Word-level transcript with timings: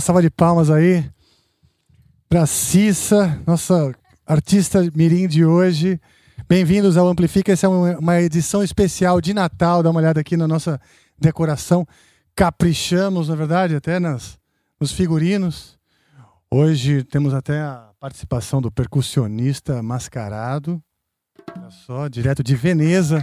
Uma 0.00 0.02
salva 0.02 0.22
de 0.22 0.30
palmas 0.30 0.70
aí 0.70 1.04
pra 2.26 2.46
Cissa, 2.46 3.38
nossa 3.46 3.94
artista 4.26 4.80
mirim 4.94 5.28
de 5.28 5.44
hoje. 5.44 6.00
Bem-vindos 6.48 6.96
ao 6.96 7.06
Amplifica. 7.06 7.52
Essa 7.52 7.66
é 7.66 7.68
uma 7.68 7.98
uma 7.98 8.18
edição 8.18 8.64
especial 8.64 9.20
de 9.20 9.34
Natal. 9.34 9.82
Dá 9.82 9.90
uma 9.90 10.00
olhada 10.00 10.18
aqui 10.18 10.38
na 10.38 10.48
nossa 10.48 10.80
decoração. 11.18 11.86
Caprichamos, 12.34 13.28
na 13.28 13.34
verdade, 13.34 13.76
até 13.76 14.00
nas, 14.00 14.38
nos 14.80 14.90
figurinos. 14.90 15.78
Hoje 16.50 17.04
temos 17.04 17.34
até 17.34 17.60
a 17.60 17.90
participação 18.00 18.62
do 18.62 18.72
percussionista 18.72 19.82
mascarado. 19.82 20.82
Olha 21.54 21.70
só, 21.70 22.08
direto 22.08 22.42
de 22.42 22.56
Veneza. 22.56 23.22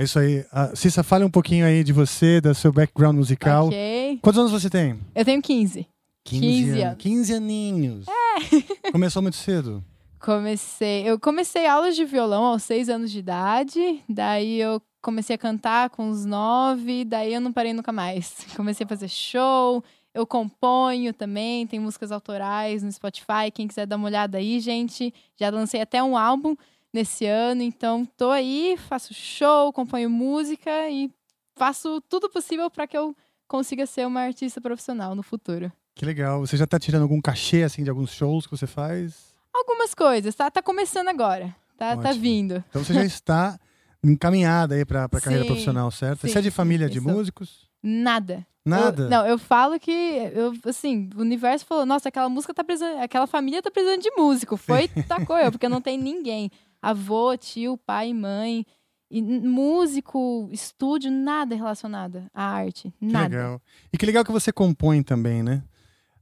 É 0.00 0.04
isso 0.04 0.18
aí. 0.18 0.46
Ah, 0.50 0.74
Cissa, 0.74 1.02
fale 1.02 1.26
um 1.26 1.30
pouquinho 1.30 1.66
aí 1.66 1.84
de 1.84 1.92
você, 1.92 2.40
do 2.40 2.54
seu 2.54 2.72
background 2.72 3.14
musical. 3.16 3.66
Ok. 3.66 4.18
Quantos 4.22 4.38
anos 4.38 4.50
você 4.50 4.70
tem? 4.70 4.98
Eu 5.14 5.26
tenho 5.26 5.42
15. 5.42 5.86
15 6.24 6.80
anos. 6.80 6.96
15 6.98 7.34
aninhos. 7.34 8.06
É. 8.08 8.88
Começou 8.92 9.20
muito 9.20 9.36
cedo. 9.36 9.84
Comecei. 10.18 11.02
Eu 11.06 11.20
comecei 11.20 11.66
aulas 11.66 11.94
de 11.94 12.06
violão 12.06 12.44
aos 12.44 12.62
6 12.62 12.88
anos 12.88 13.10
de 13.10 13.18
idade. 13.18 14.02
Daí 14.08 14.58
eu 14.58 14.80
comecei 15.02 15.36
a 15.36 15.38
cantar 15.38 15.90
com 15.90 16.08
uns 16.08 16.24
9. 16.24 17.04
Daí 17.04 17.34
eu 17.34 17.40
não 17.42 17.52
parei 17.52 17.74
nunca 17.74 17.92
mais. 17.92 18.46
Comecei 18.56 18.86
a 18.86 18.88
fazer 18.88 19.08
show. 19.08 19.84
Eu 20.14 20.26
componho 20.26 21.12
também. 21.12 21.66
Tem 21.66 21.78
músicas 21.78 22.10
autorais 22.10 22.82
no 22.82 22.90
Spotify. 22.90 23.50
Quem 23.52 23.68
quiser 23.68 23.84
dar 23.84 23.96
uma 23.96 24.06
olhada 24.06 24.38
aí, 24.38 24.60
gente. 24.60 25.12
Já 25.38 25.50
lancei 25.50 25.82
até 25.82 26.02
um 26.02 26.16
álbum. 26.16 26.56
Nesse 26.92 27.26
ano. 27.26 27.62
Então, 27.62 28.06
tô 28.16 28.30
aí, 28.30 28.76
faço 28.88 29.14
show, 29.14 29.68
acompanho 29.68 30.10
música 30.10 30.88
e 30.90 31.10
faço 31.56 32.00
tudo 32.08 32.28
possível 32.30 32.70
para 32.70 32.86
que 32.86 32.96
eu 32.96 33.14
consiga 33.46 33.86
ser 33.86 34.06
uma 34.06 34.20
artista 34.20 34.60
profissional 34.60 35.14
no 35.14 35.22
futuro. 35.22 35.72
Que 35.94 36.04
legal. 36.04 36.40
Você 36.40 36.56
já 36.56 36.66
tá 36.66 36.78
tirando 36.78 37.02
algum 37.02 37.20
cachê, 37.20 37.62
assim, 37.62 37.82
de 37.82 37.90
alguns 37.90 38.12
shows 38.12 38.46
que 38.46 38.56
você 38.56 38.66
faz? 38.66 39.34
Algumas 39.52 39.94
coisas, 39.94 40.34
tá? 40.34 40.50
Tá 40.50 40.62
começando 40.62 41.08
agora. 41.08 41.54
Tá, 41.76 41.96
tá 41.96 42.12
vindo. 42.12 42.62
Então 42.68 42.84
você 42.84 42.94
já 42.94 43.04
está 43.04 43.58
encaminhada 44.02 44.74
aí 44.74 44.84
pra, 44.84 45.08
pra 45.08 45.20
carreira 45.20 45.44
profissional, 45.44 45.90
certo? 45.90 46.20
sim, 46.22 46.28
você 46.28 46.38
é 46.38 46.42
de 46.42 46.50
família 46.50 46.86
sim, 46.86 46.94
de 46.94 47.00
músicos? 47.00 47.68
Nada. 47.82 48.46
Nada? 48.64 49.04
Eu- 49.04 49.10
não, 49.10 49.26
eu 49.26 49.38
falo 49.38 49.78
que, 49.78 49.90
eu, 49.90 50.54
assim, 50.66 51.10
o 51.16 51.20
universo 51.20 51.64
falou, 51.66 51.84
nossa, 51.86 52.08
aquela 52.08 52.28
música 52.28 52.52
tá 52.54 52.62
precisando, 52.62 52.98
aquela 53.00 53.26
família 53.26 53.62
tá 53.62 53.70
precisando 53.70 54.02
de 54.02 54.10
músico. 54.16 54.56
Foi, 54.56 54.88
tacou 55.08 55.36
eu, 55.38 55.50
porque 55.50 55.68
não 55.68 55.80
tem 55.80 55.98
ninguém. 55.98 56.50
Avô, 56.82 57.36
tio, 57.36 57.76
pai, 57.78 58.12
mãe. 58.12 58.64
E 59.10 59.20
músico, 59.20 60.48
estúdio, 60.52 61.10
nada 61.10 61.54
relacionado 61.56 62.22
à 62.32 62.44
arte. 62.44 62.92
Que 62.98 63.04
Nada. 63.06 63.28
legal. 63.36 63.62
E 63.92 63.98
que 63.98 64.06
legal 64.06 64.24
que 64.24 64.30
você 64.30 64.52
compõe 64.52 65.02
também, 65.02 65.42
né? 65.42 65.62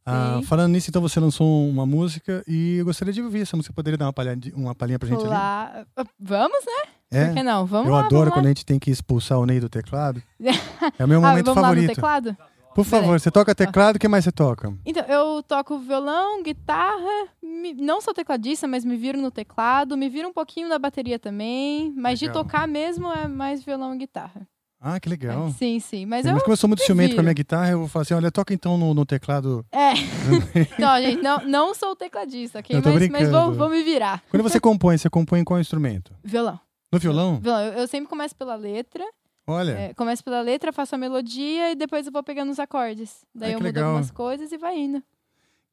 Ah, 0.07 0.41
falando 0.45 0.73
nisso, 0.73 0.89
então 0.89 1.03
você 1.03 1.21
lançou 1.21 1.69
uma 1.69 1.85
música 1.85 2.43
e 2.49 2.77
eu 2.79 2.87
gostaria 2.87 3.13
de 3.13 3.21
ouvir 3.21 3.43
essa 3.43 3.55
música. 3.59 3.75
Poderia 3.75 3.99
dar 3.99 4.07
uma 4.07 4.13
palhinha, 4.15 4.39
uma 4.55 4.75
palhinha 4.75 4.99
pra 4.99 5.07
gente 5.07 5.21
ali? 5.21 5.29
Lá, 5.29 5.87
vamos, 6.19 6.65
né? 6.65 6.91
É? 7.11 7.27
Por 7.27 7.35
que 7.35 7.43
não? 7.43 7.67
Vamos 7.67 7.89
eu 7.89 7.93
lá, 7.93 8.01
adoro 8.07 8.13
vamos 8.21 8.33
quando 8.33 8.45
lá. 8.45 8.49
a 8.49 8.55
gente 8.55 8.65
tem 8.65 8.79
que 8.79 8.91
expulsar 8.91 9.39
o 9.39 9.45
Ney 9.45 9.61
do 9.61 9.69
teclado. 9.69 10.23
É 10.99 11.05
o 11.05 11.09
meu 11.09 11.23
Ah, 11.23 11.29
momento 11.29 11.45
vamos 11.45 11.63
lá 11.63 11.69
no 11.69 11.75
favorito. 11.75 11.95
teclado? 11.95 12.37
Por 12.79 12.85
favor, 12.85 13.07
Beleza. 13.07 13.25
você 13.25 13.31
toca 13.33 13.53
teclado, 13.57 13.97
o 13.97 13.99
que 13.99 14.07
mais 14.07 14.23
você 14.23 14.31
toca? 14.31 14.73
Então, 14.87 15.03
eu 15.07 15.43
toco 15.43 15.81
violão, 15.81 16.45
guitarra, 16.45 17.27
me- 17.43 17.75
não 17.75 18.01
sou 18.01 18.15
tecladista, 18.15 18.69
mas 18.69 18.85
me 18.85 18.97
viro 18.97 19.21
no 19.21 19.33
teclado, 19.33 19.97
me 19.97 20.09
viro 20.09 20.29
um 20.29 20.33
pouquinho 20.33 20.69
na 20.69 20.79
bateria 20.79 21.19
também, 21.19 21.93
mas 21.97 22.21
Legal. 22.21 22.37
de 22.37 22.41
tocar 22.41 22.69
mesmo 22.69 23.13
é 23.13 23.27
mais 23.27 23.65
violão 23.65 23.97
e 23.97 23.99
guitarra. 23.99 24.47
Ah, 24.81 25.01
que 25.01 25.09
legal. 25.09 25.49
É, 25.49 25.51
sim, 25.51 25.81
sim. 25.81 26.07
Mas 26.07 26.25
eu. 26.25 26.33
Mas 26.33 26.43
como 26.45 26.53
eu 26.53 26.57
sou 26.57 26.69
muito 26.69 26.79
me 26.79 26.87
ciumento 26.87 27.17
com 27.17 27.21
a 27.21 27.25
minha 27.25 27.35
guitarra, 27.35 27.71
eu 27.73 27.81
vou 27.81 27.89
falar 27.89 28.03
assim, 28.05 28.15
olha, 28.15 28.31
toca 28.31 28.55
então 28.55 28.79
no, 28.79 28.95
no 28.95 29.05
teclado. 29.05 29.67
É. 29.73 29.95
Não, 30.79 31.03
gente, 31.03 31.21
não, 31.21 31.39
não 31.45 31.75
sou 31.75 31.97
tecladista, 31.97 32.61
ok? 32.61 32.81
Mas, 32.81 33.09
mas 33.09 33.29
vou, 33.29 33.55
vou 33.55 33.69
me 33.69 33.83
virar. 33.83 34.23
Quando 34.31 34.45
você 34.45 34.61
compõe, 34.61 34.97
você 34.97 35.11
compõe 35.11 35.41
em 35.41 35.45
qual 35.45 35.59
instrumento? 35.59 36.15
Violão. 36.23 36.61
No 36.93 36.99
violão? 37.01 37.41
Violão. 37.41 37.61
Eu, 37.61 37.73
eu 37.73 37.89
sempre 37.89 38.09
começo 38.09 38.37
pela 38.37 38.55
letra. 38.55 39.05
Olha, 39.51 39.73
é, 39.73 39.95
começo 39.95 40.23
pela 40.23 40.43
letra, 40.43 40.73
faço 40.73 40.95
a 40.95 40.99
melodia 40.99 41.73
e 41.73 41.75
depois 41.75 42.07
eu 42.07 42.13
vou 42.13 42.23
pegando 42.23 42.51
os 42.53 42.59
acordes. 42.59 43.25
Daí 43.35 43.51
Ah, 43.51 43.53
eu 43.55 43.59
mudo 43.59 43.65
legal. 43.65 43.85
algumas 43.87 44.11
coisas 44.11 44.53
e 44.53 44.59
vai 44.59 44.79
indo. 44.79 45.03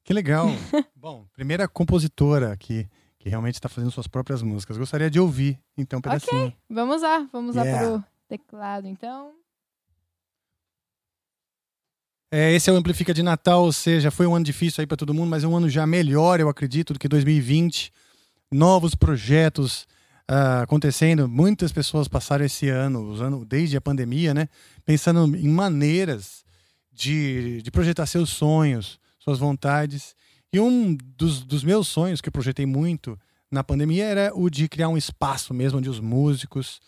que 0.04 0.13
legal. 0.13 0.48
Bom, 0.95 1.25
primeira 1.33 1.68
compositora 1.68 2.54
aqui 2.54 2.88
que 3.19 3.27
realmente 3.30 3.56
está 3.56 3.68
fazendo 3.68 3.92
suas 3.92 4.07
próprias 4.07 4.42
músicas. 4.42 4.77
Gostaria 4.77 5.10
de 5.10 5.19
ouvir, 5.19 5.60
então, 5.77 6.00
um 6.00 6.01
pedacinho. 6.01 6.54
Vamos 6.69 7.01
lá, 7.01 7.27
vamos 7.33 7.56
lá 7.56 7.63
Yeah. 7.63 7.88
pro 8.00 8.04
teclado, 8.30 8.88
então. 8.88 9.33
É, 12.31 12.51
esse 12.54 12.69
é 12.69 12.74
o 12.74 12.75
Amplifica 12.75 13.13
de 13.13 13.24
Natal, 13.24 13.63
ou 13.63 13.72
seja, 13.72 14.12
foi 14.12 14.25
um 14.27 14.36
ano 14.36 14.44
difícil 14.45 14.81
aí 14.81 14.88
para 14.88 14.98
todo 14.98 15.13
mundo, 15.13 15.30
mas 15.30 15.44
é 15.44 15.48
um 15.48 15.56
ano 15.56 15.69
já 15.69 15.86
melhor, 15.88 16.39
eu 16.39 16.50
acredito, 16.50 16.94
do 16.94 17.00
que 17.00 17.07
2020. 17.07 17.92
Novos 18.51 18.94
projetos 18.95 19.88
ah, 20.27 20.62
acontecendo, 20.63 21.27
muitas 21.27 21.72
pessoas 21.72 22.07
passaram 22.07 22.45
esse 22.45 22.68
ano, 22.68 23.01
usando 23.10 23.45
desde 23.45 23.77
a 23.77 23.81
pandemia, 23.81 24.33
né? 24.33 24.50
Pensando 24.83 25.36
em 25.36 25.48
maneiras 25.48 26.44
de, 26.92 27.62
de 27.62 27.69
projetar 27.69 28.06
seus 28.06 28.30
sonhos, 28.30 29.00
suas 29.19 29.38
vontades. 29.38 30.16
E 30.51 30.60
um 30.60 30.95
dos, 30.95 31.44
dos 31.44 31.63
meus 31.63 31.88
sonhos 31.88 32.22
que 32.22 32.30
eu 32.30 32.33
projetei 32.33 32.66
muito 32.66 33.19
na 33.51 33.63
pandemia 33.63 34.06
era 34.06 34.31
o 34.33 34.50
de 34.50 34.68
criar 34.68 34.89
um 34.89 34.98
espaço 34.98 35.54
mesmo 35.54 35.77
onde 35.77 35.89
os 35.89 36.00
músicos, 36.00 36.80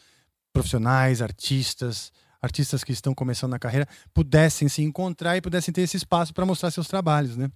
profissionais, 0.51 1.21
artistas, 1.21 2.11
artistas 2.41 2.83
que 2.83 2.91
estão 2.91 3.13
começando 3.13 3.51
na 3.51 3.59
carreira, 3.59 3.87
pudessem 4.13 4.67
se 4.67 4.81
encontrar 4.81 5.37
e 5.37 5.41
pudessem 5.41 5.73
ter 5.73 5.81
esse 5.81 5.97
espaço 5.97 6.33
para 6.33 6.45
mostrar 6.45 6.71
seus 6.71 6.87
trabalhos, 6.87 7.37
né? 7.37 7.51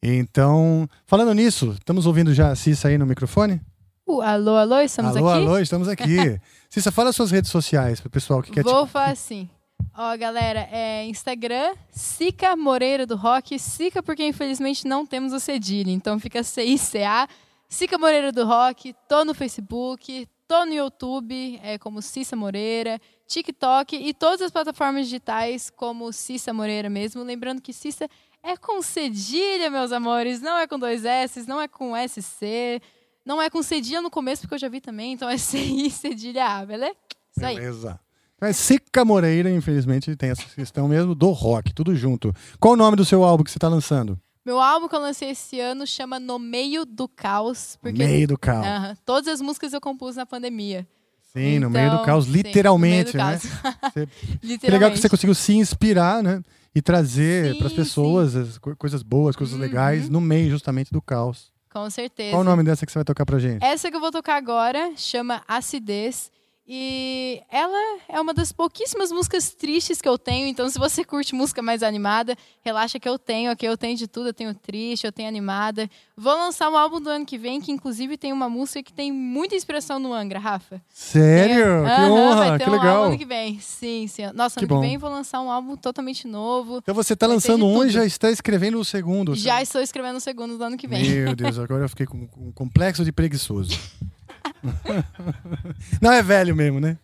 Então, 0.00 0.88
falando 1.06 1.34
nisso, 1.34 1.72
estamos 1.72 2.06
ouvindo 2.06 2.32
já 2.32 2.52
a 2.52 2.56
Cissa 2.56 2.88
aí 2.88 2.96
no 2.96 3.06
microfone? 3.06 3.60
Uh, 4.08 4.22
alô, 4.22 4.56
alô, 4.56 4.80
estamos 4.80 5.14
alô, 5.14 5.28
aqui? 5.28 5.38
alô, 5.38 5.58
estamos 5.58 5.86
aqui. 5.86 6.40
Cissa, 6.70 6.90
fala 6.90 7.12
suas 7.12 7.30
redes 7.30 7.50
sociais 7.50 8.00
para 8.00 8.08
o 8.08 8.10
pessoal 8.10 8.42
que 8.42 8.50
quer 8.50 8.64
Vou 8.64 8.86
te... 8.86 8.90
falar 8.90 9.10
assim. 9.10 9.50
Ó, 9.94 10.16
galera, 10.16 10.66
é 10.72 11.04
Instagram, 11.04 11.74
Sica 11.90 12.56
Moreira 12.56 13.04
do 13.04 13.16
Rock. 13.16 13.58
Sica 13.58 14.02
porque 14.02 14.26
infelizmente 14.26 14.86
não 14.86 15.04
temos 15.04 15.34
o 15.34 15.38
cedilha, 15.38 15.90
então 15.90 16.18
fica 16.18 16.42
C-I-C-A. 16.42 17.28
Sica 17.68 17.98
Moreira 17.98 18.32
do 18.32 18.46
Rock. 18.46 18.94
Tô 19.06 19.26
no 19.26 19.34
Facebook, 19.34 20.26
tô 20.46 20.64
no 20.64 20.72
YouTube, 20.72 21.60
é 21.62 21.76
como 21.76 22.00
Cissa 22.00 22.34
Moreira, 22.34 22.98
TikTok 23.26 23.94
e 23.94 24.14
todas 24.14 24.40
as 24.40 24.50
plataformas 24.50 25.04
digitais 25.04 25.68
como 25.68 26.10
Cissa 26.14 26.54
Moreira 26.54 26.88
mesmo. 26.88 27.22
Lembrando 27.22 27.60
que 27.60 27.74
Cissa 27.74 28.08
é 28.42 28.56
com 28.56 28.80
cedilha, 28.80 29.68
meus 29.68 29.92
amores, 29.92 30.40
não 30.40 30.56
é 30.56 30.66
com 30.66 30.78
dois 30.78 31.04
S, 31.04 31.46
não 31.46 31.60
é 31.60 31.68
com 31.68 31.92
SC, 31.94 32.80
não 33.28 33.40
é 33.40 33.48
com 33.50 33.62
cedilha 33.62 34.00
no 34.02 34.10
começo, 34.10 34.42
porque 34.42 34.54
eu 34.54 34.58
já 34.58 34.68
vi 34.68 34.80
também, 34.80 35.12
então 35.12 35.28
é 35.28 35.36
C-I 35.38 35.90
cedilha 35.90 36.44
A, 36.46 36.66
beleza? 36.66 36.96
Isso 37.36 37.46
aí. 37.46 37.54
Beleza. 37.56 38.00
Mas 38.40 38.56
Sica 38.56 39.04
Moreira, 39.04 39.50
infelizmente, 39.50 40.16
tem 40.16 40.30
essa 40.30 40.42
questão 40.54 40.88
mesmo 40.88 41.14
do 41.14 41.30
rock, 41.30 41.72
tudo 41.74 41.94
junto. 41.94 42.34
Qual 42.58 42.74
o 42.74 42.76
nome 42.76 42.96
do 42.96 43.04
seu 43.04 43.22
álbum 43.22 43.44
que 43.44 43.50
você 43.50 43.58
está 43.58 43.68
lançando? 43.68 44.18
Meu 44.46 44.58
álbum 44.60 44.88
que 44.88 44.94
eu 44.94 45.00
lancei 45.00 45.30
esse 45.30 45.60
ano 45.60 45.86
chama 45.86 46.18
No 46.18 46.38
Meio 46.38 46.86
do 46.86 47.06
Caos. 47.06 47.76
Porque 47.82 47.98
Meio 47.98 48.28
do 48.28 48.38
caos. 48.38 48.64
Aham, 48.64 48.96
todas 49.04 49.28
as 49.28 49.40
músicas 49.42 49.72
eu 49.74 49.80
compus 49.80 50.16
na 50.16 50.24
pandemia. 50.24 50.86
Sim, 51.32 51.58
no 51.58 51.68
meio 51.68 51.90
do 51.90 51.94
Então, 51.96 52.06
caos, 52.06 52.24
sim, 52.24 52.30
literalmente, 52.32 53.14
né? 53.16 53.36
do 53.36 53.38
caos. 53.38 53.42
Você- 53.92 54.08
Literalmente. 54.42 54.58
Que 54.60 54.70
legal 54.70 54.90
que 54.90 54.98
você 54.98 55.08
conseguiu 55.08 55.34
se 55.34 55.52
inspirar, 55.54 56.22
né? 56.22 56.40
E 56.74 56.80
trazer 56.80 57.52
Sim, 57.52 57.58
para 57.58 57.66
as 57.66 57.72
pessoas 57.74 58.34
as 58.36 58.56
co- 58.56 58.74
coisas 58.76 59.02
boas, 59.02 59.36
coisas 59.36 59.54
Uhum. 59.54 59.60
legais, 59.60 60.08
no 60.08 60.20
meio 60.20 60.48
justamente 60.48 60.90
do 60.92 61.02
caos. 61.02 61.52
Com 61.70 61.88
certeza. 61.90 62.30
Qual 62.32 62.40
o 62.40 62.44
nome 62.44 62.62
dessa 62.62 62.86
que 62.86 62.92
você 62.92 62.98
vai 62.98 63.04
tocar 63.04 63.26
pra 63.26 63.38
gente? 63.38 63.62
Essa 63.64 63.90
que 63.90 63.96
eu 63.96 64.00
vou 64.00 64.10
tocar 64.10 64.36
agora 64.36 64.92
chama 64.96 65.42
Acidez. 65.46 66.30
E 66.70 67.40
ela 67.50 67.98
é 68.10 68.20
uma 68.20 68.34
das 68.34 68.52
pouquíssimas 68.52 69.10
músicas 69.10 69.54
tristes 69.54 70.02
que 70.02 70.08
eu 70.08 70.18
tenho. 70.18 70.46
Então, 70.46 70.68
se 70.68 70.78
você 70.78 71.02
curte 71.02 71.34
música 71.34 71.62
mais 71.62 71.82
animada, 71.82 72.36
relaxa 72.60 73.00
que 73.00 73.08
eu 73.08 73.18
tenho. 73.18 73.50
Aqui 73.50 73.64
eu 73.64 73.74
tenho 73.74 73.96
de 73.96 74.06
tudo. 74.06 74.28
Eu 74.28 74.34
tenho 74.34 74.52
triste, 74.52 75.06
eu 75.06 75.12
tenho 75.12 75.28
animada. 75.28 75.88
Vou 76.14 76.34
lançar 76.34 76.68
um 76.68 76.76
álbum 76.76 77.00
do 77.00 77.08
ano 77.08 77.24
que 77.24 77.38
vem, 77.38 77.58
que 77.58 77.72
inclusive 77.72 78.18
tem 78.18 78.34
uma 78.34 78.50
música 78.50 78.82
que 78.82 78.92
tem 78.92 79.10
muita 79.10 79.54
inspiração 79.54 79.98
no 79.98 80.12
Angra, 80.12 80.38
Rafa. 80.38 80.82
Sério? 80.92 81.84
Que 81.84 81.90
Aham, 81.90 82.10
honra, 82.12 82.36
vai 82.36 82.58
ter 82.58 82.64
que 82.64 82.70
um 82.70 82.72
legal. 82.74 82.96
álbum 82.96 83.08
ano 83.08 83.18
que 83.18 83.24
vem. 83.24 83.58
Sim, 83.60 84.06
sim. 84.06 84.22
Nossa, 84.34 84.60
Que 84.60 84.66
ano 84.66 84.74
bom. 84.74 84.80
que 84.82 84.86
vem 84.88 84.98
vou 84.98 85.08
lançar 85.08 85.40
um 85.40 85.50
álbum 85.50 85.74
totalmente 85.74 86.28
novo. 86.28 86.80
Então 86.82 86.94
você 86.94 87.16
tá 87.16 87.26
ter 87.26 87.32
lançando 87.32 87.64
um 87.66 87.82
e 87.82 87.88
já 87.88 88.04
está 88.04 88.30
escrevendo 88.30 88.78
o 88.78 88.84
segundo. 88.84 89.34
Já 89.34 89.62
estou 89.62 89.80
escrevendo 89.80 90.16
o 90.16 90.20
segundo 90.20 90.58
do 90.58 90.64
ano 90.64 90.76
que 90.76 90.86
vem. 90.86 91.02
Meu 91.02 91.34
Deus, 91.34 91.58
agora 91.58 91.84
eu 91.84 91.88
fiquei 91.88 92.04
com 92.04 92.28
um 92.36 92.52
complexo 92.52 93.06
de 93.06 93.10
preguiçoso. 93.12 93.70
Não 96.00 96.12
é 96.12 96.22
velho 96.22 96.54
mesmo, 96.54 96.80
né? 96.80 96.98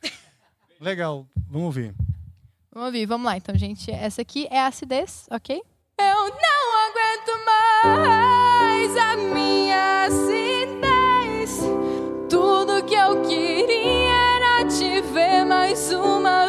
Legal, 0.81 1.27
vamos 1.49 1.67
ouvir. 1.67 1.95
Vamos 2.73 2.87
ouvir, 2.87 3.07
vamos 3.07 3.25
lá. 3.27 3.37
Então, 3.37 3.57
gente, 3.57 3.91
essa 3.91 4.23
aqui 4.23 4.49
é 4.51 4.61
a 4.61 4.67
acidez, 4.67 5.27
ok? 5.31 5.63
Eu 5.99 6.29
não 6.29 6.89
aguento 6.89 7.45
mais 7.47 8.97
a 8.97 9.17
minha 9.17 10.07
acidez. 10.07 11.61
Tudo 12.29 12.83
que 12.85 12.95
eu 12.95 13.23
queria 13.23 14.13
era 14.37 14.67
te 14.67 15.01
ver 15.13 15.45
mais 15.45 15.93
uma 15.93 16.44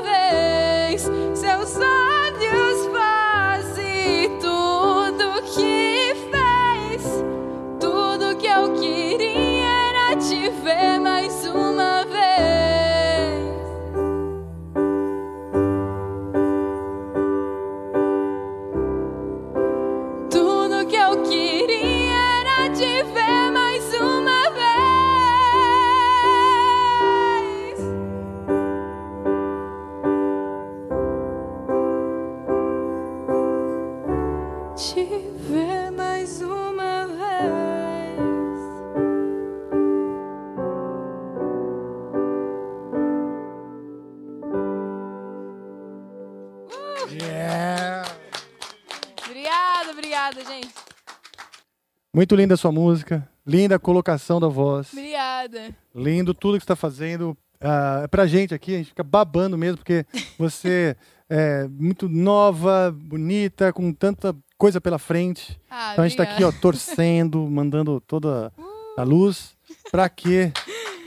Muito 52.15 52.33
linda 52.33 52.53
a 52.53 52.57
sua 52.57 52.71
música, 52.71 53.27
linda 53.45 53.75
a 53.75 53.79
colocação 53.79 54.39
da 54.39 54.47
voz. 54.47 54.87
Obrigada. 54.93 55.57
Obrigada. 55.57 55.75
Lindo 55.93 56.33
tudo 56.33 56.53
que 56.57 56.61
você 56.61 56.63
está 56.63 56.75
fazendo. 56.75 57.37
Ah, 57.59 58.07
pra 58.09 58.25
gente 58.25 58.53
aqui, 58.53 58.73
a 58.73 58.77
gente 58.77 58.87
fica 58.87 59.03
babando 59.03 59.57
mesmo, 59.57 59.79
porque 59.79 60.05
você 60.39 60.95
é 61.29 61.67
muito 61.67 62.07
nova, 62.07 62.95
bonita, 62.95 63.73
com 63.73 63.91
tanta 63.91 64.33
coisa 64.57 64.79
pela 64.79 64.97
frente. 64.97 65.59
Ah, 65.69 65.89
Então 65.91 66.05
a 66.05 66.07
gente 66.07 66.15
tá 66.15 66.23
aqui, 66.23 66.41
ó, 66.41 66.47
obrigada. 66.47 66.61
torcendo, 66.61 67.45
mandando 67.51 67.99
toda 67.99 68.49
a 68.95 69.03
luz 69.03 69.53
pra 69.91 70.07
que 70.07 70.53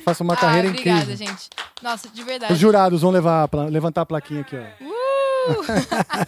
faça 0.04 0.22
uma 0.22 0.34
ah, 0.34 0.36
carreira 0.36 0.68
obrigada, 0.68 1.10
incrível. 1.10 1.26
gente. 1.26 1.48
Nossa, 1.82 2.10
de 2.10 2.22
verdade. 2.22 2.52
Os 2.52 2.58
jurados 2.58 3.00
vão 3.00 3.10
levar, 3.10 3.48
levantar 3.70 4.02
a 4.02 4.06
plaquinha 4.06 4.42
aqui, 4.42 4.56
ó. 4.56 4.84
Uh! 4.84 4.97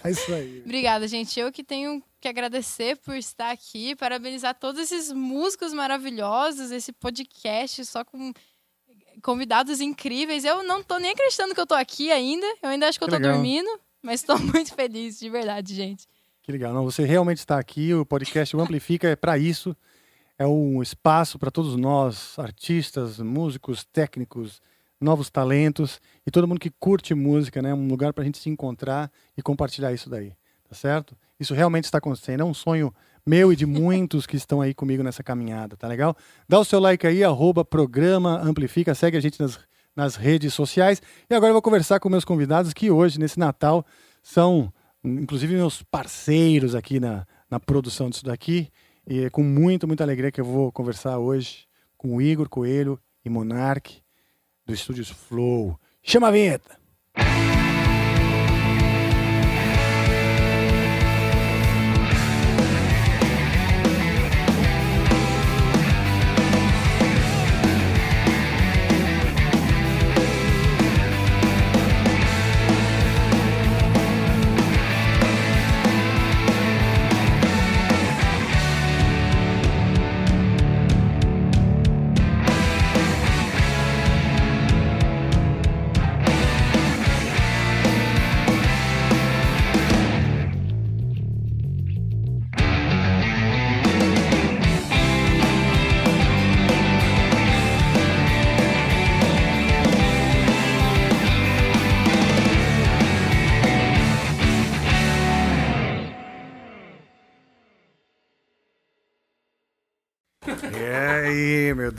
É 0.05 0.11
isso 0.11 0.33
aí. 0.33 0.63
Obrigada, 0.65 1.07
gente. 1.09 1.39
Eu 1.39 1.51
que 1.53 1.63
tenho 1.65 2.03
que 2.21 2.29
agradecer 2.29 2.97
por 2.99 3.15
estar 3.17 3.51
aqui, 3.51 3.95
parabenizar 3.97 4.55
todos 4.55 4.81
esses 4.81 5.11
músicos 5.13 5.73
maravilhosos, 5.73 6.71
esse 6.71 6.93
podcast 6.93 7.85
só 7.87 8.05
com 8.05 8.33
convidados 9.23 9.81
incríveis. 9.81 10.45
Eu 10.45 10.63
não 10.63 10.83
tô 10.83 10.99
nem 10.99 11.11
acreditando 11.13 11.55
que 11.55 11.61
eu 11.61 11.67
tô 11.67 11.75
aqui 11.75 12.11
ainda. 12.11 12.47
Eu 12.63 12.71
ainda 12.71 12.89
acho 12.89 12.99
que 12.99 13.05
eu 13.05 13.09
Que 13.09 13.15
tô 13.15 13.19
legal. 13.19 13.35
dormindo, 13.35 13.69
mas 14.03 14.23
tô 14.23 14.37
muito 14.39 14.75
feliz, 14.75 15.19
de 15.19 15.29
verdade, 15.31 15.75
gente. 15.75 16.07
Que 16.43 16.53
legal. 16.53 16.73
Não, 16.73 16.85
você 16.85 17.05
realmente 17.05 17.39
está 17.39 17.59
aqui, 17.59 17.93
o 17.95 18.05
podcast 18.07 18.57
o 18.57 18.61
Amplifica 18.61 19.09
é 19.09 19.17
para 19.17 19.37
isso. 19.39 19.77
É 20.39 20.47
um 20.47 20.81
espaço 20.81 21.39
para 21.39 21.51
todos 21.51 21.77
nós, 21.77 22.39
artistas, 22.39 23.19
músicos, 23.19 23.85
técnicos, 23.85 24.63
novos 25.01 25.31
talentos 25.31 26.01
e 26.27 26.31
todo 26.31 26.47
mundo 26.47 26.61
que 26.61 26.71
curte 26.71 27.15
música, 27.15 27.63
né? 27.63 27.73
Um 27.73 27.89
lugar 27.89 28.13
para 28.13 28.23
a 28.23 28.25
gente 28.25 28.39
se 28.39 28.51
encontrar 28.51 29.11
e 29.37 29.43
compartilhar 29.43 29.93
isso 29.93 30.11
daí, 30.11 30.33
tá 30.69 30.75
certo? 30.75 31.17
Isso 31.39 31.55
realmente 31.55 31.85
está 31.85 31.99
acontecendo. 31.99 32.43
É 32.43 32.45
um 32.45 32.53
sonho 32.53 32.93
meu 33.27 33.53
e 33.53 33.57
de 33.57 33.65
muitos 33.67 34.27
que 34.27 34.37
estão 34.37 34.61
aí 34.61 34.75
comigo 34.75 35.03
nessa 35.03 35.23
caminhada, 35.23 35.77
tá 35.77 35.89
legal? 35.89 36.17
Dá 36.49 36.59
o 36.59 36.65
seu 36.65 36.79
like 36.79 37.07
aí, 37.07 37.25
arroba 37.25 37.65
programa 37.65 38.41
Amplifica, 38.43 38.95
segue 38.95 39.17
a 39.17 39.21
gente 39.21 39.41
nas, 39.41 39.59
nas 39.97 40.17
redes 40.17 40.53
sociais. 40.53 41.01
E 41.29 41.35
agora 41.35 41.51
eu 41.51 41.55
vou 41.55 41.63
conversar 41.63 41.99
com 41.99 42.09
meus 42.09 42.25
convidados 42.25 42.75
que 42.75 42.91
hoje, 42.91 43.19
nesse 43.19 43.39
Natal, 43.39 43.85
são 44.23 44.73
inclusive 45.03 45.55
meus 45.55 45.83
parceiros 45.83 46.75
aqui 46.75 47.01
na, 47.01 47.27
na 47.51 47.59
produção 47.59 48.11
disso 48.11 48.25
daqui. 48.25 48.69
E 49.07 49.25
é 49.25 49.31
com 49.31 49.43
muito, 49.43 49.87
muita 49.89 50.05
alegria 50.05 50.31
que 50.31 50.41
eu 50.41 50.45
vou 50.45 50.71
conversar 50.71 51.19
hoje 51.19 51.67
com 51.97 52.17
o 52.17 52.23
Igor 52.23 52.49
Coelho 52.49 53.01
e 53.25 53.31
Monark 53.31 54.03
do 54.71 54.75
Estúdios 54.75 55.11
Flow. 55.11 55.79
Chama 56.03 56.29
a 56.29 56.31
vinheta! 56.31 56.80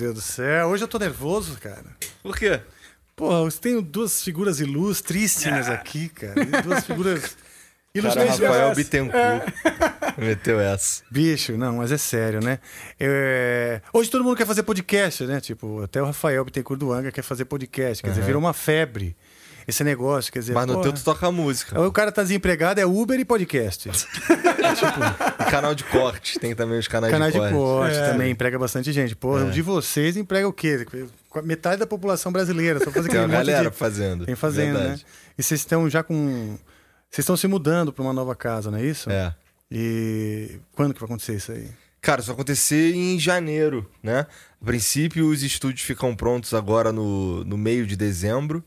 Deus 0.02 0.16
do 0.16 0.22
céu. 0.22 0.70
Hoje 0.70 0.84
eu 0.84 0.88
tô 0.88 0.98
nervoso, 0.98 1.60
cara. 1.60 1.86
Por 2.24 2.36
quê? 2.36 2.60
Pô, 3.16 3.32
eu 3.46 3.52
tenho 3.52 3.84
duas 3.84 4.24
figuras 4.24 4.60
ilustríssimas 4.60 5.70
aqui, 5.70 6.10
cara. 6.10 6.42
E 6.42 6.62
Duas 6.64 6.86
figuras 6.86 7.38
Cara. 7.94 8.26
Rafael 8.26 8.74
Bittencourt 8.74 9.44
meteu 10.18 10.60
essa. 10.60 11.04
Bicho, 11.12 11.58
não, 11.58 11.78
mas 11.78 11.92
é 11.92 11.98
sério, 11.98 12.40
né? 12.42 12.60
É, 13.00 13.82
Hoje 13.92 14.10
todo 14.10 14.24
mundo 14.24 14.38
quer 14.38 14.48
fazer 14.48 14.64
podcast, 14.64 15.26
né? 15.26 15.42
Tipo, 15.42 15.84
até 15.84 16.02
o 16.02 16.06
Rafael 16.06 16.44
Bittencourt 16.46 16.80
do 16.80 16.92
Anga 16.92 17.12
quer 17.12 17.22
fazer 17.22 17.46
podcast. 17.46 18.02
Quer 18.02 18.10
dizer, 18.10 18.24
virou 18.24 18.42
uma 18.42 18.54
febre 18.54 19.16
esse 19.68 19.84
negócio. 19.84 20.32
Quer 20.32 20.40
dizer, 20.40 20.54
Mas 20.54 20.66
no 20.66 20.74
porra, 20.74 20.84
teu 20.84 20.94
tu 20.94 21.04
toca 21.04 21.32
música. 21.32 21.80
O 21.82 21.92
cara 21.92 22.12
tá 22.12 22.22
desempregado, 22.24 22.80
é 22.80 22.86
Uber 22.86 23.20
e 23.20 23.26
podcast. 23.26 23.90
E 23.90 23.92
canal 25.52 25.74
de 25.76 25.84
corte. 25.84 26.40
Tem 26.40 26.56
também 26.56 26.80
os 26.80 26.88
canais 26.88 27.12
Canal 27.12 27.30
de 27.30 27.34
de 27.34 27.40
corte. 27.40 27.56
corte 27.56 27.96
também 28.12 28.32
emprega 28.32 28.58
bastante 28.58 28.92
gente. 28.92 29.16
Pô, 29.16 29.38
o 29.38 29.52
de 29.52 29.62
vocês 29.62 30.18
emprega 30.18 30.48
o 30.48 30.54
quê? 30.54 30.86
Metade 31.44 31.78
da 31.78 31.88
população 31.88 32.32
brasileira. 32.32 32.80
Só 32.84 32.92
fazer 32.92 33.10
Tem 33.10 33.20
uma 33.20 33.28
galera 33.28 33.70
de... 33.70 33.76
fazendo. 33.76 34.26
Tem 34.26 34.36
fazendo, 34.36 34.78
Verdade. 34.78 35.04
né? 35.04 35.12
E 35.38 35.44
vocês 35.44 35.60
estão 35.60 35.90
já 35.90 36.04
com... 36.04 36.58
Vocês 37.10 37.24
estão 37.24 37.36
se 37.36 37.48
mudando 37.48 37.92
para 37.92 38.04
uma 38.04 38.14
nova 38.14 38.36
casa, 38.36 38.72
não 38.72 38.78
é 38.78 38.86
isso? 38.86 39.10
É. 39.10 39.34
E 39.70 40.60
quando 40.74 40.94
que 40.94 41.00
vai 41.00 41.08
acontecer 41.08 41.36
isso 41.36 41.52
aí? 41.52 41.68
Cara, 42.02 42.20
isso 42.20 42.28
vai 42.28 42.34
acontecer 42.34 42.96
em 42.96 43.20
janeiro, 43.20 43.90
né? 44.02 44.26
A 44.62 44.66
princípio, 44.66 45.28
os 45.30 45.44
estúdios 45.44 45.82
ficam 45.86 46.16
prontos 46.16 46.54
agora 46.54 46.92
no, 46.92 47.44
no 47.44 47.58
meio 47.58 47.86
de 47.86 47.96
dezembro. 47.96 48.64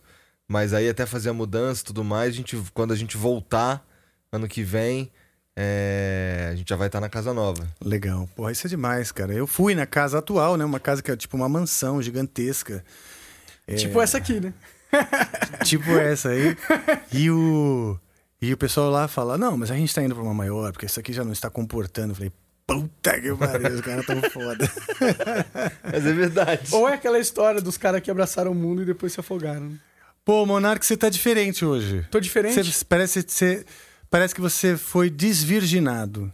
Mas 0.48 0.74
aí 0.74 0.88
até 0.88 1.06
fazer 1.06 1.30
a 1.30 1.34
mudança 1.34 1.82
e 1.82 1.84
tudo 1.86 2.04
mais, 2.04 2.34
a 2.34 2.36
gente, 2.36 2.56
quando 2.74 2.92
a 2.92 2.96
gente 2.96 3.16
voltar 3.16 3.86
ano 4.30 4.46
que 4.46 4.62
vem, 4.62 5.10
é, 5.56 6.48
a 6.52 6.54
gente 6.56 6.68
já 6.68 6.76
vai 6.76 6.88
estar 6.88 7.00
na 7.00 7.08
casa 7.08 7.32
nova. 7.32 7.66
Legal. 7.82 8.28
Porra, 8.34 8.52
isso 8.52 8.66
é 8.66 8.70
demais, 8.70 9.12
cara. 9.12 9.32
Eu 9.32 9.46
fui 9.46 9.74
na 9.74 9.86
casa 9.86 10.18
atual, 10.18 10.56
né? 10.56 10.64
Uma 10.64 10.80
casa 10.80 11.02
que 11.02 11.10
é 11.10 11.16
tipo 11.16 11.36
uma 11.36 11.48
mansão 11.48 12.02
gigantesca. 12.02 12.84
É, 13.66 13.76
Tipo 13.76 14.00
essa 14.00 14.18
aqui, 14.18 14.40
né? 14.40 14.52
tipo 15.64 15.90
essa 15.92 16.28
aí. 16.30 16.56
E 17.12 17.30
o, 17.30 17.98
e 18.40 18.52
o 18.52 18.56
pessoal 18.56 18.90
lá 18.90 19.08
fala: 19.08 19.38
Não, 19.38 19.56
mas 19.56 19.70
a 19.70 19.76
gente 19.76 19.94
tá 19.94 20.02
indo 20.02 20.14
pra 20.14 20.22
uma 20.22 20.34
maior, 20.34 20.72
porque 20.72 20.86
isso 20.86 21.00
aqui 21.00 21.12
já 21.12 21.24
não 21.24 21.32
está 21.32 21.48
comportando. 21.48 22.10
Eu 22.10 22.14
falei: 22.16 22.32
Puta 22.66 23.20
que 23.20 23.34
pariu, 23.34 23.74
os 23.74 23.80
caras 23.80 24.06
tão 24.06 24.20
foda. 24.22 24.70
Mas 25.84 26.06
é 26.06 26.12
verdade. 26.14 26.74
Ou 26.74 26.88
é 26.88 26.94
aquela 26.94 27.18
história 27.18 27.60
dos 27.60 27.76
caras 27.76 28.00
que 28.00 28.10
abraçaram 28.10 28.52
o 28.52 28.54
mundo 28.54 28.80
e 28.82 28.84
depois 28.86 29.12
se 29.12 29.20
afogaram. 29.20 29.78
Pô, 30.24 30.46
Monark, 30.46 30.84
você 30.84 30.96
tá 30.96 31.10
diferente 31.10 31.66
hoje. 31.66 32.06
Tô 32.10 32.18
diferente? 32.18 32.72
Você, 32.72 32.84
parece, 32.86 33.22
você, 33.26 33.64
parece 34.10 34.34
que 34.34 34.40
você 34.40 34.74
foi 34.74 35.10
desvirginado. 35.10 36.32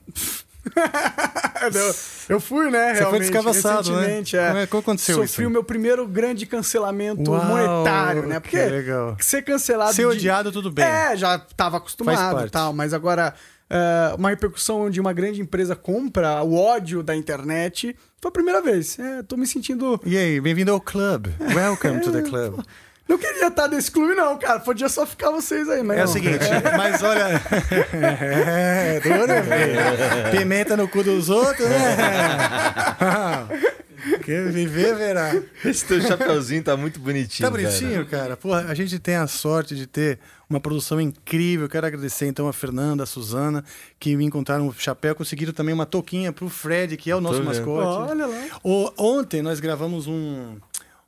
eu, 2.28 2.38
fui, 2.38 2.70
né? 2.70 2.90
Você 2.90 2.94
foi 2.94 3.00
Realmente, 3.00 3.20
descavaçado, 3.23 3.97
né? 3.97 4.23
é. 4.62 4.66
Como 4.68 4.80
aconteceu 4.80 5.16
Sofri 5.16 5.42
isso? 5.42 5.49
o 5.49 5.50
meu 5.50 5.64
primeiro 5.64 6.06
grande 6.06 6.47
cancelamento 6.47 7.32
Uau, 7.32 7.44
monetário, 7.44 8.26
né? 8.28 8.37
que 8.37 8.40
Porque 8.42 8.64
legal. 8.64 9.16
ser 9.18 9.42
cancelado. 9.42 9.92
Ser 9.92 10.02
de- 10.02 10.06
odiado, 10.09 10.52
tudo 10.52 10.70
bem. 10.70 10.85
É, 10.85 11.16
já 11.16 11.37
tava 11.38 11.78
acostumado 11.78 12.47
e 12.47 12.50
tal, 12.50 12.73
mas 12.73 12.94
agora. 12.94 13.35
é, 13.68 14.14
uma 14.16 14.30
repercussão 14.30 14.82
onde 14.82 15.00
uma 15.00 15.12
grande 15.12 15.40
empresa 15.40 15.75
compra 15.75 16.44
o 16.44 16.54
ódio 16.54 17.02
da 17.02 17.16
internet 17.16 17.97
foi 18.20 18.28
a 18.28 18.32
primeira 18.32 18.62
vez. 18.62 18.97
É, 19.00 19.25
tô 19.25 19.37
me 19.37 19.49
sentindo. 19.49 20.00
E 20.04 20.16
aí, 20.16 20.40
bem-vindo 20.40 20.70
ao 20.70 20.80
club. 20.80 21.26
Welcome 21.40 22.00
to 22.02 22.12
the 22.12 22.23
club. 22.23 22.61
Não 23.10 23.18
queria 23.18 23.48
estar 23.48 23.66
nesse 23.66 23.90
clube, 23.90 24.14
não, 24.14 24.38
cara. 24.38 24.60
Podia 24.60 24.88
só 24.88 25.04
ficar 25.04 25.32
vocês 25.32 25.68
aí, 25.68 25.82
mas. 25.82 25.98
É 25.98 26.04
o 26.04 26.06
seguinte, 26.06 26.44
mas 26.78 27.02
olha. 27.02 27.42
É, 27.92 29.00
duro, 29.00 29.26
velho. 29.42 29.80
Pimenta 30.30 30.76
no 30.76 30.86
cu 30.86 31.02
dos 31.02 31.28
outros, 31.28 31.68
né? 31.68 31.96
Quer 34.24 34.48
viver, 34.50 34.94
verá. 34.94 35.34
Esse 35.64 35.84
teu 35.84 36.00
chapeuzinho 36.00 36.62
tá 36.62 36.76
muito 36.76 37.00
bonitinho. 37.00 37.46
Tá 37.46 37.50
bonitinho, 37.50 38.06
cara? 38.06 38.36
Porra, 38.36 38.66
a 38.68 38.74
gente 38.74 38.96
tem 39.00 39.16
a 39.16 39.26
sorte 39.26 39.74
de 39.74 39.88
ter 39.88 40.20
uma 40.48 40.60
produção 40.60 41.00
incrível. 41.00 41.68
Quero 41.68 41.86
agradecer 41.88 42.26
então 42.26 42.46
a 42.48 42.52
Fernanda, 42.52 43.02
a 43.02 43.06
Suzana, 43.06 43.64
que 43.98 44.16
me 44.16 44.24
encontraram 44.24 44.68
um 44.68 44.72
chapéu, 44.72 45.16
conseguiram 45.16 45.52
também 45.52 45.74
uma 45.74 45.84
touquinha 45.84 46.32
pro 46.32 46.48
Fred, 46.48 46.96
que 46.96 47.10
é 47.10 47.16
o 47.16 47.20
nosso 47.20 47.42
mascote. 47.42 48.10
Olha 48.12 48.26
lá. 48.26 48.36
O- 48.62 48.90
ontem 48.96 49.42
nós 49.42 49.58
gravamos 49.58 50.06
um, 50.06 50.56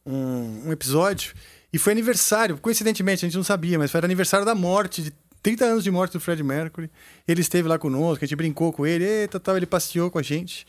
um, 0.04 0.64
um 0.66 0.72
episódio 0.72 1.32
e 1.72 1.78
foi 1.78 1.92
aniversário, 1.92 2.58
coincidentemente, 2.58 3.24
a 3.24 3.28
gente 3.28 3.36
não 3.36 3.44
sabia, 3.44 3.78
mas 3.78 3.90
foi 3.90 4.00
aniversário 4.00 4.44
da 4.44 4.54
morte, 4.54 5.02
de 5.02 5.12
30 5.42 5.64
anos 5.64 5.84
de 5.84 5.90
morte 5.90 6.12
do 6.12 6.20
Fred 6.20 6.42
Mercury. 6.42 6.90
Ele 7.26 7.40
esteve 7.40 7.66
lá 7.66 7.78
conosco, 7.78 8.24
a 8.24 8.28
gente 8.28 8.36
brincou 8.36 8.72
com 8.72 8.86
ele, 8.86 9.04
eita, 9.04 9.40
tal, 9.40 9.56
ele 9.56 9.66
passeou 9.66 10.10
com 10.10 10.18
a 10.18 10.22
gente. 10.22 10.66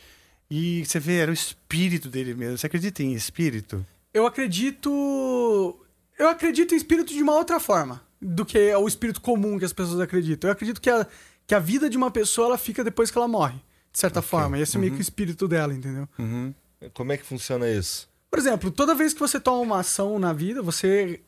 E 0.49 0.85
você 0.85 0.99
vê, 0.99 1.17
era 1.17 1.31
o 1.31 1.33
espírito 1.33 2.09
dele 2.09 2.33
mesmo. 2.33 2.57
Você 2.57 2.67
acredita 2.67 3.03
em 3.03 3.13
espírito? 3.13 3.85
Eu 4.13 4.25
acredito. 4.25 5.79
Eu 6.17 6.29
acredito 6.29 6.73
em 6.73 6.77
espírito 6.77 7.13
de 7.13 7.21
uma 7.21 7.33
outra 7.33 7.59
forma 7.59 8.01
do 8.21 8.45
que 8.45 8.73
o 8.75 8.87
espírito 8.87 9.19
comum 9.19 9.59
que 9.59 9.65
as 9.65 9.73
pessoas 9.73 9.99
acreditam. 9.99 10.47
Eu 10.47 10.53
acredito 10.53 10.79
que 10.79 10.89
a, 10.89 11.05
que 11.45 11.55
a 11.55 11.59
vida 11.59 11.89
de 11.89 11.97
uma 11.97 12.11
pessoa 12.11 12.47
ela 12.47 12.57
fica 12.57 12.83
depois 12.83 13.11
que 13.11 13.17
ela 13.17 13.27
morre, 13.27 13.59
de 13.91 13.99
certa 13.99 14.21
forma. 14.21 14.57
E 14.57 14.61
esse 14.61 14.77
é 14.77 14.79
meio 14.79 14.93
que 14.93 14.99
o 14.99 15.01
espírito 15.01 15.47
dela, 15.47 15.73
entendeu? 15.73 16.07
Como 16.93 17.11
é 17.11 17.17
que 17.17 17.25
funciona 17.25 17.67
isso? 17.69 18.07
Por 18.33 18.39
exemplo, 18.39 18.71
toda 18.71 18.95
vez 18.95 19.13
que 19.13 19.19
você 19.19 19.39
toma 19.39 19.59
uma 19.59 19.79
ação 19.81 20.17
na 20.17 20.33
vida, 20.33 20.59
você 20.59 21.21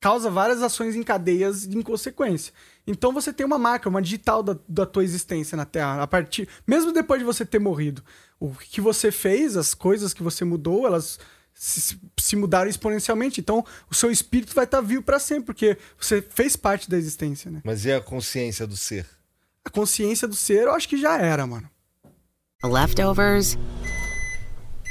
causa 0.00 0.28
várias 0.28 0.60
ações 0.60 0.96
em 0.96 1.02
cadeias 1.04 1.64
em 1.64 1.80
consequência. 1.80 2.52
Então 2.84 3.12
você 3.12 3.32
tem 3.32 3.46
uma 3.46 3.56
marca, 3.56 3.88
uma 3.88 4.02
digital 4.02 4.42
da, 4.42 4.58
da 4.68 4.84
tua 4.84 5.04
existência 5.04 5.54
na 5.54 5.64
Terra. 5.64 6.02
A 6.02 6.08
partir, 6.08 6.48
mesmo 6.66 6.90
depois 6.90 7.20
de 7.20 7.24
você 7.24 7.46
ter 7.46 7.60
morrido, 7.60 8.02
o 8.40 8.50
que 8.50 8.80
você 8.80 9.12
fez, 9.12 9.56
as 9.56 9.74
coisas 9.74 10.12
que 10.12 10.20
você 10.20 10.44
mudou, 10.44 10.88
elas 10.88 11.20
se, 11.54 11.96
se 12.18 12.34
mudaram 12.34 12.68
exponencialmente. 12.68 13.40
Então 13.40 13.64
o 13.88 13.94
seu 13.94 14.10
espírito 14.10 14.56
vai 14.56 14.64
estar 14.64 14.80
vivo 14.80 15.04
para 15.04 15.20
sempre, 15.20 15.44
porque 15.44 15.78
você 15.96 16.20
fez 16.20 16.56
parte 16.56 16.90
da 16.90 16.96
existência, 16.96 17.48
né? 17.48 17.60
Mas 17.62 17.84
e 17.84 17.92
a 17.92 18.00
consciência 18.00 18.66
do 18.66 18.76
ser? 18.76 19.06
A 19.64 19.70
consciência 19.70 20.26
do 20.26 20.34
ser, 20.34 20.64
eu 20.64 20.72
acho 20.72 20.88
que 20.88 20.96
já 20.96 21.16
era, 21.16 21.46
mano. 21.46 21.70
Leftovers 22.64 23.56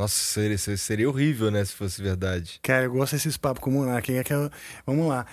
Nossa, 0.00 0.14
seria, 0.14 0.56
seria 0.56 1.08
horrível, 1.10 1.50
né? 1.50 1.62
Se 1.62 1.74
fosse 1.74 2.00
verdade. 2.00 2.58
Cara, 2.62 2.84
eu 2.86 2.90
gosto 2.92 3.12
desses 3.12 3.36
papos 3.36 3.62
com 3.62 3.68
o 3.68 3.72
Monark. 3.74 4.10
É 4.10 4.24
eu- 4.30 4.50
Vamos 4.86 5.06
lá. 5.06 5.26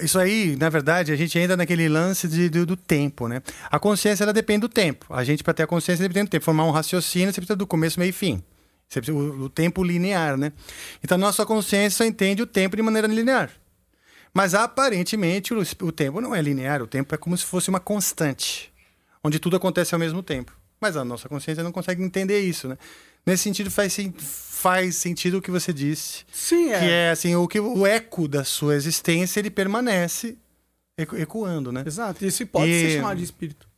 Isso 0.00 0.16
aí, 0.16 0.54
na 0.54 0.68
verdade, 0.68 1.10
a 1.10 1.16
gente 1.16 1.36
entra 1.36 1.56
naquele 1.56 1.88
lance 1.88 2.28
de- 2.28 2.48
do, 2.48 2.64
do 2.64 2.76
tempo, 2.76 3.26
né? 3.26 3.42
A 3.68 3.80
consciência, 3.80 4.22
ela 4.22 4.32
depende 4.32 4.60
do 4.60 4.68
tempo. 4.68 5.06
A 5.12 5.24
gente, 5.24 5.42
para 5.42 5.52
ter 5.54 5.64
a 5.64 5.66
consciência, 5.66 6.06
depende 6.06 6.28
do 6.28 6.30
tempo. 6.30 6.44
Formar 6.44 6.64
um 6.66 6.70
raciocínio, 6.70 7.32
você 7.34 7.40
precisa 7.40 7.56
do 7.56 7.66
começo, 7.66 7.98
meio 7.98 8.10
e 8.10 8.12
fim. 8.12 8.40
Você 8.88 9.00
precisa, 9.00 9.18
o, 9.18 9.42
o 9.46 9.48
tempo 9.48 9.82
linear, 9.82 10.36
né? 10.36 10.52
Então, 11.02 11.18
nossa 11.18 11.44
consciência 11.44 11.96
só 11.98 12.04
entende 12.04 12.42
o 12.42 12.46
tempo 12.46 12.76
de 12.76 12.82
maneira 12.82 13.08
linear. 13.08 13.50
Mas, 14.32 14.54
aparentemente, 14.54 15.52
o, 15.52 15.60
o 15.80 15.90
tempo 15.90 16.20
não 16.20 16.32
é 16.32 16.40
linear. 16.40 16.80
O 16.80 16.86
tempo 16.86 17.12
é 17.12 17.18
como 17.18 17.36
se 17.36 17.44
fosse 17.44 17.68
uma 17.70 17.80
constante, 17.80 18.72
onde 19.24 19.40
tudo 19.40 19.56
acontece 19.56 19.96
ao 19.96 19.98
mesmo 19.98 20.22
tempo. 20.22 20.56
Mas 20.80 20.96
a 20.96 21.04
nossa 21.04 21.28
consciência 21.28 21.64
não 21.64 21.72
consegue 21.72 22.04
entender 22.04 22.38
isso, 22.40 22.68
né? 22.68 22.78
Nesse 23.24 23.44
sentido, 23.44 23.70
faz, 23.70 23.96
faz 24.18 24.96
sentido 24.96 25.38
o 25.38 25.42
que 25.42 25.50
você 25.50 25.72
disse. 25.72 26.24
Sim, 26.32 26.70
é. 26.70 26.78
Que 26.80 26.84
é 26.86 27.10
assim, 27.10 27.34
o, 27.36 27.46
que, 27.46 27.60
o 27.60 27.86
eco 27.86 28.26
da 28.26 28.42
sua 28.44 28.74
existência, 28.74 29.38
ele 29.40 29.50
permanece 29.50 30.36
eco- 30.98 31.16
ecoando, 31.16 31.70
né? 31.70 31.84
Exato. 31.86 32.24
Isso 32.24 32.44
pode 32.46 32.70
E- 32.70 32.80
ser 32.90 32.96
chamado 32.96 33.18
de 33.18 33.24
espírito. 33.24 33.68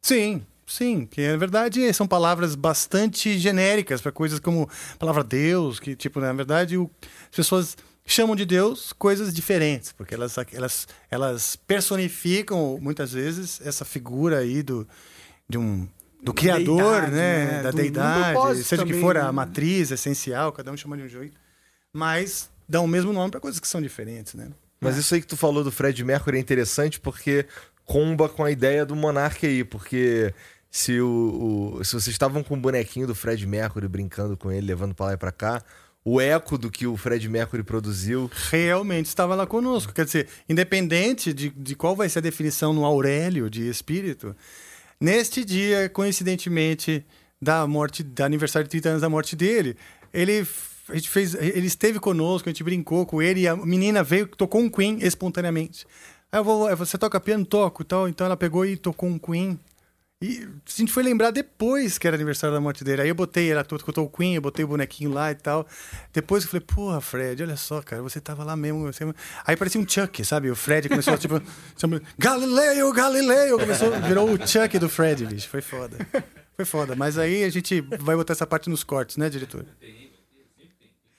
Sim, 0.00 0.42
sim. 0.66 1.04
Que 1.06 1.28
na 1.28 1.36
verdade 1.36 1.92
são 1.92 2.06
palavras 2.06 2.54
bastante 2.54 3.38
genéricas 3.38 4.00
para 4.00 4.10
coisas 4.12 4.38
como 4.38 4.68
a 4.94 4.96
palavra 4.96 5.22
Deus, 5.22 5.78
que, 5.78 5.94
tipo, 5.94 6.18
na 6.20 6.32
verdade, 6.32 6.78
o- 6.78 6.90
as 7.30 7.36
pessoas 7.36 7.76
chamam 8.06 8.34
de 8.34 8.46
Deus 8.46 8.94
coisas 8.94 9.34
diferentes, 9.34 9.92
porque 9.92 10.14
elas, 10.14 10.34
elas, 10.52 10.88
elas 11.10 11.56
personificam 11.56 12.78
muitas 12.80 13.12
vezes 13.12 13.60
essa 13.62 13.84
figura 13.84 14.38
aí 14.38 14.62
do, 14.62 14.88
de 15.46 15.58
um. 15.58 15.86
Do 16.22 16.34
Criador, 16.34 16.82
Deidade, 16.82 17.12
né? 17.12 17.44
né? 17.46 17.62
Da 17.62 17.70
Do- 17.70 17.76
do 17.76 17.82
deidade, 17.82 18.64
seja 18.64 18.82
que 18.82 18.88
também, 18.88 19.00
for 19.00 19.14
né? 19.14 19.20
a 19.20 19.32
matriz 19.32 19.90
essencial, 19.90 20.50
cada 20.52 20.70
um 20.72 20.76
chama 20.76 20.96
de 20.96 21.04
um 21.04 21.08
jeito. 21.08 21.36
Mas 21.92 22.50
dão 22.68 22.84
o 22.84 22.88
mesmo 22.88 23.12
nome 23.12 23.30
para 23.30 23.40
coisas 23.40 23.60
que 23.60 23.68
são 23.68 23.80
diferentes, 23.80 24.34
né? 24.34 24.48
Mas 24.80 24.96
isso 24.96 25.14
aí 25.14 25.20
que 25.20 25.26
tu 25.26 25.36
falou 25.36 25.64
do 25.64 25.72
Fred 25.72 26.04
Mercury 26.04 26.36
é 26.36 26.40
interessante 26.40 27.00
porque 27.00 27.46
comba 27.84 28.28
com 28.28 28.44
a 28.44 28.50
ideia 28.50 28.84
do 28.84 28.94
Monark 28.94 29.44
aí, 29.46 29.64
porque 29.64 30.32
se, 30.70 31.00
o, 31.00 31.76
o- 31.78 31.84
se 31.84 31.92
vocês 31.92 32.08
estavam 32.08 32.42
com 32.42 32.54
o 32.54 32.60
bonequinho 32.60 33.06
do 33.06 33.14
Fred 33.14 33.44
Mercury 33.46 33.88
brincando 33.88 34.36
com 34.36 34.52
ele, 34.52 34.66
levando 34.66 34.94
pra 34.94 35.06
lá 35.06 35.12
e 35.14 35.16
pra 35.16 35.32
cá, 35.32 35.62
o 36.04 36.20
eco 36.20 36.56
do 36.58 36.70
que 36.70 36.86
o 36.86 36.96
Fred 36.96 37.28
Mercury 37.28 37.62
produziu. 37.62 38.30
realmente 38.50 39.06
estava 39.06 39.34
lá 39.34 39.46
conosco. 39.46 39.92
Quer 39.92 40.04
dizer, 40.04 40.28
independente 40.48 41.32
de, 41.32 41.50
de 41.50 41.74
qual 41.74 41.96
vai 41.96 42.08
ser 42.08 42.18
a 42.20 42.22
definição 42.22 42.72
no 42.72 42.84
Aurélio 42.84 43.48
de 43.50 43.68
espírito, 43.68 44.34
neste 45.00 45.44
dia, 45.44 45.88
coincidentemente, 45.88 47.04
da 47.40 47.66
morte, 47.66 48.02
da 48.02 48.24
aniversário 48.24 48.66
de 48.66 48.70
30 48.70 48.88
anos 48.88 49.02
da 49.02 49.08
morte 49.08 49.36
dele, 49.36 49.76
ele, 50.12 50.46
a 50.88 50.94
gente 50.94 51.08
fez, 51.08 51.34
ele 51.34 51.66
esteve 51.66 51.98
conosco, 52.00 52.48
a 52.48 52.52
gente 52.52 52.64
brincou 52.64 53.06
com 53.06 53.22
ele, 53.22 53.40
e 53.40 53.48
a 53.48 53.56
menina 53.56 54.02
veio, 54.02 54.26
tocou 54.26 54.60
um 54.60 54.68
Queen 54.68 54.98
espontaneamente. 55.00 55.86
Aí 56.30 56.40
eu 56.40 56.44
vou, 56.44 56.76
você 56.76 56.98
toca 56.98 57.18
piano? 57.18 57.44
Toco 57.44 57.82
tal. 57.84 58.08
Então 58.08 58.26
ela 58.26 58.36
pegou 58.36 58.64
e 58.66 58.76
tocou 58.76 59.08
um 59.08 59.18
Queen. 59.18 59.58
E 60.20 60.42
a 60.42 60.70
gente 60.80 60.92
foi 60.92 61.04
lembrar 61.04 61.30
depois 61.30 61.96
que 61.96 62.04
era 62.04 62.16
aniversário 62.16 62.52
da 62.52 62.60
morte 62.60 62.82
dele. 62.82 63.02
Aí 63.02 63.08
eu 63.08 63.14
botei, 63.14 63.52
ela 63.52 63.62
tocou 63.62 64.04
o 64.04 64.10
Queen, 64.10 64.34
eu 64.34 64.42
botei 64.42 64.64
o 64.64 64.68
bonequinho 64.68 65.12
lá 65.12 65.30
e 65.30 65.36
tal. 65.36 65.64
Depois 66.12 66.42
eu 66.42 66.50
falei, 66.50 66.66
porra, 66.66 67.00
Fred, 67.00 67.40
olha 67.40 67.56
só, 67.56 67.80
cara, 67.80 68.02
você 68.02 68.20
tava 68.20 68.42
lá 68.42 68.56
mesmo. 68.56 68.92
Você... 68.92 69.04
Aí 69.46 69.56
parecia 69.56 69.80
um 69.80 69.88
Chuck, 69.88 70.24
sabe? 70.24 70.50
O 70.50 70.56
Fred 70.56 70.88
começou, 70.88 71.16
tipo, 71.16 71.40
chama, 71.78 72.02
Galileu, 72.18 72.92
Galileu! 72.92 73.60
Começou, 73.60 73.92
virou 74.00 74.32
o 74.32 74.44
Chuck 74.44 74.76
do 74.80 74.88
Fred, 74.88 75.24
bicho. 75.24 75.48
Foi 75.48 75.60
foda. 75.60 75.96
Foi 76.56 76.64
foda. 76.64 76.96
Mas 76.96 77.16
aí 77.16 77.44
a 77.44 77.50
gente 77.50 77.80
vai 78.00 78.16
botar 78.16 78.32
essa 78.32 78.46
parte 78.46 78.68
nos 78.68 78.82
cortes, 78.82 79.16
né, 79.16 79.30
diretor? 79.30 79.64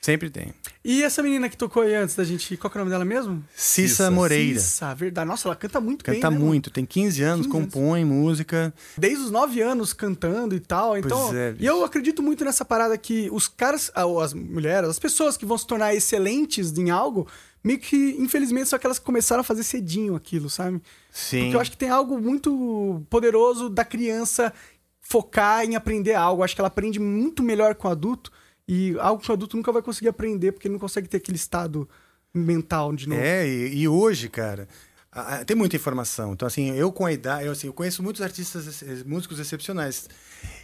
Sempre 0.01 0.29
tem. 0.29 0.53
E 0.83 1.03
essa 1.03 1.21
menina 1.21 1.49
que 1.49 1.57
tocou 1.57 1.83
aí 1.83 1.93
antes 1.93 2.15
da 2.15 2.23
gente. 2.23 2.55
Qual 2.55 2.71
que 2.71 2.77
é 2.77 2.79
o 2.79 2.85
nome 2.85 2.91
dela 2.91 3.03
mesmo? 3.03 3.43
Cissa, 3.53 3.87
Cissa. 3.87 4.11
Moreira. 4.11 4.59
Cissa, 4.59 4.95
verdade. 4.95 5.27
Nossa, 5.27 5.49
ela 5.49 5.55
canta 5.57 5.81
muito 5.81 6.05
bem. 6.05 6.15
Canta 6.15 6.31
né, 6.31 6.37
mano? 6.37 6.49
muito, 6.49 6.71
tem 6.71 6.85
15 6.85 7.21
anos, 7.21 7.45
15 7.47 7.57
anos. 7.57 7.73
compõe 7.73 8.05
música. 8.05 8.73
Desde 8.97 9.25
os 9.25 9.29
9 9.29 9.61
anos 9.61 9.91
cantando 9.91 10.55
e 10.55 10.59
tal. 10.61 10.97
Então, 10.97 11.35
é, 11.35 11.53
e 11.59 11.65
eu 11.65 11.83
acredito 11.83 12.23
muito 12.23 12.45
nessa 12.45 12.63
parada 12.63 12.97
que 12.97 13.29
os 13.29 13.49
caras, 13.49 13.91
ah, 13.93 14.05
ou 14.05 14.21
as 14.21 14.33
mulheres, 14.33 14.89
as 14.89 14.99
pessoas 14.99 15.35
que 15.35 15.45
vão 15.45 15.57
se 15.57 15.67
tornar 15.67 15.93
excelentes 15.93 16.77
em 16.77 16.89
algo, 16.89 17.27
meio 17.61 17.77
que, 17.77 18.15
infelizmente, 18.17 18.69
são 18.69 18.77
aquelas 18.77 18.99
que 18.99 19.05
começaram 19.05 19.41
a 19.41 19.43
fazer 19.43 19.63
cedinho 19.63 20.15
aquilo, 20.15 20.49
sabe? 20.49 20.81
Sim. 21.11 21.41
Porque 21.41 21.55
eu 21.57 21.59
acho 21.59 21.71
que 21.71 21.77
tem 21.77 21.89
algo 21.89 22.17
muito 22.17 23.05
poderoso 23.09 23.69
da 23.69 23.83
criança 23.83 24.53
focar 25.01 25.65
em 25.65 25.75
aprender 25.75 26.13
algo. 26.13 26.39
Eu 26.41 26.45
acho 26.45 26.55
que 26.55 26.61
ela 26.61 26.69
aprende 26.69 26.99
muito 26.99 27.43
melhor 27.43 27.75
com 27.75 27.89
o 27.89 27.91
adulto. 27.91 28.31
E 28.71 28.95
algo 28.99 29.19
que 29.21 29.31
o 29.31 29.33
adulto 29.33 29.57
nunca 29.57 29.71
vai 29.71 29.81
conseguir 29.81 30.09
aprender, 30.09 30.51
porque 30.51 30.67
ele 30.67 30.73
não 30.73 30.79
consegue 30.79 31.07
ter 31.07 31.17
aquele 31.17 31.37
estado 31.37 31.89
mental 32.31 32.93
de 32.95 33.09
novo. 33.09 33.19
É, 33.19 33.47
e, 33.47 33.79
e 33.79 33.87
hoje, 33.87 34.29
cara, 34.29 34.67
a- 35.11 35.37
a- 35.37 35.45
tem 35.45 35.55
muita 35.57 35.75
informação. 35.75 36.33
Então, 36.33 36.47
assim, 36.47 36.69
eu 36.75 36.91
com 36.91 37.03
a 37.03 37.11
idade, 37.11 37.45
eu, 37.47 37.51
assim, 37.51 37.65
eu 37.65 37.73
conheço 37.73 38.03
muitos 38.03 38.21
artistas, 38.21 38.83
músicos 39.03 39.39
excepcionais. 39.39 40.07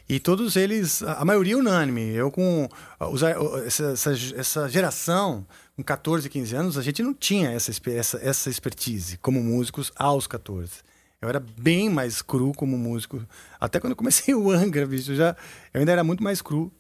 E 0.07 0.19
todos 0.19 0.55
eles, 0.55 1.01
a 1.01 1.13
a 1.21 1.25
maioria 1.25 1.57
unânime. 1.57 2.11
Eu 2.13 2.29
com 2.29 2.69
os 3.11 3.23
essa, 3.23 3.85
essa, 3.93 4.11
essa 4.35 4.69
geração, 4.69 5.43
com 5.75 5.81
14, 5.83 6.29
15 6.29 6.55
anos, 6.55 6.77
a 6.77 6.83
gente 6.83 7.01
não 7.01 7.11
tinha 7.13 7.49
essa, 7.49 7.71
essa, 7.89 8.19
essa 8.21 8.49
expertise 8.51 9.17
como 9.17 9.41
músicos 9.41 9.91
aos 9.95 10.27
14. 10.27 10.73
Eu 11.19 11.27
era 11.27 11.39
bem 11.39 11.89
mais 11.89 12.21
cru 12.21 12.51
como 12.55 12.77
músico. 12.77 13.25
Até 13.59 13.79
quando 13.79 13.91
eu 13.93 13.97
comecei 13.97 14.35
o 14.35 14.51
Angra, 14.51 14.85
bicho, 14.85 15.11
eu 15.13 15.15
já, 15.15 15.35
eu 15.73 15.79
ainda 15.79 15.91
era 15.91 16.03
muito 16.03 16.23
mais 16.23 16.39
cru. 16.39 16.71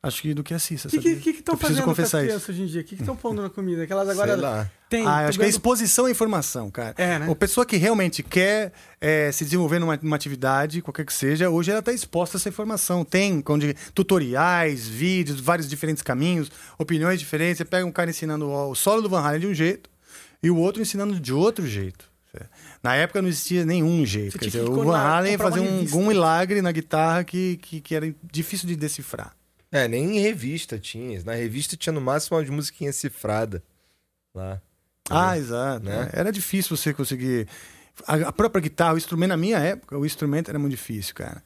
Acho 0.00 0.22
que 0.22 0.32
do 0.32 0.44
que 0.44 0.54
a 0.54 0.60
Cissa. 0.60 0.86
O 0.86 0.90
que 0.90 1.30
estão 1.30 1.56
fazendo 1.56 1.82
com 1.82 1.90
as 1.90 1.96
crianças 1.96 2.48
hoje 2.48 2.62
em 2.62 2.66
dia? 2.66 2.82
O 2.82 2.84
que 2.84 2.94
estão 2.94 3.16
pondo 3.16 3.42
na 3.42 3.50
comida? 3.50 3.84
Que 3.84 3.92
elas 3.92 4.08
agora 4.08 4.34
Sei 4.34 4.40
lá. 4.40 4.70
têm. 4.88 5.04
Ah, 5.04 5.26
acho 5.26 5.36
que 5.36 5.44
é 5.44 5.48
exposição 5.48 6.06
à 6.06 6.10
informação, 6.10 6.70
cara. 6.70 6.94
É, 6.96 7.18
né? 7.18 7.28
A 7.28 7.34
pessoa 7.34 7.66
que 7.66 7.76
realmente 7.76 8.22
quer 8.22 8.72
é, 9.00 9.32
se 9.32 9.42
desenvolver 9.42 9.80
numa, 9.80 9.98
numa 10.00 10.14
atividade, 10.14 10.80
qualquer 10.82 11.04
que 11.04 11.12
seja, 11.12 11.50
hoje 11.50 11.72
ela 11.72 11.80
está 11.80 11.92
exposta 11.92 12.36
a 12.36 12.38
essa 12.38 12.48
informação. 12.48 13.04
Tem 13.04 13.42
onde, 13.48 13.74
tutoriais, 13.92 14.86
vídeos, 14.86 15.40
vários 15.40 15.68
diferentes 15.68 16.02
caminhos, 16.04 16.48
opiniões 16.78 17.18
diferentes. 17.18 17.58
Você 17.58 17.64
pega 17.64 17.84
um 17.84 17.90
cara 17.90 18.08
ensinando 18.08 18.48
o 18.48 18.76
solo 18.76 19.02
do 19.02 19.08
Van 19.08 19.20
Halen 19.20 19.40
de 19.40 19.46
um 19.48 19.54
jeito 19.54 19.90
e 20.40 20.48
o 20.48 20.56
outro 20.56 20.80
ensinando 20.80 21.18
de 21.18 21.32
outro 21.32 21.66
jeito. 21.66 22.08
Na 22.80 22.94
época 22.94 23.20
não 23.20 23.28
existia 23.28 23.64
nenhum 23.64 24.06
jeito. 24.06 24.38
Dizer, 24.38 24.60
o 24.60 24.84
Van 24.84 24.96
Halen 24.96 25.34
uma 25.34 25.50
fazia 25.50 25.62
um, 25.62 25.84
um 25.92 26.06
milagre 26.06 26.62
na 26.62 26.70
guitarra 26.70 27.24
que, 27.24 27.56
que, 27.56 27.80
que 27.80 27.96
era 27.96 28.14
difícil 28.30 28.68
de 28.68 28.76
decifrar. 28.76 29.36
É, 29.70 29.86
nem 29.86 30.16
em 30.16 30.20
revista 30.20 30.78
tinha. 30.78 31.22
Na 31.24 31.34
revista 31.34 31.76
tinha 31.76 31.92
no 31.92 32.00
máximo 32.00 32.36
umas 32.38 32.48
musiquinhas 32.48 32.96
cifradas 32.96 33.60
lá. 34.34 34.60
Ah, 35.10 35.36
exato. 35.36 35.84
Né? 35.84 36.10
Era 36.12 36.30
difícil 36.30 36.76
você 36.76 36.92
conseguir. 36.92 37.46
A, 38.06 38.32
própria 38.32 38.60
guitarra, 38.60 38.94
o 38.94 38.98
instrumento, 38.98 39.30
na 39.30 39.36
minha 39.36 39.58
época, 39.58 39.98
o 39.98 40.06
instrumento 40.06 40.48
era 40.48 40.58
muito 40.58 40.70
difícil, 40.72 41.14
cara. 41.14 41.42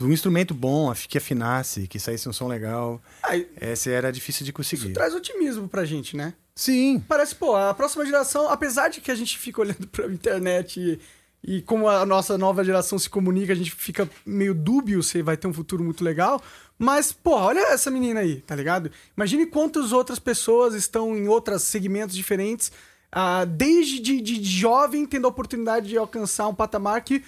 Um 0.00 0.10
instrumento 0.10 0.54
bom, 0.54 0.90
que 0.94 1.18
afinasse, 1.18 1.86
que 1.86 2.00
saísse 2.00 2.26
um 2.26 2.32
som 2.32 2.48
legal, 2.48 3.02
isso 3.34 3.46
esse 3.60 3.90
era 3.90 4.10
difícil 4.10 4.46
de 4.46 4.52
conseguir. 4.52 4.94
traz 4.94 5.14
otimismo 5.14 5.68
pra 5.68 5.84
gente, 5.84 6.16
né? 6.16 6.32
Sim. 6.54 7.04
Parece, 7.06 7.34
pô, 7.34 7.54
a 7.54 7.74
próxima 7.74 8.06
geração, 8.06 8.48
apesar 8.48 8.88
de 8.88 9.02
que 9.02 9.10
a 9.10 9.14
gente 9.14 9.38
fica 9.38 9.60
olhando 9.60 9.86
pra 9.88 10.06
internet 10.06 10.80
e, 10.80 10.98
E 11.42 11.62
como 11.62 11.88
a 11.88 12.04
nossa 12.04 12.36
nova 12.36 12.62
geração 12.64 12.98
se 12.98 13.08
comunica, 13.08 13.52
a 13.52 13.56
gente 13.56 13.72
fica 13.72 14.08
meio 14.26 14.54
dúbio 14.54 15.02
se 15.02 15.22
vai 15.22 15.36
ter 15.36 15.46
um 15.46 15.52
futuro 15.52 15.82
muito 15.82 16.04
legal. 16.04 16.42
Mas, 16.82 17.12
pô, 17.12 17.32
olha 17.32 17.60
essa 17.74 17.90
menina 17.90 18.20
aí, 18.20 18.40
tá 18.40 18.56
ligado? 18.56 18.90
Imagine 19.14 19.44
quantas 19.44 19.92
outras 19.92 20.18
pessoas 20.18 20.72
estão 20.72 21.14
em 21.14 21.28
outros 21.28 21.64
segmentos 21.64 22.16
diferentes, 22.16 22.72
ah, 23.12 23.44
desde 23.44 24.00
de, 24.00 24.18
de 24.18 24.42
jovem, 24.42 25.04
tendo 25.04 25.26
a 25.26 25.28
oportunidade 25.28 25.90
de 25.90 25.98
alcançar 25.98 26.48
um 26.48 26.54
patamar 26.54 27.04
que 27.04 27.22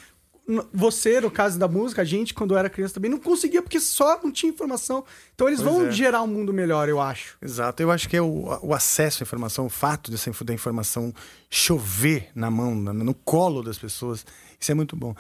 você, 0.73 1.21
no 1.21 1.31
caso 1.31 1.59
da 1.59 1.69
música, 1.69 2.01
a 2.01 2.05
gente, 2.05 2.33
quando 2.33 2.57
era 2.57 2.71
criança 2.71 2.95
também, 2.95 3.11
não 3.11 3.19
conseguia 3.19 3.61
porque 3.61 3.79
só 3.79 4.19
não 4.25 4.33
tinha 4.33 4.51
informação. 4.51 5.05
Então 5.35 5.47
eles 5.47 5.61
Pois 5.61 5.71
vão 5.71 5.87
é. 5.87 5.91
gerar 5.91 6.23
um 6.23 6.27
mundo 6.27 6.51
melhor, 6.51 6.89
eu 6.89 6.99
acho. 6.99 7.37
Exato, 7.43 7.83
eu 7.83 7.91
acho 7.91 8.09
que 8.09 8.17
é 8.17 8.23
o, 8.23 8.59
o 8.63 8.73
acesso 8.73 9.23
à 9.23 9.25
informação, 9.25 9.67
o 9.67 9.71
fato 9.71 10.11
dessa, 10.11 10.33
da 10.45 10.55
informação 10.55 11.13
chover 11.51 12.31
na 12.35 12.51
mão, 12.51 12.75
no 12.75 13.15
colo 13.15 13.63
das 13.63 13.79
pessoas, 13.79 14.25
isso 14.59 14.73
é 14.73 14.75
muito 14.75 14.97
bom. 14.97 15.15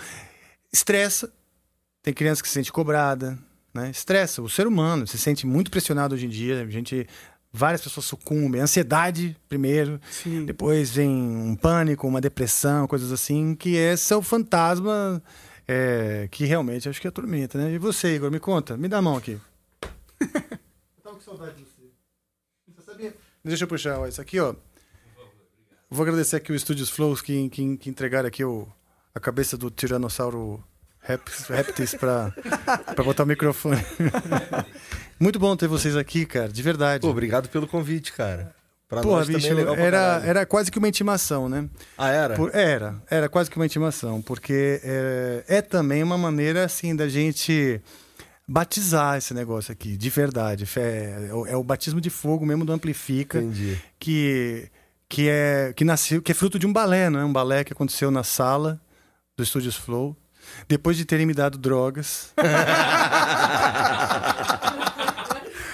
Estressa, 0.72 1.30
tem 2.02 2.14
criança 2.14 2.40
que 2.40 2.48
se 2.48 2.54
sente 2.54 2.72
cobrada, 2.72 3.38
né? 3.72 3.90
Estressa, 3.90 4.42
o 4.42 4.48
ser 4.48 4.66
humano 4.66 5.06
se 5.06 5.18
sente 5.18 5.46
muito 5.46 5.70
pressionado 5.70 6.14
hoje 6.14 6.26
em 6.26 6.28
dia, 6.28 6.62
a 6.62 6.66
gente, 6.70 7.06
várias 7.52 7.80
pessoas 7.80 8.06
sucumbem, 8.06 8.61
ansiedade 8.61 9.37
primeiro, 9.48 10.00
Sim. 10.11 10.44
depois 10.44 10.90
vem 10.90 11.11
um 11.11 11.56
pânico, 11.56 12.06
uma 12.06 12.20
depressão, 12.20 12.87
coisas 12.87 13.12
assim, 13.12 13.54
que 13.54 13.74
esse 13.76 14.12
é 14.12 14.16
o 14.16 14.22
fantasma 14.22 15.22
é, 15.66 16.28
que 16.30 16.44
realmente 16.44 16.88
acho 16.88 17.00
que 17.00 17.08
atormenta, 17.08 17.58
né? 17.58 17.72
E 17.72 17.78
você, 17.78 18.14
Igor, 18.14 18.30
me 18.30 18.40
conta, 18.40 18.76
me 18.76 18.88
dá 18.88 18.98
a 18.98 19.02
mão 19.02 19.16
aqui. 19.16 19.40
Eu 20.20 20.28
tava 21.02 21.16
com 21.16 21.20
saudade 21.20 21.56
de 21.56 21.64
você. 21.64 21.90
Você 22.68 22.82
sabia? 22.82 23.14
Deixa 23.44 23.64
eu 23.64 23.68
puxar, 23.68 23.98
ó, 23.98 24.06
isso 24.06 24.20
aqui, 24.20 24.38
ó. 24.38 24.54
Vou 25.90 26.02
agradecer 26.04 26.37
aqui 26.37 26.52
o 26.52 26.58
Studios 26.58 26.88
Flows 26.88 27.20
que, 27.20 27.48
que, 27.50 27.76
que 27.76 27.90
entregaram 27.90 28.26
aqui 28.26 28.44
o, 28.44 28.66
a 29.14 29.20
cabeça 29.20 29.56
do 29.58 29.70
Tiranossauro 29.70 30.62
Pra, 31.98 32.32
pra 32.94 33.04
botar 33.04 33.24
o 33.24 33.26
microfone. 33.26 33.84
Muito 35.18 35.38
bom 35.38 35.56
ter 35.56 35.68
vocês 35.68 35.96
aqui, 35.96 36.24
cara, 36.26 36.48
de 36.48 36.62
verdade. 36.62 37.02
Pô, 37.02 37.08
obrigado 37.10 37.48
pelo 37.48 37.66
convite, 37.66 38.12
cara. 38.12 38.54
Pra 38.88 39.00
Porra, 39.00 39.18
nós 39.18 39.26
bicho, 39.28 39.46
é 39.48 39.54
legal 39.54 39.74
pra 39.74 39.84
era, 39.84 40.22
era 40.24 40.46
quase 40.46 40.70
que 40.70 40.78
uma 40.78 40.88
intimação, 40.88 41.48
né? 41.48 41.66
Ah, 41.96 42.08
era? 42.10 42.34
Por- 42.34 42.54
era, 42.54 42.96
era 43.10 43.28
quase 43.28 43.50
que 43.50 43.56
uma 43.56 43.64
intimação, 43.64 44.20
porque 44.20 44.80
é, 44.84 45.44
é 45.48 45.62
também 45.62 46.02
uma 46.02 46.18
maneira 46.18 46.64
assim 46.64 46.94
da 46.94 47.08
gente 47.08 47.80
batizar 48.46 49.16
esse 49.16 49.32
negócio 49.32 49.72
aqui, 49.72 49.96
de 49.96 50.10
verdade. 50.10 50.68
É, 50.76 51.28
é 51.30 51.34
o- 51.34 51.46
é 51.46 51.64
batismo 51.64 52.00
de 52.02 52.10
fogo 52.10 52.44
mesmo 52.44 52.66
do 52.66 52.72
Amplifica, 52.72 53.38
Entendi. 53.38 53.78
que, 53.98 54.68
que, 55.08 55.26
é, 55.28 55.72
que 55.74 55.84
nasceu, 55.84 56.20
que 56.20 56.32
é 56.32 56.34
fruto 56.34 56.58
de 56.58 56.66
um 56.66 56.72
balé, 56.72 57.08
né? 57.08 57.24
Um 57.24 57.32
balé 57.32 57.64
que 57.64 57.72
aconteceu 57.72 58.10
na 58.10 58.22
sala 58.22 58.78
do 59.36 59.44
Studios 59.46 59.76
Flow, 59.76 60.14
depois 60.68 60.96
de 60.96 61.05
terem 61.05 61.26
me 61.26 61.35
dado 61.35 61.59
drogas. 61.59 62.33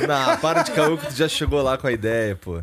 Não, 0.07 0.37
para 0.39 0.63
de 0.63 0.71
caô 0.73 0.97
que 0.97 1.07
tu 1.07 1.15
já 1.15 1.29
chegou 1.29 1.61
lá 1.63 1.77
com 1.77 1.87
a 1.87 1.93
ideia, 1.93 2.37
pô. 2.37 2.63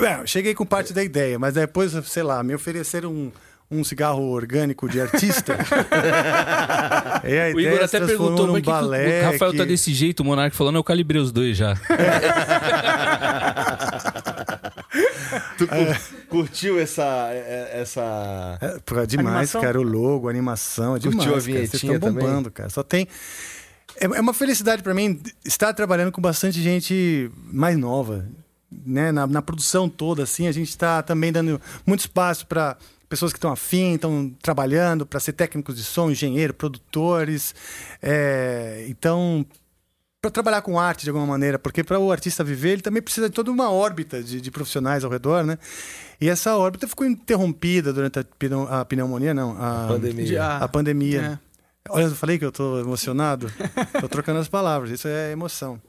É, 0.00 0.20
eu 0.20 0.26
cheguei 0.26 0.54
com 0.54 0.64
parte 0.64 0.92
da 0.92 1.02
ideia, 1.02 1.38
mas 1.38 1.54
depois, 1.54 1.92
sei 2.06 2.22
lá, 2.22 2.42
me 2.42 2.54
ofereceram 2.54 3.12
um, 3.12 3.32
um 3.70 3.84
cigarro 3.84 4.22
orgânico 4.30 4.88
de 4.88 5.00
artista. 5.00 5.56
e 7.24 7.38
a 7.52 7.54
O 7.54 7.60
Igor 7.60 7.82
até 7.84 8.00
perguntou 8.00 8.46
num 8.46 8.54
por 8.54 8.62
que 8.62 8.70
o 8.70 8.72
Rafael 9.32 9.50
que- 9.52 9.58
tá 9.58 9.64
desse 9.64 9.92
jeito, 9.92 10.20
o 10.20 10.24
Monark 10.24 10.56
falando, 10.56 10.76
eu 10.76 10.84
calibrei 10.84 11.20
os 11.20 11.30
dois 11.32 11.56
já. 11.56 11.74
Tu 15.58 15.66
cur- 15.66 16.00
curtiu 16.28 16.80
essa. 16.80 17.02
é- 17.30 17.80
essa... 17.82 18.58
É, 18.60 18.78
pô, 18.84 18.98
é 18.98 19.06
demais, 19.06 19.26
Animação? 19.54 19.60
cara. 19.60 19.78
O 19.78 19.82
logo, 19.82 20.28
a 20.28 20.30
animação, 20.30 20.96
é 20.96 21.00
Curtiu 21.00 21.10
demais. 21.10 21.28
a 21.28 21.30
cara. 21.32 21.40
Vocês 21.42 21.46
vinhetinha 21.70 21.94
estão 21.94 22.08
também? 22.12 22.24
bombando, 22.26 22.50
cara. 22.50 22.70
Só 22.70 22.82
tem. 22.82 23.06
É, 24.00 24.04
é 24.06 24.20
uma 24.20 24.32
felicidade 24.32 24.82
pra 24.82 24.94
mim 24.94 25.20
estar 25.44 25.72
trabalhando 25.74 26.12
com 26.12 26.20
bastante 26.20 26.62
gente 26.62 27.30
mais 27.52 27.76
nova, 27.76 28.24
né? 28.86 29.10
Na, 29.12 29.26
na 29.26 29.42
produção 29.42 29.88
toda, 29.88 30.22
assim, 30.22 30.46
a 30.46 30.52
gente 30.52 30.68
está 30.70 31.02
também 31.02 31.32
dando 31.32 31.60
muito 31.86 32.00
espaço 32.00 32.46
para 32.46 32.76
pessoas 33.08 33.32
que 33.32 33.38
estão 33.38 33.50
afim, 33.52 33.94
estão 33.94 34.30
trabalhando 34.42 35.06
para 35.06 35.18
ser 35.20 35.32
técnicos 35.32 35.76
de 35.76 35.84
som, 35.84 36.10
engenheiro, 36.10 36.52
produtores. 36.54 37.54
É, 38.02 38.84
então, 38.88 39.44
para 40.20 40.30
trabalhar 40.30 40.62
com 40.62 40.78
arte 40.78 41.04
de 41.04 41.10
alguma 41.10 41.26
maneira, 41.26 41.58
porque 41.58 41.82
para 41.84 41.98
o 41.98 42.10
artista 42.12 42.42
viver, 42.44 42.70
ele 42.72 42.82
também 42.82 43.00
precisa 43.02 43.28
de 43.28 43.34
toda 43.34 43.50
uma 43.50 43.70
órbita 43.70 44.22
de, 44.22 44.40
de 44.40 44.50
profissionais 44.50 45.04
ao 45.04 45.10
redor, 45.10 45.44
né? 45.44 45.56
E 46.20 46.28
essa 46.28 46.56
órbita 46.56 46.88
ficou 46.88 47.06
interrompida 47.06 47.92
durante 47.92 48.18
a, 48.18 48.24
pneu- 48.38 48.66
a 48.68 48.84
pneumonia, 48.84 49.32
não, 49.32 49.52
a 49.52 49.86
Pandemia. 49.88 50.42
Ah, 50.44 50.64
a 50.64 50.68
pandemia. 50.68 51.40
é. 51.44 51.48
Olha, 51.90 52.02
eu 52.04 52.10
falei 52.14 52.38
que 52.38 52.44
eu 52.44 52.52
tô 52.52 52.80
emocionado. 52.80 53.50
tô 54.00 54.08
trocando 54.08 54.40
as 54.40 54.48
palavras, 54.48 54.90
isso 54.90 55.08
é 55.08 55.30
emoção. 55.32 55.80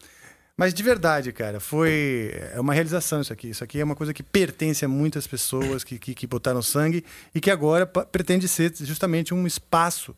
Mas 0.59 0.73
de 0.73 0.83
verdade, 0.83 1.31
cara, 1.31 1.59
foi 1.59 2.31
é 2.53 2.59
uma 2.59 2.73
realização 2.73 3.21
isso 3.21 3.31
aqui. 3.31 3.49
Isso 3.49 3.63
aqui 3.63 3.79
é 3.79 3.83
uma 3.83 3.95
coisa 3.95 4.13
que 4.13 4.21
pertence 4.21 4.83
a 4.83 4.87
muitas 4.89 5.25
pessoas 5.25 5.83
que, 5.85 5.97
que, 5.97 6.13
que 6.13 6.27
botaram 6.27 6.61
sangue 6.61 7.03
e 7.33 7.39
que 7.39 7.49
agora 7.49 7.85
pretende 7.87 8.45
ser 8.47 8.73
justamente 8.81 9.33
um 9.33 9.47
espaço 9.47 10.13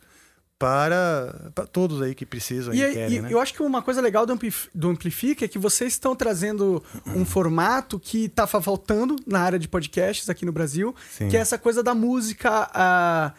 para, 0.58 1.52
para 1.56 1.66
todos 1.66 2.02
aí 2.02 2.14
que 2.14 2.26
precisam 2.26 2.72
e, 2.74 2.82
E, 2.84 2.94
querem, 2.94 3.18
e 3.18 3.22
né? 3.22 3.30
eu 3.32 3.40
acho 3.40 3.54
que 3.54 3.64
uma 3.64 3.82
coisa 3.82 4.00
legal 4.00 4.26
do, 4.28 4.38
do 4.76 4.90
Amplifica 4.90 5.46
é 5.46 5.48
que 5.48 5.58
vocês 5.58 5.94
estão 5.94 6.16
trazendo 6.16 6.84
um 7.08 7.26
formato 7.26 8.00
que 8.00 8.30
tá 8.30 8.46
fa- 8.46 8.62
faltando 8.62 9.16
na 9.26 9.40
área 9.40 9.58
de 9.58 9.68
podcasts 9.68 10.30
aqui 10.30 10.46
no 10.46 10.52
Brasil, 10.52 10.96
Sim. 11.18 11.30
que 11.30 11.38
é 11.38 11.40
essa 11.40 11.58
coisa 11.58 11.82
da 11.82 11.96
música 11.96 12.70
estru- 12.74 13.34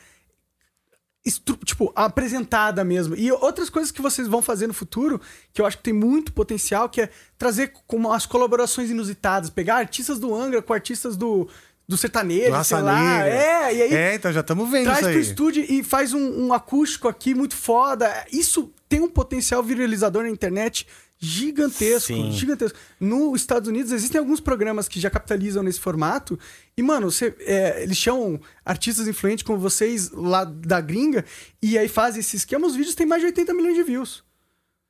tipo, 1.64 1.92
apresentada 1.94 2.82
mesmo. 2.84 3.14
E 3.14 3.30
outras 3.30 3.70
coisas 3.70 3.90
que 3.92 4.02
vocês 4.02 4.26
vão 4.26 4.42
fazer 4.42 4.66
no 4.66 4.74
futuro, 4.74 5.20
que 5.52 5.60
eu 5.60 5.66
acho 5.66 5.76
que 5.76 5.82
tem 5.84 5.92
muito 5.92 6.32
potencial, 6.32 6.88
que 6.88 7.00
é 7.00 7.08
trazer 7.38 7.72
como 7.86 8.12
as 8.12 8.26
colaborações 8.26 8.90
inusitadas, 8.90 9.48
pegar 9.50 9.76
artistas 9.76 10.18
do 10.18 10.34
Angra 10.34 10.60
com 10.60 10.72
artistas 10.72 11.16
do, 11.16 11.48
do 11.86 11.96
sertanejo, 11.96 12.56
Do 12.56 12.64
sei 12.64 12.80
lá. 12.80 13.26
É, 13.28 13.74
e 13.74 13.82
aí 13.82 13.94
É, 13.94 14.14
então 14.14 14.32
já 14.32 14.40
estamos 14.40 14.68
vendo 14.70 14.84
traz 14.84 14.98
isso 14.98 15.08
pro 15.08 15.16
aí. 15.18 15.22
estúdio 15.22 15.66
e 15.68 15.82
faz 15.84 16.12
um, 16.12 16.46
um 16.46 16.52
acústico 16.52 17.06
aqui 17.08 17.34
muito 17.34 17.54
foda. 17.54 18.12
Isso 18.32 18.72
tem 18.88 19.00
um 19.00 19.08
potencial 19.08 19.62
viralizador 19.62 20.22
na 20.24 20.30
internet 20.30 20.86
gigantesco, 21.24 22.08
Sim. 22.08 22.32
gigantesco. 22.32 22.76
Nos 22.98 23.40
Estados 23.40 23.68
Unidos 23.68 23.92
existem 23.92 24.18
alguns 24.18 24.40
programas 24.40 24.88
que 24.88 24.98
já 24.98 25.08
capitalizam 25.08 25.62
nesse 25.62 25.78
formato 25.78 26.36
e, 26.76 26.82
mano, 26.82 27.10
você, 27.12 27.32
é, 27.40 27.80
eles 27.84 27.96
chamam 27.96 28.40
artistas 28.64 29.06
influentes 29.06 29.44
como 29.44 29.56
vocês 29.56 30.10
lá 30.10 30.42
da 30.42 30.80
gringa 30.80 31.24
e 31.62 31.78
aí 31.78 31.86
fazem 31.86 32.18
esse 32.20 32.36
esquema, 32.36 32.66
os 32.66 32.74
vídeos 32.74 32.96
têm 32.96 33.06
mais 33.06 33.22
de 33.22 33.26
80 33.26 33.54
milhões 33.54 33.76
de 33.76 33.84
views. 33.84 34.24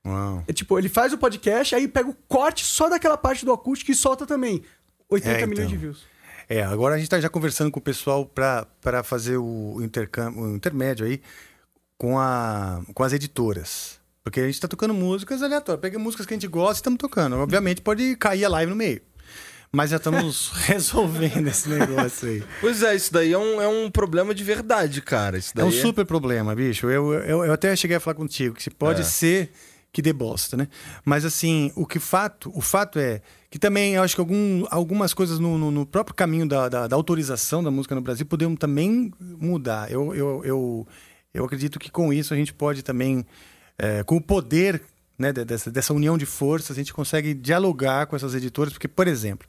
Uau. 0.07 0.42
É 0.49 0.53
tipo, 0.55 0.79
ele 0.79 0.88
faz 0.88 1.12
o 1.12 1.18
podcast, 1.18 1.75
aí 1.75 1.87
pega 1.87 2.09
o 2.09 2.14
corte 2.27 2.64
só 2.64 2.88
daquela 2.88 3.18
parte 3.18 3.45
do 3.45 3.53
acústico 3.53 3.90
e 3.90 3.95
solta 3.95 4.25
também. 4.25 4.62
80 5.11 5.38
É, 5.38 5.47
milhões 5.47 5.68
de 5.68 5.75
então. 5.75 5.81
views. 5.90 6.03
É, 6.49 6.62
agora 6.62 6.95
a 6.95 6.97
gente 6.97 7.07
está 7.07 7.21
já 7.21 7.29
conversando 7.29 7.71
com 7.71 7.79
o 7.79 7.83
pessoal 7.83 8.25
para 8.27 9.03
fazer 9.05 9.37
o, 9.37 9.81
intercâmbio, 9.83 10.40
o 10.42 10.57
intermédio 10.57 11.05
aí 11.07 11.21
com, 11.99 12.18
a, 12.18 12.83
com 12.95 13.05
as 13.05 13.12
editoras. 13.12 14.01
Porque 14.24 14.40
a 14.40 14.44
gente 14.44 14.54
está 14.54 14.68
tocando 14.68 14.94
músicas 14.94 15.42
aleatórias. 15.42 15.80
Pega 15.80 15.98
músicas 15.98 16.26
que 16.26 16.35
a 16.35 16.37
gente 16.37 16.46
gosta 16.46 16.74
e 16.74 16.80
estamos 16.80 16.98
tocando. 16.98 17.37
Obviamente 17.37 17.80
pode 17.82 18.14
cair 18.16 18.44
a 18.44 18.48
live 18.48 18.70
no 18.70 18.76
meio. 18.76 19.00
Mas 19.72 19.90
já 19.90 19.96
estamos 19.96 20.50
resolvendo 20.66 21.48
esse 21.48 21.68
negócio 21.68 22.28
aí. 22.28 22.44
Pois 22.61 22.82
é, 22.82 22.94
isso 22.94 23.12
daí 23.12 23.32
é 23.32 23.38
um, 23.38 23.61
é 23.61 23.66
um 23.66 23.90
problema 23.90 24.35
de 24.35 24.44
verdade, 24.44 25.00
cara. 25.00 25.38
Isso 25.38 25.52
É 25.56 25.61
daí 25.62 25.66
um 25.68 25.72
super 25.72 26.04
problema, 26.04 26.54
bicho. 26.54 26.88
Eu, 26.90 27.12
eu, 27.14 27.44
eu 27.44 27.52
até 27.52 27.74
cheguei 27.74 27.96
a 27.96 28.00
falar 28.00 28.14
contigo 28.14 28.54
que 28.54 28.62
se 28.62 28.70
pode 28.70 29.00
É. 29.00 29.04
ser 29.04 29.50
que 29.92 30.00
dê 30.00 30.12
bosta, 30.12 30.56
né? 30.56 30.68
Mas 31.04 31.22
assim, 31.24 31.70
o 31.74 31.85
que 31.87 31.98
fato, 31.98 32.50
o 32.54 32.61
fato 32.62 32.98
é 32.98 33.20
que 33.50 33.58
também 33.58 33.94
eu 33.94 34.02
acho 34.02 34.14
que 34.14 34.20
algum, 34.22 34.64
algumas 34.70 35.12
coisas 35.12 35.38
no, 35.38 35.58
no- 35.58 35.70
no 35.70 35.85
próprio 35.85 36.14
caminho 36.14 36.46
da, 36.48 36.66
da, 36.68 36.87
da 36.87 36.96
autorização 36.96 37.62
da 37.62 37.70
música 37.70 37.94
no 37.94 38.00
Brasil 38.00 38.24
poderiam 38.24 38.56
também 38.56 39.12
mudar. 39.20 39.90
Eu, 39.92 40.14
eu, 40.14 40.42
eu, 40.46 40.88
eu 41.35 41.44
acredito 41.44 41.78
que 41.78 41.90
com 41.90 42.11
isso 42.12 42.32
a 42.32 42.37
gente 42.38 42.54
pode 42.54 42.82
também, 42.82 43.26
é, 43.83 44.03
com 44.05 44.16
o 44.16 44.21
poder 44.21 44.81
né, 45.18 45.33
de- 45.33 45.45
dessa, 45.45 45.71
dessa 45.71 45.92
união 45.92 46.16
de 46.16 46.25
forças, 46.27 46.71
a 46.71 46.75
gente 46.81 46.95
consegue 46.95 47.35
dialogar 47.35 48.07
com 48.07 48.14
essas 48.16 48.35
editoras, 48.35 48.73
porque, 48.73 48.87
por 48.88 49.07
exemplo, 49.09 49.47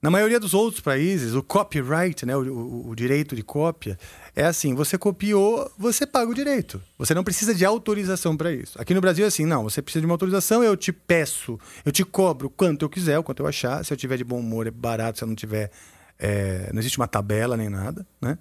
na 0.00 0.10
maioria 0.10 0.38
dos 0.40 0.52
outros 0.52 0.80
países, 0.80 1.34
o 1.34 1.42
copyright, 1.42 2.26
né, 2.26 2.36
o, 2.36 2.40
o- 2.42 2.88
o 2.90 2.94
direito 2.94 3.34
de 3.36 3.42
cópia, 3.42 3.96
é 4.34 4.44
assim: 4.44 4.74
você 4.74 4.98
copiou, 4.98 5.70
você 5.78 6.04
paga 6.06 6.30
o 6.30 6.34
direito. 6.34 6.82
Você 6.98 7.14
não 7.14 7.22
precisa 7.24 7.54
de 7.54 7.64
autorização 7.64 8.36
para 8.36 8.52
isso. 8.52 8.80
Aqui 8.80 8.92
no 8.94 9.00
Brasil 9.00 9.24
é 9.24 9.28
assim: 9.28 9.46
não, 9.46 9.62
você 9.64 9.80
precisa 9.80 10.00
de 10.00 10.06
uma 10.06 10.14
autorização, 10.14 10.62
eu 10.62 10.76
te 10.76 10.92
peço, 10.92 11.58
eu 11.84 11.92
te 11.92 12.04
cobro 12.04 12.50
quanto 12.50 12.84
eu 12.84 12.88
quiser, 12.90 13.18
o 13.18 13.22
quanto 13.22 13.42
eu 13.42 13.46
achar. 13.46 13.84
Se 13.84 13.92
eu 13.92 13.96
tiver 13.96 14.16
de 14.16 14.24
bom 14.24 14.38
humor, 14.40 14.66
é 14.66 14.70
barato, 14.70 15.18
se 15.18 15.24
eu 15.24 15.28
não 15.28 15.34
tiver. 15.36 15.70
é, 16.18 16.68
não 16.72 16.80
existe 16.80 16.98
uma 16.98 17.08
tabela 17.08 17.56
nem 17.56 17.68
nada, 17.68 18.04
né? 18.20 18.36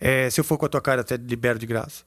É, 0.00 0.28
se 0.30 0.40
eu 0.40 0.44
for 0.44 0.56
com 0.58 0.66
a 0.66 0.68
tua 0.68 0.80
cara, 0.80 1.02
até 1.02 1.16
libero 1.16 1.58
de 1.58 1.66
graça. 1.66 2.02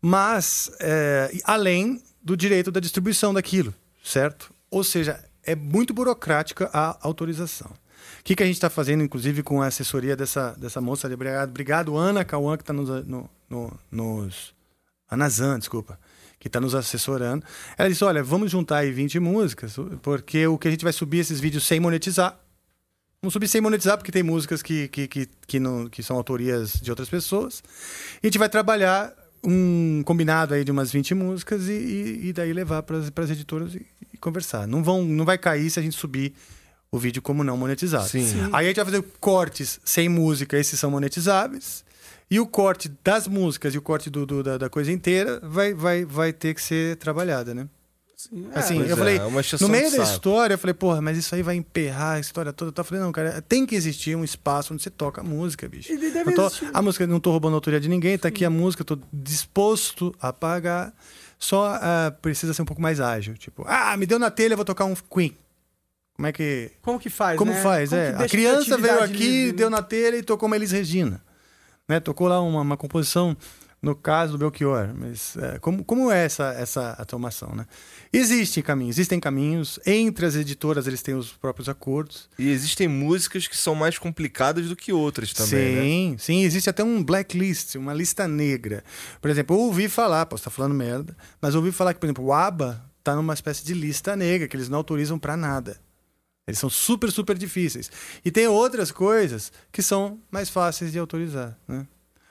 Mas, 0.00 0.70
é, 0.80 1.32
além 1.44 2.02
do 2.22 2.36
direito 2.36 2.70
da 2.70 2.80
distribuição 2.80 3.32
daquilo, 3.32 3.74
certo? 4.02 4.52
Ou 4.70 4.82
seja, 4.82 5.22
é 5.42 5.54
muito 5.54 5.94
burocrática 5.94 6.68
a 6.72 6.98
autorização. 7.00 7.70
O 8.20 8.24
que, 8.24 8.34
que 8.34 8.42
a 8.42 8.46
gente 8.46 8.56
está 8.56 8.68
fazendo, 8.68 9.04
inclusive, 9.04 9.42
com 9.42 9.62
a 9.62 9.66
assessoria 9.66 10.16
dessa, 10.16 10.52
dessa 10.58 10.80
moça? 10.80 11.06
ali? 11.06 11.14
Obrigado, 11.14 11.48
obrigado 11.48 11.96
Ana 11.96 12.24
Cauã, 12.24 12.56
que 12.56 12.62
está 12.62 12.72
nos, 12.72 12.88
no, 13.06 13.30
no, 13.48 13.72
nos. 13.90 14.54
Ana 15.08 15.28
Zan, 15.28 15.58
desculpa. 15.58 15.98
Que 16.38 16.48
está 16.48 16.60
nos 16.60 16.74
assessorando. 16.74 17.46
Ela 17.78 17.88
disse: 17.88 18.04
olha, 18.04 18.22
vamos 18.22 18.50
juntar 18.50 18.78
aí 18.78 18.90
20 18.90 19.20
músicas, 19.20 19.76
porque 20.02 20.46
o 20.46 20.58
que 20.58 20.68
a 20.68 20.70
gente 20.70 20.84
vai 20.84 20.92
subir 20.92 21.18
esses 21.18 21.40
vídeos 21.40 21.64
sem 21.64 21.78
monetizar. 21.80 22.38
Vamos 23.22 23.32
subir 23.32 23.48
sem 23.48 23.60
monetizar, 23.60 23.96
porque 23.96 24.12
tem 24.12 24.22
músicas 24.22 24.62
que, 24.62 24.88
que, 24.88 25.08
que, 25.08 25.28
que, 25.46 25.58
não, 25.58 25.88
que 25.88 26.02
são 26.02 26.16
autorias 26.16 26.74
de 26.74 26.90
outras 26.90 27.08
pessoas. 27.08 27.62
E 28.22 28.26
a 28.26 28.28
gente 28.28 28.38
vai 28.38 28.48
trabalhar 28.48 29.14
um 29.46 30.02
combinado 30.04 30.54
aí 30.54 30.64
de 30.64 30.70
umas 30.72 30.90
20 30.90 31.14
músicas 31.14 31.68
e, 31.68 31.72
e, 31.72 32.28
e 32.28 32.32
daí 32.32 32.52
levar 32.52 32.82
para 32.82 32.98
as 32.98 33.30
editoras 33.30 33.74
e, 33.74 33.86
e 34.12 34.16
conversar. 34.18 34.66
Não, 34.66 34.82
vão, 34.82 35.04
não 35.04 35.24
vai 35.24 35.38
cair 35.38 35.70
se 35.70 35.78
a 35.78 35.82
gente 35.82 35.96
subir 35.96 36.34
o 36.90 36.98
vídeo 36.98 37.22
como 37.22 37.44
não 37.44 37.56
monetizado. 37.56 38.08
Sim. 38.08 38.24
Sim. 38.26 38.48
Aí 38.52 38.66
a 38.66 38.68
gente 38.68 38.76
vai 38.76 38.84
fazer 38.86 39.02
cortes 39.20 39.78
sem 39.84 40.08
música, 40.08 40.58
esses 40.58 40.78
são 40.78 40.90
monetizáveis. 40.90 41.84
E 42.30 42.40
o 42.40 42.46
corte 42.46 42.90
das 43.04 43.28
músicas 43.28 43.72
e 43.74 43.78
o 43.78 43.82
corte 43.82 44.10
do, 44.10 44.26
do- 44.26 44.42
da, 44.42 44.58
da 44.58 44.68
coisa 44.68 44.90
inteira 44.90 45.40
vai, 45.44 45.72
vai, 45.72 46.04
vai 46.04 46.32
ter 46.32 46.54
que 46.54 46.60
ser 46.62 46.96
trabalhada, 46.96 47.54
né? 47.54 47.68
Assim, 48.54 48.78
Pois 48.78 48.90
eu 48.90 48.94
é, 48.94 48.98
falei, 48.98 49.18
é 49.18 49.40
exceção 49.40 49.68
no 49.68 49.72
meio 49.72 49.90
da 49.90 49.96
saco. 49.98 50.10
história, 50.10 50.54
eu 50.54 50.58
falei, 50.58 50.74
porra, 50.74 51.00
mas 51.02 51.18
isso 51.18 51.34
aí 51.34 51.42
vai 51.42 51.54
emperrar 51.56 52.16
a 52.16 52.20
história 52.20 52.52
toda. 52.52 52.72
Eu 52.80 52.84
falei, 52.84 53.02
não, 53.02 53.12
cara, 53.12 53.42
tem 53.42 53.66
que 53.66 53.74
existir 53.74 54.16
um 54.16 54.24
espaço 54.24 54.72
onde 54.72 54.82
você 54.82 54.90
toca 54.90 55.20
a 55.20 55.24
música, 55.24 55.68
bicho. 55.68 55.88
Tô- 56.34 56.46
existir. 56.46 56.70
a 56.72 56.82
música, 56.82 57.06
não 57.06 57.20
tô 57.20 57.30
roubando 57.30 57.52
a 57.52 57.56
autoria 57.56 57.78
de 57.78 57.88
ninguém, 57.88 58.16
tá 58.16 58.28
aqui 58.28 58.44
a 58.44 58.50
música, 58.50 58.82
tô 58.84 58.98
disposto 59.12 60.14
a 60.20 60.32
pagar. 60.32 60.92
Só 61.38 61.66
ah, 61.80 62.14
precisa 62.22 62.54
ser 62.54 62.62
um 62.62 62.64
pouco 62.64 62.80
mais 62.80 62.98
ágil. 63.00 63.34
Tipo, 63.36 63.64
ah, 63.66 63.94
me 63.96 64.06
deu 64.06 64.18
na 64.18 64.30
telha, 64.30 64.54
eu 64.54 64.56
vou 64.56 64.64
tocar 64.64 64.86
um 64.86 64.94
Queen. 64.94 65.36
Como 66.14 66.26
é 66.26 66.32
que. 66.32 66.70
Como 66.80 66.98
que 66.98 67.10
faz, 67.10 67.36
Como 67.36 67.52
né? 67.52 67.62
faz, 67.62 67.90
Como 67.90 68.00
é. 68.00 68.14
A 68.16 68.26
criança 68.26 68.78
veio 68.78 69.02
aqui, 69.02 69.12
livre, 69.18 69.46
né? 69.48 69.52
deu 69.52 69.68
na 69.70 69.82
telha 69.82 70.16
e 70.16 70.22
tocou 70.22 70.46
uma 70.46 70.56
Elis 70.56 70.72
Regina. 70.72 71.20
Né? 71.86 72.00
Tocou 72.00 72.26
lá 72.26 72.40
uma, 72.40 72.62
uma 72.62 72.76
composição, 72.76 73.36
no 73.86 73.94
caso 73.94 74.32
do 74.32 74.38
Belchior. 74.38 74.92
Mas 74.94 75.36
é, 75.36 75.58
como, 75.60 75.84
como 75.84 76.10
é 76.10 76.24
essa, 76.24 76.52
essa 76.54 76.96
automação, 76.98 77.54
né? 77.54 77.66
Existem 78.12 78.62
caminhos, 78.62 78.96
existem 78.96 79.20
caminhos. 79.20 79.78
Entre 79.86 80.26
as 80.26 80.34
editoras, 80.34 80.88
eles 80.88 81.02
têm 81.02 81.14
os 81.14 81.32
próprios 81.32 81.68
acordos. 81.68 82.28
E 82.36 82.50
existem 82.50 82.88
músicas 82.88 83.46
que 83.46 83.56
são 83.56 83.76
mais 83.76 83.96
complicadas 83.96 84.68
do 84.68 84.74
que 84.74 84.92
outras 84.92 85.32
também, 85.32 85.76
né? 85.76 85.82
sim, 85.82 86.16
sim. 86.18 86.42
Existe 86.42 86.68
até 86.68 86.82
um 86.82 87.02
blacklist, 87.02 87.76
uma 87.76 87.94
lista 87.94 88.26
negra. 88.26 88.82
Por 89.20 89.30
exemplo, 89.30 89.54
eu 89.54 89.60
ouvi 89.60 89.88
falar, 89.88 90.26
posso 90.26 90.40
estar 90.40 90.50
falando 90.50 90.74
merda, 90.74 91.16
mas 91.40 91.54
eu 91.54 91.60
ouvi 91.60 91.70
falar 91.70 91.94
que, 91.94 92.00
por 92.00 92.06
exemplo, 92.06 92.24
o 92.24 92.32
ABBA 92.32 92.84
tá 93.04 93.14
numa 93.14 93.34
espécie 93.34 93.64
de 93.64 93.72
lista 93.72 94.16
negra, 94.16 94.48
que 94.48 94.56
eles 94.56 94.68
não 94.68 94.78
autorizam 94.78 95.16
para 95.16 95.36
nada. 95.36 95.80
Eles 96.44 96.58
são 96.58 96.70
super, 96.70 97.10
super 97.12 97.38
difíceis. 97.38 97.90
E 98.24 98.30
tem 98.32 98.48
outras 98.48 98.90
coisas 98.90 99.52
que 99.70 99.82
são 99.82 100.20
mais 100.30 100.48
fáceis 100.48 100.90
de 100.90 100.98
autorizar, 100.98 101.56
né? 101.68 101.86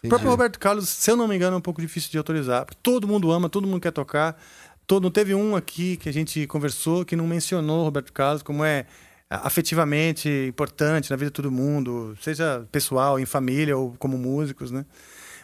O 0.05 0.09
próprio 0.09 0.29
Roberto 0.29 0.59
Carlos, 0.59 0.89
se 0.89 1.09
eu 1.09 1.15
não 1.15 1.27
me 1.27 1.35
engano, 1.35 1.55
é 1.55 1.57
um 1.57 1.61
pouco 1.61 1.81
difícil 1.81 2.11
de 2.11 2.17
autorizar. 2.17 2.65
Porque 2.65 2.79
todo 2.81 3.07
mundo 3.07 3.31
ama, 3.31 3.49
todo 3.49 3.67
mundo 3.67 3.81
quer 3.81 3.91
tocar. 3.91 4.39
Todo, 4.87 5.03
não 5.03 5.11
teve 5.11 5.33
um 5.33 5.55
aqui 5.55 5.97
que 5.97 6.07
a 6.07 6.13
gente 6.13 6.45
conversou 6.47 7.03
que 7.03 7.15
não 7.15 7.25
mencionou 7.25 7.81
o 7.81 7.83
Roberto 7.83 8.13
Carlos 8.13 8.43
como 8.43 8.63
é 8.63 8.85
afetivamente 9.29 10.29
importante 10.47 11.09
na 11.09 11.15
vida 11.15 11.31
de 11.31 11.33
todo 11.33 11.51
mundo, 11.51 12.15
seja 12.21 12.65
pessoal, 12.71 13.19
em 13.19 13.25
família 13.25 13.75
ou 13.75 13.95
como 13.97 14.17
músicos, 14.17 14.71
né? 14.71 14.85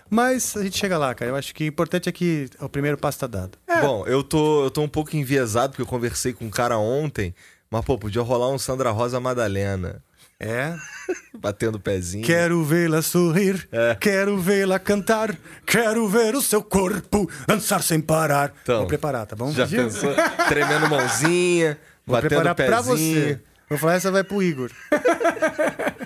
Mas 0.10 0.58
a 0.58 0.63
gente 0.63 0.78
chega 0.78 0.97
lá, 0.97 1.15
cara. 1.15 1.32
Eu 1.32 1.36
acho 1.36 1.56
que 1.56 1.63
o 1.63 1.67
importante 1.67 2.10
é 2.10 2.12
que 2.12 2.50
o 2.60 2.67
primeiro 2.67 2.97
passo 2.97 3.15
está 3.15 3.28
dado. 3.28 3.58
Bom, 3.82 4.06
eu 4.06 4.21
tô, 4.21 4.65
eu 4.65 4.69
tô 4.69 4.82
um 4.82 4.88
pouco 4.88 5.15
enviesado 5.15 5.69
porque 5.69 5.82
eu 5.82 5.86
conversei 5.88 6.34
com 6.34 6.45
um 6.45 6.50
cara 6.50 6.78
ontem, 6.78 7.34
mas 7.69 7.84
pô, 7.86 7.97
podia 7.97 8.21
rolar 8.21 8.50
um 8.50 8.60
Sandra 8.60 8.91
Rosa 8.91 9.19
Madalena. 9.21 10.04
É. 10.43 10.75
Batendo 11.38 11.75
o 11.75 11.80
pezinho. 11.80 12.25
Quero 12.25 12.63
vê-la 12.63 13.01
sorrir, 13.04 13.67
É. 13.71 13.93
quero 13.95 14.38
vê-la 14.39 14.80
cantar, 14.80 15.38
quero 15.67 16.08
ver 16.08 16.34
o 16.36 16.41
seu 16.41 16.63
corpo 16.63 17.30
dançar 17.47 17.84
sem 17.84 18.01
parar. 18.01 18.51
Então, 18.63 18.80
Vou 18.80 18.88
preparar, 18.88 19.27
tá 19.27 19.36
bom? 19.36 19.51
Já 19.51 19.67
pensou? 19.67 20.12
Tremendo 20.47 20.89
mãozinha, 20.89 21.77
Vou 22.06 22.15
batendo 22.15 22.30
preparar 22.41 22.56
pezinho. 22.56 22.69
pra 22.69 22.82
você. 22.82 23.39
Vou 23.69 23.77
falar, 23.77 23.93
essa 23.93 24.12
vai 24.12 24.23
pro 24.23 24.41
Igor. 24.41 24.71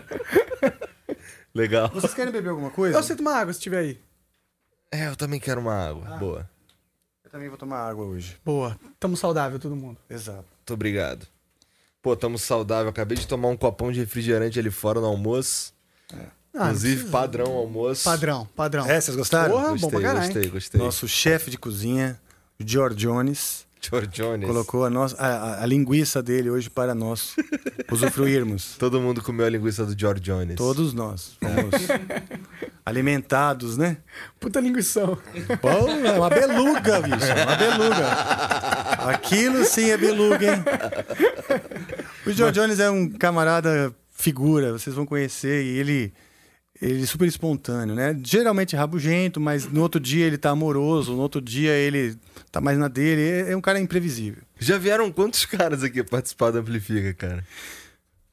Legal. 1.53 1.89
Vocês 1.93 2.13
querem 2.13 2.31
beber 2.33 2.49
alguma 2.49 2.69
coisa? 2.69 2.95
Eu 2.95 2.99
aceito 2.99 3.21
uma 3.21 3.33
água 3.35 3.53
se 3.53 3.59
tiver 3.61 3.77
aí. 3.79 3.99
É, 4.91 5.07
eu 5.07 5.15
também 5.15 5.39
quero 5.39 5.61
uma 5.61 5.73
água. 5.73 6.05
Ah. 6.11 6.17
Boa. 6.17 6.49
Eu 7.23 7.29
também 7.31 7.47
vou 7.49 7.57
tomar 7.57 7.79
água 7.87 8.05
hoje. 8.05 8.37
Boa. 8.43 8.77
Tamo 8.99 9.15
saudável, 9.15 9.57
todo 9.59 9.75
mundo. 9.75 9.97
Exato. 10.09 10.39
Muito 10.57 10.73
obrigado. 10.73 11.25
Pô, 12.05 12.15
tamo 12.15 12.37
saudável. 12.37 12.87
Acabei 12.91 13.17
de 13.17 13.25
tomar 13.25 13.47
um 13.47 13.57
copão 13.57 13.91
de 13.91 13.99
refrigerante 13.99 14.59
ali 14.59 14.69
fora 14.69 15.01
no 15.01 15.07
almoço. 15.07 15.73
Ah, 16.53 16.65
Inclusive, 16.67 17.09
padrão 17.09 17.51
almoço. 17.53 18.03
Padrão, 18.03 18.47
padrão. 18.55 18.85
É, 18.85 19.01
vocês 19.01 19.17
gostaram? 19.17 19.55
Porra, 19.55 19.65
bom 19.69 19.71
Gostei, 19.71 19.89
pra 19.89 20.01
caralho. 20.01 20.27
gostei, 20.27 20.49
gostei. 20.51 20.79
Nosso 20.79 21.07
chefe 21.07 21.49
de 21.49 21.57
cozinha, 21.57 22.21
o 22.59 22.63
George 22.63 22.95
Jones, 22.95 23.65
George 23.89 24.07
Jones. 24.11 24.45
colocou 24.47 24.85
a, 24.85 24.89
nossa, 24.89 25.15
a, 25.17 25.63
a- 25.63 25.65
linguiça 25.65 26.21
dele 26.23 26.49
hoje 26.49 26.69
para 26.69 26.93
nós 26.95 27.35
usufruirmos. 27.91 28.75
Todo 28.77 28.99
mundo 29.01 29.21
comeu 29.21 29.45
a 29.45 29.49
linguiça 29.49 29.85
do 29.85 29.97
George 29.99 30.21
Jones. 30.21 30.55
Todos 30.55 30.93
nós 30.93 31.37
fomos 31.39 31.87
alimentados, 32.85 33.77
né? 33.77 33.97
Puta 34.39 34.59
linguição. 34.59 35.17
Pô, 35.61 35.69
é 35.69 36.11
uma 36.17 36.29
beluga, 36.29 37.01
bicho. 37.01 37.15
Uma 37.45 37.55
beluga. 37.55 38.07
Aquilo 39.09 39.63
sim 39.65 39.89
é 39.89 39.97
beluga, 39.97 40.45
hein? 40.55 40.63
O 42.25 42.31
George 42.31 42.59
Jones 42.59 42.79
é 42.79 42.89
um 42.89 43.09
camarada 43.09 43.93
figura, 44.11 44.71
vocês 44.71 44.95
vão 44.95 45.05
conhecer, 45.05 45.63
e 45.63 45.77
ele, 45.77 46.13
ele 46.81 47.03
é 47.03 47.05
super 47.05 47.27
espontâneo, 47.27 47.95
né? 47.95 48.17
Geralmente 48.23 48.75
rabugento, 48.75 49.39
mas 49.39 49.65
no 49.65 49.81
outro 49.81 49.99
dia 49.99 50.25
ele 50.25 50.37
tá 50.37 50.49
amoroso, 50.49 51.13
no 51.13 51.21
outro 51.21 51.41
dia 51.41 51.71
ele 51.71 52.17
tá 52.51 52.59
mais 52.59 52.77
na 52.77 52.87
dele. 52.87 53.21
É, 53.21 53.51
é 53.51 53.57
um 53.57 53.61
cara 53.61 53.79
imprevisível. 53.79 54.43
Já 54.59 54.77
vieram 54.77 55.11
quantos 55.11 55.45
caras 55.45 55.83
aqui 55.83 56.03
participar 56.03 56.51
do 56.51 56.59
Amplifica, 56.59 57.13
cara? 57.13 57.45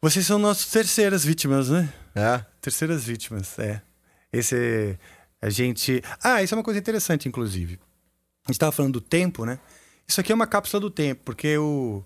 Vocês 0.00 0.26
são 0.26 0.38
nossas 0.38 0.66
terceiras 0.66 1.24
vítimas, 1.24 1.68
né? 1.68 1.92
É? 2.14 2.44
Terceiras 2.60 3.04
vítimas, 3.04 3.58
é. 3.58 3.80
Esse 4.32 4.56
é- 4.56 4.98
a 5.40 5.50
gente. 5.50 6.02
Ah, 6.22 6.42
isso 6.42 6.54
é 6.54 6.56
uma 6.56 6.64
coisa 6.64 6.78
interessante, 6.80 7.28
inclusive. 7.28 7.78
A 8.44 8.50
gente 8.50 8.56
estava 8.56 8.72
falando 8.72 8.94
do 8.94 9.00
tempo, 9.00 9.44
né? 9.44 9.58
Isso 10.06 10.20
aqui 10.20 10.32
é 10.32 10.34
uma 10.34 10.46
cápsula 10.46 10.80
do 10.80 10.90
tempo, 10.90 11.22
porque 11.24 11.56
o, 11.58 12.04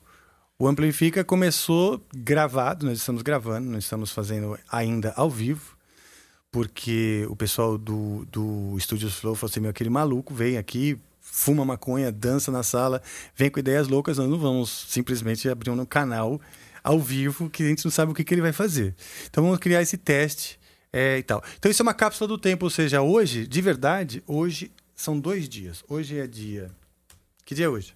o 0.59 0.69
Amplifica 0.69 1.25
começou 1.25 2.05
gravado, 2.15 2.87
nós 2.87 2.99
estamos 2.99 3.23
gravando, 3.23 3.71
nós 3.71 3.85
estamos 3.85 4.11
fazendo 4.11 4.59
ainda 4.71 5.13
ao 5.17 5.31
vivo, 5.31 5.76
porque 6.51 7.27
o 7.29 7.37
pessoal 7.37 7.77
do, 7.77 8.25
do 8.31 8.77
Studios 8.81 9.15
Flow 9.17 9.35
falou 9.35 9.51
assim: 9.51 9.61
meu, 9.61 9.71
aquele 9.71 9.91
maluco 9.91 10.35
vem 10.35 10.57
aqui, 10.57 10.99
fuma 11.21 11.65
maconha, 11.65 12.11
dança 12.11 12.51
na 12.51 12.63
sala, 12.63 13.03
vem 13.35 13.51
com 13.51 13.59
ideias 13.61 13.89
loucas, 13.89 14.19
nós 14.19 14.29
não 14.29 14.39
vamos 14.39 14.87
simplesmente 14.89 15.49
abrir 15.49 15.71
um 15.71 15.85
canal 15.85 16.41
ao 16.83 17.01
vivo 17.01 17.51
que 17.51 17.63
a 17.65 17.69
gente 17.69 17.85
não 17.85 17.91
sabe 17.91 18.13
o 18.13 18.15
que, 18.15 18.25
que 18.25 18.33
ele 18.33 18.41
vai 18.41 18.53
fazer. 18.53 18.95
Então 19.29 19.43
vamos 19.45 19.59
criar 19.59 19.83
esse 19.83 19.97
teste 19.97 20.59
é, 20.93 21.19
e 21.19 21.23
tal. 21.23 21.43
Então 21.59 21.71
isso 21.71 21.83
é 21.83 21.85
uma 21.85 21.95
cápsula 21.95 22.29
do 22.29 22.39
tempo, 22.39 22.65
ou 22.65 22.71
seja, 22.71 23.03
hoje, 23.03 23.47
de 23.47 23.61
verdade, 23.61 24.23
hoje 24.27 24.71
são 24.95 25.19
dois 25.19 25.49
dias. 25.49 25.85
Hoje 25.89 26.19
é 26.19 26.27
dia. 26.27 26.71
Que 27.45 27.55
dia 27.55 27.67
é 27.67 27.69
hoje? 27.69 27.95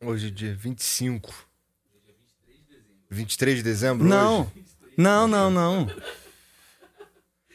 Hoje 0.00 0.28
é 0.28 0.30
dia 0.30 0.54
25. 0.54 1.46
23 3.10 3.58
de 3.58 3.62
dezembro? 3.62 4.06
Não. 4.06 4.42
Hoje, 4.42 4.64
Não, 4.96 5.28
não, 5.28 5.50
não. 5.50 5.86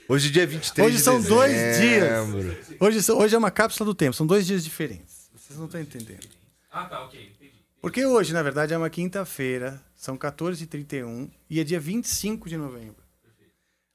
Hoje 0.08 0.30
é 0.30 0.32
dia 0.32 0.48
23 0.48 0.88
Hoje 0.88 0.98
de 0.98 1.04
são 1.04 1.22
dois 1.22 1.52
dezembro. 1.54 2.58
Hoje, 2.80 3.02
são- 3.04 3.18
hoje 3.18 3.36
é 3.36 3.38
uma 3.38 3.52
cápsula 3.52 3.86
do 3.90 3.96
tempo, 3.96 4.16
são 4.16 4.26
dois 4.28 4.46
dias 4.46 4.64
diferentes. 4.64 5.30
Vocês 5.36 5.58
não 5.58 5.66
estão 5.66 5.80
entendendo. 5.82 6.28
Ah, 6.72 6.86
tá, 6.86 7.04
ok. 7.04 7.20
Entendi. 7.36 7.54
Porque 7.82 8.06
hoje, 8.06 8.34
na 8.34 8.42
verdade, 8.42 8.74
é 8.74 8.78
uma 8.78 8.90
quinta-feira, 8.90 9.82
são 9.96 10.18
14h31 10.18 11.30
e 11.50 11.60
é 11.60 11.64
dia 11.64 11.80
25 11.80 12.48
de 12.50 12.58
novembro. 12.58 12.96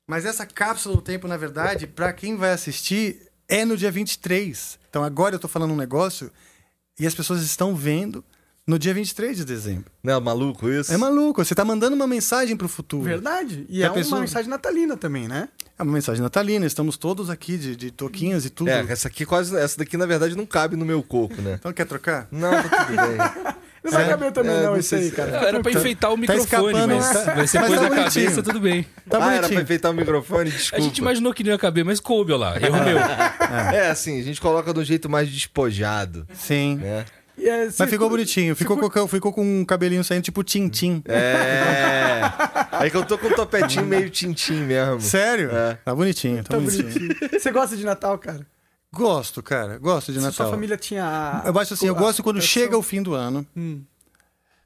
Mas 0.07 0.25
essa 0.25 0.47
cápsula 0.47 0.97
do 0.97 1.03
tempo, 1.03 1.27
na 1.29 1.37
verdade, 1.37 1.87
para 1.87 2.13
quem 2.13 2.37
vai 2.37 2.51
assistir, 2.53 3.29
é 3.49 3.65
no 3.65 3.77
dia 3.77 3.91
23. 3.91 4.79
Então 4.89 5.03
agora 5.05 5.35
eu 5.35 5.39
tô 5.39 5.49
falando 5.49 5.73
um 5.73 5.77
negócio 5.77 6.31
e 6.99 7.07
as 7.07 7.15
pessoas 7.15 7.43
estão 7.43 7.75
vendo 7.77 8.25
no 8.69 8.79
dia 8.79 8.93
23 8.93 9.39
de 9.39 9.45
dezembro. 9.47 9.87
Não 10.05 10.15
é 10.15 10.21
maluco 10.21 10.69
isso? 10.69 10.93
É 10.93 10.97
maluco, 10.99 11.43
você 11.43 11.55
tá 11.55 11.65
mandando 11.65 11.97
uma 11.97 12.07
mensagem 12.07 12.55
pro 12.55 12.69
futuro. 12.69 13.03
Verdade. 13.03 13.65
E 13.69 13.79
Já 13.81 13.87
é 13.87 13.89
uma 13.89 13.95
pensou? 13.95 14.21
mensagem 14.21 14.51
natalina 14.51 14.95
também, 14.95 15.27
né? 15.27 15.49
É 15.79 15.83
uma 15.83 15.93
mensagem 15.93 16.21
natalina, 16.23 16.67
estamos 16.67 16.99
todos 16.99 17.31
aqui 17.31 17.57
de, 17.57 17.75
de 17.75 17.91
toquinhas 17.91 18.45
e 18.45 18.51
tudo. 18.51 18.69
É, 18.69 18.85
essa 18.89 19.09
aqui 19.09 19.25
quase. 19.25 19.57
Essa 19.57 19.79
daqui, 19.79 19.97
na 19.97 20.05
verdade, 20.05 20.37
não 20.37 20.45
cabe 20.45 20.77
no 20.77 20.85
meu 20.85 21.03
coco, 21.03 21.41
né? 21.41 21.55
Então 21.59 21.73
quer 21.73 21.87
trocar? 21.87 22.29
Não, 22.31 22.51
tá 22.51 22.85
tudo 22.87 22.97
bem. 22.97 23.55
Não 23.81 23.93
vai 23.93 24.05
É, 24.05 24.09
caber 24.09 24.33
também, 24.33 24.51
é, 24.57 24.63
não, 24.65 24.77
isso 24.77 24.93
aí, 24.97 25.09
cara. 25.13 25.31
Não, 25.31 25.39
era 25.49 25.61
pra 25.63 25.71
enfeitar 25.71 26.11
o 26.11 26.15
Tá 26.17 26.21
microfone, 26.21 26.45
escapando, 26.75 26.95
mas, 26.97 27.09
tá- 27.25 27.35
você 27.37 27.59
mas 27.61 27.69
pôs 27.69 27.81
tá 27.81 27.87
a 27.87 27.89
bonitinho. 27.89 28.25
cabeça, 28.25 28.43
tudo 28.43 28.61
bem. 28.61 28.85
Tá 29.09 29.25
ah, 29.25 29.35
era 29.35 29.49
pra 29.49 29.63
enfeitar 29.63 29.93
o 29.93 29.95
microfone? 29.95 30.51
A 30.51 30.53
Desculpa. 30.53 30.85
gente 30.85 30.99
imaginou 30.99 31.33
que 31.33 31.45
não 31.45 31.53
ia 31.53 31.59
caber, 31.59 31.85
mas 31.85 32.01
coube, 32.01 32.33
olha 32.33 32.41
lá. 32.41 32.57
Erro 32.61 32.85
meu. 32.85 32.99
É, 33.73 33.89
assim, 33.89 34.19
a 34.21 34.23
gente 34.25 34.41
coloca 34.41 34.75
de 34.75 34.81
um 34.81 34.85
jeito 34.85 35.09
mais 35.09 35.31
despojado, 35.31 36.27
Sim. 36.35 36.77
né? 36.83 37.05
É, 37.41 37.65
Mas 37.79 37.91
ficou 37.91 38.09
bonitinho. 38.11 38.55
Ficou, 38.57 38.77
com, 38.91 39.09
ficou 39.09 39.33
com 39.33 39.61
um 39.61 39.65
cabelinho 39.65 40.03
saindo 40.05 40.23
tipo 40.25 40.43
tim-tim. 40.45 41.03
É. 41.07 42.21
Aí 42.73 42.91
que 42.91 42.97
eu 42.97 43.05
tô 43.05 43.17
com 43.19 43.29
um 43.29 43.35
topetinho 43.35 43.85
meio 43.87 44.11
tintim 44.11 44.61
mesmo. 44.65 45.01
Sério? 45.01 45.51
É. 45.51 45.75
Tá 45.85 45.95
bonitinho, 45.95 46.43
tá, 46.43 46.51
Tá 46.51 46.57
bonitinho. 46.61 46.85
bonitinho. 46.93 47.31
Você 47.41 47.51
gosta 47.51 47.77
de 47.77 47.85
Natal, 47.85 48.19
cara? 48.19 48.47
Gosto, 48.93 49.43
cara. 49.43 49.79
Gosto 49.79 50.13
de 50.13 50.19
Se 50.19 50.25
Natal. 50.25 50.47
Sua 50.47 50.51
família 50.51 50.77
tinha. 50.77 51.05
a- 51.05 51.43
Eu 51.47 51.59
acho 51.59 51.75
assim, 51.75 51.87
eu 51.87 51.95
gosto 51.95 52.23
quando 52.23 52.41
chega 52.41 52.77
o 52.77 52.83
fim 52.83 53.03
do 53.03 53.15
ano. 53.15 53.47
Hum. 53.57 53.83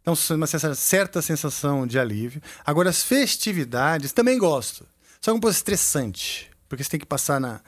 Então, 0.00 0.14
uma 0.30 0.46
certa 0.46 1.22
sensação 1.22 1.86
de 1.86 1.98
alívio. 1.98 2.40
Agora, 2.64 2.90
as 2.90 3.02
festividades 3.02 4.12
também 4.12 4.36
gosto. 4.38 4.84
Só 5.20 5.30
que 5.30 5.30
é 5.30 5.32
um 5.34 5.40
pouco 5.40 5.54
estressante. 5.54 6.50
Porque 6.68 6.82
você 6.82 6.90
tem 6.90 7.00
que 7.00 7.06
passar 7.06 7.40
na, 7.40 7.60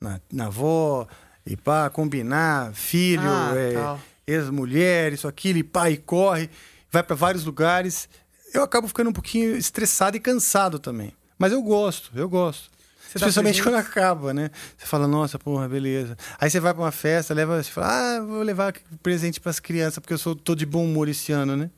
na, 0.00 0.20
na 0.32 0.46
avó, 0.46 1.06
e 1.46 1.56
pá, 1.56 1.88
combinar, 1.90 2.72
filho, 2.74 3.22
Ah, 3.24 3.52
é, 3.54 3.72
tal. 3.74 4.00
Ex-mulher, 4.26 5.12
isso, 5.12 5.28
aquilo, 5.28 5.58
e 5.58 5.62
pá, 5.62 5.90
e 5.90 5.96
corre, 5.96 6.50
vai 6.90 7.02
para 7.02 7.14
vários 7.14 7.44
lugares. 7.44 8.08
Eu 8.52 8.62
acabo 8.62 8.88
ficando 8.88 9.10
um 9.10 9.12
pouquinho 9.12 9.56
estressado 9.56 10.16
e 10.16 10.20
cansado 10.20 10.78
também. 10.78 11.12
Mas 11.38 11.52
eu 11.52 11.62
gosto, 11.62 12.10
eu 12.14 12.28
gosto. 12.28 12.70
Você 13.06 13.18
Especialmente 13.18 13.62
quando 13.62 13.76
acaba, 13.76 14.34
né? 14.34 14.50
Você 14.76 14.86
fala, 14.86 15.06
nossa, 15.06 15.38
porra, 15.38 15.68
beleza. 15.68 16.16
Aí 16.40 16.50
você 16.50 16.58
vai 16.58 16.74
pra 16.74 16.82
uma 16.82 16.90
festa, 16.90 17.32
leva, 17.32 17.62
você 17.62 17.70
fala, 17.70 18.16
ah, 18.16 18.20
vou 18.20 18.42
levar 18.42 18.74
presente 19.02 19.40
pras 19.40 19.60
crianças, 19.60 19.98
porque 20.00 20.14
eu 20.14 20.18
sou, 20.18 20.34
tô 20.34 20.54
de 20.54 20.66
bom 20.66 20.84
humor 20.84 21.08
esse 21.08 21.30
ano, 21.32 21.56
né? 21.56 21.70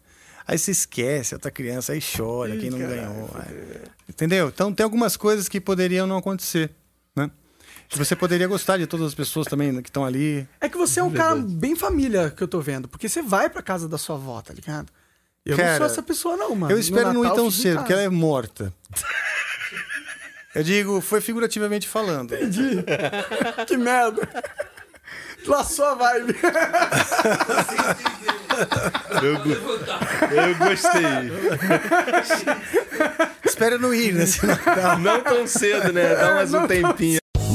Aí 0.46 0.58
você 0.58 0.70
esquece, 0.70 1.34
outra 1.34 1.50
criança, 1.50 1.92
aí 1.92 2.00
chora, 2.00 2.56
quem 2.56 2.70
não 2.70 2.78
ganhou. 2.78 3.30
Aí- 3.34 3.82
entendeu? 4.08 4.48
Então 4.48 4.72
tem 4.72 4.82
algumas 4.82 5.16
coisas 5.16 5.48
que 5.48 5.60
poderiam 5.60 6.06
não 6.06 6.16
acontecer? 6.16 6.70
Você 7.90 8.14
poderia 8.14 8.46
gostar 8.46 8.76
de 8.76 8.86
todas 8.86 9.06
as 9.06 9.14
pessoas 9.14 9.46
também 9.46 9.80
que 9.82 9.88
estão 9.88 10.04
ali. 10.04 10.46
É 10.60 10.68
que 10.68 10.76
você 10.76 11.00
é 11.00 11.02
um 11.02 11.10
cara 11.10 11.36
bem 11.36 11.74
família 11.74 12.30
que 12.30 12.42
eu 12.42 12.48
tô 12.48 12.60
vendo. 12.60 12.86
Porque 12.86 13.08
você 13.08 13.22
vai 13.22 13.48
pra 13.48 13.62
casa 13.62 13.88
da 13.88 13.96
sua 13.98 14.16
avó, 14.16 14.40
tá 14.42 14.52
ligado? 14.52 14.88
Eu 15.44 15.56
não 15.56 15.64
Cara, 15.64 15.76
sou 15.78 15.86
essa 15.86 16.02
pessoa, 16.02 16.36
não, 16.36 16.54
mano. 16.54 16.72
eu 16.72 16.78
espero 16.78 17.12
não 17.12 17.20
ir 17.20 17.28
Natal, 17.28 17.36
tão 17.36 17.50
cedo, 17.50 17.78
porque 17.78 17.92
ela 17.92 18.02
é 18.02 18.08
morta. 18.10 18.72
Eu 20.54 20.62
digo, 20.62 21.00
foi 21.00 21.20
figurativamente 21.22 21.88
falando. 21.88 22.34
Que 23.66 23.76
merda. 23.76 24.28
Laçou 25.46 25.86
a 25.86 25.94
vibe. 25.94 26.36
Eu, 29.22 29.38
go- 29.42 30.34
eu 30.34 30.56
gostei. 30.56 31.02
Espero 33.44 33.78
não 33.78 33.94
ir 33.94 34.12
nesse 34.14 34.44
Natal. 34.44 34.98
Não 34.98 35.20
tão 35.22 35.46
cedo, 35.46 35.92
né? 35.92 36.14
Dá 36.14 36.34
mais 36.34 36.52
um 36.52 36.66
tempinho. 36.66 37.18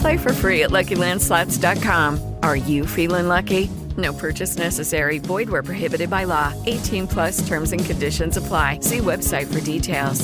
Play 0.00 0.16
for 0.18 0.32
free 0.32 0.62
at 0.62 0.70
LuckyLandSlots.com. 0.70 2.18
Are 2.42 2.56
you 2.56 2.86
feeling 2.86 3.28
lucky? 3.28 3.68
No 3.96 4.12
purchase 4.12 4.56
necessary. 4.56 5.18
Void 5.18 5.48
where 5.48 5.62
prohibited 5.62 6.10
by 6.10 6.24
law. 6.24 6.52
18 6.66 7.06
plus 7.06 7.46
terms 7.46 7.72
and 7.72 7.84
conditions 7.84 8.36
apply. 8.36 8.80
See 8.80 8.98
website 8.98 9.46
for 9.46 9.60
details. 9.60 10.20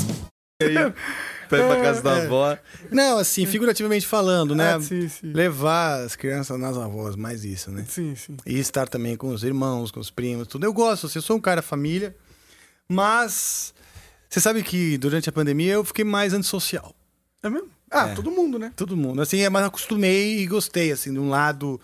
Vai 1.51 1.61
pra 1.67 1.83
casa 1.83 2.03
da 2.03 2.19
É. 2.19 2.27
avó. 2.27 2.57
Não, 2.91 3.19
assim, 3.19 3.45
figurativamente 3.47 4.07
falando, 4.07 4.55
né? 4.55 4.75
Ah, 4.75 4.81
sim, 4.81 5.09
sim. 5.09 5.33
Levar 5.33 6.03
as 6.03 6.15
crianças 6.17 6.59
nas 6.59 6.77
avós, 6.79 7.15
mais 7.17 7.45
isso, 7.45 7.71
né? 7.71 7.85
Sim, 7.89 8.15
sim. 8.15 8.37
E 8.47 8.59
estar 8.59 8.89
também 8.89 9.17
com 9.17 9.29
os 9.29 9.43
irmãos, 9.45 9.91
com 9.91 10.01
os 10.01 10.11
primos, 10.11 10.47
tudo. 10.49 10.65
Eu 10.65 10.73
gosto, 10.73 11.07
assim, 11.07 11.19
eu 11.19 11.23
sou 11.23 11.37
um 11.37 11.41
cara 11.41 11.61
família, 11.61 12.15
mas 12.89 13.75
você 14.31 14.41
sabe 14.41 14.63
que 14.63 14.97
durante 14.97 15.29
a 15.29 15.33
pandemia 15.33 15.75
eu 15.75 15.85
fiquei 15.85 16.05
mais 16.05 16.33
antissocial. 16.33 16.95
É 17.43 17.51
mesmo? 17.51 17.69
Ah, 17.93 18.09
É. 18.09 18.15
todo 18.15 18.31
mundo, 18.31 18.59
né? 18.59 18.73
Todo 18.75 18.97
mundo. 18.97 19.21
Assim, 19.23 19.41
é, 19.41 19.49
mas 19.51 19.65
acostumei 19.65 20.39
e 20.41 20.47
gostei, 20.47 20.91
assim, 20.93 21.13
de 21.13 21.19
um 21.19 21.29
lado 21.29 21.81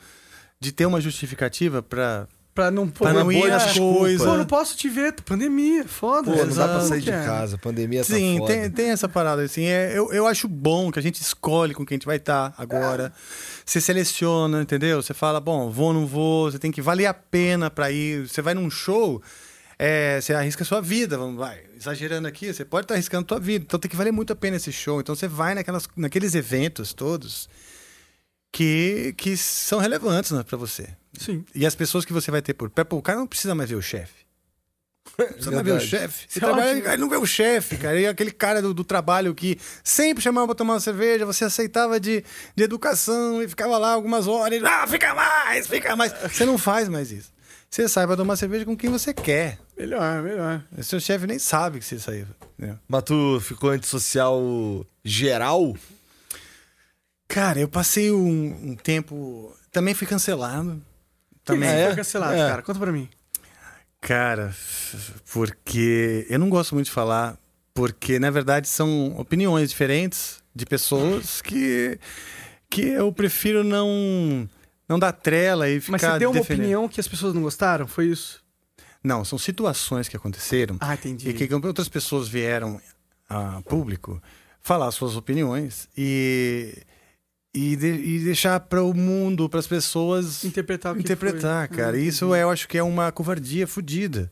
de 0.59 0.73
ter 0.73 0.87
uma 0.87 1.01
justificativa 1.01 1.83
pra. 1.83 2.27
Pra 2.55 2.73
não, 2.73 2.89
Pra 2.89 3.13
não 3.13 3.31
ir 3.31 3.47
nas 3.49 3.79
coisas. 3.79 4.27
Pô, 4.27 4.37
não 4.37 4.45
posso 4.45 4.77
te 4.77 4.89
ver, 4.89 5.15
pandemia, 5.25 5.87
foda. 5.87 6.33
Pô, 6.33 6.45
não 6.45 6.57
dá 6.57 6.67
pra 6.67 6.81
sair 6.81 7.01
de 7.03 7.11
é. 7.11 7.25
casa. 7.25 7.57
Pandemia 7.57 8.01
tá 8.05 8.13
Sim, 8.17 8.39
foda. 8.39 8.53
tem, 8.53 8.69
tem 8.69 8.91
essa 8.91 9.09
parada, 9.09 9.43
assim. 9.43 9.67
É, 9.67 9.97
eu, 9.97 10.13
eu 10.13 10.27
acho 10.27 10.49
bom 10.49 10.91
que 10.91 10.99
a 10.99 11.03
gente 11.03 11.23
escolhe 11.23 11.73
com 11.73 11.87
quem 11.87 11.95
a 11.95 11.99
gente 11.99 12.07
vai 12.07 12.17
estar 12.17 12.53
agora. 12.59 13.13
Você 13.65 13.81
seleciona, 13.81 14.61
entendeu? 14.61 15.01
Você 15.01 15.15
fala, 15.15 15.39
bom, 15.39 15.71
vou 15.71 15.89
ou 15.89 15.95
não 15.95 16.05
vou, 16.05 16.51
você 16.51 16.59
tem 16.59 16.73
que 16.73 16.83
valer 16.83 17.07
a 17.07 17.15
pena 17.15 17.71
pra 17.71 17.93
ir. 17.93 18.27
Você 18.29 18.43
vai 18.43 18.55
num 18.55 18.69
show, 18.69 19.23
é, 19.79 20.21
você 20.21 20.35
arrisca 20.35 20.65
a 20.65 20.67
sua 20.67 20.81
vida, 20.81 21.17
vamos, 21.17 21.37
vai. 21.37 21.63
Exagerando 21.77 22.27
aqui, 22.27 22.53
você 22.53 22.65
pode 22.65 22.85
estar 22.85 22.95
arriscando 22.95 23.25
a 23.25 23.29
sua 23.29 23.41
vida. 23.41 23.65
Então 23.65 23.79
tem 23.79 23.89
que 23.89 23.97
valer 23.97 24.13
muito 24.13 24.33
a 24.33 24.37
pena 24.37 24.57
esse 24.57 24.73
show. 24.73 25.01
Então 25.01 25.15
você 25.15 25.29
vai 25.29 25.55
naquelas, 25.55 25.89
naqueles 25.97 26.35
eventos 26.35 26.93
todos 26.93 27.49
que, 28.51 29.15
que 29.17 29.37
são 29.37 29.79
relevantes 29.79 30.33
né, 30.33 30.43
pra 30.43 30.57
você. 30.57 30.89
Sim. 31.17 31.45
E 31.55 31.65
as 31.65 31.77
pessoas 31.77 32.05
que 32.05 32.13
você 32.13 32.31
vai 32.31 32.43
ter 32.43 32.55
por 32.55 32.69
perto, 32.69 32.97
o 32.97 33.03
cara 33.03 33.19
não 33.19 33.27
precisa 33.27 33.55
mais 33.55 33.71
ver 33.71 33.77
o 33.77 33.83
chefe. 33.83 34.27
Você 35.39 35.51
vai 35.51 35.63
ver 35.63 35.73
o 35.73 35.81
chefe. 35.81 36.27
Você 36.29 36.39
é 36.39 36.43
trabalha, 36.43 36.91
aí 36.91 36.99
não 36.99 37.09
vê 37.09 37.17
o 37.17 37.25
chefe, 37.25 37.79
cara. 37.79 37.99
E 37.99 38.07
aquele 38.07 38.31
cara 38.31 38.61
do, 38.61 38.75
do 38.75 38.85
trabalho 38.85 39.35
que 39.35 39.59
sempre 39.83 40.23
chamava 40.23 40.49
pra 40.49 40.55
tomar 40.55 40.75
uma 40.75 40.81
cerveja, 40.81 41.25
você 41.25 41.45
aceitava 41.45 41.99
de, 41.99 42.23
de 42.55 42.63
educação 42.63 43.43
e 43.43 43.49
ficava 43.49 43.79
lá 43.79 43.93
algumas 43.93 44.27
horas. 44.27 44.61
E, 44.61 44.67
ah, 44.67 44.87
fica 44.87 45.15
mais, 45.15 45.67
fica 45.67 45.97
mais. 45.97 46.13
Você 46.13 46.45
não 46.45 46.59
faz 46.59 46.89
mais 46.89 47.11
isso. 47.11 47.33
Você 47.71 47.89
sai 47.89 48.07
pra 48.07 48.17
tomar 48.17 48.37
cerveja 48.37 48.67
com 48.67 48.77
quem 48.77 48.91
você 48.91 49.15
quer. 49.15 49.59
Melhor, 49.79 50.23
melhor. 50.23 50.65
O 50.77 50.83
seu 50.83 50.99
chefe 51.01 51.27
nem 51.27 51.39
sabe 51.39 51.79
que 51.79 51.85
você 51.85 51.99
saiu. 51.99 52.27
né? 52.59 52.77
Mas 52.89 53.03
tu 53.05 53.39
ficou 53.41 53.71
antissocial 53.71 54.41
geral? 55.05 55.77
Cara, 57.29 57.61
eu 57.61 57.69
passei 57.69 58.11
um, 58.11 58.71
um 58.71 58.75
tempo. 58.77 59.55
Também 59.71 59.95
fui 59.95 60.07
cancelado. 60.07 60.83
Também. 61.45 61.69
Quem 61.69 61.79
é? 61.79 61.87
foi 61.87 61.97
cancelado, 61.97 62.35
É. 62.35 62.49
cara? 62.49 62.63
Conta 62.63 62.79
pra 62.81 62.91
mim. 62.93 63.09
Cara, 64.01 64.55
porque 65.33 66.27
eu 66.31 66.39
não 66.39 66.49
gosto 66.49 66.75
muito 66.75 66.87
de 66.87 66.93
falar, 66.93 67.37
porque 67.75 68.19
na 68.19 68.31
verdade 68.31 68.69
são 68.69 69.17
opiniões 69.19 69.71
diferentes 69.71 70.43
de 70.55 70.65
pessoas 70.65 71.41
que 71.43 71.99
que 72.71 72.83
eu 72.83 73.13
prefiro 73.13 73.65
não 73.65 74.49
não 74.89 74.99
dar 74.99 75.13
trela 75.13 75.69
e 75.69 75.81
ficar 75.81 75.93
Mas 75.93 76.01
você 76.03 76.19
deu 76.19 76.31
uma 76.31 76.41
defendendo. 76.41 76.61
opinião 76.65 76.89
que 76.89 77.01
as 77.01 77.09
pessoas 77.09 77.35
não 77.35 77.43
gostaram? 77.43 77.87
Foi 77.89 78.07
isso? 78.07 78.41
Não, 79.03 79.25
são 79.25 79.39
situações 79.39 80.09
que 80.09 80.17
aconteceram 80.17 80.77
Ah, 80.81 80.95
entendi. 80.95 81.29
e 81.29 81.33
que 81.35 81.53
outras 81.55 81.89
pessoas 81.89 82.29
vieram 82.29 82.81
a 83.29 83.63
público 83.63 84.21
falar 84.61 84.91
suas 84.91 85.17
opiniões 85.17 85.89
e 85.97 86.77
e, 87.55 87.75
de- 87.77 87.87
e 88.03 88.19
deixar 88.25 88.61
para 88.61 88.83
o 88.85 88.93
mundo, 88.95 89.49
para 89.49 89.59
as 89.59 89.67
pessoas 89.67 90.45
Interpretar 90.45 90.93
o 90.93 90.97
que 90.97 91.01
interpretar, 91.01 91.67
foi. 91.69 91.77
cara. 91.79 91.97
Ah, 91.97 92.01
Isso 92.01 92.27
entendi. 92.27 92.41
eu 92.43 92.51
acho 92.51 92.69
que 92.69 92.77
é 92.79 92.83
uma 92.83 93.11
covardia 93.11 93.67
fodida. 93.67 94.31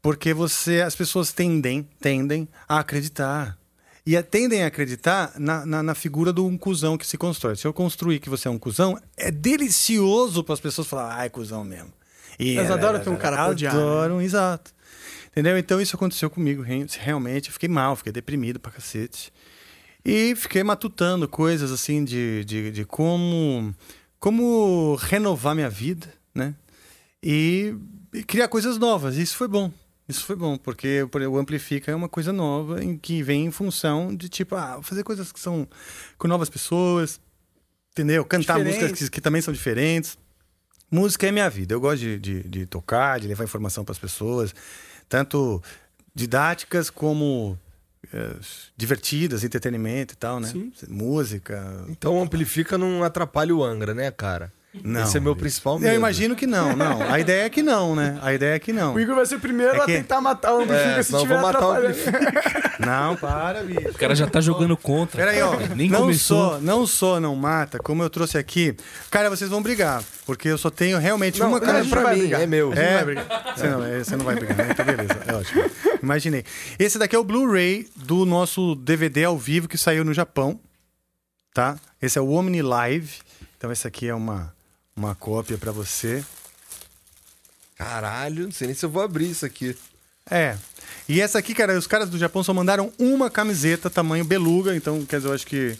Porque 0.00 0.32
você, 0.32 0.80
as 0.80 0.94
pessoas 0.94 1.32
tendem, 1.32 1.82
tendem 2.00 2.48
a 2.68 2.78
acreditar. 2.78 3.58
E 4.06 4.20
tendem 4.22 4.62
a 4.62 4.68
acreditar 4.68 5.32
na, 5.36 5.66
na, 5.66 5.82
na 5.82 5.94
figura 5.94 6.32
do 6.32 6.46
um 6.46 6.56
cuzão 6.56 6.96
que 6.96 7.04
se 7.06 7.18
constrói. 7.18 7.56
Se 7.56 7.66
eu 7.66 7.72
construir 7.72 8.20
que 8.20 8.30
você 8.30 8.46
é 8.46 8.50
um 8.50 8.58
cuzão, 8.58 8.96
é 9.16 9.30
delicioso 9.32 10.44
para 10.44 10.54
as 10.54 10.60
pessoas 10.60 10.86
falar, 10.86 11.16
ai, 11.16 11.28
cuzão 11.28 11.64
mesmo. 11.64 11.92
E 12.38 12.56
Elas 12.56 12.70
adoram 12.70 13.00
ter 13.00 13.10
um 13.10 13.16
cara 13.16 13.36
pra 13.36 13.48
odiar, 13.48 13.74
né? 13.74 13.80
Adoram, 13.80 14.20
exato. 14.22 14.72
Entendeu? 15.30 15.56
Então 15.58 15.80
isso 15.80 15.96
aconteceu 15.96 16.30
comigo, 16.30 16.62
re- 16.62 16.86
realmente. 16.98 17.48
Eu 17.48 17.52
fiquei 17.52 17.68
mal, 17.68 17.94
fiquei 17.96 18.12
deprimido 18.12 18.58
pra 18.58 18.72
cacete. 18.72 19.32
E 20.04 20.34
fiquei 20.36 20.62
matutando 20.62 21.28
coisas 21.28 21.72
assim 21.72 22.04
de, 22.04 22.44
de, 22.44 22.70
de 22.70 22.84
como, 22.84 23.74
como 24.18 24.94
renovar 24.96 25.54
minha 25.54 25.68
vida, 25.68 26.06
né? 26.34 26.54
E, 27.22 27.74
e 28.14 28.22
criar 28.22 28.48
coisas 28.48 28.78
novas. 28.78 29.16
Isso 29.16 29.36
foi 29.36 29.48
bom. 29.48 29.70
Isso 30.08 30.24
foi 30.24 30.36
bom, 30.36 30.56
porque 30.56 31.04
o 31.28 31.36
Amplifica 31.36 31.90
é 31.90 31.94
uma 31.94 32.08
coisa 32.08 32.32
nova 32.32 32.82
em 32.84 32.96
que 32.96 33.22
vem 33.24 33.46
em 33.46 33.50
função 33.50 34.14
de 34.14 34.28
tipo, 34.28 34.54
ah, 34.54 34.78
fazer 34.80 35.02
coisas 35.02 35.32
que 35.32 35.40
são 35.40 35.66
com 36.16 36.28
novas 36.28 36.48
pessoas, 36.48 37.20
Entendeu? 37.90 38.24
Cantar 38.26 38.58
Diferentes. 38.58 38.82
músicas 38.82 39.08
que, 39.08 39.14
que 39.14 39.20
também 39.22 39.40
são 39.40 39.52
diferentes. 39.54 40.18
Música 40.90 41.26
é 41.26 41.32
minha 41.32 41.50
vida. 41.50 41.74
Eu 41.74 41.80
gosto 41.80 42.00
de, 42.00 42.18
de, 42.18 42.42
de 42.42 42.66
tocar, 42.66 43.18
de 43.20 43.26
levar 43.26 43.44
informação 43.44 43.84
para 43.84 43.92
as 43.92 43.98
pessoas, 43.98 44.54
tanto 45.08 45.62
didáticas 46.14 46.90
como 46.90 47.58
eh, 48.12 48.36
divertidas, 48.76 49.44
entretenimento 49.44 50.14
e 50.14 50.16
tal, 50.16 50.40
né? 50.40 50.48
Sim. 50.48 50.72
Música. 50.88 51.84
Então 51.88 52.22
amplifica 52.22 52.78
não 52.78 53.02
atrapalha 53.02 53.54
o 53.54 53.64
Angra, 53.64 53.94
né, 53.94 54.10
cara? 54.10 54.52
Não. 54.84 55.02
Esse 55.02 55.16
é 55.16 55.20
meu 55.20 55.34
principal 55.34 55.78
medo. 55.78 55.90
Eu 55.92 55.96
imagino 55.96 56.36
que 56.36 56.46
não, 56.46 56.74
não. 56.76 57.02
A 57.10 57.18
ideia 57.18 57.44
é 57.44 57.48
que 57.50 57.62
não, 57.62 57.94
né? 57.94 58.18
A 58.22 58.32
ideia 58.32 58.54
é 58.54 58.58
que 58.58 58.72
não. 58.72 58.94
O 58.94 59.00
Igor 59.00 59.14
vai 59.16 59.26
ser 59.26 59.36
o 59.36 59.40
primeiro 59.40 59.74
É 59.74 59.80
a 59.80 59.84
que- 59.84 59.92
tentar 59.92 60.20
matar 60.20 60.52
o 60.54 60.62
Amplifica 60.62 60.88
É, 60.98 61.02
se 61.02 61.12
tiver 61.18 61.34
vou 61.34 61.42
matar 61.42 61.66
o 61.66 61.72
atrapalhando. 61.72 62.76
Não, 62.78 63.16
para, 63.16 63.62
bicho. 63.62 63.88
O 63.90 63.94
cara 63.94 64.14
já 64.14 64.26
tá 64.26 64.40
jogando 64.40 64.76
contra. 64.76 65.16
Peraí, 65.24 65.40
ó. 65.42 65.56
Nem 65.74 65.88
não 65.90 66.00
começou. 66.02 66.50
só, 66.52 66.58
não 66.60 66.86
só 66.86 67.18
não 67.20 67.34
mata, 67.34 67.78
como 67.78 68.02
eu 68.02 68.10
trouxe 68.10 68.38
aqui. 68.38 68.76
Cara, 69.10 69.28
vocês 69.30 69.50
vão 69.50 69.62
brigar, 69.62 70.02
porque 70.24 70.48
eu 70.48 70.58
só 70.58 70.70
tenho 70.70 70.98
realmente 70.98 71.40
Não, 71.40 71.48
uma 71.48 71.60
camisa 71.60 71.88
pra 71.88 72.14
mim, 72.14 72.32
é 72.32 72.46
meu. 72.46 72.72
É, 72.72 73.04
você 73.56 73.68
não, 73.68 73.84
é, 73.84 73.98
você 74.04 74.16
não 74.16 74.24
vai 74.24 74.34
brigar, 74.36 74.56
né? 74.56 74.68
Então 74.70 74.84
beleza, 74.84 75.18
é 75.26 75.34
ótimo. 75.34 75.64
Imaginei. 76.02 76.44
Esse 76.78 76.98
daqui 76.98 77.16
é 77.16 77.18
o 77.18 77.24
Blu-ray 77.24 77.88
do 77.96 78.24
nosso 78.26 78.74
DVD 78.76 79.24
ao 79.24 79.36
vivo 79.38 79.66
que 79.66 79.78
saiu 79.78 80.04
no 80.04 80.12
Japão, 80.14 80.60
tá? 81.54 81.76
Esse 82.00 82.18
é 82.18 82.22
o 82.22 82.28
Omni 82.30 82.62
Live. 82.62 83.18
Então 83.56 83.72
esse 83.72 83.86
aqui 83.86 84.06
é 84.06 84.14
uma 84.14 84.52
uma 84.96 85.14
cópia 85.14 85.58
pra 85.58 85.70
você. 85.72 86.24
Caralho, 87.76 88.44
não 88.44 88.52
sei 88.52 88.68
nem 88.68 88.74
se 88.74 88.84
eu 88.84 88.90
vou 88.90 89.02
abrir 89.02 89.30
isso 89.30 89.44
aqui. 89.44 89.76
É. 90.30 90.56
E 91.08 91.20
essa 91.20 91.38
aqui, 91.38 91.54
cara, 91.54 91.78
os 91.78 91.86
caras 91.86 92.08
do 92.08 92.18
Japão 92.18 92.42
só 92.42 92.52
mandaram 92.54 92.92
uma 92.98 93.30
camiseta 93.30 93.90
tamanho 93.90 94.24
beluga, 94.24 94.74
então 94.74 95.04
quer 95.04 95.18
dizer, 95.18 95.28
eu 95.28 95.34
acho 95.34 95.46
que 95.46 95.76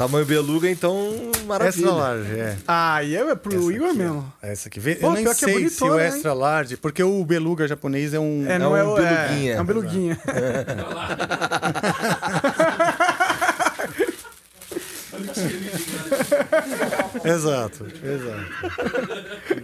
Tamanho 0.00 0.24
beluga, 0.24 0.70
então 0.70 1.12
maravilha. 1.44 1.84
extra 1.84 1.92
large, 1.92 2.40
é. 2.40 2.56
Ah, 2.66 3.04
e 3.04 3.14
é 3.14 3.34
pro 3.34 3.70
Igor 3.70 3.92
mesmo. 3.92 4.32
Essa 4.40 4.68
aqui. 4.68 4.80
Vê- 4.80 4.94
Pô, 4.94 5.08
eu 5.08 5.12
nem 5.12 5.26
é 5.26 5.34
sei 5.34 5.68
se 5.68 5.80
bonitona, 5.80 5.92
o 5.92 6.00
hein? 6.00 6.06
extra 6.06 6.32
large, 6.32 6.78
porque 6.78 7.02
o 7.02 7.22
beluga 7.22 7.68
japonês 7.68 8.14
é 8.14 8.18
um. 8.18 8.50
É, 8.50 8.58
não 8.58 8.74
é, 8.74 8.82
um 8.82 8.92
o. 8.92 8.96
beluguinha. 8.96 9.52
É, 9.52 9.56
é 9.56 9.60
um 9.60 9.64
beluguinha. 9.66 10.18
Exato, 17.24 17.86
exato. 17.86 19.60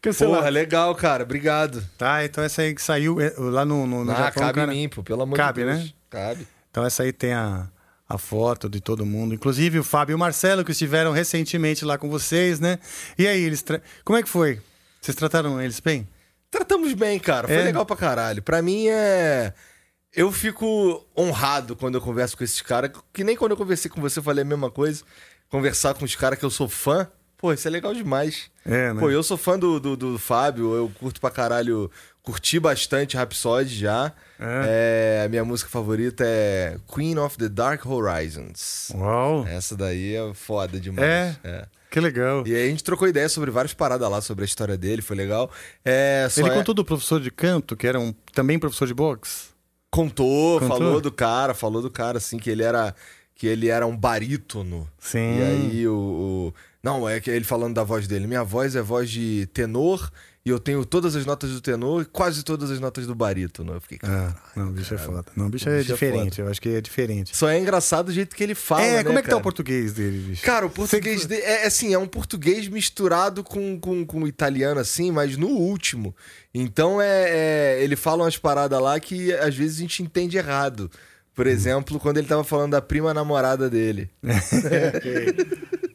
Cancelar. 0.00 0.38
Porra, 0.38 0.48
legal, 0.50 0.94
cara. 0.94 1.22
Obrigado. 1.24 1.82
Tá, 1.96 2.24
então 2.24 2.42
essa 2.44 2.62
aí 2.62 2.74
que 2.74 2.82
saiu 2.82 3.20
é, 3.20 3.32
lá 3.36 3.64
no, 3.64 3.86
no, 3.86 4.04
no 4.04 4.12
ah, 4.12 4.14
Japão. 4.16 4.42
cabe 4.44 4.54
cara, 4.54 4.74
em 4.74 4.82
mim, 4.82 4.88
pô, 4.88 5.02
pelo 5.02 5.22
amor 5.22 5.36
Cabe, 5.36 5.62
de 5.64 5.66
Deus. 5.70 5.84
né? 5.84 5.90
Cabe. 6.10 6.46
Então 6.70 6.84
essa 6.84 7.02
aí 7.02 7.12
tem 7.12 7.32
a, 7.32 7.68
a 8.08 8.18
foto 8.18 8.68
de 8.68 8.80
todo 8.80 9.04
mundo. 9.06 9.34
Inclusive 9.34 9.78
o 9.78 9.84
Fábio 9.84 10.14
e 10.14 10.16
o 10.16 10.18
Marcelo, 10.18 10.64
que 10.64 10.72
estiveram 10.72 11.12
recentemente 11.12 11.84
lá 11.84 11.96
com 11.98 12.08
vocês, 12.08 12.60
né? 12.60 12.78
E 13.18 13.26
aí, 13.26 13.42
eles. 13.42 13.62
tra- 13.62 13.80
Como 14.04 14.18
é 14.18 14.22
que 14.22 14.28
foi? 14.28 14.60
Vocês 15.00 15.16
trataram 15.16 15.60
eles 15.60 15.80
bem? 15.80 16.08
Tratamos 16.50 16.92
bem, 16.94 17.18
cara. 17.18 17.48
Foi 17.48 17.56
É? 17.56 17.62
legal 17.64 17.84
pra 17.84 17.96
caralho. 17.96 18.42
Pra 18.42 18.62
mim 18.62 18.86
é. 18.88 19.52
Eu 20.16 20.30
fico 20.30 21.04
honrado 21.18 21.74
quando 21.74 21.96
eu 21.96 22.00
converso 22.00 22.36
com 22.36 22.44
esses 22.44 22.62
caras. 22.62 22.92
Que 23.12 23.24
nem 23.24 23.34
quando 23.36 23.50
eu 23.50 23.56
conversei 23.56 23.90
com 23.90 24.00
você, 24.00 24.20
eu 24.20 24.22
falei 24.22 24.42
a 24.42 24.44
mesma 24.44 24.70
coisa. 24.70 25.02
Conversar 25.54 25.94
com 25.94 26.04
os 26.04 26.16
caras 26.16 26.36
que 26.36 26.44
eu 26.44 26.50
sou 26.50 26.68
fã. 26.68 27.06
Pô, 27.38 27.52
isso 27.52 27.68
é 27.68 27.70
legal 27.70 27.94
demais. 27.94 28.50
É, 28.66 28.92
né? 28.92 28.98
Pô, 28.98 29.08
eu 29.08 29.22
sou 29.22 29.36
fã 29.36 29.56
do, 29.56 29.78
do, 29.78 29.96
do 29.96 30.18
Fábio, 30.18 30.74
eu 30.74 30.90
curto 30.98 31.20
pra 31.20 31.30
caralho. 31.30 31.88
Curti 32.24 32.58
bastante 32.58 33.16
Rhapsody 33.16 33.72
já. 33.78 34.12
É, 34.40 35.22
a 35.24 35.28
minha 35.28 35.44
música 35.44 35.70
favorita 35.70 36.24
é 36.26 36.76
Queen 36.92 37.16
of 37.18 37.38
the 37.38 37.48
Dark 37.48 37.86
Horizons. 37.86 38.90
Uau! 38.96 39.46
Essa 39.46 39.76
daí 39.76 40.16
é 40.16 40.34
foda 40.34 40.80
demais. 40.80 41.06
É? 41.06 41.36
é. 41.44 41.66
Que 41.88 42.00
legal. 42.00 42.44
E 42.44 42.52
aí 42.52 42.64
a 42.64 42.70
gente 42.70 42.82
trocou 42.82 43.06
ideia 43.06 43.28
sobre 43.28 43.52
várias 43.52 43.72
paradas 43.72 44.10
lá, 44.10 44.20
sobre 44.20 44.42
a 44.42 44.46
história 44.46 44.76
dele, 44.76 45.02
foi 45.02 45.14
legal. 45.16 45.48
É, 45.84 46.26
só 46.28 46.40
Ele 46.40 46.50
é- 46.50 46.54
contou 46.54 46.74
do 46.74 46.84
professor 46.84 47.20
de 47.20 47.30
canto, 47.30 47.76
que 47.76 47.86
era 47.86 48.00
um, 48.00 48.12
também 48.32 48.58
professor 48.58 48.88
de 48.88 48.94
boxe? 48.94 49.50
Contou, 49.88 50.58
Contou? 50.58 50.76
falou 50.78 51.00
do 51.00 51.12
cara, 51.12 51.54
falou 51.54 51.80
do 51.80 51.88
cara, 51.88 52.18
assim, 52.18 52.38
que 52.38 52.50
ele 52.50 52.64
era 52.64 52.92
que 53.34 53.46
ele 53.46 53.68
era 53.68 53.86
um 53.86 53.96
barítono. 53.96 54.88
Sim. 54.98 55.38
E 55.38 55.42
aí 55.42 55.88
o, 55.88 55.94
o- 55.94 56.54
Não, 56.82 57.08
é 57.08 57.20
que 57.20 57.30
ele 57.30 57.44
falando 57.44 57.74
da 57.74 57.82
voz 57.84 58.06
dele. 58.06 58.26
Minha 58.26 58.44
voz 58.44 58.76
é 58.76 58.82
voz 58.82 59.10
de 59.10 59.48
tenor 59.52 60.10
e 60.46 60.50
eu 60.50 60.58
tenho 60.60 60.84
todas 60.84 61.16
as 61.16 61.24
notas 61.24 61.50
do 61.50 61.60
tenor 61.60 62.02
e 62.02 62.04
quase 62.04 62.42
todas 62.44 62.70
as 62.70 62.78
notas 62.78 63.06
do 63.06 63.14
barítono. 63.14 63.72
Eu 63.72 63.80
fiquei, 63.80 63.96
cara. 63.98 64.36
Ah, 64.38 64.50
não, 64.54 64.68
o 64.68 64.72
bicho 64.72 64.92
é 64.94 64.98
foda. 64.98 65.24
Não, 65.34 65.46
o 65.46 65.48
bicho 65.48 65.66
é 65.68 65.78
bicho 65.78 65.90
é 65.90 65.94
diferente, 65.94 66.36
foda. 66.36 66.42
eu 66.42 66.50
acho 66.50 66.60
que 66.60 66.68
é 66.68 66.80
diferente. 66.82 67.34
Só 67.36 67.48
é 67.48 67.58
engraçado 67.58 68.10
o 68.10 68.12
jeito 68.12 68.36
que 68.36 68.42
ele 68.44 68.54
fala, 68.54 68.82
é, 68.82 68.96
né, 68.98 69.04
como 69.04 69.18
é 69.18 69.22
que 69.22 69.28
tá 69.28 69.32
cara? 69.32 69.40
o 69.40 69.42
português 69.42 69.94
dele, 69.94 70.18
bicho? 70.18 70.42
Cara, 70.44 70.66
o 70.66 70.70
português 70.70 71.24
dele 71.26 71.42
é 71.42 71.66
assim, 71.66 71.94
é 71.94 71.98
um 71.98 72.06
português 72.06 72.68
misturado 72.68 73.42
com, 73.42 73.80
com, 73.80 74.04
com 74.04 74.26
italiano, 74.26 74.78
assim, 74.78 75.10
mas 75.10 75.36
no 75.38 75.48
último. 75.48 76.14
Então 76.54 77.00
é, 77.00 77.24
é- 77.78 77.82
ele 77.82 77.96
fala 77.96 78.22
umas 78.24 78.36
paradas 78.36 78.80
lá 78.80 79.00
que 79.00 79.32
às 79.32 79.54
vezes 79.56 79.78
a 79.78 79.80
gente 79.80 80.02
entende 80.02 80.36
errado. 80.36 80.90
Por 81.34 81.46
exemplo, 81.46 81.98
quando 81.98 82.18
ele 82.18 82.26
tava 82.28 82.44
falando 82.44 82.72
da 82.72 82.80
prima 82.80 83.12
namorada 83.12 83.68
dele. 83.68 84.08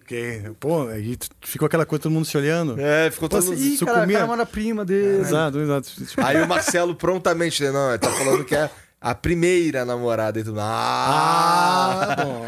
Ok. 0.01 0.41
Pô, 0.59 0.87
aí 0.87 1.15
ficou 1.41 1.67
aquela 1.67 1.85
coisa, 1.85 2.01
todo 2.03 2.11
mundo 2.11 2.25
se 2.25 2.35
olhando. 2.35 2.79
É, 2.81 3.11
ficou 3.11 3.29
todo 3.29 3.45
mundo. 3.45 3.53
Isso 3.59 3.85
cara, 3.85 3.99
comia- 4.01 4.17
cara 4.17 4.27
manda 4.27 4.43
prima 4.45 4.83
dele. 4.83 5.19
Exato, 5.21 5.59
exato. 5.59 5.87
Aí 6.17 6.41
o 6.41 6.47
Marcelo 6.47 6.95
prontamente, 6.95 7.61
né? 7.61 7.71
Não, 7.71 7.89
ele 7.89 7.99
tá 7.99 8.09
falando 8.09 8.43
que 8.43 8.55
é 8.55 8.67
a 8.99 9.13
primeira 9.13 9.85
namorada 9.85 10.39
e 10.39 10.43
tudo. 10.43 10.59
Ah! 10.59 12.15
Ah, 12.17 12.25
bom. 12.25 12.45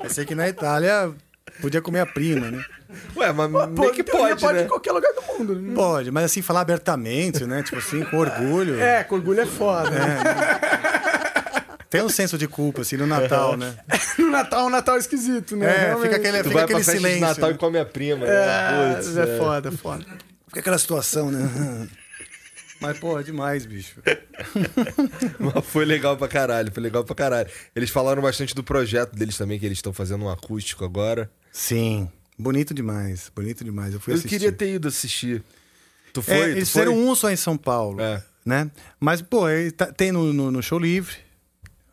Pensei 0.00 0.24
que 0.24 0.34
na 0.34 0.48
Itália 0.48 1.12
podia 1.60 1.82
comer 1.82 2.00
a 2.00 2.06
prima, 2.06 2.50
né? 2.50 2.64
Ué, 3.14 3.30
mas 3.32 3.50
Pô, 3.76 3.90
que 3.90 4.02
pode, 4.02 4.40
pode 4.40 4.58
né? 4.58 4.64
em 4.64 4.68
qualquer 4.68 4.92
lugar 4.92 5.12
do 5.12 5.22
mundo. 5.38 5.54
né? 5.60 5.74
Pode, 5.74 6.10
mas 6.10 6.24
assim, 6.24 6.40
falar 6.40 6.60
abertamente, 6.62 7.44
né? 7.44 7.62
Tipo 7.62 7.76
assim, 7.76 8.02
com 8.04 8.16
orgulho. 8.16 8.80
É, 8.80 9.04
com 9.04 9.16
orgulho 9.16 9.40
é 9.40 9.46
foda. 9.46 9.90
Tem 11.94 12.02
um 12.02 12.08
senso 12.08 12.36
de 12.36 12.48
culpa, 12.48 12.80
assim, 12.82 12.96
no 12.96 13.06
Natal, 13.06 13.56
né? 13.56 13.76
No 14.18 14.28
Natal 14.30 14.62
é 14.62 14.64
um 14.64 14.70
Natal 14.70 14.98
esquisito, 14.98 15.54
né? 15.56 15.66
É, 15.66 15.78
Realmente. 15.86 16.02
fica 16.02 16.16
aquele, 16.16 16.38
Tu 16.38 16.44
fica 16.48 16.54
vai 16.54 16.66
pra 16.66 16.76
aquele 16.78 16.78
festa 16.84 16.92
silêncio. 16.92 17.14
de 17.20 17.20
Natal 17.24 17.48
né? 17.50 17.54
e 17.54 17.58
come 17.58 17.78
a 17.78 17.84
prima, 17.84 18.26
né? 18.26 18.32
É, 18.32 18.94
Putz, 18.96 19.16
é 19.16 19.38
foda, 19.38 19.70
foda. 19.70 20.04
Fica 20.48 20.58
aquela 20.60 20.78
situação, 20.78 21.30
né? 21.30 21.88
Mas, 22.80 22.98
porra, 22.98 23.22
demais, 23.22 23.64
bicho. 23.64 23.94
Mas 25.38 25.64
foi 25.66 25.84
legal 25.84 26.16
pra 26.16 26.26
caralho, 26.26 26.72
foi 26.72 26.82
legal 26.82 27.04
pra 27.04 27.14
caralho. 27.14 27.48
Eles 27.76 27.90
falaram 27.90 28.20
bastante 28.20 28.54
do 28.56 28.64
projeto 28.64 29.14
deles 29.14 29.38
também, 29.38 29.58
que 29.60 29.64
eles 29.64 29.78
estão 29.78 29.92
fazendo 29.92 30.24
um 30.24 30.28
acústico 30.28 30.84
agora. 30.84 31.30
Sim. 31.52 32.10
Bonito 32.36 32.74
demais, 32.74 33.30
bonito 33.34 33.62
demais. 33.64 33.94
Eu 33.94 34.00
fui 34.00 34.12
Eu 34.12 34.16
assistir. 34.18 34.30
queria 34.36 34.52
ter 34.52 34.74
ido 34.74 34.88
assistir. 34.88 35.42
Tu 36.12 36.20
foi? 36.22 36.34
É, 36.34 36.38
Tu 36.40 36.48
eles 36.50 36.70
foi? 36.70 36.82
fizeram 36.82 36.98
um 36.98 37.14
só 37.14 37.30
em 37.30 37.36
São 37.36 37.56
Paulo, 37.56 38.00
É. 38.00 38.20
né? 38.44 38.68
Mas, 38.98 39.22
pô, 39.22 39.42
tá- 39.76 39.86
tem 39.92 40.10
no, 40.10 40.32
no- 40.32 40.50
no 40.50 40.60
Show 40.62 40.78
Livre. 40.80 41.14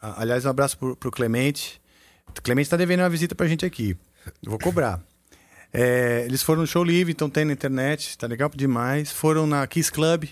Aliás, 0.01 0.45
um 0.45 0.49
abraço 0.49 0.77
pro, 0.77 0.95
pro 0.95 1.11
Clemente. 1.11 1.79
O 2.27 2.41
Clemente 2.41 2.69
tá 2.69 2.75
devendo 2.75 3.01
uma 3.01 3.09
visita 3.09 3.35
pra 3.35 3.47
gente 3.47 3.65
aqui. 3.65 3.95
Eu 4.43 4.49
vou 4.49 4.59
cobrar. 4.59 5.01
É, 5.73 6.25
eles 6.25 6.43
foram 6.43 6.59
no 6.59 6.67
Show 6.67 6.83
Livre, 6.83 7.13
então 7.13 7.29
tem 7.29 7.45
na 7.45 7.53
internet, 7.53 8.17
tá 8.17 8.27
legal 8.27 8.51
demais. 8.53 9.09
Foram 9.09 9.47
na 9.47 9.65
Kiss 9.65 9.89
Club 9.89 10.25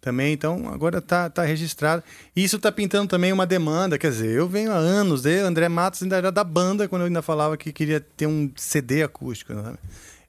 também, 0.00 0.32
então 0.32 0.68
agora 0.68 1.00
tá, 1.00 1.30
tá 1.30 1.44
registrado. 1.44 2.02
E 2.34 2.42
isso 2.42 2.58
tá 2.58 2.72
pintando 2.72 3.08
também 3.08 3.32
uma 3.32 3.46
demanda, 3.46 3.98
quer 3.98 4.10
dizer, 4.10 4.30
eu 4.30 4.48
venho 4.48 4.72
há 4.72 4.76
anos, 4.76 5.22
de 5.22 5.38
André 5.38 5.68
Matos 5.68 6.02
ainda 6.02 6.16
era 6.16 6.32
da 6.32 6.42
banda 6.42 6.88
quando 6.88 7.02
eu 7.02 7.06
ainda 7.06 7.22
falava 7.22 7.56
que 7.56 7.72
queria 7.72 8.00
ter 8.00 8.26
um 8.26 8.50
CD 8.56 9.02
acústico. 9.04 9.52
Né? 9.54 9.74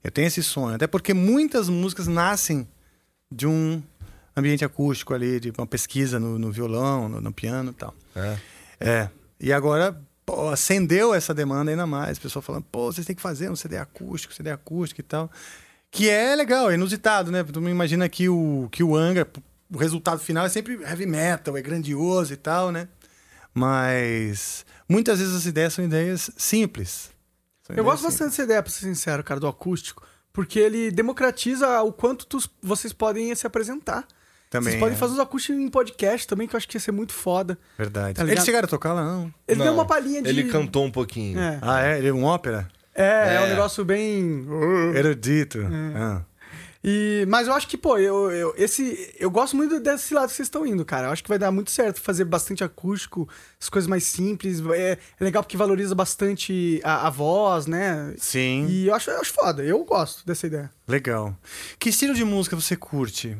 Eu 0.03 0.11
tenho 0.11 0.27
esse 0.27 0.43
sonho, 0.43 0.75
até 0.75 0.87
porque 0.87 1.13
muitas 1.13 1.69
músicas 1.69 2.07
nascem 2.07 2.67
de 3.31 3.45
um 3.45 3.81
ambiente 4.35 4.63
acústico 4.63 5.13
ali, 5.13 5.39
de 5.39 5.51
uma 5.57 5.67
pesquisa 5.67 6.19
no, 6.19 6.37
no 6.37 6.51
violão, 6.51 7.09
no, 7.09 7.21
no 7.21 7.31
piano 7.31 7.71
e 7.71 7.73
tal. 7.73 7.93
É. 8.15 8.37
É. 8.79 9.09
E 9.39 9.51
agora 9.53 9.99
pô, 10.25 10.49
acendeu 10.49 11.13
essa 11.13 11.33
demanda 11.33 11.71
ainda 11.71 11.85
mais. 11.87 12.17
O 12.17 12.21
pessoal 12.21 12.41
falando, 12.41 12.65
pô, 12.71 12.91
vocês 12.91 13.05
têm 13.05 13.15
que 13.15 13.21
fazer 13.21 13.49
um 13.49 13.55
CD 13.55 13.77
acústico, 13.77 14.33
CD 14.33 14.51
acústico 14.51 15.01
e 15.01 15.03
tal. 15.03 15.31
Que 15.89 16.09
é 16.09 16.35
legal, 16.35 16.69
é 16.69 16.73
inusitado, 16.75 17.31
né? 17.31 17.43
Tu 17.43 17.61
me 17.61 17.71
imagina 17.71 18.07
que 18.09 18.27
o, 18.27 18.67
que 18.71 18.83
o 18.83 18.95
Angra, 18.95 19.27
o 19.73 19.77
resultado 19.77 20.19
final 20.19 20.45
é 20.45 20.49
sempre 20.49 20.73
heavy 20.81 21.05
metal, 21.05 21.55
é 21.57 21.61
grandioso 21.61 22.33
e 22.33 22.37
tal, 22.37 22.71
né? 22.71 22.87
Mas 23.53 24.65
muitas 24.87 25.19
vezes 25.19 25.33
as 25.35 25.45
ideias 25.45 25.73
são 25.73 25.83
ideias 25.83 26.29
simples. 26.37 27.09
São 27.63 27.75
Eu 27.75 27.81
ideias 27.81 27.85
gosto 27.85 27.97
simples. 28.01 28.13
bastante 28.13 28.29
dessa 28.31 28.43
ideia, 28.43 28.63
pra 28.63 28.71
ser 28.71 28.79
sincero, 28.85 29.23
cara, 29.23 29.39
do 29.39 29.47
acústico. 29.47 30.05
Porque 30.31 30.59
ele 30.59 30.91
democratiza 30.91 31.81
o 31.81 31.91
quanto 31.91 32.25
tu- 32.27 32.49
vocês 32.61 32.93
podem 32.93 33.33
se 33.33 33.47
apresentar. 33.47 34.05
Também 34.49 34.71
vocês 34.71 34.79
podem 34.79 34.95
é. 34.95 34.97
fazer 34.97 35.13
os 35.13 35.19
acústicos 35.19 35.61
em 35.61 35.67
podcast 35.69 36.25
também, 36.27 36.47
que 36.47 36.55
eu 36.55 36.57
acho 36.57 36.67
que 36.67 36.77
ia 36.77 36.81
ser 36.81 36.91
muito 36.93 37.11
foda. 37.13 37.57
Verdade. 37.77 38.13
Tá? 38.15 38.23
Eles 38.23 38.45
chegaram 38.45 38.65
a 38.65 38.69
tocar 38.69 38.93
lá, 38.93 39.03
não? 39.03 39.33
Ele 39.47 39.57
Não, 39.59 39.65
deu 39.65 39.73
uma 39.73 39.85
palhinha 39.85 40.21
de. 40.21 40.29
Ele 40.29 40.45
cantou 40.45 40.85
um 40.85 40.91
pouquinho. 40.91 41.39
É, 41.39 41.59
Ah, 41.61 41.81
é? 41.83 41.97
Ele 41.97 42.07
é 42.07 42.13
um 42.13 42.23
ópera? 42.23 42.67
é, 42.95 43.35
é 43.35 43.39
um 43.41 43.45
É. 43.45 43.49
negócio 43.49 43.83
bem. 43.85 44.45
Erudito. 44.95 45.59
Ah. 45.95 46.21
E, 46.83 47.25
mas 47.27 47.47
eu 47.47 47.53
acho 47.53 47.67
que, 47.67 47.75
pô, 47.75 47.97
eu, 47.97 48.31
eu, 48.31 48.53
esse, 48.57 49.13
eu 49.19 49.29
gosto 49.29 49.57
muito 49.57 49.79
desse 49.79 50.13
lado 50.13 50.29
que 50.29 50.35
vocês 50.35 50.45
estão 50.45 50.65
indo, 50.65 50.85
cara. 50.85 51.07
Eu 51.07 51.11
acho 51.11 51.21
que 51.23 51.27
vai 51.27 51.37
dar 51.37 51.51
muito 51.51 51.69
certo 51.71 51.99
fazer 51.99 52.23
bastante 52.23 52.63
acústico, 52.63 53.27
as 53.59 53.67
coisas 53.67 53.87
mais 53.89 54.05
simples. 54.05 54.61
É, 54.73 54.91
é 55.19 55.23
legal 55.23 55.43
porque 55.43 55.57
valoriza 55.57 55.93
bastante 55.93 56.79
a, 56.85 57.07
a 57.07 57.09
voz, 57.09 57.65
né? 57.65 58.13
Sim. 58.17 58.67
E 58.69 58.87
eu 58.87 58.95
acho, 58.95 59.09
eu 59.09 59.19
acho 59.19 59.33
foda. 59.33 59.63
Eu 59.63 59.83
gosto 59.83 60.25
dessa 60.25 60.47
ideia. 60.47 60.71
Legal. 60.87 61.35
Que 61.77 61.89
estilo 61.89 62.13
de 62.13 62.23
música 62.23 62.55
você 62.55 62.77
curte? 62.77 63.35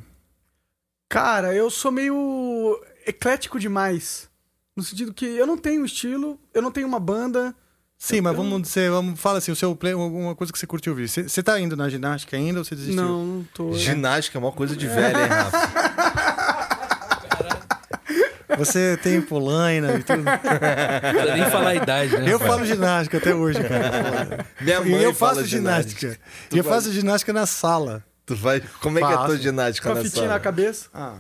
Cara, 1.09 1.53
eu 1.53 1.69
sou 1.69 1.91
meio 1.91 2.79
eclético 3.05 3.59
demais. 3.59 4.29
No 4.75 4.83
sentido 4.83 5.13
que 5.13 5.25
eu 5.25 5.47
não 5.47 5.57
tenho 5.57 5.85
estilo, 5.85 6.39
eu 6.53 6.61
não 6.61 6.71
tenho 6.71 6.87
uma 6.87 6.99
banda. 6.99 7.55
Sim, 7.97 8.21
mas 8.21 8.35
vamos 8.35 8.61
dizer, 8.61 8.91
vamos, 8.91 9.19
fala 9.19 9.39
assim, 9.39 9.51
o 9.51 9.55
seu 9.55 9.75
play, 9.75 9.93
alguma 9.93 10.35
coisa 10.35 10.53
que 10.53 10.59
você 10.59 10.67
curte 10.67 10.87
ouvir. 10.89 11.09
Você, 11.09 11.23
você 11.23 11.41
tá 11.41 11.59
indo 11.59 11.75
na 11.75 11.89
ginástica 11.89 12.37
ainda 12.37 12.59
ou 12.59 12.65
você 12.65 12.75
desistiu? 12.75 13.01
Não, 13.03 13.25
não 13.25 13.43
tô. 13.53 13.73
Ginástica 13.73 14.37
é 14.37 14.39
uma 14.39 14.51
coisa 14.51 14.75
de 14.75 14.85
velho, 14.85 15.19
hein, 15.19 15.25
Rafa? 15.27 16.37
Você 18.57 18.97
tem 19.03 19.21
polaina 19.21 19.93
e 19.99 20.03
tudo. 20.03 20.23
Não 20.23 21.35
nem 21.35 21.51
falar 21.51 21.69
a 21.71 21.75
idade, 21.75 22.17
né? 22.17 22.31
Eu 22.33 22.39
falo 22.39 22.65
ginástica 22.65 23.17
até 23.17 23.35
hoje, 23.35 23.59
cara. 23.61 24.45
Minha 24.59 24.77
E 24.77 24.89
mãe 24.89 25.03
eu 25.03 25.13
fala 25.13 25.35
faço 25.35 25.45
ginástica. 25.47 25.99
ginástica. 25.99 26.25
E 26.51 26.57
eu 26.57 26.63
faço 26.63 26.91
ginástica 26.91 27.31
na 27.33 27.45
sala. 27.45 28.03
Tu 28.27 28.35
vai... 28.35 28.59
Como 28.81 28.99
é 28.99 29.01
que 29.01 29.07
é 29.07 29.13
a 29.15 29.25
tua 29.25 29.37
ginástica 29.37 29.87
Com 29.89 29.93
a 29.93 29.95
na 29.95 30.03
fitinha 30.03 30.27
na 30.27 30.39
cabeça. 30.39 30.89
Ah. 30.93 31.17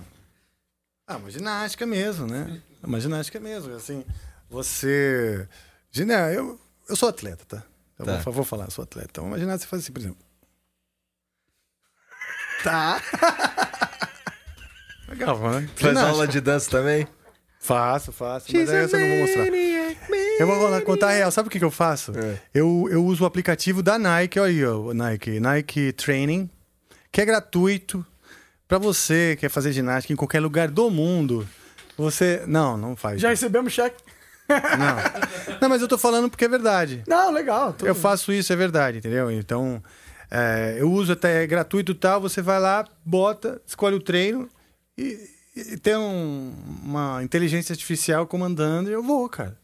Ah, 1.07 1.15
uma 1.15 1.31
ginástica 1.31 1.85
mesmo, 1.85 2.27
né? 2.27 2.61
Uma 2.83 2.99
ginástica 2.99 3.39
mesmo. 3.39 3.73
Assim, 3.73 4.03
você. 4.49 5.47
Gina, 5.89 6.31
eu, 6.33 6.59
eu 6.87 6.95
sou 6.97 7.07
atleta, 7.09 7.43
tá? 7.47 7.63
Eu 7.97 8.05
Tá. 8.05 8.17
Vou, 8.17 8.33
vou 8.33 8.43
falar, 8.43 8.65
eu 8.65 8.71
sou 8.71 8.83
atleta. 8.83 9.07
Então, 9.09 9.25
uma 9.25 9.39
ginástica 9.39 9.63
você 9.65 9.69
faz 9.69 9.83
assim, 9.83 9.93
por 9.93 9.99
exemplo. 9.99 10.17
Tá. 12.63 13.01
Legal, 15.07 15.39
né? 15.39 15.67
Faz 15.75 15.79
Ginástica. 15.79 16.07
aula 16.09 16.27
de 16.27 16.41
dança 16.41 16.69
também? 16.69 17.07
Faço, 17.59 18.11
faço. 18.11 18.47
Mas 18.53 18.69
aí 18.69 18.83
essa 18.83 18.97
eu 18.97 18.99
não 18.99 19.09
vou 19.09 19.17
mostrar. 19.25 19.45
Eu 20.39 20.47
vou 20.47 20.69
lá 20.69 20.81
contar 20.81 21.07
a 21.07 21.11
real. 21.11 21.31
Sabe 21.31 21.47
o 21.47 21.51
que, 21.51 21.59
que 21.59 21.65
eu 21.65 21.71
faço? 21.71 22.11
É. 22.17 22.39
Eu, 22.53 22.87
eu 22.91 23.05
uso 23.05 23.23
o 23.23 23.27
aplicativo 23.27 23.81
da 23.81 23.97
Nike, 23.97 24.39
olha 24.39 24.49
aí, 24.51 24.65
ó, 24.65 24.93
Nike, 24.93 25.39
Nike 25.39 25.91
Training, 25.93 26.49
que 27.11 27.21
é 27.21 27.25
gratuito 27.25 28.05
pra 28.67 28.77
você 28.77 29.35
que 29.35 29.41
quer 29.41 29.49
fazer 29.49 29.71
ginástica 29.71 30.13
em 30.13 30.15
qualquer 30.17 30.39
lugar 30.39 30.69
do 30.69 30.89
mundo. 30.89 31.47
Você. 31.97 32.43
Não, 32.47 32.77
não 32.77 32.95
faz. 32.95 33.19
Já 33.21 33.29
recebemos 33.29 33.73
cheque? 33.73 34.01
Não. 34.49 35.57
não, 35.61 35.69
mas 35.69 35.81
eu 35.81 35.87
tô 35.87 35.97
falando 35.97 36.29
porque 36.29 36.45
é 36.45 36.49
verdade. 36.49 37.03
Não, 37.07 37.31
legal. 37.31 37.75
Eu 37.83 37.93
faço 37.95 38.31
isso, 38.31 38.53
é 38.53 38.55
verdade, 38.55 38.99
entendeu? 38.99 39.29
Então, 39.31 39.83
é, 40.31 40.75
eu 40.79 40.89
uso 40.91 41.11
até 41.13 41.43
é 41.43 41.47
gratuito 41.47 41.91
e 41.91 41.95
tal. 41.95 42.21
Você 42.21 42.41
vai 42.41 42.59
lá, 42.59 42.87
bota, 43.03 43.61
escolhe 43.65 43.95
o 43.95 43.99
treino 44.01 44.47
e, 44.97 45.19
e 45.55 45.75
tem 45.77 45.97
um- 45.97 46.53
uma 46.83 47.21
inteligência 47.23 47.73
artificial 47.73 48.25
comandando 48.27 48.89
e 48.89 48.93
eu 48.93 49.03
vou, 49.03 49.27
cara. 49.27 49.57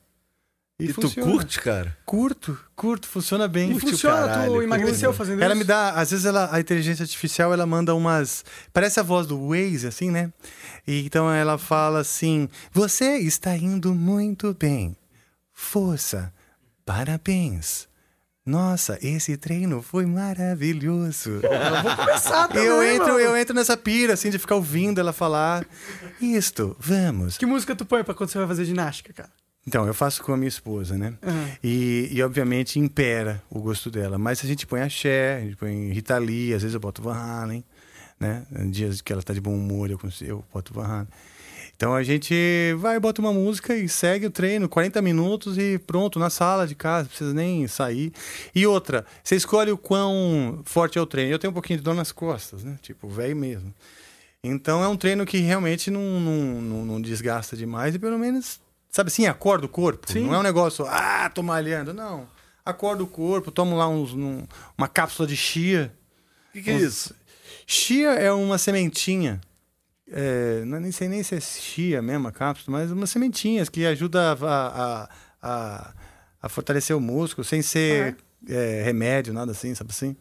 E, 0.80 0.88
tu 0.92 1.02
funciona. 1.02 1.32
curte, 1.32 1.62
cara? 1.62 1.98
Curto, 2.04 2.60
curto, 2.76 3.08
funciona 3.08 3.48
bem. 3.48 3.72
E 3.72 3.80
funciona, 3.80 4.28
caralho, 4.28 4.54
tu 4.54 4.62
emagreceu 4.64 5.14
fazendo 5.14 5.42
Ela 5.42 5.54
isso? 5.54 5.60
me 5.60 5.64
dá, 5.64 5.92
às 5.92 6.10
vezes 6.12 6.26
ela, 6.26 6.50
a 6.52 6.60
inteligência 6.60 7.04
artificial, 7.04 7.54
ela 7.54 7.66
manda 7.66 7.94
umas, 7.94 8.44
parece 8.74 9.00
a 9.00 9.04
voz 9.04 9.28
do 9.28 9.50
Waze, 9.50 9.86
assim, 9.88 10.10
né? 10.10 10.34
E 10.88 11.06
então 11.06 11.32
ela 11.32 11.58
fala 11.60 12.00
assim: 12.00 12.50
"Você 12.74 13.18
está 13.20 13.56
indo 13.56 13.94
muito 13.94 14.54
bem. 14.60 14.98
Força. 15.54 16.34
Parabéns. 16.84 17.88
Nossa, 18.46 18.98
esse 19.02 19.38
treino 19.38 19.82
foi 19.82 20.06
maravilhoso." 20.08 21.40
Eu 21.46 21.84
vou 21.84 21.96
começar 21.96 22.48
também, 22.48 22.64
Eu 22.66 22.84
entro, 22.84 23.08
mano. 23.14 23.20
eu 23.20 23.38
entro 23.38 23.54
nessa 23.56 23.78
pira 23.78 24.14
assim 24.14 24.30
de 24.32 24.40
ficar 24.40 24.56
ouvindo 24.56 25.00
ela 25.00 25.14
falar: 25.14 25.66
"Isto, 26.20 26.76
vamos." 26.80 27.38
Que 27.38 27.46
música 27.46 27.76
tu 27.76 27.86
põe 27.86 28.04
pra 28.04 28.14
quando 28.16 28.32
você 28.32 28.40
vai 28.40 28.48
fazer 28.48 28.66
ginástica, 28.66 29.14
cara? 29.14 29.30
Então, 29.66 29.88
eu 29.88 29.94
faço 29.94 30.22
com 30.24 30.34
a 30.34 30.38
minha 30.38 30.50
esposa, 30.50 30.98
né? 30.98 31.14
Aham. 31.24 31.50
E, 31.64 32.10
e, 32.12 32.22
obviamente, 32.22 32.80
impera 32.80 33.42
o 33.50 33.60
gosto 33.60 33.90
dela. 33.90 34.18
Mas 34.18 34.44
a 34.44 34.48
gente 34.48 34.68
põe 34.68 34.82
axé, 34.82 35.38
a 35.38 35.40
gente 35.42 35.56
põe 35.56 35.92
Rita 35.92 36.18
Lee, 36.18 36.54
às 36.54 36.62
vezes 36.62 36.74
eu 36.74 36.80
boto 36.80 37.02
Van 37.02 37.16
Halen, 37.16 37.64
né? 38.20 38.46
Dias 38.70 39.02
que 39.02 39.14
ela 39.14 39.24
tá 39.24 39.34
de 39.34 39.40
bom 39.40 39.56
humor, 39.56 39.90
eu, 39.90 39.98
consigo, 39.98 40.30
eu 40.30 40.46
boto 40.54 40.74
Van 40.74 40.86
Halen. 40.86 41.08
Então 41.76 41.94
a 41.94 42.04
gente 42.04 42.34
vai, 42.78 43.00
bota 43.00 43.20
uma 43.20 43.34
música 43.34 43.76
e 43.76 43.90
segue 43.90 44.28
o 44.28 44.32
treino, 44.32 44.70
40 44.70 45.02
minutos 45.02 45.58
e 45.58 45.80
pronto, 45.80 46.20
na 46.20 46.30
sala 46.30 46.68
de 46.68 46.76
casa, 46.76 47.04
não 47.04 47.08
precisa 47.10 47.34
nem 47.34 47.68
sair. 47.68 48.14
E 48.54 48.66
outra, 48.66 49.06
você 49.24 49.36
escolhe 49.36 49.72
o 49.72 49.78
quão 49.78 50.62
forte 50.64 50.98
é 50.98 51.02
o 51.02 51.06
treino. 51.06 51.34
Eu 51.34 51.40
tenho 51.40 51.52
um 51.52 51.54
pouquinho 51.54 51.80
de 51.80 51.84
dor 51.84 51.96
nas 51.96 52.12
costas, 52.12 52.64
né? 52.64 52.78
Tipo, 52.82 53.10
velho 53.10 53.36
mesmo. 53.36 53.74
Então 54.44 54.84
é 54.84 54.88
um 54.88 54.96
treino 54.96 55.26
que 55.26 55.38
realmente 55.40 55.90
não, 55.90 56.20
não, 56.20 56.62
não, 56.62 56.86
não 56.86 57.02
desgasta 57.02 57.56
demais 57.58 57.96
e 57.96 58.00
pelo 58.00 58.20
menos, 58.20 58.60
sabe 58.94 59.08
assim, 59.10 59.26
acorda 59.26 59.66
o 59.66 59.70
corpo. 59.70 60.10
Sim. 60.10 60.26
Não 60.28 60.36
é 60.36 60.40
um 60.40 60.44
negócio, 60.44 60.86
ah, 60.88 61.30
tô 61.30 61.44
malhando. 61.44 61.94
Não. 61.94 62.28
Acorda 62.64 63.04
o 63.04 63.08
corpo, 63.08 63.52
tomo 63.52 63.76
lá 63.76 63.90
uns, 63.90 64.14
uma 64.14 64.88
cápsula 64.88 65.28
de 65.28 65.36
chia. 65.36 65.94
O 66.50 66.54
que, 66.54 66.62
que 66.62 66.70
é 66.72 66.76
Uns- 66.76 66.82
isso? 66.84 67.16
Chia 67.68 68.12
é 68.14 68.32
uma 68.32 68.58
sementinha. 68.58 69.42
É, 70.10 70.64
não, 70.66 70.80
nem 70.80 70.92
sei 70.92 71.08
nem 71.10 71.24
se 71.24 71.36
é 71.36 71.40
chia 71.42 72.02
mesmo 72.02 72.28
a 72.28 72.32
cápsula, 72.32 72.78
mas 72.78 72.92
umas 72.92 73.10
sementinhas 73.10 73.68
que 73.68 73.86
ajuda 73.86 74.32
a, 74.34 74.36
a, 75.04 75.10
a, 75.42 75.94
a 76.44 76.50
fortalecer 76.50 76.96
o 76.96 77.00
músculo 77.02 77.44
sem 77.44 77.62
ser 77.62 78.16
é, 78.48 78.84
remédio, 78.86 79.34
nada 79.34 79.52
assim, 79.54 79.74
sabe 79.74 79.90
assim? 79.92 80.16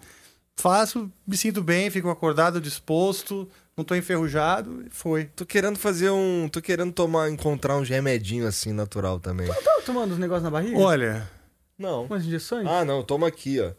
Faço, 0.57 1.11
me 1.27 1.37
sinto 1.37 1.63
bem, 1.63 1.91
fico 1.91 2.09
acordado, 2.09 2.61
disposto, 2.61 3.49
não 3.77 3.85
tô 3.85 3.95
enferrujado 3.95 4.85
e 4.87 4.91
foi. 4.91 5.25
Tô 5.37 5.45
querendo 5.47 5.79
fazer 5.79 6.11
um. 6.11 6.49
Tô 6.49 6.61
querendo 6.61 6.93
tomar, 6.93 7.31
encontrar 7.31 7.77
uns 7.77 7.89
remedinhos 7.89 8.47
assim, 8.47 8.73
natural 8.73 9.19
também. 9.21 9.47
Tá 9.49 9.81
tomando 9.85 10.13
os 10.13 10.19
negócios 10.19 10.45
na 10.45 10.51
barriga? 10.51 10.79
Olha, 10.79 11.31
Não. 11.79 12.05
Umas 12.05 12.25
injeções? 12.25 12.67
Ah, 12.69 12.85
não, 12.85 13.03
toma 13.03 13.27
aqui, 13.29 13.61
ó. 13.61 13.73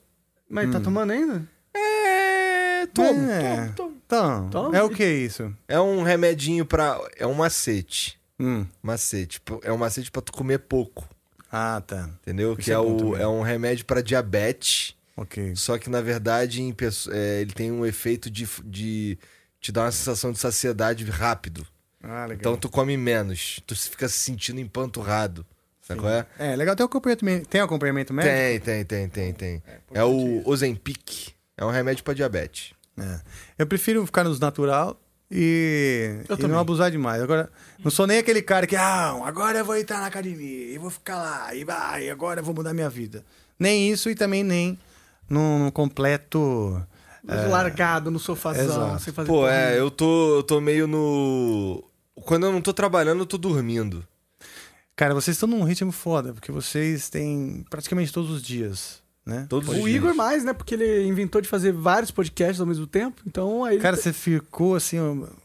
Mas 0.50 0.72
tá 0.72 0.80
tomando 0.80 1.12
ainda? 1.12 1.48
É. 1.74 2.86
Tomo, 2.88 3.30
É. 3.32 3.56
tomo, 3.56 3.74
tomo. 3.76 3.96
então, 4.06 4.50
Toma. 4.50 4.78
é 4.78 4.84
o 4.84 4.90
que 4.90 5.06
isso? 5.06 5.54
É 5.68 5.80
um 5.80 6.04
remedinho 6.04 6.66
pra. 6.66 7.00
É 7.18 7.26
um 7.26 7.34
macete. 7.34 8.20
Hum. 8.40 8.66
Macete. 8.82 9.42
É 9.64 9.72
um 9.72 9.78
macete 9.78 10.12
pra 10.12 10.22
tu 10.22 10.32
comer 10.34 10.60
pouco. 10.60 11.08
Ah, 11.52 11.82
tá. 11.86 12.10
Entendeu? 12.22 12.54
Isso 12.54 12.62
que 12.62 12.72
é 12.72 12.74
é, 12.74 12.80
o, 12.80 13.16
é 13.16 13.28
um 13.28 13.42
remédio 13.42 13.86
pra 13.86 14.02
diabetes. 14.02 14.96
Ok. 15.16 15.56
Só 15.56 15.78
que, 15.78 15.90
na 15.90 16.02
verdade, 16.02 16.62
em 16.62 16.76
é, 17.12 17.42
ele 17.42 17.54
tem 17.54 17.72
um 17.72 17.86
efeito 17.86 18.30
de, 18.30 18.48
de 18.66 19.18
te 19.64 19.72
dar 19.72 19.86
uma 19.86 19.92
sensação 19.94 20.34
de 20.34 20.40
saciedade 20.40 21.06
rápido. 21.06 21.66
Ah, 22.04 22.26
legal. 22.26 22.36
Então 22.38 22.58
tu 22.58 22.70
come 22.70 22.98
menos. 22.98 23.62
Tu 23.66 23.74
fica 23.74 24.10
se 24.10 24.18
sentindo 24.18 24.60
empanturrado. 24.60 25.46
Sabe 25.82 26.02
qual 26.02 26.12
é? 26.12 26.26
É, 26.38 26.54
legal. 26.54 26.76
Tem 26.76 26.86
acompanhamento, 26.86 27.48
tem 27.48 27.62
acompanhamento 27.62 28.14
médico? 28.14 28.36
Tem, 28.36 28.60
tem, 28.60 28.86
tem, 28.86 29.10
tem, 29.10 29.34
tem. 29.34 29.64
É, 29.94 30.04
o 30.04 30.46
Ozempic. 30.46 31.30
É 31.56 31.64
um 31.64 31.70
remédio 31.70 32.04
pra 32.04 32.14
diabetes. 32.14 32.74
É. 33.00 33.22
Eu 33.58 33.66
prefiro 33.66 34.06
ficar 34.06 34.26
nos 34.26 34.38
natural 34.38 35.00
e, 35.32 36.18
Eu 36.28 36.36
e 36.36 36.38
também. 36.38 36.50
não 36.52 36.60
abusar 36.60 36.92
demais. 36.92 37.22
Agora, 37.22 37.50
não 37.82 37.90
sou 37.90 38.06
nem 38.06 38.18
aquele 38.18 38.42
cara 38.42 38.68
que, 38.68 38.76
ah, 38.76 39.18
agora 39.24 39.60
eu 39.60 39.66
vou 39.66 39.78
entrar 39.78 40.00
na 40.00 40.08
academia 40.08 40.74
e 40.74 40.78
vou 40.78 40.90
ficar 40.90 41.16
lá, 41.16 41.56
e 41.56 41.64
vai, 41.64 42.10
agora 42.10 42.42
eu 42.42 42.44
vou 42.44 42.54
mudar 42.54 42.74
minha 42.74 42.90
vida. 42.90 43.24
Nem 43.58 43.90
isso 43.90 44.10
e 44.10 44.16
também 44.16 44.44
nem 44.44 44.78
num 45.30 45.72
completo. 45.72 46.86
É, 47.28 47.48
Largado 47.48 48.12
no 48.12 48.20
sofazão, 48.20 48.64
Exato. 48.66 49.04
sem 49.04 49.14
fazer 49.14 49.28
Pô, 49.28 49.48
é, 49.48 49.80
eu 49.80 49.90
tô, 49.92 50.38
eu 50.38 50.44
tô 50.44 50.60
meio 50.62 50.88
no. 50.88 51.84
Quando 52.26 52.46
eu 52.46 52.52
não 52.52 52.62
tô 52.62 52.74
trabalhando, 52.74 53.20
eu 53.20 53.26
tô 53.26 53.38
dormindo. 53.38 54.06
Cara, 54.96 55.14
vocês 55.14 55.36
estão 55.36 55.50
num 55.50 55.64
ritmo 55.64 55.92
foda, 55.92 56.34
porque 56.34 56.52
vocês 56.52 57.10
têm 57.10 57.66
praticamente 57.70 58.14
todos 58.14 58.30
os 58.30 58.44
dias, 58.44 59.02
né? 59.26 59.48
Todos 59.50 59.70
os 59.70 59.76
O 59.76 59.84
dias. 59.84 59.96
Igor 59.96 60.14
mais, 60.14 60.44
né? 60.44 60.54
Porque 60.54 60.76
ele 60.76 61.08
inventou 61.08 61.42
de 61.42 61.48
fazer 61.48 61.72
vários 61.72 62.12
podcasts 62.12 62.60
ao 62.62 62.68
mesmo 62.68 62.86
tempo. 62.86 63.22
Então 63.26 63.64
aí 63.64 63.76
ele 63.76 63.82
Cara, 63.82 63.96
você 63.98 64.14
ficou 64.14 64.76
assim, 64.76 64.98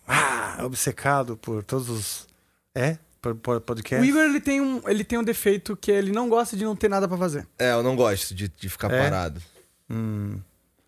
ah, 0.06 0.58
obcecado 0.64 1.36
por 1.36 1.62
todos 1.64 1.88
os. 1.88 2.26
É? 2.74 2.98
Por, 3.22 3.34
por 3.36 3.56
O 3.56 3.60
podcast? 3.60 4.06
Igor 4.06 4.22
ele 4.22 4.40
tem, 4.40 4.60
um, 4.60 4.82
ele 4.86 5.02
tem 5.02 5.18
um 5.18 5.24
defeito 5.24 5.76
que 5.76 5.90
ele 5.90 6.12
não 6.12 6.28
gosta 6.28 6.56
de 6.56 6.64
não 6.64 6.76
ter 6.76 6.88
nada 6.90 7.08
pra 7.08 7.16
fazer. 7.16 7.46
É, 7.58 7.72
eu 7.72 7.82
não 7.82 7.96
gosto 7.96 8.34
de, 8.34 8.48
de 8.48 8.68
ficar 8.68 8.92
É? 8.92 9.02
parado. 9.02 9.40
Hum, 9.90 10.38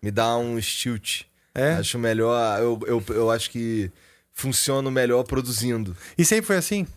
Me 0.01 0.09
dá 0.11 0.35
um 0.37 0.59
stilt. 0.59 1.23
é? 1.53 1.73
Acho 1.73 1.99
melhor. 1.99 2.59
Eu, 2.59 2.79
eu, 2.87 3.03
eu 3.09 3.31
acho 3.31 3.49
que 3.51 3.91
funciona 4.33 4.89
melhor 4.89 5.23
produzindo. 5.23 5.95
E 6.17 6.25
sempre 6.25 6.47
foi 6.47 6.57
assim? 6.57 6.87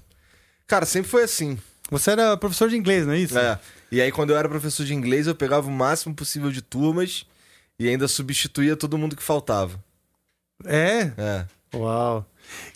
Cara, 0.67 0.87
sempre 0.87 1.11
foi 1.11 1.25
assim. 1.25 1.59
Você 1.91 2.13
era 2.13 2.37
professor 2.37 2.69
de 2.71 2.77
inglês, 2.77 3.07
não 3.07 3.13
é 3.13 3.19
isso? 3.19 3.39
É. 3.39 3.59
E 3.93 4.01
aí, 4.01 4.11
quando 4.11 4.31
eu 4.31 4.37
era 4.37 4.49
professor 4.49 4.87
de 4.87 4.95
inglês, 4.95 5.27
eu 5.27 5.35
pegava 5.35 5.69
o 5.69 5.71
máximo 5.71 6.15
possível 6.15 6.51
de 6.51 6.63
turmas 6.63 7.27
e 7.79 7.89
ainda 7.89 8.09
substituía 8.09 8.77
todo 8.77 8.97
mundo 8.97 9.15
que 9.15 9.23
faltava. 9.23 9.79
É? 10.65 11.13
É. 11.19 11.47
Uau. 11.75 12.27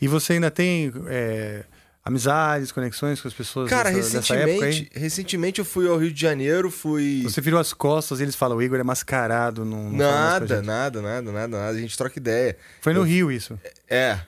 E 0.00 0.08
você 0.08 0.34
ainda 0.34 0.50
tem 0.50 0.92
é, 1.08 1.64
amizades, 2.08 2.72
conexões 2.72 3.20
com 3.20 3.28
as 3.28 3.34
pessoas 3.34 3.68
Cara, 3.70 3.90
dessa, 3.92 4.18
dessa 4.18 4.34
época 4.34 4.66
recentemente, 4.66 4.90
recentemente 4.98 5.58
eu 5.58 5.64
fui 5.64 5.88
ao 5.88 5.96
Rio 5.98 6.10
de 6.10 6.20
Janeiro, 6.20 6.70
fui. 6.70 7.22
Você 7.22 7.40
virou 7.40 7.60
as 7.60 7.72
costas 7.72 8.18
e 8.20 8.22
eles 8.24 8.34
falam, 8.34 8.56
o 8.56 8.62
Igor 8.62 8.78
é 8.78 8.82
mascarado. 8.82 9.64
Não, 9.64 9.84
não 9.84 9.92
Nada, 9.98 10.56
gente." 10.56 10.66
nada, 10.66 11.00
nada, 11.02 11.30
nada, 11.32 11.58
nada. 11.58 11.66
A 11.68 11.78
gente 11.78 11.96
troca 11.96 12.18
ideia. 12.18 12.56
Foi 12.80 12.92
no 12.92 13.00
Eu- 13.00 13.04
Rio 13.04 13.30
isso. 13.30 13.58
É. 13.88 14.18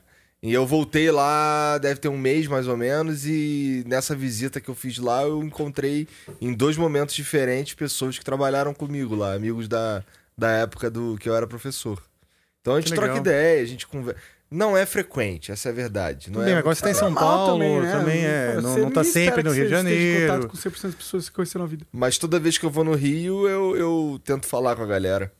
E 0.42 0.54
eu 0.54 0.66
voltei 0.66 1.10
lá, 1.10 1.76
deve 1.76 2.00
ter 2.00 2.08
um 2.08 2.16
mês 2.16 2.46
mais 2.46 2.66
ou 2.66 2.74
menos, 2.74 3.26
e 3.26 3.84
nessa 3.86 4.16
visita 4.16 4.58
que 4.58 4.70
eu 4.70 4.74
fiz 4.74 4.96
lá, 4.96 5.22
eu 5.22 5.42
encontrei 5.42 6.08
em 6.40 6.54
dois 6.54 6.78
momentos 6.78 7.14
diferentes 7.14 7.74
pessoas 7.74 8.18
que 8.18 8.24
trabalharam 8.24 8.72
comigo 8.72 9.14
lá, 9.14 9.34
amigos 9.34 9.68
da, 9.68 10.02
da 10.38 10.48
época 10.50 10.90
do 10.90 11.18
que 11.20 11.28
eu 11.28 11.36
era 11.36 11.46
professor. 11.46 12.02
Então 12.62 12.74
a 12.74 12.80
gente 12.80 12.94
troca 12.94 13.18
ideia, 13.18 13.62
a 13.62 13.66
gente 13.66 13.86
conversa. 13.86 14.18
Não 14.50 14.76
é 14.76 14.84
frequente, 14.84 15.52
essa 15.52 15.68
é 15.68 15.72
a 15.72 15.74
verdade. 15.74 16.30
Não 16.30 16.40
bem, 16.42 16.52
é 16.54 16.56
agora 16.56 16.74
você 16.74 16.82
tá 16.82 16.90
em 16.90 16.94
São 16.94 17.14
Paulo, 17.14 17.52
também, 17.52 17.80
né? 17.80 17.92
também 17.92 18.24
é. 18.24 18.54
Você 18.56 18.60
Não, 18.62 18.78
não 18.78 18.90
tá 18.90 19.04
sempre 19.04 19.42
no 19.44 19.52
Rio 19.52 19.64
de 19.64 19.70
você 19.70 19.76
esteja 19.76 19.94
em 19.96 20.10
Janeiro. 20.10 20.32
contato 20.32 20.50
com 20.50 20.56
100% 20.56 20.82
das 20.82 20.94
pessoas 20.96 21.22
que 21.24 21.30
você 21.30 21.36
conheceu 21.36 21.60
na 21.60 21.66
vida. 21.68 21.86
Mas 21.92 22.18
toda 22.18 22.40
vez 22.40 22.58
que 22.58 22.66
eu 22.66 22.70
vou 22.70 22.82
no 22.82 22.94
Rio, 22.94 23.48
eu, 23.48 23.76
eu 23.76 24.20
tento 24.24 24.46
falar 24.46 24.74
com 24.74 24.82
a 24.82 24.86
galera. 24.86 25.32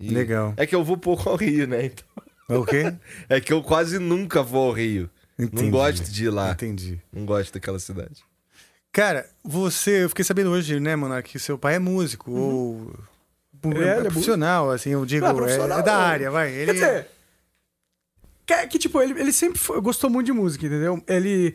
E 0.00 0.08
Legal. 0.08 0.54
É 0.56 0.66
que 0.66 0.74
eu 0.74 0.82
vou 0.82 0.96
pouco 0.96 1.28
ao 1.28 1.36
Rio, 1.36 1.66
né? 1.66 1.84
Então... 1.86 2.04
É 2.48 2.56
o 2.56 2.64
quê? 2.64 2.94
É 3.28 3.40
que 3.40 3.52
eu 3.52 3.62
quase 3.62 3.98
nunca 3.98 4.42
vou 4.42 4.68
ao 4.68 4.72
Rio. 4.72 5.10
Entendi. 5.38 5.62
Não 5.64 5.70
gosto 5.70 6.10
de 6.10 6.24
ir 6.24 6.30
lá. 6.30 6.50
Entendi. 6.52 6.98
Não 7.12 7.26
gosto 7.26 7.52
daquela 7.52 7.78
cidade. 7.78 8.24
Cara, 8.92 9.26
você, 9.44 10.04
eu 10.04 10.08
fiquei 10.08 10.24
sabendo 10.24 10.50
hoje, 10.50 10.80
né, 10.80 10.96
Monark, 10.96 11.30
que 11.30 11.38
seu 11.38 11.56
pai 11.58 11.74
é 11.76 11.78
músico, 11.78 12.30
ou. 12.32 12.92
É, 13.62 13.68
ele 13.68 13.84
é, 13.84 13.98
é 13.98 14.00
profissional, 14.04 14.70
assim, 14.70 14.90
eu 14.90 15.04
digo, 15.04 15.26
Ah, 15.26 15.34
é- 15.48 15.78
é, 15.78 15.82
da 15.82 15.96
área, 15.96 16.30
vai. 16.30 16.50
Ele, 16.50 16.66
Quer 16.66 16.72
dizer, 16.72 17.06
que, 18.58 18.66
que, 18.68 18.78
tipo, 18.78 19.00
ele, 19.00 19.18
ele 19.20 19.32
sempre 19.32 19.58
foi- 19.58 19.80
gostou 19.80 20.10
muito 20.10 20.26
de 20.26 20.32
música, 20.32 20.66
entendeu? 20.66 21.02
Ele. 21.06 21.54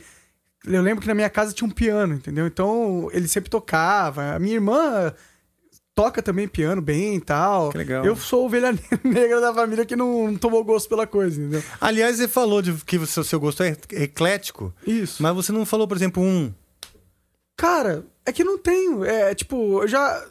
Eu 0.65 0.81
lembro 0.81 1.01
que 1.01 1.07
na 1.07 1.13
minha 1.13 1.29
casa 1.29 1.53
tinha 1.53 1.67
um 1.67 1.71
piano, 1.71 2.15
entendeu? 2.15 2.47
Então 2.47 3.09
ele 3.13 3.27
sempre 3.27 3.49
tocava. 3.49 4.33
A 4.33 4.39
minha 4.39 4.55
irmã 4.55 5.13
toca 5.93 6.21
também 6.23 6.47
piano 6.47 6.81
bem 6.81 7.15
e 7.17 7.21
tal. 7.21 7.69
Que 7.71 7.77
legal. 7.77 8.03
Eu 8.03 8.15
sou 8.15 8.45
ovelha 8.45 8.71
negra 9.03 9.39
da 9.39 9.53
família 9.53 9.85
que 9.85 9.95
não, 9.95 10.31
não 10.31 10.37
tomou 10.37 10.63
gosto 10.63 10.89
pela 10.89 11.05
coisa, 11.05 11.39
entendeu? 11.39 11.63
Aliás, 11.79 12.17
você 12.17 12.27
falou 12.27 12.61
de 12.61 12.73
que 12.83 12.97
o 12.97 13.05
seu, 13.05 13.23
seu 13.23 13.39
gosto 13.39 13.61
é 13.63 13.77
eclético. 13.91 14.73
Isso. 14.87 15.21
Mas 15.21 15.35
você 15.35 15.51
não 15.51 15.65
falou, 15.65 15.87
por 15.87 15.95
exemplo, 15.95 16.23
um. 16.23 16.51
Cara, 17.55 18.05
é 18.25 18.31
que 18.31 18.43
não 18.43 18.57
tenho. 18.57 19.05
É 19.05 19.33
tipo, 19.35 19.83
eu 19.83 19.87
já. 19.87 20.25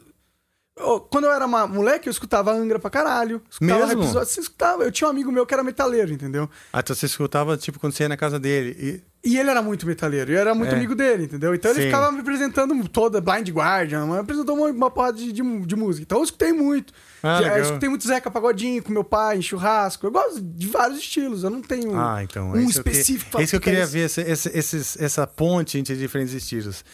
Quando 1.10 1.24
eu 1.24 1.32
era 1.32 1.46
moleque, 1.46 2.08
eu 2.08 2.10
escutava 2.10 2.52
Angra 2.52 2.78
pra 2.80 2.90
caralho. 2.90 3.40
Escutava 3.48 3.86
Mesmo? 3.86 4.02
Você 4.12 4.40
escutava. 4.40 4.82
Eu 4.82 4.90
tinha 4.90 5.06
um 5.06 5.10
amigo 5.10 5.30
meu 5.30 5.46
que 5.46 5.54
era 5.54 5.62
metaleiro, 5.62 6.12
entendeu? 6.12 6.50
Ah, 6.72 6.80
então 6.80 6.96
você 6.96 7.06
escutava, 7.06 7.56
tipo, 7.56 7.78
quando 7.78 7.92
você 7.92 8.02
ia 8.04 8.08
na 8.08 8.16
casa 8.16 8.38
dele. 8.40 8.76
E... 8.78 9.14
E 9.26 9.38
ele 9.38 9.48
era 9.48 9.62
muito 9.62 9.86
metaleiro, 9.86 10.30
e 10.30 10.34
eu 10.34 10.38
era 10.40 10.54
muito 10.54 10.74
É. 10.74 10.76
amigo 10.76 10.94
dele, 10.94 11.24
entendeu? 11.24 11.54
Então 11.54 11.70
ele 11.70 11.80
Sim. 11.80 11.86
ficava 11.86 12.12
me 12.12 12.20
apresentando 12.20 12.86
toda 12.90 13.22
Blind 13.22 13.48
Guardian, 13.48 14.04
me 14.04 14.18
apresentou 14.18 14.54
uma, 14.54 14.66
uma 14.68 14.90
porrada 14.90 15.16
de, 15.16 15.32
de, 15.32 15.42
de 15.60 15.76
música. 15.76 16.02
Então 16.02 16.18
eu 16.18 16.24
escutei 16.24 16.52
muito. 16.52 16.92
Ah, 17.22 17.40
eu 17.40 17.62
escutei 17.62 17.88
muito 17.88 18.06
Zeca 18.06 18.30
Pagodinho 18.30 18.82
com 18.82 18.92
meu 18.92 19.02
pai, 19.02 19.38
em 19.38 19.42
churrasco. 19.42 20.06
Eu 20.06 20.10
gosto 20.10 20.42
de 20.42 20.66
vários 20.66 20.98
estilos, 20.98 21.42
eu 21.42 21.48
não 21.48 21.62
tenho 21.62 21.98
Ah, 21.98 22.22
então. 22.22 22.50
um 22.50 22.56
é 22.56 22.64
isso 22.64 22.82
que 22.82 22.90
específico. 22.90 23.40
É 23.40 23.44
isso 23.44 23.50
que 23.52 23.56
eu 23.56 23.60
que 23.62 23.70
é 23.70 23.72
queria 23.86 24.04
esse. 24.04 24.22
ver, 24.22 24.30
essa, 24.30 25.02
essa 25.02 25.26
ponte 25.26 25.78
entre 25.78 25.96
diferentes 25.96 26.34
estilos. 26.34 26.84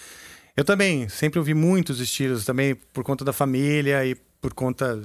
Eu 0.61 0.65
também 0.65 1.09
sempre 1.09 1.39
ouvi 1.39 1.55
muitos 1.55 2.01
estilos, 2.01 2.45
também 2.45 2.75
por 2.75 3.03
conta 3.03 3.25
da 3.25 3.33
família 3.33 4.05
e 4.05 4.15
por 4.43 4.53
conta 4.53 5.03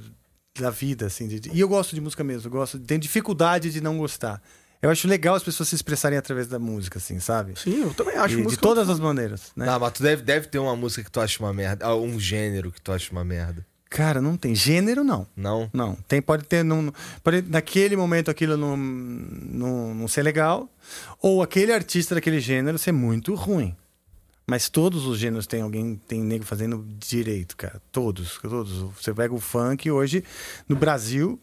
da 0.60 0.70
vida, 0.70 1.06
assim. 1.06 1.30
de- 1.30 1.50
e 1.54 1.60
eu 1.62 1.68
gosto 1.70 1.96
de 1.96 2.02
música 2.02 2.26
mesmo, 2.26 2.48
eu 2.48 2.52
gosto, 2.52 2.78
tenho 2.78 3.00
dificuldade 3.00 3.72
de 3.72 3.80
não 3.80 3.98
gostar. 3.98 4.42
Eu 4.82 4.90
acho 4.90 5.08
legal 5.08 5.34
as 5.34 5.44
pessoas 5.44 5.70
se 5.70 5.76
expressarem 5.76 6.18
através 6.18 6.48
da 6.48 6.60
música, 6.60 7.00
assim, 7.00 7.22
sabe? 7.22 7.54
Sim, 7.58 7.84
eu 7.84 7.94
também 7.94 8.18
acho 8.18 8.34
E 8.34 8.38
de 8.38 8.44
música 8.44 8.62
todas 8.62 8.88
muito 8.88 8.98
as 8.98 9.00
maneiras, 9.00 9.52
né? 9.56 9.66
Não, 9.66 9.80
mas 9.80 9.94
tu 9.94 10.04
deve, 10.04 10.24
deve 10.24 10.48
ter 10.48 10.60
uma 10.60 10.76
música 10.76 11.04
que 11.06 11.10
tu 11.12 11.22
acha 11.22 11.42
uma 11.42 11.54
merda. 11.54 11.86
ah, 11.86 11.96
Um 11.96 12.20
gênero 12.20 12.70
que 12.70 12.82
tu 12.82 12.92
acha 12.92 13.10
uma 13.14 13.24
merda. 13.24 13.66
Cara, 13.90 14.22
não 14.22 14.36
tem 14.36 14.54
gênero, 14.54 15.06
não. 15.06 15.26
Não? 15.38 15.70
Não. 15.72 15.96
Tem, 16.06 16.22
pode 16.22 16.44
ter. 16.44 16.64
Não, 16.66 16.94
pode, 17.24 17.44
naquele 17.44 17.96
momento 17.96 18.30
aquilo 18.30 18.58
não, 18.58 18.76
não, 18.76 19.96
não 19.96 20.08
ser 20.10 20.22
legal. 20.22 20.70
Ou 21.22 21.42
aquele 21.42 21.72
artista 21.72 22.14
daquele 22.14 22.42
gênero 22.42 22.78
ser 22.78 22.92
muito 22.92 23.34
ruim. 23.36 23.74
Mas 24.48 24.70
todos 24.70 25.06
os 25.08 25.18
gêneros 25.18 25.48
tem 25.48 25.62
alguém, 25.62 25.96
tem 26.08 26.22
nego 26.24 26.44
fazendo 26.46 26.86
direito, 27.00 27.58
cara. 27.58 27.82
Todos, 27.92 28.38
todos. 28.40 28.72
Você 29.02 29.14
pega 29.14 29.34
o 29.34 29.40
funk 29.40 29.90
hoje, 29.90 30.24
no 30.70 30.76
Brasil, 30.76 31.40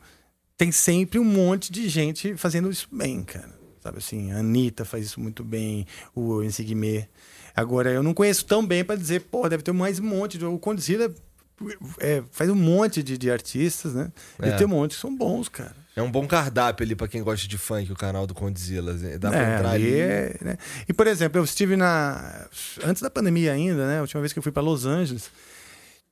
tem 0.56 0.70
sempre 0.70 1.18
um 1.18 1.24
monte 1.24 1.72
de 1.72 1.88
gente 1.88 2.36
fazendo 2.36 2.70
isso 2.70 2.86
bem, 2.92 3.24
cara. 3.24 3.50
Sabe 3.82 3.98
assim, 3.98 4.30
a 4.30 4.38
Anitta 4.38 4.84
faz 4.84 5.06
isso 5.06 5.18
muito 5.20 5.42
bem, 5.42 5.84
o 6.14 6.40
Guimê. 6.60 7.08
Agora, 7.56 7.90
eu 7.90 8.02
não 8.04 8.14
conheço 8.14 8.44
tão 8.46 8.64
bem 8.64 8.84
pra 8.84 8.94
dizer, 8.94 9.22
pô, 9.22 9.48
deve 9.48 9.64
ter 9.64 9.72
mais 9.72 9.98
um 9.98 10.04
monte. 10.04 10.38
de- 10.38 10.44
O 10.44 10.56
Condzilla 10.58 11.12
é, 11.98 12.22
faz 12.30 12.48
um 12.48 12.54
monte 12.54 13.02
de, 13.02 13.18
de 13.18 13.30
artistas, 13.30 13.92
né? 13.94 14.12
É. 14.38 14.52
tem 14.52 14.66
um 14.66 14.70
monte 14.70 14.94
que 14.94 15.00
são 15.00 15.14
bons, 15.14 15.48
cara. 15.48 15.74
É 15.94 16.00
um 16.02 16.10
bom 16.10 16.26
cardápio 16.26 16.84
ali 16.84 16.94
pra 16.94 17.06
quem 17.06 17.22
gosta 17.22 17.46
de 17.46 17.58
funk, 17.58 17.92
o 17.92 17.96
canal 17.96 18.26
do 18.26 18.32
Condzilla. 18.34 18.94
Dá 19.18 19.30
pra 19.30 19.38
É, 19.42 19.56
entrar 19.56 19.70
ali 19.72 19.94
é, 19.94 20.38
né? 20.40 20.56
E, 20.88 20.92
por 20.92 21.06
exemplo, 21.06 21.38
eu 21.38 21.44
estive 21.44 21.76
na. 21.76 22.46
Antes 22.82 23.02
da 23.02 23.10
pandemia 23.10 23.52
ainda, 23.52 23.86
né? 23.86 23.98
A 23.98 24.00
última 24.00 24.20
vez 24.22 24.32
que 24.32 24.38
eu 24.38 24.42
fui 24.42 24.52
para 24.52 24.62
Los 24.62 24.86
Angeles, 24.86 25.30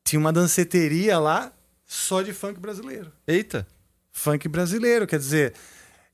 tinha 0.04 0.20
uma 0.20 0.32
danceteria 0.32 1.18
lá 1.18 1.50
só 1.86 2.20
de 2.20 2.32
funk 2.34 2.60
brasileiro. 2.60 3.10
Eita! 3.26 3.66
Funk 4.12 4.48
brasileiro, 4.48 5.06
quer 5.06 5.18
dizer. 5.18 5.54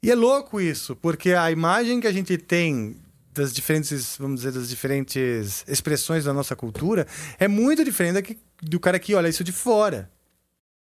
E 0.03 0.11
é 0.11 0.15
louco 0.15 0.61
isso, 0.61 0.95
porque 0.95 1.33
a 1.33 1.51
imagem 1.51 2.01
que 2.01 2.07
a 2.07 2.13
gente 2.13 2.39
tem 2.39 2.97
das 3.33 3.53
diferentes, 3.53 4.17
vamos 4.19 4.41
dizer, 4.41 4.53
das 4.53 4.69
diferentes 4.69 5.65
expressões 5.67 6.25
da 6.25 6.33
nossa 6.33 6.55
cultura 6.55 7.07
é 7.39 7.49
muito 7.49 7.85
diferente 7.85 8.39
do 8.63 8.79
cara 8.79 8.99
que 8.99 9.15
olha 9.15 9.29
isso 9.29 9.43
de 9.43 9.53
fora. 9.53 10.11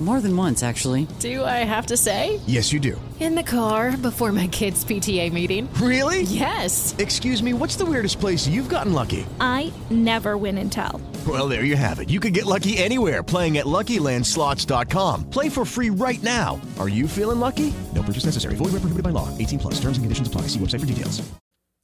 More 0.00 0.22
than 0.22 0.34
once, 0.34 0.62
actually. 0.62 1.06
Do 1.18 1.44
I 1.44 1.62
have 1.64 1.84
to 1.88 1.96
say? 1.96 2.40
Yes, 2.46 2.72
you 2.72 2.80
do. 2.80 2.98
In 3.20 3.34
the 3.34 3.42
car 3.42 3.98
before 3.98 4.32
my 4.32 4.46
kids' 4.46 4.82
PTA 4.82 5.30
meeting. 5.30 5.68
Really? 5.74 6.22
Yes. 6.22 6.94
Excuse 6.98 7.42
me, 7.42 7.52
what's 7.52 7.76
the 7.76 7.84
weirdest 7.84 8.18
place 8.18 8.48
you've 8.48 8.70
gotten 8.70 8.94
lucky? 8.94 9.26
I 9.40 9.70
never 9.90 10.38
win 10.38 10.56
and 10.56 10.72
tell. 10.72 11.02
Well, 11.28 11.48
there 11.48 11.64
you 11.64 11.76
have 11.76 12.00
it. 12.00 12.08
You 12.08 12.18
can 12.18 12.32
get 12.32 12.46
lucky 12.46 12.78
anywhere 12.78 13.22
playing 13.22 13.58
at 13.58 13.66
LuckyLandSlots.com. 13.66 15.28
Play 15.28 15.50
for 15.50 15.66
free 15.66 15.90
right 15.90 16.22
now. 16.22 16.58
Are 16.78 16.88
you 16.88 17.06
feeling 17.06 17.38
lucky? 17.38 17.70
No 17.94 18.02
purchase 18.02 18.24
necessary. 18.24 18.54
Void 18.54 18.72
where 18.72 18.80
prohibited 18.80 19.04
by 19.04 19.10
law. 19.10 19.28
18 19.36 19.58
plus. 19.58 19.74
Terms 19.74 19.98
and 19.98 20.04
conditions 20.04 20.28
apply. 20.28 20.42
See 20.48 20.58
website 20.58 20.80
for 20.80 20.86
details. 20.86 21.20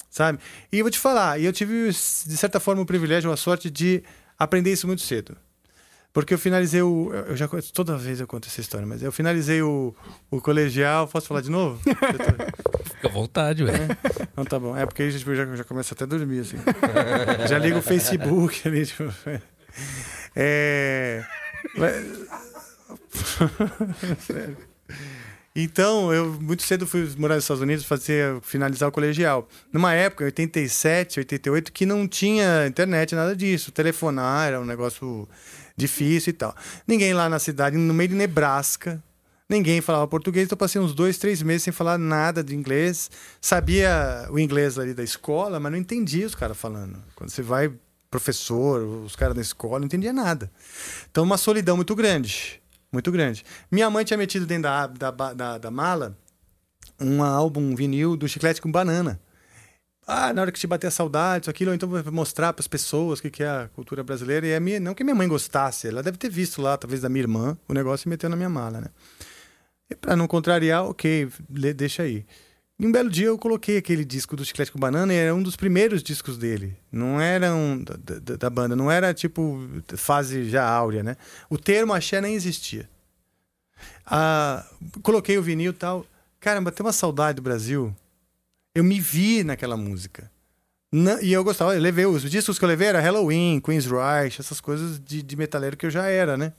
sabe? 0.08 0.38
E 0.72 0.78
eu 0.78 0.84
vou 0.84 0.90
te 0.90 0.98
falar, 0.98 1.38
e 1.38 1.44
eu 1.44 1.52
tive, 1.52 1.88
de 1.90 2.36
certa 2.38 2.58
forma, 2.58 2.80
o 2.80 2.86
privilégio, 2.86 3.30
a 3.30 3.36
sorte 3.36 3.70
de 3.70 4.02
aprender 4.38 4.72
isso 4.72 4.86
muito 4.86 5.02
cedo. 5.02 5.36
Porque 6.16 6.32
eu 6.32 6.38
finalizei 6.38 6.80
o. 6.80 7.12
Eu 7.12 7.36
já, 7.36 7.46
toda 7.74 7.94
vez 7.98 8.20
eu 8.20 8.26
conto 8.26 8.48
essa 8.48 8.58
história, 8.58 8.86
mas 8.86 9.02
eu 9.02 9.12
finalizei 9.12 9.60
o, 9.60 9.94
o 10.30 10.40
colegial. 10.40 11.06
Posso 11.06 11.26
falar 11.26 11.42
de 11.42 11.50
novo? 11.50 11.78
Fica 11.84 13.08
à 13.08 13.10
vontade, 13.10 13.62
ué. 13.62 13.72
Não, 14.34 14.42
tá 14.42 14.58
bom. 14.58 14.74
É 14.74 14.86
porque 14.86 15.02
aí 15.02 15.12
tipo, 15.12 15.32
eu 15.32 15.36
já, 15.36 15.56
já 15.56 15.62
começo 15.62 15.92
até 15.92 16.04
a 16.04 16.06
dormir, 16.06 16.38
assim. 16.38 16.56
já 17.46 17.58
ligo 17.58 17.80
o 17.80 17.82
Facebook 17.82 18.66
ali, 18.66 18.86
tipo. 18.86 19.12
É. 20.34 21.22
mas- 21.76 22.06
Sério. 24.20 24.56
Então, 25.58 26.12
eu 26.12 26.34
muito 26.38 26.62
cedo 26.62 26.86
fui 26.86 27.10
morar 27.16 27.36
nos 27.36 27.44
Estados 27.44 27.62
Unidos 27.62 27.86
fazer 27.86 28.38
finalizar 28.42 28.90
o 28.90 28.92
colegial. 28.92 29.48
Numa 29.72 29.94
época, 29.94 30.24
87, 30.24 31.20
88, 31.20 31.72
que 31.72 31.86
não 31.86 32.06
tinha 32.06 32.66
internet, 32.66 33.14
nada 33.14 33.34
disso. 33.34 33.72
Telefonar 33.72 34.48
era 34.48 34.60
um 34.60 34.66
negócio 34.66 35.26
difícil 35.76 36.30
e 36.30 36.34
tal. 36.34 36.54
Ninguém 36.86 37.12
lá 37.12 37.28
na 37.28 37.38
cidade, 37.38 37.76
no 37.76 37.92
meio 37.92 38.08
de 38.08 38.14
Nebraska, 38.14 39.02
ninguém 39.48 39.80
falava 39.80 40.06
português. 40.06 40.46
Então, 40.46 40.56
passei 40.56 40.80
uns 40.80 40.94
dois, 40.94 41.18
três 41.18 41.42
meses 41.42 41.62
sem 41.64 41.72
falar 41.72 41.98
nada 41.98 42.42
de 42.42 42.54
inglês. 42.54 43.10
Sabia 43.40 44.26
o 44.30 44.38
inglês 44.38 44.78
ali 44.78 44.94
da 44.94 45.04
escola, 45.04 45.60
mas 45.60 45.72
não 45.72 45.78
entendia 45.78 46.26
os 46.26 46.34
caras 46.34 46.56
falando. 46.56 47.02
Quando 47.14 47.30
você 47.30 47.42
vai 47.42 47.72
professor, 48.10 48.80
os 49.04 49.14
caras 49.14 49.34
da 49.34 49.42
escola, 49.42 49.78
não 49.78 49.86
entendia 49.86 50.12
nada. 50.12 50.50
Então, 51.10 51.24
uma 51.24 51.36
solidão 51.36 51.76
muito 51.76 51.94
grande. 51.94 52.62
Muito 52.92 53.10
grande. 53.10 53.44
Minha 53.70 53.90
mãe 53.90 54.04
tinha 54.04 54.16
metido 54.16 54.46
dentro 54.46 54.62
da, 54.62 54.86
da, 54.86 55.10
da, 55.10 55.58
da 55.58 55.70
mala 55.70 56.16
um 56.98 57.22
álbum 57.22 57.60
um 57.60 57.74
vinil 57.74 58.16
do 58.16 58.28
Chiclete 58.28 58.60
com 58.60 58.70
Banana. 58.70 59.20
Ah, 60.06 60.32
na 60.32 60.42
hora 60.42 60.52
que 60.52 60.58
te 60.60 60.66
bater 60.68 60.86
a 60.86 60.90
saudade, 60.90 61.44
isso, 61.44 61.50
aquilo, 61.50 61.70
ou 61.70 61.74
então 61.74 61.88
mostrar 62.12 62.52
para 62.52 62.60
as 62.62 62.68
pessoas 62.68 63.18
o 63.18 63.22
que 63.22 63.30
que 63.30 63.42
é 63.42 63.48
a 63.48 63.68
cultura 63.74 64.04
brasileira. 64.04 64.46
E 64.46 64.54
a 64.54 64.60
minha, 64.60 64.78
não 64.78 64.94
que 64.94 65.02
minha 65.02 65.16
mãe 65.16 65.26
gostasse, 65.26 65.88
ela 65.88 66.02
deve 66.02 66.16
ter 66.16 66.30
visto 66.30 66.62
lá, 66.62 66.76
talvez 66.76 67.00
da 67.00 67.08
minha 67.08 67.22
irmã, 67.24 67.58
o 67.68 67.74
negócio 67.74 68.06
e 68.06 68.10
meteu 68.10 68.30
na 68.30 68.36
minha 68.36 68.48
mala, 68.48 68.80
né? 68.80 68.88
E 69.90 69.94
para 69.96 70.14
não 70.14 70.28
contrariar, 70.28 70.84
ok, 70.84 71.28
deixa 71.74 72.04
aí. 72.04 72.24
E 72.78 72.86
um 72.86 72.92
belo 72.92 73.08
dia 73.10 73.26
eu 73.28 73.38
coloquei 73.38 73.78
aquele 73.78 74.04
disco 74.04 74.36
do 74.36 74.44
Chiclete 74.44 74.70
com 74.70 74.78
Banana 74.78 75.12
e 75.12 75.16
era 75.16 75.34
um 75.34 75.42
dos 75.42 75.56
primeiros 75.56 76.02
discos 76.02 76.36
dele. 76.38 76.76
Não 76.92 77.20
era 77.20 77.52
um 77.54 77.82
da, 77.82 77.96
da- 78.20 78.36
da 78.36 78.50
banda, 78.50 78.76
não 78.76 78.90
era 78.90 79.12
tipo 79.14 79.58
fase 79.96 80.48
já 80.48 80.68
áurea, 80.68 81.02
né? 81.02 81.16
O 81.50 81.56
termo 81.58 81.92
axé 81.94 82.20
nem 82.20 82.34
existia. 82.34 82.88
Ah, 84.04 84.64
coloquei 85.02 85.38
o 85.38 85.42
vinil 85.42 85.70
e 85.72 85.74
tal. 85.74 86.06
Caramba, 86.38 86.70
tem 86.70 86.84
uma 86.84 86.92
saudade 86.92 87.36
do 87.36 87.42
Brasil. 87.42 87.94
Eu 88.76 88.84
me 88.84 89.00
vi 89.00 89.42
naquela 89.44 89.76
música. 89.76 90.30
Na- 90.92 91.20
e 91.20 91.32
eu 91.32 91.42
gostava, 91.42 91.74
eu 91.74 91.80
levei 91.80 92.06
os 92.06 92.22
discos 92.30 92.58
que 92.58 92.64
eu 92.64 92.68
levei 92.68 92.88
era 92.88 93.00
Halloween, 93.00 93.60
Queen's 93.60 93.86
Rush, 93.86 94.38
essas 94.40 94.60
coisas 94.60 95.00
de, 95.04 95.22
de 95.22 95.36
metaleiro 95.36 95.76
que 95.76 95.86
eu 95.86 95.90
já 95.90 96.06
era, 96.06 96.36
né? 96.36 96.52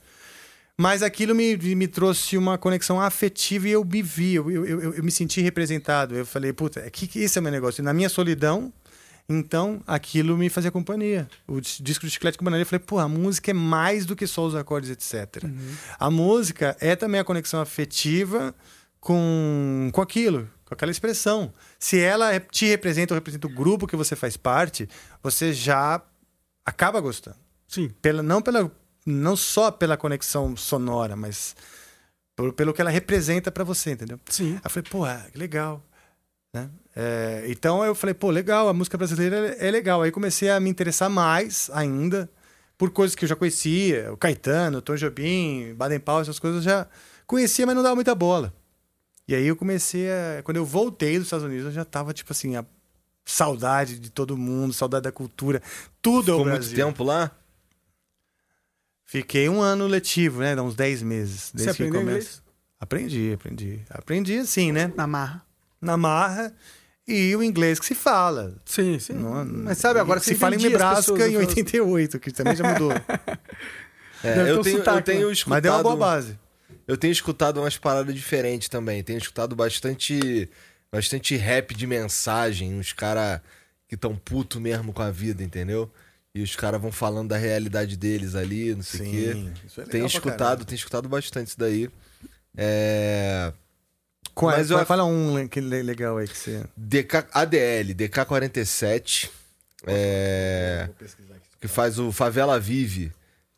Mas 0.80 1.02
aquilo 1.02 1.34
me, 1.34 1.56
me 1.56 1.88
trouxe 1.88 2.36
uma 2.36 2.56
conexão 2.56 3.00
afetiva 3.00 3.66
e 3.68 3.72
eu 3.72 3.84
me 3.84 4.00
vi, 4.02 4.34
eu, 4.34 4.48
eu, 4.50 4.64
eu, 4.66 4.94
eu 4.94 5.02
me 5.02 5.10
senti 5.10 5.40
representado. 5.40 6.14
Eu 6.14 6.24
falei, 6.24 6.52
puta, 6.52 6.80
é 6.80 6.90
que, 6.90 7.06
que 7.08 7.18
esse 7.20 7.36
é 7.36 7.40
o 7.40 7.42
meu 7.42 7.50
negócio. 7.50 7.82
Na 7.82 7.92
minha 7.92 8.08
solidão, 8.08 8.72
então 9.28 9.82
aquilo 9.86 10.36
me 10.36 10.48
fazia 10.48 10.70
companhia. 10.70 11.28
O 11.48 11.60
dis- 11.60 11.78
disco 11.82 12.06
do 12.06 12.10
Chiclete 12.10 12.38
com 12.38 12.44
Banana, 12.44 12.62
eu 12.62 12.66
falei, 12.66 12.84
pô, 12.84 12.98
a 13.00 13.08
música 13.08 13.50
é 13.50 13.54
mais 13.54 14.06
do 14.06 14.14
que 14.14 14.24
só 14.26 14.46
os 14.46 14.54
acordes, 14.54 14.88
etc. 14.90 15.42
A 15.98 16.10
música 16.10 16.76
é 16.80 16.94
também 16.94 17.18
a 17.20 17.24
conexão 17.24 17.60
afetiva 17.60 18.54
com, 19.00 19.90
com 19.92 20.00
aquilo, 20.00 20.48
com 20.68 20.74
aquela 20.74 20.90
expressão. 20.92 21.52
Se 21.78 21.98
ela 21.98 22.38
te 22.38 22.66
representa 22.66 23.14
ou 23.14 23.16
representa 23.16 23.46
o 23.46 23.50
grupo 23.50 23.86
que 23.86 23.96
você 23.96 24.14
faz 24.14 24.36
parte, 24.36 24.86
você 25.22 25.52
já 25.52 26.00
acaba 26.64 27.00
gostando. 27.00 27.36
Sim. 27.66 27.88
Pela, 28.02 28.22
não, 28.22 28.42
pela, 28.42 28.70
não 29.06 29.34
só 29.34 29.70
pela 29.70 29.96
conexão 29.96 30.54
sonora, 30.56 31.16
mas 31.16 31.56
por- 32.36 32.52
pelo 32.52 32.72
que 32.74 32.80
ela 32.80 32.90
representa 32.90 33.50
pra 33.50 33.64
você, 33.64 33.92
entendeu? 33.92 34.20
Sim. 34.28 34.52
Aí 34.56 34.60
eu 34.64 34.70
falei, 34.70 34.90
pô, 34.90 35.06
é, 35.06 35.26
que 35.32 35.38
legal. 35.38 35.82
Né? 36.54 36.68
É, 36.94 37.44
então 37.48 37.84
eu 37.84 37.94
falei, 37.94 38.14
pô, 38.14 38.30
legal, 38.30 38.68
a 38.68 38.74
música 38.74 38.98
brasileira 38.98 39.56
é 39.58 39.68
é 39.68 39.70
legal. 39.70 40.02
Aí 40.02 40.10
comecei 40.10 40.50
a 40.50 40.60
me 40.60 40.68
interessar 40.68 41.08
mais 41.08 41.70
ainda 41.72 42.28
por 42.76 42.90
coisas 42.90 43.14
que 43.16 43.24
eu 43.24 43.28
já 43.28 43.34
conhecia, 43.36 44.12
o 44.12 44.16
Caetano, 44.16 44.78
o 44.78 44.82
Tom 44.82 44.94
Jobim, 44.96 45.74
Baden 45.74 45.98
Powell, 46.00 46.20
essas 46.22 46.38
coisas 46.38 46.64
eu 46.64 46.70
já 46.70 46.86
conhecia, 47.26 47.66
mas 47.66 47.74
não 47.74 47.82
dava 47.82 47.94
muita 47.94 48.14
bola. 48.14 48.52
E 49.28 49.34
aí 49.34 49.46
eu 49.46 49.54
comecei 49.54 50.08
a. 50.10 50.42
Quando 50.42 50.56
eu 50.56 50.64
voltei 50.64 51.18
dos 51.18 51.26
Estados 51.26 51.44
Unidos, 51.44 51.66
eu 51.66 51.72
já 51.72 51.84
tava, 51.84 52.12
tipo 52.14 52.32
assim, 52.32 52.56
a 52.56 52.64
saudade 53.26 53.98
de 53.98 54.10
todo 54.10 54.36
mundo, 54.36 54.72
saudade 54.72 55.02
da 55.04 55.12
cultura. 55.12 55.62
Tudo 56.00 56.30
é 56.30 56.34
o 56.34 56.38
Ficou 56.38 56.44
Brasil. 56.52 56.70
muito 56.70 56.76
tempo 56.86 57.04
lá? 57.04 57.30
Fiquei 59.04 59.48
um 59.48 59.60
ano 59.60 59.86
letivo, 59.86 60.40
né? 60.40 60.54
Dá 60.54 60.62
uns 60.62 60.74
10 60.74 61.02
meses. 61.02 61.50
Você 61.54 61.56
desde 61.56 61.74
que 61.76 61.82
aprendeu 61.82 62.00
começa. 62.00 62.18
inglês? 62.18 62.42
Aprendi, 62.80 63.32
aprendi. 63.34 63.80
Aprendi 63.90 64.38
assim, 64.38 64.70
né? 64.72 64.92
Na 64.96 65.06
marra. 65.06 65.42
Na 65.80 65.96
marra. 65.96 66.54
E 67.06 67.34
o 67.34 67.42
inglês 67.42 67.80
que 67.80 67.86
se 67.86 67.94
fala. 67.94 68.54
Sim, 68.66 68.98
sim. 68.98 69.14
Não- 69.14 69.44
Mas 69.44 69.78
sabe, 69.78 69.98
agora 69.98 70.20
se 70.20 70.26
você 70.26 70.34
fala 70.34 70.54
em 70.54 70.58
Nebraska 70.58 71.10
em 71.12 71.32
eu 71.32 71.40
falo- 71.40 71.48
88, 71.48 72.20
que 72.20 72.30
também 72.30 72.54
já 72.56 72.64
mudou. 72.72 72.92
É, 74.24 74.50
eu, 74.50 74.60
tenho, 74.62 74.78
eu 74.78 75.02
tenho 75.02 75.26
né? 75.28 75.32
escutado. 75.32 75.50
Mas 75.54 75.62
deu 75.62 75.72
uma 75.74 75.82
boa 75.82 75.94
base. 75.96 76.36
Eu 76.88 76.96
tenho 76.96 77.12
escutado 77.12 77.60
umas 77.60 77.76
paradas 77.76 78.14
diferentes 78.14 78.68
também. 78.68 79.02
Tenho 79.04 79.18
escutado 79.18 79.54
bastante, 79.54 80.48
bastante 80.90 81.36
rap 81.36 81.74
de 81.74 81.86
mensagem. 81.86 82.74
Uns 82.74 82.92
caras 82.94 83.40
que 83.86 83.96
tão 83.96 84.16
puto 84.16 84.58
mesmo 84.58 84.92
com 84.92 85.02
a 85.02 85.10
vida, 85.10 85.42
entendeu? 85.44 85.90
E 86.34 86.42
os 86.42 86.56
caras 86.56 86.80
vão 86.80 86.90
falando 86.90 87.28
da 87.28 87.36
realidade 87.36 87.96
deles 87.96 88.34
ali, 88.34 88.74
não 88.74 88.82
sei 88.82 89.06
o 89.06 89.10
quê. 89.10 89.52
isso 89.66 89.80
é 89.80 89.84
legal 89.84 89.98
pra 90.00 90.06
escutado, 90.06 90.64
tenho 90.64 90.76
escutado 90.76 91.08
bastante 91.08 91.48
isso 91.48 91.58
daí. 91.58 91.90
É. 92.56 93.52
Qual, 94.34 94.56
Mas 94.56 94.68
qual- 94.68 94.80
eu- 94.80 94.86
Fala 94.86 95.04
um 95.04 95.46
que 95.48 95.60
le- 95.60 95.82
legal 95.82 96.16
aí 96.18 96.26
que 96.28 96.36
você. 96.36 96.62
DK, 96.76 97.26
ADL, 97.32 97.94
DK47. 97.94 99.30
É. 99.86 100.88
Que 101.60 101.66
faz 101.68 101.98
o 101.98 102.12
Favela 102.12 102.58
Vive. 102.60 103.12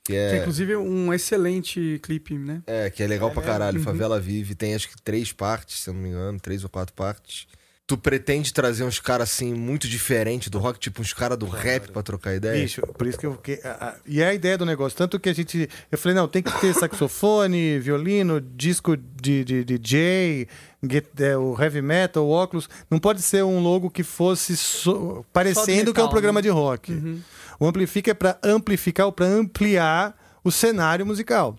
Que 0.04 0.12
Que 0.12 0.16
é. 0.16 0.36
é, 0.36 0.40
inclusive 0.40 0.76
um 0.76 1.12
excelente 1.12 2.00
clipe, 2.02 2.36
né? 2.36 2.62
É, 2.66 2.90
que 2.90 3.02
é 3.02 3.06
legal 3.06 3.30
pra 3.30 3.42
caralho. 3.42 3.78
Uhum. 3.78 3.84
Favela 3.84 4.20
Vive. 4.20 4.54
Tem 4.54 4.74
acho 4.74 4.88
que 4.88 5.00
três 5.02 5.32
partes, 5.32 5.80
se 5.80 5.90
eu 5.90 5.94
não 5.94 6.00
me 6.00 6.08
engano, 6.08 6.40
três 6.40 6.64
ou 6.64 6.70
quatro 6.70 6.94
partes. 6.94 7.46
Tu 7.90 7.98
pretende 7.98 8.52
trazer 8.54 8.84
uns 8.84 9.00
caras 9.00 9.28
assim, 9.32 9.52
muito 9.52 9.88
diferentes 9.88 10.48
do 10.48 10.60
rock, 10.60 10.78
tipo 10.78 11.02
uns 11.02 11.12
caras 11.12 11.36
do 11.36 11.46
rap 11.46 11.90
pra 11.90 12.04
trocar 12.04 12.36
ideia? 12.36 12.62
Bicho, 12.62 12.82
por 12.96 13.04
isso 13.04 13.18
que 13.18 13.26
eu. 13.26 13.34
Que, 13.34 13.60
a- 13.64 13.88
a- 13.88 13.94
e 14.06 14.22
é 14.22 14.28
a 14.28 14.32
ideia 14.32 14.56
do 14.56 14.64
negócio. 14.64 14.96
Tanto 14.96 15.18
que 15.18 15.28
a 15.28 15.32
gente. 15.34 15.68
Eu 15.90 15.98
falei, 15.98 16.14
não, 16.14 16.28
tem 16.28 16.40
que 16.40 16.52
ter 16.60 16.72
saxofone, 16.72 17.80
violino, 17.82 18.40
disco 18.40 18.96
de, 18.96 19.42
de, 19.44 19.64
de 19.64 19.76
DJ, 19.76 20.46
gui- 20.84 21.02
é, 21.18 21.36
o 21.36 21.56
heavy 21.60 21.82
metal, 21.82 22.24
o 22.24 22.30
óculos. 22.30 22.68
Não 22.88 23.00
pode 23.00 23.22
ser 23.22 23.42
um 23.42 23.58
logo 23.60 23.90
que 23.90 24.04
fosse 24.04 24.56
so- 24.56 25.26
parecendo 25.32 25.92
que 25.92 25.98
é 25.98 26.04
um 26.04 26.06
metal, 26.06 26.10
programa 26.10 26.38
né? 26.38 26.42
de 26.42 26.48
rock. 26.48 27.22
O 27.58 27.66
Amplifica 27.66 28.12
é 28.12 28.14
para 28.14 28.38
amplificar 28.44 29.06
ou 29.06 29.12
para 29.12 29.26
ampliar 29.26 30.16
o 30.44 30.52
cenário 30.52 31.04
musical. 31.04 31.58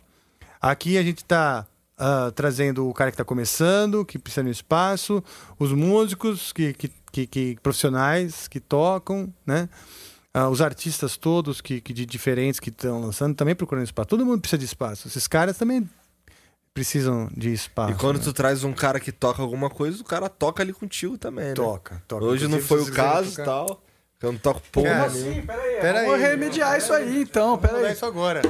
Aqui 0.61 0.97
a 0.97 1.03
gente 1.03 1.25
está 2.01 2.31
trazendo 2.31 2.87
o 2.89 2.93
cara 2.93 3.11
que 3.11 3.15
está 3.15 3.23
começando, 3.23 4.03
que 4.03 4.17
precisa 4.17 4.41
de 4.43 4.49
um 4.49 4.51
espaço, 4.51 5.23
os 5.59 5.71
músicos 5.71 6.51
que, 6.51 6.73
que, 6.73 6.91
que- 7.11 7.27
que- 7.27 7.57
profissionais 7.61 8.47
que 8.47 8.59
tocam, 8.59 9.31
né? 9.45 9.69
Ah, 10.33 10.47
os 10.49 10.61
artistas 10.61 11.17
todos 11.17 11.59
que, 11.61 11.81
que 11.81 11.93
de 11.93 12.05
diferentes 12.05 12.59
que 12.59 12.69
estão 12.69 13.01
lançando 13.01 13.35
também 13.35 13.53
procurando 13.53 13.83
espaço. 13.83 14.07
Todo 14.09 14.25
mundo 14.25 14.39
precisa 14.39 14.57
de 14.57 14.65
espaço. 14.65 15.07
Esses 15.09 15.27
caras 15.27 15.57
também 15.57 15.87
precisam 16.73 17.29
de 17.35 17.51
espaço. 17.51 17.91
E 17.91 17.95
quando 17.95 18.17
né? 18.17 18.23
tu 18.23 18.31
traz 18.31 18.63
um 18.63 18.71
cara 18.73 18.97
que 18.99 19.11
toca 19.11 19.41
alguma 19.41 19.69
coisa, 19.69 20.01
o 20.01 20.05
cara 20.05 20.29
toca 20.29 20.63
ali 20.63 20.71
contigo 20.71 21.17
também, 21.17 21.47
né? 21.49 21.53
Toca, 21.53 22.01
toca. 22.07 22.23
Hoje 22.25 22.47
não 22.47 22.59
foi 22.61 22.81
o 22.81 22.91
caso 22.91 23.41
e 23.41 23.43
tal. 23.45 23.83
Eu 24.21 24.31
não 24.31 24.39
toco 24.39 24.61
porra 24.71 24.87
Cara, 24.89 25.09
nenhuma. 25.11 25.41
Peraí, 25.53 25.81
Pera 25.81 26.05
vou 26.05 26.13
aí. 26.13 26.21
remediar 26.21 26.77
isso 26.77 26.93
aí 26.93 27.21
então, 27.23 27.57
Vamos 27.57 27.69
peraí. 27.69 27.91
isso 27.93 28.05
agora. 28.05 28.41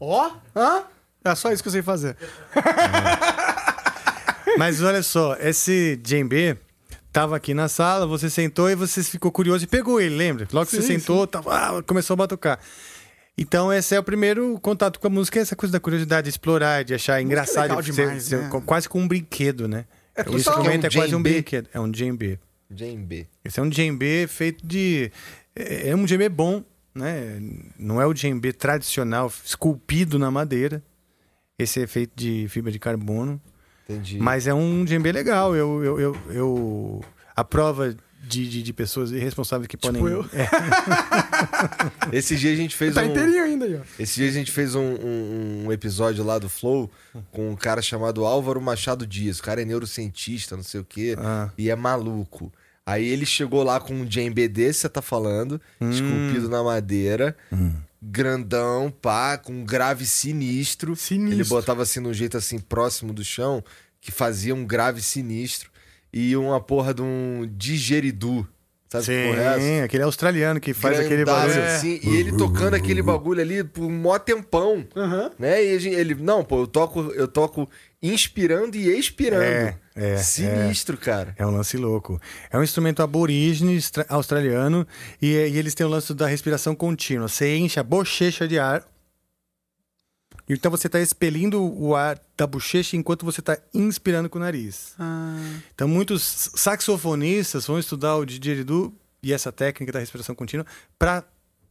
Ó, 0.00 0.30
hã? 0.56 0.82
É 1.30 1.34
só 1.34 1.52
isso 1.52 1.62
que 1.62 1.68
eu 1.68 1.72
sei 1.72 1.82
fazer. 1.82 2.16
Mas 4.58 4.80
olha 4.82 5.02
só, 5.02 5.36
esse 5.38 5.96
djembe 6.02 6.56
tava 7.12 7.36
aqui 7.36 7.52
na 7.54 7.68
sala, 7.68 8.06
você 8.06 8.28
sentou 8.30 8.70
e 8.70 8.74
você 8.74 9.02
ficou 9.02 9.30
curioso 9.30 9.64
e 9.64 9.66
pegou 9.66 10.00
ele, 10.00 10.14
lembra? 10.16 10.46
Logo 10.52 10.66
que 10.66 10.76
você 10.76 10.82
Sim, 10.82 10.98
sentou, 10.98 11.26
tava, 11.26 11.54
ah, 11.78 11.82
começou 11.82 12.14
a 12.14 12.16
batucar. 12.16 12.58
Então, 13.38 13.70
esse 13.72 13.94
é 13.94 13.98
o 13.98 14.02
primeiro 14.02 14.58
contato 14.60 14.98
com 14.98 15.06
a 15.06 15.10
música, 15.10 15.38
essa 15.38 15.54
coisa 15.54 15.72
da 15.72 15.80
curiosidade 15.80 16.24
de 16.24 16.30
explorar, 16.30 16.84
de 16.84 16.94
achar 16.94 17.20
engraçado, 17.20 17.62
legal 17.68 17.82
de 17.82 17.92
ser- 17.92 18.02
demais, 18.06 18.22
ser 18.24 18.38
né? 18.42 18.48
co- 18.48 18.62
quase 18.62 18.88
como 18.88 19.04
um 19.04 19.08
brinquedo, 19.08 19.68
né? 19.68 19.84
É 20.14 20.22
o 20.22 20.36
instrumento 20.36 20.84
é, 20.84 20.86
É 20.86 20.90
um 20.90 20.92
quase 20.94 21.14
um 21.14 21.22
brinquedo. 21.22 21.68
É 21.74 21.80
um 21.80 21.90
djembe. 21.90 22.38
Djembe. 22.70 23.28
Esse 23.44 23.60
é 23.60 23.62
um 23.62 23.68
djembe 23.68 24.26
feito 24.26 24.66
de. 24.66 25.12
É 25.54 25.90
é 25.90 25.94
um 25.96 26.04
djembe 26.06 26.28
bom, 26.30 26.64
né? 26.94 27.38
Não 27.78 28.00
é 28.00 28.06
o 28.06 28.14
djembe 28.14 28.52
tradicional, 28.54 29.30
esculpido 29.44 30.18
na 30.18 30.30
madeira. 30.30 30.82
Esse 31.58 31.82
é 31.82 31.86
feito 31.86 32.12
de 32.14 32.46
fibra 32.48 32.70
de 32.70 32.78
carbono. 32.78 33.40
Entendi. 33.88 34.18
Mas 34.18 34.46
é 34.46 34.52
um 34.52 34.84
djembe 34.84 35.10
legal. 35.10 35.54
Eu, 35.56 35.82
eu, 35.82 36.00
eu, 36.00 36.16
eu- 36.30 37.04
a 37.34 37.42
prova 37.44 37.94
de, 38.28 38.48
de, 38.48 38.62
de 38.62 38.72
pessoas 38.72 39.10
irresponsáveis 39.12 39.66
que 39.68 39.76
podem. 39.76 40.02
eu. 40.04 40.24
É, 40.34 40.48
Esse 42.16 42.36
dia 42.36 42.52
a 42.52 42.56
gente 42.56 42.74
fez 42.76 42.94
Tá 42.94 43.02
um. 43.02 43.06
inteirinho 43.06 43.42
ainda 43.44 43.64
aí, 43.64 43.76
ó. 43.76 43.80
Esse 43.98 44.16
dia 44.16 44.28
a 44.28 44.32
gente 44.32 44.50
fez 44.50 44.74
um, 44.74 44.82
um- 44.82 45.64
um 45.66 45.72
episódio 45.72 46.22
lá 46.24 46.38
do 46.38 46.48
Flow 46.48 46.90
com 47.32 47.50
um 47.50 47.56
cara 47.56 47.80
chamado 47.80 48.24
Álvaro 48.26 48.60
Machado 48.60 49.06
Dias. 49.06 49.38
O 49.38 49.42
cara 49.42 49.62
é 49.62 49.64
neurocientista, 49.64 50.56
não 50.56 50.62
sei 50.62 50.80
o 50.80 50.84
quê, 50.84 51.14
Ah. 51.18 51.50
e 51.56 51.70
é 51.70 51.76
maluco. 51.76 52.52
Aí 52.84 53.06
ele 53.06 53.24
chegou 53.26 53.62
lá 53.62 53.80
com 53.80 53.94
um 53.94 54.04
djembe 54.04 54.46
desse, 54.46 54.80
você 54.80 54.88
tá 54.88 55.00
falando, 55.02 55.60
Hum. 55.80 55.90
esculpido 55.90 56.48
na 56.48 56.62
madeira, 56.62 57.36
grandão, 58.10 58.90
pá, 58.90 59.36
com 59.36 59.52
um 59.52 59.64
grave 59.64 60.06
sinistro. 60.06 60.94
Sinistro. 60.94 61.34
Ele 61.34 61.44
botava 61.44 61.82
assim 61.82 62.00
num 62.00 62.14
jeito 62.14 62.36
assim 62.36 62.58
próximo 62.58 63.12
do 63.12 63.24
chão, 63.24 63.62
que 64.00 64.12
fazia 64.12 64.54
um 64.54 64.64
grave 64.64 65.02
sinistro. 65.02 65.70
E 66.12 66.36
uma 66.36 66.60
porra 66.60 66.94
de 66.94 67.02
um 67.02 67.48
digeridu. 67.56 68.46
Sabe 68.88 69.04
que 69.04 69.10
Sim, 69.10 69.70
é 69.72 69.82
aquele 69.82 70.04
australiano 70.04 70.60
que 70.60 70.72
faz 70.72 71.00
aquele 71.00 71.24
barulho. 71.24 71.60
assim, 71.64 71.98
e 72.02 72.16
ele 72.16 72.36
tocando 72.36 72.74
aquele 72.74 73.02
bagulho 73.02 73.40
ali 73.40 73.64
por 73.64 73.84
um 73.84 73.90
mó 73.90 74.16
tempão. 74.18 74.86
Né? 75.38 75.62
E 75.64 75.88
ele, 75.88 76.14
não, 76.14 76.44
pô, 76.44 76.60
eu 76.60 76.66
toco, 76.68 77.00
eu 77.12 77.26
toco 77.26 77.68
inspirando 78.12 78.76
e 78.76 78.88
expirando. 78.98 79.42
É, 79.42 79.78
é, 79.94 80.16
Sinistro, 80.16 80.96
cara. 80.96 81.34
É 81.38 81.46
um 81.46 81.50
lance 81.50 81.76
louco. 81.76 82.20
É 82.50 82.58
um 82.58 82.62
instrumento 82.62 83.02
aborígene 83.02 83.78
australiano 84.08 84.86
e, 85.20 85.28
e 85.28 85.58
eles 85.58 85.74
têm 85.74 85.86
o 85.86 85.88
lance 85.88 86.12
da 86.14 86.26
respiração 86.26 86.74
contínua. 86.74 87.28
Você 87.28 87.56
enche 87.56 87.80
a 87.80 87.82
bochecha 87.82 88.46
de 88.46 88.58
ar. 88.58 88.86
Então 90.48 90.70
você 90.70 90.86
está 90.86 91.00
expelindo 91.00 91.60
o 91.60 91.96
ar 91.96 92.20
da 92.36 92.46
bochecha 92.46 92.96
enquanto 92.96 93.24
você 93.24 93.40
está 93.40 93.58
inspirando 93.74 94.30
com 94.30 94.38
o 94.38 94.42
nariz. 94.42 94.94
Ah, 94.98 95.36
Então 95.74 95.88
muitos 95.88 96.50
saxofonistas 96.54 97.66
vão 97.66 97.78
estudar 97.78 98.16
o 98.16 98.24
didgeridoo 98.24 98.94
e 99.22 99.32
essa 99.32 99.50
técnica 99.50 99.92
da 99.92 99.98
respiração 99.98 100.36
contínua 100.36 100.64
para 100.96 101.24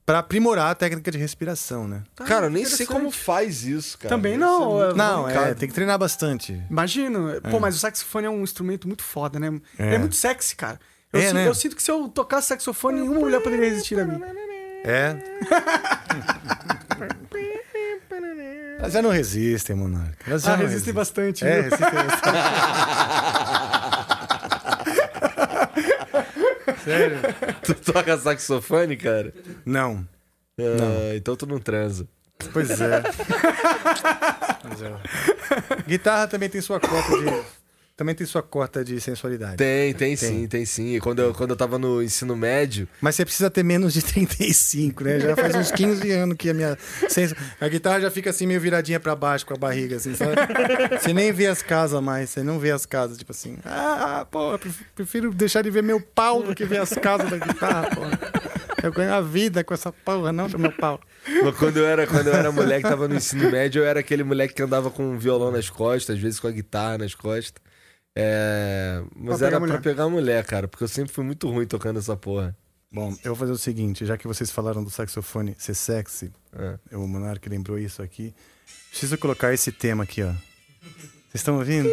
para 0.05 0.19
aprimorar 0.19 0.69
a 0.71 0.75
técnica 0.75 1.09
de 1.09 1.17
respiração, 1.17 1.87
né? 1.87 2.03
Cara, 2.27 2.45
eu 2.45 2.49
nem 2.51 2.63
sei 2.65 2.85
como 2.85 3.09
faz 3.09 3.63
isso, 3.65 3.97
cara. 3.97 4.13
Também 4.15 4.37
não, 4.37 4.83
é- 4.83 4.93
Não, 4.93 5.27
é, 5.27 5.53
tem 5.55 5.67
que 5.67 5.73
treinar 5.73 5.97
bastante. 5.97 6.61
Imagino. 6.69 7.41
Pô, 7.49 7.57
É. 7.57 7.59
mas 7.59 7.75
o 7.75 7.79
saxofone 7.79 8.27
é 8.27 8.29
um 8.29 8.43
instrumento 8.43 8.87
muito 8.87 9.01
foda, 9.03 9.39
né? 9.39 9.59
É. 9.79 9.95
É 9.95 9.97
muito 9.97 10.15
sexy, 10.15 10.55
cara. 10.55 10.79
Eu, 11.11 11.19
É, 11.21 11.27
si- 11.27 11.33
né? 11.33 11.47
eu 11.47 11.55
sinto 11.55 11.75
que 11.75 11.81
se 11.81 11.89
eu 11.89 12.07
tocasse 12.07 12.49
saxofone, 12.49 12.99
nenhuma 13.01 13.21
mulher 13.21 13.41
poderia 13.41 13.67
resistir 13.69 13.99
a 13.99 14.05
mim. 14.05 14.21
É. 14.83 15.15
Elas 18.77 18.93
já 18.93 19.01
não 19.01 19.09
resistem, 19.09 19.75
Monarca. 19.75 20.29
Elas 20.29 20.43
já 20.43 20.53
Ah, 20.53 20.57
não 20.57 20.65
resistem 20.67 20.93
bastante, 20.93 21.43
É, 21.45 21.61
viu? 21.61 21.71
resistem 21.71 22.05
bastante. 22.05 22.35
Sério? 26.85 27.17
Tu 27.63 27.73
toca 27.75 28.17
saxofone, 28.17 28.95
cara? 28.95 29.33
Não. 29.65 30.07
Ah, 30.59 31.15
Então 31.15 31.35
tu 31.35 31.45
não 31.45 31.59
transa. 31.59 32.07
Pois 32.53 32.69
é. 32.79 33.01
Pois 34.61 34.81
é. 34.81 35.83
Guitarra 35.87 36.27
também 36.27 36.49
tem 36.49 36.61
sua 36.61 36.79
cota 36.79 37.09
de. 37.17 37.43
Também 37.97 38.13
tem 38.13 38.27
sua 38.27 38.43
cota 38.43 38.83
de 38.83 38.99
sensualidade. 38.99 39.55
Tem, 39.55 39.93
tem, 39.93 40.17
sim, 40.17 40.47
tem 40.47 40.65
sim. 40.65 40.95
E 40.95 40.99
Quando 40.99 41.19
eu, 41.19 41.33
quando 41.33 41.51
eu 41.51 41.55
tava 41.55 41.79
no 41.79 42.03
ensino 42.03 42.35
médio, 42.35 42.89
Mas 42.99 43.15
você 43.15 43.23
precisa 43.23 43.49
ter 43.49 43.63
menos 43.63 43.93
de 43.93 44.01
35, 44.03 45.01
né? 45.05 45.19
Já 45.21 45.33
faz 45.33 45.55
uns 45.55 45.71
15 45.71 46.11
anos 46.11 46.35
que 46.37 46.49
a 46.49 46.53
minha. 46.53 46.77
A 47.61 47.67
guitarra 47.69 48.01
já 48.01 48.11
fica 48.11 48.31
assim 48.31 48.45
meio 48.45 48.59
viradinha 48.59 48.99
pra 48.99 49.15
baixo 49.15 49.45
com 49.45 49.53
a 49.53 49.57
barriga, 49.57 49.95
assim, 49.95 50.13
sabe? 50.13 50.33
Você 50.99 51.13
nem 51.13 51.31
vê 51.31 51.47
as 51.47 51.61
casas 51.61 52.01
mais, 52.01 52.29
você 52.31 52.43
não 52.43 52.59
vê 52.59 52.71
as 52.71 52.85
casas, 52.85 53.17
tipo 53.17 53.31
assim. 53.31 53.57
Ah, 53.63 54.27
pô, 54.29 54.51
eu 54.53 54.59
pref- 54.59 54.83
prefiro 54.93 55.31
deixar 55.33 55.61
de 55.61 55.69
ver 55.69 55.81
meu 55.81 56.01
pau 56.01 56.43
do 56.43 56.53
que 56.53 56.65
ver 56.65 56.81
as 56.81 56.89
casas 56.91 57.29
da 57.29 57.37
guitarra, 57.37 57.89
pô. 57.95 58.01
Eu 58.83 58.91
ganho 58.91 59.13
a 59.13 59.21
vida 59.21 59.63
com 59.63 59.73
essa 59.73 59.91
porra, 59.91 60.31
não 60.33 60.47
do 60.47 60.59
meu 60.59 60.71
pau. 60.73 60.99
Quando 61.57 61.77
eu 61.77 61.85
era, 61.85 62.05
quando 62.05 62.27
eu 62.27 62.33
era 62.35 62.51
moleque, 62.51 62.83
tava 62.83 63.07
no 63.07 63.15
ensino 63.15 63.49
médio, 63.49 63.81
eu 63.81 63.85
era 63.85 64.01
aquele 64.01 64.23
moleque 64.23 64.53
que 64.53 64.61
andava 64.61 64.91
com 64.91 65.03
um 65.13 65.17
violão 65.17 65.49
nas 65.49 65.69
costas, 65.69 66.17
às 66.17 66.21
vezes 66.21 66.39
com 66.39 66.47
a 66.47 66.51
guitarra 66.51 66.97
nas 66.99 67.15
costas. 67.15 67.63
É... 68.15 69.01
Mas 69.15 69.37
Pra 69.39 69.47
era 69.47 69.57
pegar 69.57 69.59
mulher. 69.59 69.73
pra 69.73 69.81
pegar 69.81 70.09
mulher, 70.09 70.45
cara, 70.45 70.67
porque 70.67 70.83
eu 70.83 70.87
sempre 70.87 71.11
fui 71.11 71.23
muito 71.23 71.49
ruim 71.49 71.65
tocando 71.67 71.99
essa 71.99 72.15
porra. 72.15 72.55
Bom, 72.91 73.09
eu 73.23 73.35
vou 73.35 73.35
fazer 73.35 73.51
o 73.51 73.57
seguinte, 73.57 74.05
já 74.05 74.17
que 74.17 74.25
vocês 74.27 74.49
falaram 74.49 74.81
do 74.83 74.89
saxofone 74.89 75.53
ser 75.59 75.73
sexy, 75.73 76.31
É. 76.91 76.95
o 76.95 77.05
Monark 77.07 77.47
lembrou 77.49 77.77
isso 77.77 78.01
aqui. 78.01 78.33
Preciso 78.89 79.17
colocar 79.17 79.53
esse 79.53 79.71
tema 79.71 80.03
aqui, 80.05 80.23
ó. 80.23 80.31
Vocês 80.31 81.35
estão 81.35 81.57
ouvindo? 81.57 81.89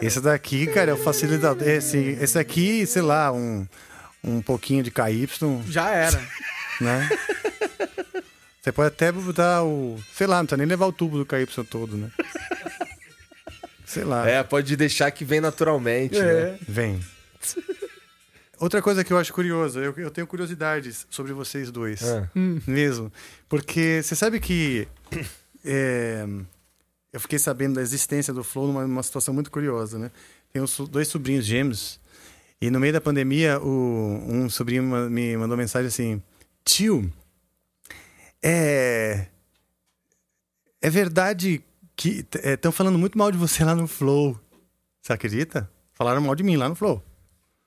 Esse 0.00 0.20
daqui, 0.20 0.66
cara, 0.66 0.90
é 0.90 0.94
o 0.94 0.96
facilitador. 0.96 1.66
Esse, 1.68 1.98
esse 1.98 2.38
aqui, 2.38 2.86
sei 2.86 3.02
lá, 3.02 3.30
um, 3.32 3.66
um 4.24 4.40
pouquinho 4.42 4.82
de 4.82 4.90
KY, 4.90 5.28
Já 5.68 5.90
era. 5.90 6.18
né? 6.80 7.08
Você 8.60 8.72
pode 8.72 8.88
até 8.88 9.12
botar 9.12 9.62
o. 9.64 10.00
Sei 10.14 10.26
lá, 10.26 10.38
não 10.38 10.46
precisa 10.46 10.56
nem 10.56 10.66
levar 10.66 10.86
o 10.86 10.92
tubo 10.92 11.18
do 11.18 11.26
KY 11.26 11.46
todo, 11.68 11.96
né? 11.96 12.10
Sei 13.92 14.04
lá. 14.04 14.26
É, 14.26 14.42
pode 14.42 14.74
deixar 14.74 15.10
que 15.10 15.22
vem 15.22 15.38
naturalmente, 15.38 16.18
né? 16.18 16.58
Vem. 16.66 16.98
Outra 18.58 18.80
coisa 18.80 19.04
que 19.04 19.12
eu 19.12 19.18
acho 19.18 19.34
curioso, 19.34 19.80
eu, 19.80 19.92
eu 19.98 20.10
tenho 20.10 20.26
curiosidades 20.26 21.06
sobre 21.10 21.34
vocês 21.34 21.70
dois. 21.70 22.02
Ah. 22.02 22.26
Mesmo. 22.66 23.12
Porque 23.50 24.00
você 24.02 24.16
sabe 24.16 24.40
que 24.40 24.88
é, 25.62 26.24
eu 27.12 27.20
fiquei 27.20 27.38
sabendo 27.38 27.74
da 27.74 27.82
existência 27.82 28.32
do 28.32 28.42
Flow 28.42 28.68
numa, 28.68 28.86
numa 28.86 29.02
situação 29.02 29.34
muito 29.34 29.50
curiosa, 29.50 29.98
né? 29.98 30.10
Tenho 30.50 30.64
dois 30.88 31.08
sobrinhos 31.08 31.44
gêmeos. 31.44 32.00
E 32.62 32.70
no 32.70 32.80
meio 32.80 32.94
da 32.94 33.00
pandemia, 33.00 33.60
o, 33.60 34.24
um 34.26 34.48
sobrinho 34.48 34.84
me 35.10 35.36
mandou 35.36 35.56
mensagem 35.56 35.88
assim: 35.88 36.22
Tio, 36.64 37.12
é. 38.42 39.26
É 40.80 40.88
verdade 40.88 41.62
que 41.96 42.26
estão 42.44 42.72
falando 42.72 42.98
muito 42.98 43.16
mal 43.16 43.30
de 43.30 43.38
você 43.38 43.64
lá 43.64 43.74
no 43.74 43.86
Flow. 43.86 44.38
Você 45.00 45.12
acredita? 45.12 45.68
Falaram 45.92 46.20
mal 46.20 46.34
de 46.34 46.42
mim 46.42 46.56
lá 46.56 46.68
no 46.68 46.74
Flow. 46.74 47.02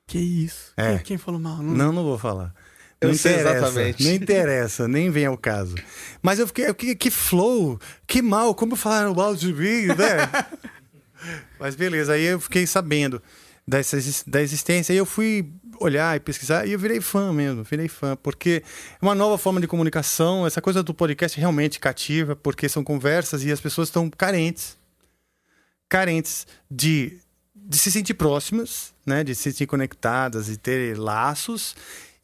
Que 0.07 0.19
isso? 0.19 0.73
É. 0.77 0.95
Quem, 0.95 1.03
quem 1.03 1.17
falou 1.17 1.39
mal? 1.39 1.61
Não, 1.61 1.91
não 1.91 2.03
vou 2.03 2.17
falar. 2.17 2.53
Eu 3.01 3.09
não 3.09 3.15
sei 3.15 3.33
interessa, 3.33 3.57
exatamente. 3.57 4.03
Não 4.03 4.13
interessa, 4.13 4.87
nem 4.87 5.09
vem 5.09 5.25
ao 5.25 5.37
caso. 5.37 5.75
Mas 6.21 6.39
eu 6.39 6.47
fiquei, 6.47 6.73
que, 6.73 6.95
que 6.95 7.11
flow, 7.11 7.79
que 8.07 8.21
mal, 8.21 8.55
como 8.55 8.75
falaram 8.75 9.13
mal 9.13 9.35
de 9.35 9.53
mim, 9.53 9.87
né? 9.87 10.45
Mas 11.59 11.75
beleza, 11.75 12.13
aí 12.13 12.23
eu 12.23 12.39
fiquei 12.39 12.65
sabendo 12.65 13.21
dessa, 13.67 13.97
da 14.27 14.41
existência. 14.41 14.93
Aí 14.93 14.97
eu 14.97 15.05
fui 15.05 15.51
olhar 15.79 16.15
e 16.15 16.19
pesquisar 16.19 16.65
e 16.65 16.71
eu 16.71 16.79
virei 16.79 17.01
fã 17.01 17.33
mesmo, 17.33 17.63
virei 17.63 17.87
fã. 17.87 18.15
Porque 18.15 18.63
é 19.01 19.05
uma 19.05 19.15
nova 19.15 19.37
forma 19.37 19.59
de 19.59 19.67
comunicação. 19.67 20.45
Essa 20.45 20.61
coisa 20.61 20.83
do 20.83 20.93
podcast 20.93 21.39
realmente 21.39 21.79
cativa, 21.79 22.35
porque 22.35 22.69
são 22.69 22.83
conversas 22.83 23.43
e 23.43 23.51
as 23.51 23.59
pessoas 23.59 23.89
estão 23.89 24.09
carentes. 24.09 24.77
Carentes 25.89 26.47
de, 26.69 27.17
de 27.55 27.77
se 27.77 27.91
sentir 27.91 28.13
próximas, 28.13 28.93
né? 29.05 29.23
de 29.23 29.35
se 29.35 29.43
sentir 29.43 29.67
conectadas 29.67 30.49
e 30.49 30.57
ter 30.57 30.97
laços. 30.97 31.75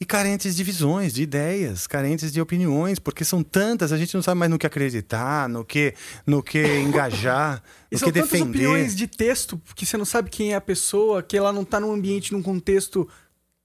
E 0.01 0.05
carentes 0.05 0.55
de 0.55 0.63
visões, 0.63 1.13
de 1.13 1.21
ideias, 1.21 1.85
carentes 1.85 2.33
de 2.33 2.41
opiniões, 2.41 2.97
porque 2.97 3.23
são 3.23 3.43
tantas, 3.43 3.91
a 3.91 3.97
gente 3.99 4.15
não 4.15 4.23
sabe 4.23 4.39
mais 4.39 4.49
no 4.49 4.57
que 4.57 4.65
acreditar, 4.65 5.47
no 5.47 5.63
que, 5.63 5.93
no 6.25 6.41
que 6.41 6.57
engajar, 6.81 7.61
E 7.91 7.93
no 7.93 7.99
são 7.99 8.07
que 8.07 8.11
defender. 8.19 8.49
opiniões 8.65 8.95
de 8.95 9.05
texto 9.05 9.61
que 9.75 9.85
você 9.85 9.97
não 9.97 10.05
sabe 10.05 10.31
quem 10.31 10.53
é 10.53 10.55
a 10.55 10.61
pessoa, 10.61 11.21
que 11.21 11.37
ela 11.37 11.53
não 11.53 11.63
tá 11.63 11.79
num 11.79 11.91
ambiente, 11.93 12.33
num 12.33 12.41
contexto 12.41 13.07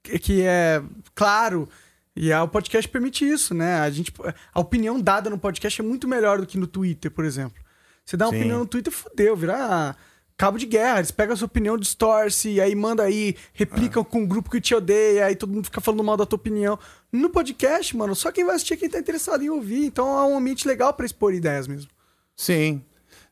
que- 0.02 0.42
é 0.42 0.82
claro. 1.14 1.66
E 2.14 2.30
a- 2.30 2.42
o 2.42 2.48
podcast 2.48 2.86
permite 2.90 3.26
isso, 3.26 3.54
né? 3.54 3.80
A, 3.80 3.88
gente, 3.90 4.12
a 4.54 4.60
opinião 4.60 5.00
dada 5.00 5.30
no 5.30 5.38
podcast 5.38 5.80
é 5.80 5.84
muito 5.84 6.06
melhor 6.06 6.38
do 6.40 6.46
que 6.46 6.58
no 6.58 6.66
Twitter, 6.66 7.10
por 7.10 7.24
exemplo. 7.24 7.62
Você 8.04 8.14
dá 8.14 8.26
uma 8.26 8.32
Sim. 8.32 8.38
opinião 8.40 8.58
no 8.58 8.66
Twitter, 8.66 8.92
fudeu, 8.92 9.34
vira 9.34 9.96
cabo 10.36 10.58
de 10.58 10.66
guerra. 10.66 10.98
Eles 10.98 11.10
pegam 11.10 11.34
a 11.34 11.36
sua 11.36 11.46
opinião, 11.46 11.76
distorce, 11.76 12.50
e 12.50 12.60
aí 12.60 12.74
manda 12.74 13.02
aí, 13.02 13.36
replicam 13.52 14.04
com 14.04 14.20
um 14.20 14.26
grupo 14.26 14.50
que 14.50 14.60
te 14.60 14.74
odeia, 14.74 15.26
aí 15.26 15.36
todo 15.36 15.52
mundo 15.52 15.64
fica 15.64 15.80
falando 15.80 16.04
mal 16.04 16.16
da 16.16 16.26
tua 16.26 16.36
opinião. 16.36 16.78
No 17.10 17.30
podcast, 17.30 17.96
mano, 17.96 18.14
só 18.14 18.30
quem 18.30 18.44
vai 18.44 18.56
assistir 18.56 18.74
é 18.74 18.76
quem 18.76 18.90
tá 18.90 18.98
interessado 18.98 19.42
em 19.42 19.48
ouvir. 19.48 19.86
Então 19.86 20.06
é 20.06 20.24
um 20.24 20.36
ambiente 20.36 20.66
legal 20.68 20.92
pra 20.92 21.06
expor 21.06 21.34
ideias 21.34 21.66
mesmo. 21.66 21.90
Sim, 22.36 22.82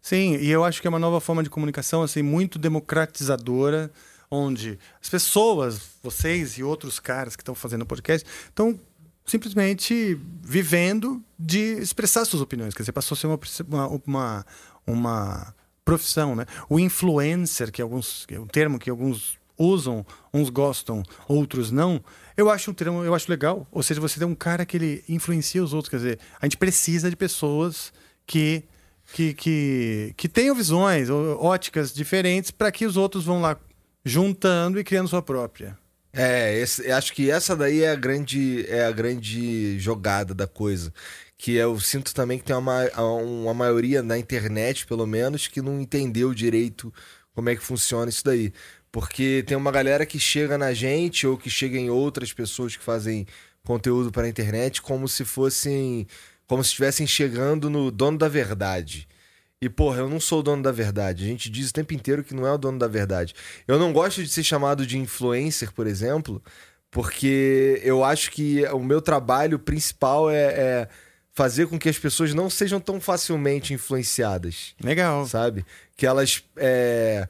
sim, 0.00 0.36
e 0.36 0.50
eu 0.50 0.64
acho 0.64 0.80
que 0.80 0.86
é 0.86 0.90
uma 0.90 0.98
nova 0.98 1.20
forma 1.20 1.42
de 1.42 1.50
comunicação 1.50 2.02
assim 2.02 2.22
muito 2.22 2.59
democratizadora, 2.59 3.92
onde 4.30 4.78
as 5.00 5.11
pessoas, 5.11 5.78
vocês 6.02 6.57
e 6.57 6.62
outros 6.62 6.98
caras 6.98 7.36
que 7.36 7.42
estão 7.42 7.55
fazendo 7.55 7.84
podcast, 7.84 8.26
estão 8.48 8.80
simplesmente 9.26 10.18
vivendo 10.42 11.22
de 11.38 11.78
expressar 11.78 12.24
suas 12.24 12.42
opiniões, 12.42 12.74
quer 12.74 12.82
dizer, 12.82 12.92
passou 12.92 13.14
a 13.14 13.18
ser 13.18 13.26
uma, 13.66 13.88
uma, 14.07 14.46
uma 14.86 15.55
profissão, 15.85 16.35
né? 16.35 16.47
O 16.68 16.78
influencer, 16.80 17.70
que 17.70 17.82
alguns 17.82 18.24
que 18.26 18.35
é 18.35 18.41
um 18.41 18.47
termo 18.47 18.78
que 18.78 18.89
alguns 18.91 19.39
usam, 19.57 20.05
uns 20.32 20.51
gostam, 20.51 21.03
outros 21.28 21.70
não. 21.70 22.03
Eu 22.37 22.51
acho 22.51 22.70
um 22.70 22.74
termo, 22.74 23.05
eu 23.05 23.14
acho 23.14 23.30
legal. 23.30 23.66
Ou 23.70 23.82
seja, 23.82 24.01
você 24.01 24.18
tem 24.18 24.26
um 24.26 24.35
cara 24.35 24.66
que 24.66 24.76
ele 24.76 25.05
influencia 25.09 25.62
os 25.62 25.72
outros, 25.72 25.91
quer 25.91 25.97
dizer, 25.99 26.18
a 26.41 26.47
gente 26.47 26.57
precisa 26.57 27.09
de 27.11 27.16
pessoas 27.16 27.93
que 28.26 28.64
que, 29.12 29.35
que, 29.35 30.14
que 30.16 30.26
tenham 30.30 30.55
visões 30.55 31.11
óticas 31.11 31.93
diferentes 31.93 32.51
para 32.51 32.72
que 32.72 32.87
os 32.87 32.97
outros 32.97 33.26
vão 33.26 33.39
lá 33.43 33.55
juntando 34.03 34.80
e 34.80 34.85
criando 34.85 35.09
sua 35.09 35.20
própria. 35.20 35.76
É, 36.11 36.57
esse- 36.59 36.91
acho 36.91 37.12
que 37.12 37.30
essa 37.30 37.55
daí 37.55 37.82
é 37.82 37.91
a 37.91 37.95
grande, 37.95 38.64
é 38.66 38.85
a 38.87 38.91
grande 38.91 39.78
jogada 39.78 40.32
da 40.32 40.47
coisa. 40.47 40.91
Que 41.45 41.57
eu 41.57 41.78
sinto 41.78 42.14
também 42.14 42.38
que 42.38 42.45
tem 42.47 42.57
uma, 42.57 42.88
uma 43.20 43.53
maioria 43.53 44.03
na 44.03 44.16
internet, 44.16 44.86
pelo 44.86 45.07
menos, 45.07 45.47
que 45.47 45.61
não 45.61 45.78
entendeu 45.78 46.32
direito 46.32 46.90
como 47.34 47.51
é 47.51 47.55
que 47.55 47.62
funciona 47.62 48.09
isso 48.09 48.24
daí. 48.24 48.51
Porque 48.90 49.45
tem 49.47 49.55
uma 49.55 49.70
galera 49.70 50.07
que 50.07 50.18
chega 50.18 50.57
na 50.57 50.72
gente 50.72 51.26
ou 51.26 51.36
que 51.36 51.51
chega 51.51 51.76
em 51.76 51.90
outras 51.90 52.32
pessoas 52.32 52.74
que 52.78 52.82
fazem 52.82 53.26
conteúdo 53.62 54.11
para 54.11 54.22
a 54.22 54.28
internet 54.30 54.80
como 54.80 55.07
se 55.07 55.22
fossem. 55.22 56.07
como 56.47 56.64
se 56.64 56.68
estivessem 56.68 57.07
chegando 57.07 57.68
no 57.68 57.90
dono 57.90 58.16
da 58.16 58.26
verdade. 58.26 59.07
E, 59.61 59.68
porra, 59.68 59.99
eu 59.99 60.09
não 60.09 60.20
sou 60.20 60.40
o 60.40 60.42
dono 60.42 60.62
da 60.62 60.72
verdade. 60.72 61.24
A 61.24 61.26
gente 61.26 61.51
diz 61.51 61.68
o 61.68 61.74
tempo 61.74 61.92
inteiro 61.92 62.24
que 62.24 62.34
não 62.34 62.47
é 62.47 62.53
o 62.55 62.59
dono 62.59 62.78
da 62.78 62.88
verdade. 62.88 63.34
Eu 63.68 63.78
não 63.78 63.92
gosto 63.92 64.22
de 64.22 64.30
ser 64.30 64.45
chamado 64.45 64.86
de 64.86 64.97
influencer, 64.97 65.74
por 65.74 65.86
exemplo, 65.86 66.42
porque 66.90 67.82
eu 67.84 68.03
acho 68.03 68.30
que 68.30 68.64
o 68.68 68.82
meu 68.82 69.03
trabalho 69.03 69.59
principal 69.59 70.30
é, 70.30 70.45
é 70.45 70.88
fazer 71.35 71.66
com 71.66 71.78
que 71.78 71.89
as 71.89 71.99
pessoas 71.99 72.32
não 72.32 72.49
sejam 72.49 72.78
tão 72.80 73.01
facilmente 73.01 73.74
influenciadas. 73.74 74.74
Legal. 74.82 75.26
Sabe? 75.26 75.66
Que 75.97 76.07
elas 76.07 76.43
é, 76.57 77.28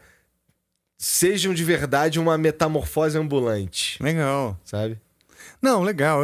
sejam 0.99 1.53
de 1.55 1.65
verdade 1.65 2.19
uma 2.21 2.37
metamorfose 2.39 3.17
ambulante. 3.19 4.03
Legal. 4.03 4.59
Sabe? 4.65 4.99
Não, 5.61 5.83
legal. 5.83 6.21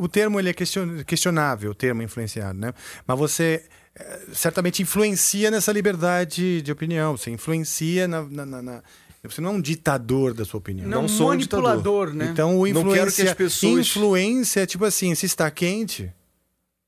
O 0.00 0.08
termo 0.08 0.38
ele 0.38 0.50
é 0.50 0.52
question- 0.52 1.02
questionável, 1.04 1.72
o 1.72 1.74
termo 1.74 2.02
influenciado, 2.02 2.58
né? 2.58 2.72
Mas 3.06 3.18
você 3.18 3.64
eh, 3.96 4.20
certamente 4.32 4.82
influencia 4.82 5.50
nessa 5.50 5.72
liberdade 5.72 6.62
de 6.62 6.70
opinião. 6.72 7.16
Você 7.16 7.30
influencia 7.30 8.06
na. 8.08 8.22
na- 8.22 8.46
na- 8.46 8.62
na- 8.62 8.82
Você 9.24 9.40
não 9.40 9.50
é 9.50 9.52
um 9.54 9.60
ditador 9.60 10.34
da 10.34 10.44
sua 10.44 10.58
opinião. 10.58 10.86
Não 10.88 11.02
Não 11.02 11.08
sou 11.08 11.26
um 11.26 11.28
manipulador, 11.30 12.06
ditador. 12.08 12.14
né? 12.14 12.28
Então, 12.32 12.58
o 12.60 12.66
Não 12.68 12.74
quero 12.84 12.88
influência, 13.08 13.24
que 13.24 13.30
as 13.30 13.36
pessoas- 13.36 13.86
influência 13.86 14.60
é 14.60 14.66
tipo 14.66 14.84
assim: 14.84 15.14
se 15.14 15.26
está 15.26 15.50
quente, 15.50 16.12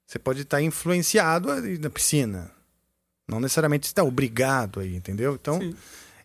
você 0.06 0.18
pode 0.18 0.42
estar 0.42 0.62
influenciado 0.62 1.50
aí 1.50 1.78
na 1.78 1.90
piscina. 1.90 2.50
Não 3.28 3.40
necessariamente 3.40 3.86
está 3.86 4.04
obrigado 4.04 4.78
aí, 4.80 4.94
entendeu? 4.94 5.34
Então, 5.40 5.58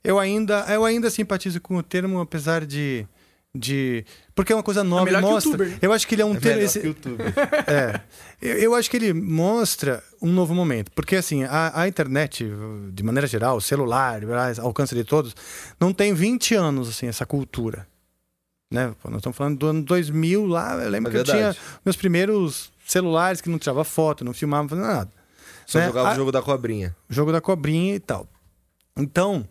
eu 0.03 0.19
ainda, 0.19 0.65
eu 0.69 0.85
ainda 0.85 1.09
simpatizo 1.09 1.59
com 1.59 1.75
o 1.77 1.81
termo, 1.83 2.19
apesar 2.19 2.63
de. 2.65 3.07
de 3.55 4.05
porque 4.35 4.53
é 4.53 4.55
uma 4.55 4.61
coisa 4.61 4.83
nova. 4.83 5.09
e 5.09 5.15
que 5.15 5.19
mostra. 5.21 5.51
youtuber? 5.51 5.79
Eu 5.81 5.91
acho 5.93 6.07
que 6.07 6.13
ele 6.13 6.21
é 6.21 6.25
um 6.25 6.35
É 6.35 6.39
termo. 6.39 6.61
esse- 6.61 6.79
é. 7.67 8.01
Eu, 8.39 8.55
eu 8.57 8.75
acho 8.75 8.87
que 8.89 8.97
ele 8.97 9.13
mostra 9.13 10.03
um 10.21 10.31
novo 10.31 10.53
momento. 10.53 10.91
Porque, 10.91 11.15
assim, 11.15 11.43
a, 11.43 11.81
a 11.81 11.87
internet, 11.87 12.47
de 12.93 13.01
maneira 13.03 13.25
geral, 13.25 13.57
o 13.57 13.61
celular, 13.61 14.21
alcance 14.59 14.93
de 14.93 15.03
todos, 15.03 15.35
não 15.79 15.91
tem 15.91 16.13
20 16.13 16.53
anos, 16.53 16.87
assim, 16.87 17.07
essa 17.07 17.25
cultura. 17.25 17.87
Né? 18.71 18.93
Pô, 19.01 19.09
Nós 19.09 19.17
estamos 19.19 19.35
falando 19.37 19.57
do 19.57 19.67
ano 19.67 19.81
2000 19.83 20.45
lá. 20.45 20.75
Eu 20.83 20.89
lembro 20.91 21.09
É 21.09 21.13
que 21.13 21.19
eu 21.19 21.23
tinha 21.23 21.55
meus 21.83 21.95
primeiros 21.97 22.70
celulares 22.91 23.41
que 23.41 23.49
não 23.49 23.57
tirava 23.59 23.83
foto, 23.83 24.23
não 24.25 24.33
filmava, 24.33 24.63
não 24.63 24.69
fazia 24.69 24.85
nada. 24.95 25.11
Só 25.65 25.79
Né? 25.79 25.87
jogava 25.87 26.09
A- 26.09 26.11
o 26.13 26.15
jogo 26.15 26.31
da 26.31 26.41
cobrinha. 26.41 26.95
jogo 27.09 27.31
da 27.31 27.39
cobrinha 27.41 27.95
e 27.95 27.99
tal. 27.99 28.27
Então, 28.97 29.47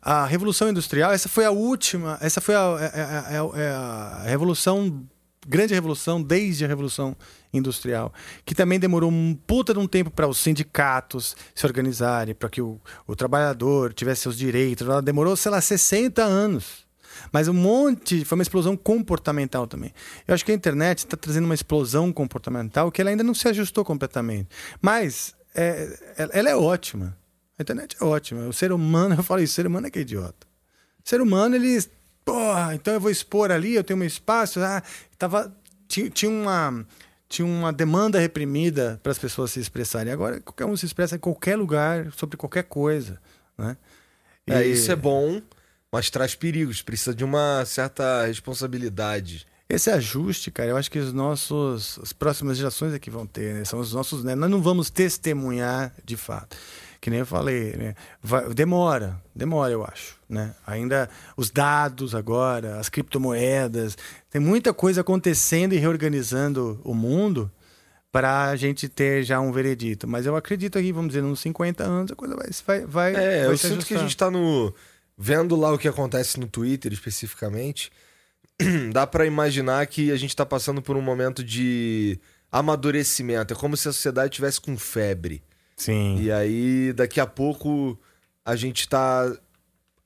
a 0.00 0.24
Revolução 0.26 0.68
Industrial, 0.68 1.12
essa 1.12 1.28
foi 1.28 1.44
a 1.44 1.50
última, 1.50 2.16
essa 2.20 2.40
foi 2.40 2.54
a, 2.54 2.76
é- 2.80 3.00
é- 3.00 3.36
é- 3.36 3.62
é 3.64 3.68
a 3.70 4.22
revolução, 4.26 5.04
grande 5.46 5.74
revolução 5.74 6.22
desde 6.22 6.64
a 6.64 6.68
Revolução 6.68 7.16
Industrial, 7.52 8.12
que 8.44 8.54
também 8.54 8.78
demorou 8.80 9.10
um 9.10 9.34
puta 9.46 9.72
de 9.74 9.78
um 9.80 9.86
tempo 9.86 10.10
para 10.10 10.26
os 10.28 10.38
sindicatos 10.38 11.36
se 11.54 11.66
organizarem, 11.66 12.34
para 12.34 12.48
que 12.48 12.60
o, 12.62 12.80
o 13.06 13.14
trabalhador 13.16 13.92
tivesse 13.92 14.22
seus 14.22 14.36
direitos. 14.38 14.86
Ela 14.86 15.02
demorou, 15.02 15.36
sei 15.36 15.50
lá, 15.50 15.60
60 15.60 16.22
anos. 16.22 16.83
Mas 17.32 17.48
um 17.48 17.52
monte, 17.52 18.24
foi 18.24 18.36
uma 18.36 18.42
explosão 18.42 18.76
comportamental 18.76 19.66
também. 19.66 19.92
Eu 20.26 20.34
acho 20.34 20.44
que 20.44 20.52
a 20.52 20.54
internet 20.54 20.98
está 20.98 21.16
trazendo 21.16 21.44
uma 21.44 21.54
explosão 21.54 22.12
comportamental 22.12 22.90
que 22.92 23.00
ela 23.00 23.10
ainda 23.10 23.22
não 23.24 23.34
se 23.34 23.46
ajustou 23.48 23.84
completamente. 23.84 24.48
Mas 24.80 25.34
é, 25.54 26.14
ela- 26.16 26.50
é 26.50 26.56
ótima. 26.56 27.16
A 27.58 27.62
internet 27.62 27.96
é 28.00 28.04
ótima. 28.04 28.46
O 28.46 28.52
ser 28.52 28.72
humano, 28.72 29.14
eu 29.18 29.22
falo 29.22 29.40
isso, 29.42 29.52
o 29.52 29.56
ser 29.56 29.66
humano 29.66 29.86
é 29.86 29.90
que 29.90 29.98
é 29.98 30.02
idiota. 30.02 30.46
O 31.04 31.08
ser 31.08 31.20
humano, 31.20 31.54
ele. 31.56 31.82
Porra, 32.24 32.74
então 32.74 32.94
eu 32.94 33.00
vou 33.00 33.10
expor 33.10 33.50
ali, 33.52 33.74
eu 33.74 33.84
tenho 33.84 34.00
um 34.00 34.04
espaço. 34.04 34.58
Ah, 34.60 34.82
tava, 35.18 35.54
tinha, 35.88 36.08
tinha 36.10 36.30
uma. 36.30 36.86
Tinha 37.28 37.46
uma 37.46 37.72
demanda 37.72 38.18
reprimida 38.20 39.00
para 39.02 39.10
as 39.10 39.18
pessoas 39.18 39.50
se 39.50 39.58
expressarem. 39.58 40.12
Agora, 40.12 40.40
qualquer 40.40 40.66
um 40.66 40.76
se 40.76 40.86
expressa 40.86 41.16
em 41.16 41.18
qualquer 41.18 41.56
lugar, 41.56 42.12
sobre 42.12 42.36
qualquer 42.36 42.62
coisa. 42.64 43.18
Né? 43.58 43.76
É, 44.46 44.62
E- 44.66 44.72
isso 44.72 44.92
é 44.92 44.94
bom, 44.96 45.40
mas 45.94 46.10
traz 46.10 46.34
perigos. 46.34 46.82
Precisa 46.82 47.14
de 47.14 47.24
uma 47.24 47.64
certa 47.64 48.26
responsabilidade. 48.26 49.46
Esse 49.68 49.90
ajuste, 49.90 50.50
cara, 50.50 50.70
eu 50.70 50.76
acho 50.76 50.90
que 50.90 50.98
os 50.98 51.12
nossos, 51.12 51.98
as 52.02 52.12
próximas 52.12 52.58
gerações 52.58 52.92
é 52.92 52.98
que 52.98 53.10
vão 53.10 53.26
ter, 53.26 53.54
né? 53.54 53.64
são 53.64 53.78
os 53.80 53.94
nossos, 53.94 54.22
né? 54.22 54.34
Nós 54.34 54.50
não 54.50 54.60
vamos 54.60 54.90
testemunhar 54.90 55.92
de 56.04 56.16
fato. 56.16 56.56
Que 57.00 57.10
nem 57.10 57.20
eu 57.20 57.26
falei, 57.26 57.76
né? 57.76 57.94
Vai- 58.22 58.48
demora, 58.54 59.20
demora, 59.34 59.72
eu 59.72 59.84
acho, 59.84 60.16
né? 60.28 60.54
Ainda 60.66 61.08
os 61.36 61.50
dados 61.50 62.14
agora, 62.14 62.78
as 62.78 62.88
criptomoedas, 62.88 63.96
tem 64.30 64.40
muita 64.40 64.72
coisa 64.74 65.00
acontecendo 65.02 65.74
e 65.74 65.78
reorganizando 65.78 66.80
o 66.84 66.94
mundo 66.94 67.50
para 68.12 68.48
a 68.50 68.56
gente 68.56 68.88
ter 68.88 69.22
já 69.22 69.40
um 69.40 69.50
veredito. 69.52 70.06
Mas 70.06 70.24
eu 70.24 70.36
acredito 70.36 70.78
que, 70.78 70.92
vamos 70.92 71.08
dizer, 71.08 71.22
nos 71.22 71.40
50 71.40 71.82
anos 71.84 72.12
a 72.12 72.14
coisa 72.14 72.36
vai, 72.36 72.48
vai, 72.66 73.12
vai 73.12 73.14
É, 73.24 73.44
vai 73.44 73.52
eu 73.52 73.56
se 73.58 73.68
sinto 73.68 73.84
que 73.86 73.94
a 73.94 73.98
ajustar. 73.98 74.08
gente 74.08 74.16
tá 74.16 74.30
no. 74.30 74.72
Vendo 75.16 75.54
lá 75.56 75.72
o 75.72 75.78
que 75.78 75.88
acontece 75.88 76.40
no 76.40 76.46
Twitter 76.46 76.92
especificamente, 76.92 77.90
dá 78.92 79.06
pra 79.06 79.26
imaginar 79.26 79.86
que 79.86 80.10
a 80.10 80.16
gente 80.16 80.34
tá 80.34 80.44
passando 80.44 80.82
por 80.82 80.96
um 80.96 81.02
momento 81.02 81.42
de 81.42 82.18
amadurecimento. 82.50 83.54
É 83.54 83.56
como 83.56 83.76
se 83.76 83.88
a 83.88 83.92
sociedade 83.92 84.34
tivesse 84.34 84.60
com 84.60 84.76
febre. 84.76 85.42
Sim. 85.76 86.20
E 86.20 86.30
aí, 86.30 86.92
daqui 86.92 87.20
a 87.20 87.26
pouco, 87.26 87.98
a 88.44 88.56
gente 88.56 88.88
tá 88.88 89.36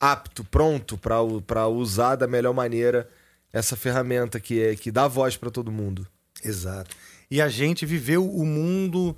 apto, 0.01 0.45
pronto 0.45 0.99
pra 0.99 1.67
usar 1.69 2.17
da 2.17 2.27
melhor 2.27 2.55
maneira 2.55 3.09
essa 3.53 3.77
ferramenta 3.77 4.39
que 4.39 4.63
é 4.63 4.77
que 4.77 4.91
dá 4.91 5.09
voz 5.09 5.37
pra 5.37 5.51
todo 5.51 5.73
mundo. 5.73 6.07
Exato. 6.45 6.95
E 7.31 7.43
a 7.43 7.49
gente 7.49 7.85
viveu 7.85 8.27
o 8.27 8.47
mundo 8.47 9.17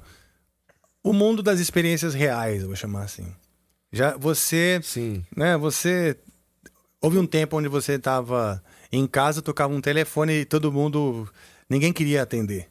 o 1.02 1.12
mundo 1.12 1.42
das 1.42 1.60
experiências 1.60 2.14
reais, 2.14 2.62
eu 2.62 2.68
vou 2.68 2.76
chamar 2.76 3.04
assim. 3.04 3.34
Já 3.92 4.16
você, 4.16 4.80
Sim. 4.82 5.24
né, 5.36 5.56
você 5.56 6.16
houve 7.00 7.18
um 7.18 7.26
tempo 7.26 7.56
onde 7.56 7.68
você 7.68 7.94
estava 7.94 8.62
em 8.92 9.06
casa, 9.06 9.42
tocava 9.42 9.72
um 9.72 9.80
telefone 9.80 10.40
e 10.40 10.44
todo 10.44 10.70
mundo 10.72 11.28
ninguém 11.68 11.92
queria 11.92 12.22
atender, 12.22 12.68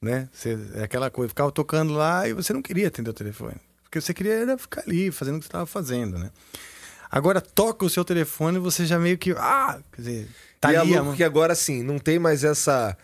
né? 0.00 0.28
Você, 0.32 0.58
é 0.74 0.82
aquela 0.84 1.10
coisa, 1.10 1.28
ficava 1.30 1.50
tocando 1.52 1.92
lá 1.92 2.26
e 2.28 2.32
você 2.32 2.52
não 2.52 2.62
queria 2.62 2.88
atender 2.88 3.10
o 3.10 3.14
telefone, 3.14 3.56
porque 3.82 4.00
você 4.00 4.14
queria 4.14 4.56
ficar 4.56 4.82
ali 4.86 5.10
fazendo 5.10 5.36
o 5.36 5.40
que 5.40 5.46
estava 5.46 5.66
fazendo, 5.66 6.18
né? 6.18 6.30
Agora 7.10 7.40
toca 7.40 7.84
o 7.86 7.90
seu 7.90 8.04
telefone 8.04 8.58
e 8.58 8.60
você 8.60 8.84
já 8.84 8.98
meio 8.98 9.16
que 9.16 9.32
ah, 9.32 9.80
quer 9.92 10.02
dizer, 10.02 10.28
tá 10.60 10.72
e 10.72 10.76
é 10.76 10.78
ali, 10.78 10.94
louco 10.94 11.12
a- 11.12 11.16
que 11.16 11.24
agora, 11.24 11.52
assim, 11.54 11.82
não 11.82 11.98
tem 11.98 12.18
mais 12.18 12.44
essa. 12.44 12.96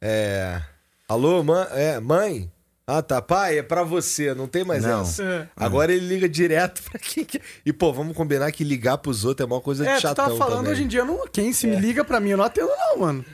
É... 0.00 0.62
Alô, 1.08 1.42
mãe? 1.42 1.66
É, 1.72 1.98
mãe? 1.98 2.50
Ah, 2.90 3.02
tá. 3.02 3.20
Pai, 3.20 3.58
é 3.58 3.62
pra 3.62 3.82
você. 3.82 4.34
Não 4.34 4.46
tem 4.48 4.64
mais 4.64 4.82
Não. 4.82 5.02
essa. 5.02 5.22
É. 5.22 5.46
Agora 5.54 5.92
ele 5.92 6.06
liga 6.06 6.26
direto 6.26 6.82
pra 6.90 6.98
quem 6.98 7.22
quer. 7.22 7.42
E, 7.66 7.70
pô, 7.70 7.92
vamos 7.92 8.16
combinar 8.16 8.50
que 8.50 8.64
ligar 8.64 8.96
pros 8.96 9.26
outros 9.26 9.44
é 9.46 9.52
uma 9.52 9.60
coisa 9.60 9.84
É, 9.86 9.90
de 9.90 9.98
tu 9.98 10.00
chatão 10.00 10.24
tava 10.24 10.36
falando 10.38 10.56
também. 10.60 10.72
hoje 10.72 10.84
em 10.84 10.88
dia, 10.88 11.04
não, 11.04 11.26
quem 11.28 11.52
se 11.52 11.66
me 11.66 11.76
liga 11.76 12.02
pra 12.02 12.18
mim, 12.18 12.30
eu 12.30 12.38
não 12.38 12.44
atendo 12.46 12.70
não, 12.70 12.98
mano. 13.00 13.24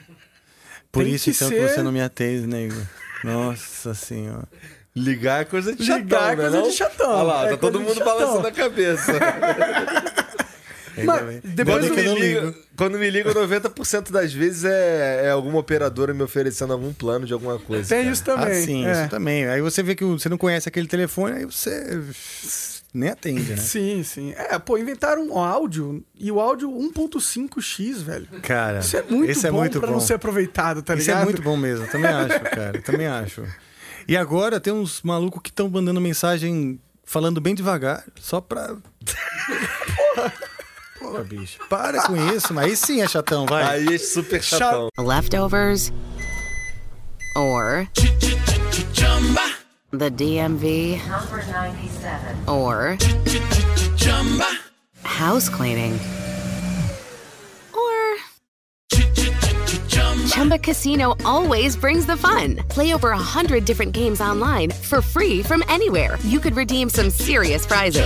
Por 0.91 1.03
Tem 1.05 1.13
isso 1.13 1.23
que 1.25 1.31
então 1.31 1.47
ser- 1.47 1.55
que 1.55 1.73
você 1.73 1.81
não 1.81 1.91
me 1.93 2.01
atende, 2.01 2.45
nego. 2.45 2.75
Nossa 3.23 3.93
senhora. 3.93 4.47
Ligar 4.93 5.41
é 5.41 5.45
coisa 5.45 5.73
de 5.75 5.83
Ligar 5.83 5.99
chatão, 5.99 6.25
é 6.27 6.29
né, 6.29 6.35
coisa 6.41 6.57
não? 6.61 6.69
de 6.69 6.73
chatão. 6.75 7.11
Olha 7.11 7.23
lá, 7.23 7.45
É 7.47 7.49
tá 7.51 7.57
todo 7.57 7.79
mundo 7.81 8.03
balançando 8.03 8.47
a 8.47 8.51
cabeça. 8.51 9.11
Mas 11.03 11.41
depois 11.43 11.87
quando, 11.87 11.95
me 11.95 12.19
ligo. 12.19 12.55
quando 12.77 12.97
me 12.99 13.09
ligam, 13.09 13.33
90% 13.33 14.11
das 14.11 14.31
vezes 14.33 14.63
é, 14.63 15.25
é 15.25 15.29
alguma 15.31 15.59
operadora 15.59 16.13
me 16.13 16.23
oferecendo 16.23 16.73
algum 16.73 16.93
plano 16.93 17.25
de 17.25 17.33
alguma 17.33 17.59
coisa. 17.59 17.89
tem 17.89 18.03
cara. 18.03 18.11
isso 18.13 18.23
também. 18.23 18.47
Ah, 18.47 18.65
sim, 18.65 18.85
é. 18.85 18.91
isso 18.91 19.09
também. 19.09 19.45
Aí 19.47 19.61
você 19.61 19.83
vê 19.83 19.95
que 19.95 20.03
você 20.03 20.29
não 20.29 20.37
conhece 20.37 20.69
aquele 20.69 20.87
telefone, 20.87 21.37
aí 21.37 21.45
você 21.45 22.01
nem 22.93 23.09
atende, 23.09 23.51
né? 23.51 23.57
Sim, 23.57 24.03
sim. 24.03 24.33
É, 24.37 24.57
pô, 24.57 24.77
inventaram 24.77 25.27
um 25.27 25.37
áudio 25.37 26.03
e 26.17 26.31
o 26.31 26.39
áudio 26.39 26.69
1.5x, 26.71 27.97
velho. 28.03 28.27
Cara, 28.41 28.79
Isso 28.79 28.95
é 28.95 29.03
muito 29.03 29.29
esse 29.31 29.45
é 29.45 29.51
bom 29.51 29.57
muito 29.57 29.79
pra 29.79 29.87
bom. 29.89 29.95
não 29.95 29.99
ser 29.99 30.13
aproveitado, 30.13 30.81
tá 30.81 30.95
Isso 30.95 31.07
ligado? 31.07 31.21
é 31.21 31.25
muito 31.25 31.41
bom 31.41 31.57
mesmo, 31.57 31.85
também 31.87 32.09
acho, 32.09 32.39
cara. 32.39 32.81
Também 32.81 33.07
acho. 33.07 33.43
E 34.07 34.15
agora 34.15 34.59
tem 34.61 34.71
uns 34.71 35.01
malucos 35.01 35.41
que 35.41 35.49
estão 35.49 35.67
mandando 35.69 35.99
mensagem 35.99 36.79
falando 37.03 37.41
bem 37.41 37.53
devagar, 37.53 38.03
só 38.15 38.39
pra. 38.39 38.75
Porra! 40.15 40.33
Porra, 41.11 41.23
bicho. 41.23 41.59
Para 41.69 42.01
com 42.03 42.15
isso, 42.15 42.53
mas 42.53 42.65
aí 42.65 42.75
sim 42.75 43.01
é 43.01 43.07
chatão, 43.07 43.45
vai. 43.45 43.63
Aí 43.63 43.95
é 43.95 43.97
super 43.97 44.41
chatão. 44.43 44.89
Leftovers 44.97 45.91
or 47.35 47.87
the 49.91 50.09
DMV 50.09 51.01
Number 51.07 51.45
97. 51.45 52.35
or 52.47 52.97
house 55.03 55.47
cleaning 55.49 55.99
Chumba 60.45 60.59
Chumba 60.59 60.63
Casino 60.63 61.15
always 61.25 61.75
brings 61.75 62.05
the 62.05 62.15
fun. 62.15 62.57
Play 62.69 62.93
over 62.93 63.09
a 63.09 63.17
hundred 63.17 63.65
different 63.65 63.93
games 63.93 64.21
online 64.21 64.69
for 64.69 65.01
free 65.01 65.41
from 65.41 65.63
anywhere. 65.67 66.19
You 66.21 66.39
could 66.39 66.55
redeem 66.55 66.87
some 66.87 67.09
serious 67.09 67.65
prizes. 67.65 68.05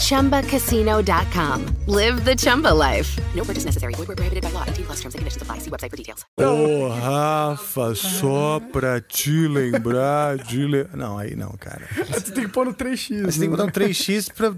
Chumba. 0.00 0.42
ChumbaCasino.com. 0.42 1.66
Live 1.86 2.24
the 2.24 2.34
Chumba 2.34 2.74
life. 2.74 3.16
No 3.36 3.44
purchase 3.44 3.64
necessary. 3.64 3.94
Void 3.94 4.08
where 4.08 4.16
prohibited 4.16 4.42
by 4.42 4.50
law. 4.50 4.64
18 4.66 4.84
plus 4.84 5.00
terms 5.00 5.14
and 5.14 5.20
conditions 5.20 5.42
apply. 5.42 5.58
See 5.58 5.70
website 5.70 5.90
for 5.90 5.96
details. 5.96 6.24
Ô, 6.36 6.88
Rafa, 6.88 7.94
só 7.94 8.60
pra 8.72 9.00
te 9.00 9.46
lembrar 9.46 10.38
de. 10.38 10.66
Le... 10.66 10.88
Não, 10.92 11.18
aí 11.18 11.36
não, 11.36 11.52
cara. 11.52 11.86
Você 12.08 12.32
tem 12.32 12.46
que 12.46 12.52
pôr 12.52 12.66
no 12.66 12.74
3x. 12.74 13.22
Você 13.26 13.38
tem 13.38 13.48
que 13.48 13.56
botar 13.56 13.64
um 13.64 13.70
3x 13.70 14.32
pra. 14.34 14.52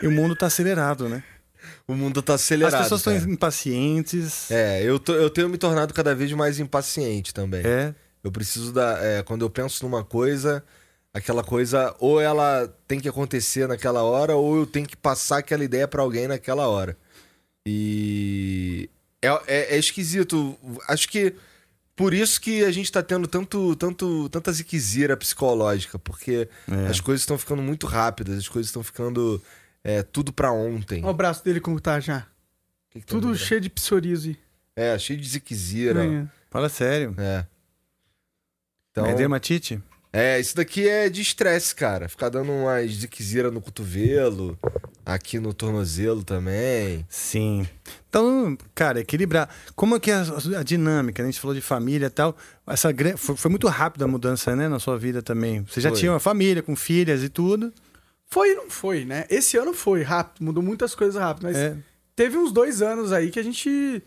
E 0.00 0.06
o 0.06 0.12
mundo 0.12 0.36
tá 0.36 0.46
acelerado, 0.46 1.08
né? 1.08 1.24
O 1.88 1.94
mundo 1.94 2.20
tá 2.22 2.34
acelerado. 2.34 2.74
As 2.74 2.82
pessoas 2.90 3.00
estão 3.00 3.32
impacientes. 3.32 4.50
É, 4.50 4.82
eu, 4.82 4.98
tô- 4.98 5.14
eu 5.14 5.30
tenho 5.30 5.48
me 5.48 5.58
tornado 5.58 5.92
cada 5.94 6.14
vez 6.14 6.30
mais 6.32 6.58
impaciente 6.58 7.32
também. 7.34 7.62
É. 7.64 7.94
Eu 8.22 8.32
preciso 8.32 8.72
da. 8.72 8.98
é, 9.02 9.22
quando 9.22 9.42
eu 9.42 9.50
penso 9.50 9.84
numa 9.84 10.02
coisa, 10.02 10.64
aquela 11.12 11.44
coisa, 11.44 11.94
ou 11.98 12.20
ela 12.20 12.72
tem 12.88 12.98
que 12.98 13.08
acontecer 13.08 13.68
naquela 13.68 14.02
hora, 14.02 14.34
ou 14.34 14.56
eu 14.56 14.66
tenho 14.66 14.86
que 14.86 14.96
passar 14.96 15.38
aquela 15.38 15.62
ideia 15.64 15.86
pra 15.86 16.02
alguém 16.02 16.26
naquela 16.26 16.66
hora. 16.68 16.96
E. 17.66 18.88
É, 19.22 19.28
é, 19.46 19.74
é 19.74 19.78
esquisito. 19.78 20.56
Acho 20.88 21.08
que. 21.08 21.34
Por 21.96 22.12
isso 22.12 22.40
que 22.40 22.64
a 22.64 22.72
gente 22.72 22.90
tá 22.90 23.04
tendo 23.04 23.28
tanto, 23.28 23.76
tanto, 23.76 24.28
tanta 24.28 24.50
ziquezira 24.50 25.16
psicológica, 25.16 25.96
porque 25.96 26.48
É. 26.68 26.88
as 26.88 26.98
coisas 27.00 27.22
estão 27.22 27.38
ficando 27.38 27.62
muito 27.62 27.86
rápidas, 27.86 28.36
as 28.36 28.48
coisas 28.48 28.68
estão 28.68 28.82
ficando 28.82 29.40
é, 29.84 30.02
tudo 30.02 30.32
pra 30.32 30.50
ontem. 30.50 31.02
Olha 31.02 31.10
o 31.10 31.14
braço 31.14 31.44
dele 31.44 31.60
como 31.60 31.78
tá 31.78 32.00
já. 32.00 32.26
Que 32.90 33.00
que 33.00 33.06
tá 33.06 33.10
Tudo 33.10 33.36
cheio 33.36 33.60
de 33.60 33.68
psoríase. 33.68 34.38
É, 34.74 34.98
cheio 34.98 35.20
de 35.20 35.28
ziquezira. 35.28 36.04
É. 36.04 36.26
Fala 36.50 36.68
sério. 36.68 37.14
É. 37.18 37.46
Então, 38.90 39.06
É 39.06 39.14
dermatite? 39.14 39.82
é, 40.12 40.38
isso 40.40 40.56
daqui 40.56 40.88
é 40.88 41.08
de 41.08 41.20
estresse, 41.20 41.74
cara. 41.74 42.08
Ficar 42.08 42.28
dando 42.28 42.50
umas 42.52 42.90
ziquezira 42.92 43.50
no 43.50 43.60
cotovelo, 43.60 44.56
aqui 45.04 45.38
no 45.40 45.52
tornozelo 45.52 46.22
também. 46.22 47.04
Sim. 47.08 47.66
Então, 48.08 48.56
cara, 48.74 49.00
equilibrar. 49.00 49.48
Como 49.74 49.96
é 49.96 50.00
que 50.00 50.10
é 50.12 50.14
a, 50.14 50.60
a 50.60 50.62
dinâmica? 50.62 51.22
né? 51.22 51.28
A 51.28 51.32
gente 51.32 51.40
falou 51.40 51.54
de 51.54 51.60
família 51.60 52.06
e 52.06 52.10
tal. 52.10 52.36
Essa, 52.66 52.90
foi, 53.16 53.36
foi 53.36 53.50
muito 53.50 53.66
rápida 53.66 54.04
a 54.04 54.08
mudança, 54.08 54.54
né, 54.54 54.68
na 54.68 54.78
sua 54.78 54.96
vida 54.96 55.20
também. 55.20 55.64
Você 55.68 55.80
já 55.80 55.90
Foi. 55.90 55.98
tinha 55.98 56.12
uma 56.12 56.20
família 56.20 56.62
com 56.62 56.76
filhas 56.76 57.22
e 57.24 57.28
tudo. 57.28 57.72
Foi 58.34 58.50
e 58.50 58.54
não 58.56 58.68
foi, 58.68 59.04
né? 59.04 59.26
Esse 59.30 59.56
ano 59.56 59.72
foi 59.72 60.02
rápido, 60.02 60.44
mudou 60.44 60.60
muitas 60.60 60.92
coisas 60.92 61.14
rápido, 61.22 61.44
mas 61.44 61.56
É. 61.56 61.76
teve 62.16 62.36
uns 62.36 62.50
dois 62.50 62.82
anos 62.82 63.12
aí 63.12 63.30
que 63.30 63.38
a 63.38 63.42
gente 63.44 64.02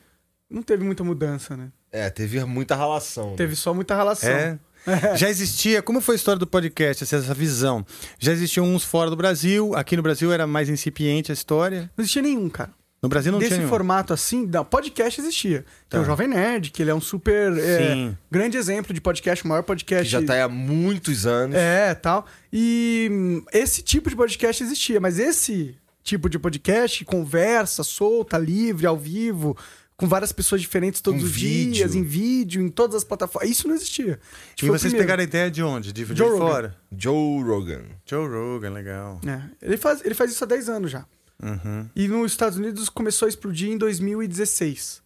não 0.50 0.62
teve 0.62 0.84
muita 0.84 1.02
mudança, 1.02 1.56
né? 1.56 1.72
É, 1.90 2.10
teve 2.10 2.44
muita 2.44 2.76
relação. 2.76 3.38
Teve 3.38 3.56
só 3.56 3.74
muita 3.74 3.96
relação. 3.96 4.30
É. 4.30 4.60
Já 5.16 5.30
existia, 5.30 5.82
como 5.82 6.02
foi 6.02 6.16
a 6.16 6.18
história 6.18 6.38
do 6.40 6.46
podcast, 6.46 7.04
essa- 7.06 7.16
essa 7.16 7.34
visão? 7.34 7.86
Já 8.20 8.34
existiam 8.34 8.66
uns 8.66 8.84
fora 8.84 9.10
do 9.10 9.16
Brasil, 9.16 9.74
aqui 9.76 9.96
no 9.96 10.04
Brasil 10.04 10.32
era 10.34 10.46
mais 10.46 10.68
incipiente 10.68 11.32
a 11.32 11.34
história. 11.34 11.90
Não 11.96 12.04
existia 12.04 12.22
nenhum, 12.22 12.50
cara. 12.50 12.72
No 13.02 13.08
Brasil 13.10 13.32
não 13.32 13.38
Desse 13.38 13.50
tinha 13.50 13.60
nenhum. 13.60 13.70
formato 13.70 14.12
assim, 14.12 14.48
não, 14.48 14.66
podcast 14.66 15.22
existia. 15.22 15.60
Tem 15.88 16.00
Tá. 16.00 16.02
o 16.02 16.04
Jovem 16.04 16.28
Nerd, 16.28 16.72
que 16.72 16.82
ele 16.82 16.90
é 16.90 16.96
um 16.96 17.00
super 17.02 17.56
é, 17.56 17.94
Sim. 17.94 18.18
grande 18.30 18.58
exemplo 18.58 18.92
de 18.94 19.00
podcast, 19.00 19.46
o 19.46 19.48
maior 19.48 19.62
podcast. 19.62 20.06
Que 20.06 20.10
já 20.10 20.22
tá 20.24 20.34
aí 20.34 20.42
há 20.42 20.50
muitos 20.50 21.28
anos. 21.28 21.56
É, 21.56 21.94
tal. 21.94 22.26
E 22.52 23.08
hum, 23.12 23.44
esse 23.54 23.84
tipo 23.84 24.10
de 24.10 24.16
podcast 24.16 24.64
existia, 24.64 25.00
mas 25.00 25.20
esse 25.20 25.76
tipo 26.04 26.28
de 26.28 26.40
podcast, 26.40 27.06
conversa 27.06 27.84
solta, 27.84 28.36
livre, 28.38 28.88
ao 28.88 28.98
vivo, 28.98 29.56
com 29.96 30.08
várias 30.08 30.32
pessoas 30.32 30.60
diferentes 30.62 31.00
todos 31.00 31.20
Com 31.22 31.26
os 31.28 31.32
vídeo. 31.34 31.74
dias, 31.74 31.94
em 31.94 32.02
vídeo, 32.04 32.62
em 32.64 32.70
todas 32.70 32.96
as 32.96 33.04
plataformas. 33.04 33.50
Isso 33.52 33.68
não 33.68 33.76
existia. 33.76 34.20
E 34.58 34.62
Foi 34.62 34.70
o 34.70 34.80
vocês 34.80 34.94
pegaram 34.94 35.22
a 35.22 35.24
ideia 35.24 35.52
de 35.52 35.62
onde? 35.62 35.94
De, 35.94 36.04
de 36.04 36.16
Joe 36.16 36.30
Rogan. 36.32 36.48
fora? 36.48 36.78
Joe 36.98 37.44
Rogan. 37.44 37.84
Joe 38.06 38.28
Rogan, 38.28 38.70
legal. 38.72 39.22
É, 39.28 39.42
ele, 39.62 39.78
faz, 39.78 40.04
ele 40.04 40.16
faz 40.16 40.32
isso 40.32 40.44
há 40.44 40.48
10 40.48 40.70
anos 40.70 40.90
já. 40.92 41.06
Uhum. 41.42 41.90
E 41.96 42.08
nos 42.08 42.32
Estados 42.32 42.58
Unidos 42.58 42.90
começou 42.90 43.26
a 43.26 43.30
explodir 43.30 43.70
em 43.70 43.78
2016. 43.78 45.02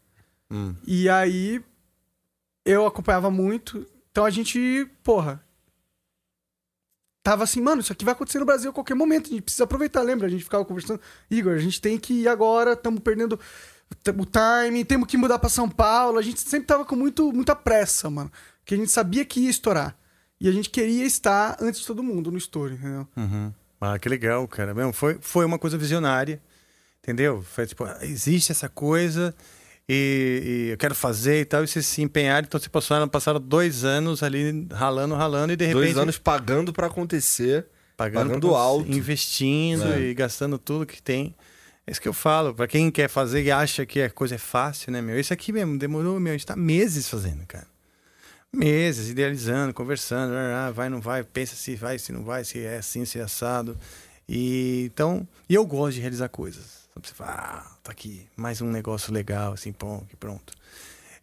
Hum. 0.49 0.75
E 0.85 1.09
aí 1.09 1.63
eu 2.65 2.85
acompanhava 2.85 3.29
muito. 3.29 3.85
Então 4.11 4.25
a 4.25 4.29
gente, 4.29 4.89
porra. 5.03 5.43
Tava 7.23 7.43
assim, 7.43 7.61
mano, 7.61 7.81
isso 7.81 7.93
aqui 7.93 8.03
vai 8.03 8.13
acontecer 8.13 8.39
no 8.39 8.45
Brasil 8.45 8.71
a 8.71 8.73
qualquer 8.73 8.95
momento. 8.95 9.27
A 9.27 9.29
gente 9.29 9.43
precisa 9.43 9.63
aproveitar, 9.63 10.01
lembra? 10.01 10.27
A 10.27 10.29
gente 10.29 10.43
ficava 10.43 10.65
conversando. 10.65 10.99
Igor, 11.29 11.53
a 11.53 11.59
gente 11.59 11.79
tem 11.79 11.97
que 11.97 12.13
ir 12.13 12.27
agora, 12.27 12.73
estamos 12.73 12.99
perdendo 13.01 13.39
o 14.17 14.25
time, 14.25 14.83
temos 14.83 15.07
que 15.07 15.17
mudar 15.17 15.37
pra 15.37 15.49
São 15.49 15.69
Paulo. 15.69 16.17
A 16.17 16.21
gente 16.21 16.41
sempre 16.41 16.65
tava 16.65 16.83
com 16.83 16.95
muito, 16.95 17.31
muita 17.31 17.55
pressa, 17.55 18.09
mano. 18.09 18.31
Porque 18.59 18.73
a 18.73 18.77
gente 18.77 18.91
sabia 18.91 19.23
que 19.23 19.41
ia 19.41 19.49
estourar. 19.49 19.95
E 20.39 20.49
a 20.49 20.51
gente 20.51 20.71
queria 20.71 21.05
estar 21.05 21.57
antes 21.61 21.81
de 21.81 21.87
todo 21.87 22.01
mundo 22.01 22.31
no 22.31 22.37
estouro, 22.37 22.73
entendeu? 22.73 23.07
Uhum. 23.15 23.53
Ah, 23.81 23.97
que 23.97 24.07
legal, 24.07 24.47
cara. 24.47 24.73
Mesmo, 24.73 24.93
foi, 24.93 25.17
foi 25.19 25.43
uma 25.43 25.57
coisa 25.57 25.77
visionária, 25.77 26.39
entendeu? 27.01 27.41
Foi 27.41 27.65
tipo, 27.65 27.83
ah, 27.83 27.97
existe 28.03 28.51
essa 28.51 28.69
coisa 28.69 29.33
e, 29.89 30.67
e 30.67 30.71
eu 30.71 30.77
quero 30.77 30.93
fazer 30.93 31.41
e 31.41 31.45
tal, 31.45 31.63
e 31.63 31.67
vocês 31.67 31.85
se 31.85 32.01
empenharam, 32.01 32.45
então 32.47 32.59
vocês 32.59 32.67
passaram, 32.69 33.07
passaram 33.07 33.39
dois 33.41 33.83
anos 33.83 34.21
ali 34.23 34.67
ralando, 34.71 35.15
ralando, 35.15 35.51
e 35.53 35.55
de 35.55 35.65
repente... 35.65 35.83
Dois 35.85 35.97
anos 35.97 36.17
pagando 36.19 36.71
pra 36.71 36.87
acontecer, 36.87 37.65
pagando, 37.97 38.27
pagando 38.27 38.49
pra- 38.49 38.57
alto. 38.59 38.91
Investindo 38.91 39.83
É. 39.93 39.99
e 39.99 40.13
gastando 40.13 40.57
tudo 40.59 40.85
que 40.85 41.01
tem. 41.01 41.35
É 41.87 41.91
isso 41.91 41.99
que 41.99 42.07
eu 42.07 42.13
falo, 42.13 42.53
pra 42.53 42.67
quem 42.67 42.91
quer 42.91 43.09
fazer 43.09 43.41
e 43.43 43.49
acha 43.51 43.83
que 43.85 43.99
a 44.03 44.09
coisa 44.11 44.35
é 44.35 44.37
fácil, 44.37 44.91
né, 44.93 45.01
meu? 45.01 45.19
Isso 45.19 45.33
aqui 45.33 45.51
mesmo, 45.51 45.77
demorou, 45.79 46.19
meu, 46.19 46.31
a 46.33 46.37
gente 46.37 46.45
tá 46.45 46.55
meses 46.55 47.09
fazendo, 47.09 47.43
cara. 47.47 47.65
Meses, 48.53 49.09
idealizando, 49.09 49.73
conversando, 49.73 50.33
ah, 50.33 50.71
vai, 50.71 50.89
não 50.89 50.99
vai, 50.99 51.23
pensa 51.23 51.55
se 51.55 51.75
vai, 51.75 51.97
se 51.97 52.11
não 52.11 52.23
vai, 52.23 52.43
se 52.43 52.59
é 52.59 52.77
assim, 52.77 53.05
se 53.05 53.17
é 53.17 53.21
assado. 53.21 53.77
E 54.27 54.89
então, 54.91 55.27
e 55.47 55.55
eu 55.55 55.65
gosto 55.65 55.95
de 55.95 56.01
realizar 56.01 56.27
coisas. 56.29 56.89
Sabe, 56.93 57.07
Você 57.07 57.13
fala, 57.13 57.31
ah, 57.31 57.77
tá 57.81 57.91
aqui, 57.91 58.27
mais 58.35 58.61
um 58.61 58.69
negócio 58.69 59.13
legal, 59.13 59.53
assim, 59.53 59.73
que 60.07 60.15
pronto. 60.17 60.53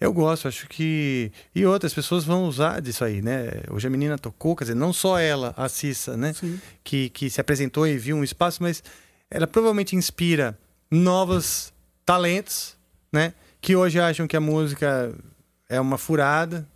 Eu 0.01 0.13
gosto, 0.13 0.47
acho 0.47 0.69
que. 0.69 1.33
E 1.55 1.67
outras 1.67 1.93
pessoas 1.93 2.25
vão 2.25 2.45
usar 2.45 2.81
disso 2.81 3.05
aí, 3.05 3.21
né? 3.21 3.49
Hoje 3.71 3.87
a 3.87 3.91
menina 3.91 4.17
tocou, 4.17 4.55
quer 4.55 4.65
dizer, 4.65 4.77
não 4.77 4.93
só 4.93 5.19
ela, 5.19 5.53
a 5.57 5.69
Cissa, 5.69 6.17
né? 6.17 6.35
Que, 6.85 7.11
que 7.11 7.29
se 7.29 7.41
apresentou 7.41 7.87
e 7.87 7.99
viu 7.99 8.17
um 8.17 8.23
espaço, 8.23 8.63
mas 8.63 8.83
ela 9.31 9.47
provavelmente 9.47 9.97
inspira 9.97 10.57
novos 10.91 11.73
talentos, 12.07 12.77
né? 13.13 13.35
Que 13.61 13.75
hoje 13.75 13.99
acham 13.99 14.29
que 14.29 14.37
a 14.37 14.41
música 14.41 15.13
é 15.69 15.81
uma 15.81 15.99
furada. 15.99 16.67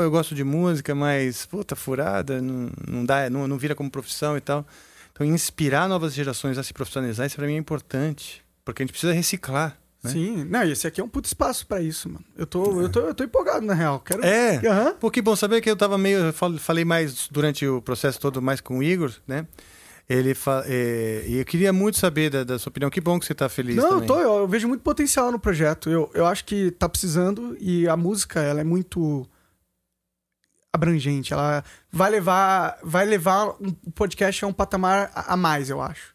Eu 0.00 0.10
gosto 0.10 0.34
de 0.34 0.44
música, 0.44 0.94
mas, 0.94 1.46
puta, 1.46 1.74
furada, 1.76 2.40
não, 2.40 2.70
não 2.86 3.04
dá, 3.04 3.28
não, 3.30 3.46
não 3.48 3.58
vira 3.58 3.74
como 3.74 3.90
profissão 3.90 4.36
e 4.36 4.40
tal. 4.40 4.66
Então, 5.12 5.26
inspirar 5.26 5.88
novas 5.88 6.14
gerações 6.14 6.58
a 6.58 6.62
se 6.62 6.72
profissionalizar, 6.72 7.26
isso 7.26 7.36
pra 7.36 7.46
mim 7.46 7.54
é 7.54 7.58
importante. 7.58 8.44
Porque 8.64 8.82
a 8.82 8.84
gente 8.84 8.92
precisa 8.92 9.12
reciclar. 9.12 9.76
Né? 10.04 10.10
Sim, 10.12 10.44
não, 10.44 10.62
e 10.62 10.70
esse 10.70 10.86
aqui 10.86 11.00
é 11.00 11.04
um 11.04 11.08
puto 11.08 11.26
espaço 11.26 11.66
pra 11.66 11.80
isso, 11.82 12.08
mano. 12.08 12.24
Eu 12.36 12.46
tô, 12.46 12.80
eu 12.80 12.88
tô, 12.88 13.00
eu 13.00 13.14
tô 13.14 13.24
empolgado, 13.24 13.66
na 13.66 13.74
real. 13.74 13.98
Quero... 13.98 14.24
É, 14.24 14.58
Aham. 14.64 14.94
pô, 15.00 15.10
que 15.10 15.20
bom 15.20 15.34
saber 15.34 15.60
que 15.60 15.68
eu 15.68 15.76
tava 15.76 15.98
meio. 15.98 16.18
eu 16.18 16.32
fal- 16.32 16.56
Falei 16.58 16.84
mais 16.84 17.26
durante 17.28 17.66
o 17.66 17.82
processo 17.82 18.20
todo, 18.20 18.40
mais 18.40 18.60
com 18.60 18.78
o 18.78 18.82
Igor, 18.82 19.12
né? 19.26 19.44
Ele 20.08 20.34
fa... 20.34 20.62
é, 20.66 21.24
E 21.26 21.38
eu 21.38 21.44
queria 21.44 21.72
muito 21.72 21.98
saber 21.98 22.30
da, 22.30 22.44
da 22.44 22.58
sua 22.60 22.70
opinião. 22.70 22.88
Que 22.90 23.00
bom 23.00 23.18
que 23.18 23.26
você 23.26 23.34
tá 23.34 23.48
feliz. 23.48 23.74
Não, 23.76 23.84
eu, 23.84 23.90
também. 23.94 24.06
tô, 24.06 24.20
eu, 24.20 24.36
eu 24.38 24.48
vejo 24.48 24.68
muito 24.68 24.82
potencial 24.82 25.32
no 25.32 25.38
projeto. 25.38 25.90
Eu, 25.90 26.08
eu 26.14 26.24
acho 26.26 26.44
que 26.44 26.70
tá 26.70 26.88
precisando 26.88 27.56
e 27.60 27.88
a 27.88 27.96
música, 27.96 28.40
ela 28.40 28.60
é 28.60 28.64
muito 28.64 29.28
abrangente. 30.72 31.32
Ela 31.32 31.64
vai 31.90 32.10
levar, 32.10 32.78
vai 32.82 33.04
levar 33.06 33.48
um 33.60 33.74
o 33.86 33.90
podcast 33.90 34.44
a 34.44 34.48
um 34.48 34.52
patamar 34.52 35.10
a 35.14 35.34
a 35.34 35.36
mais, 35.36 35.70
eu 35.70 35.80
acho. 35.80 36.14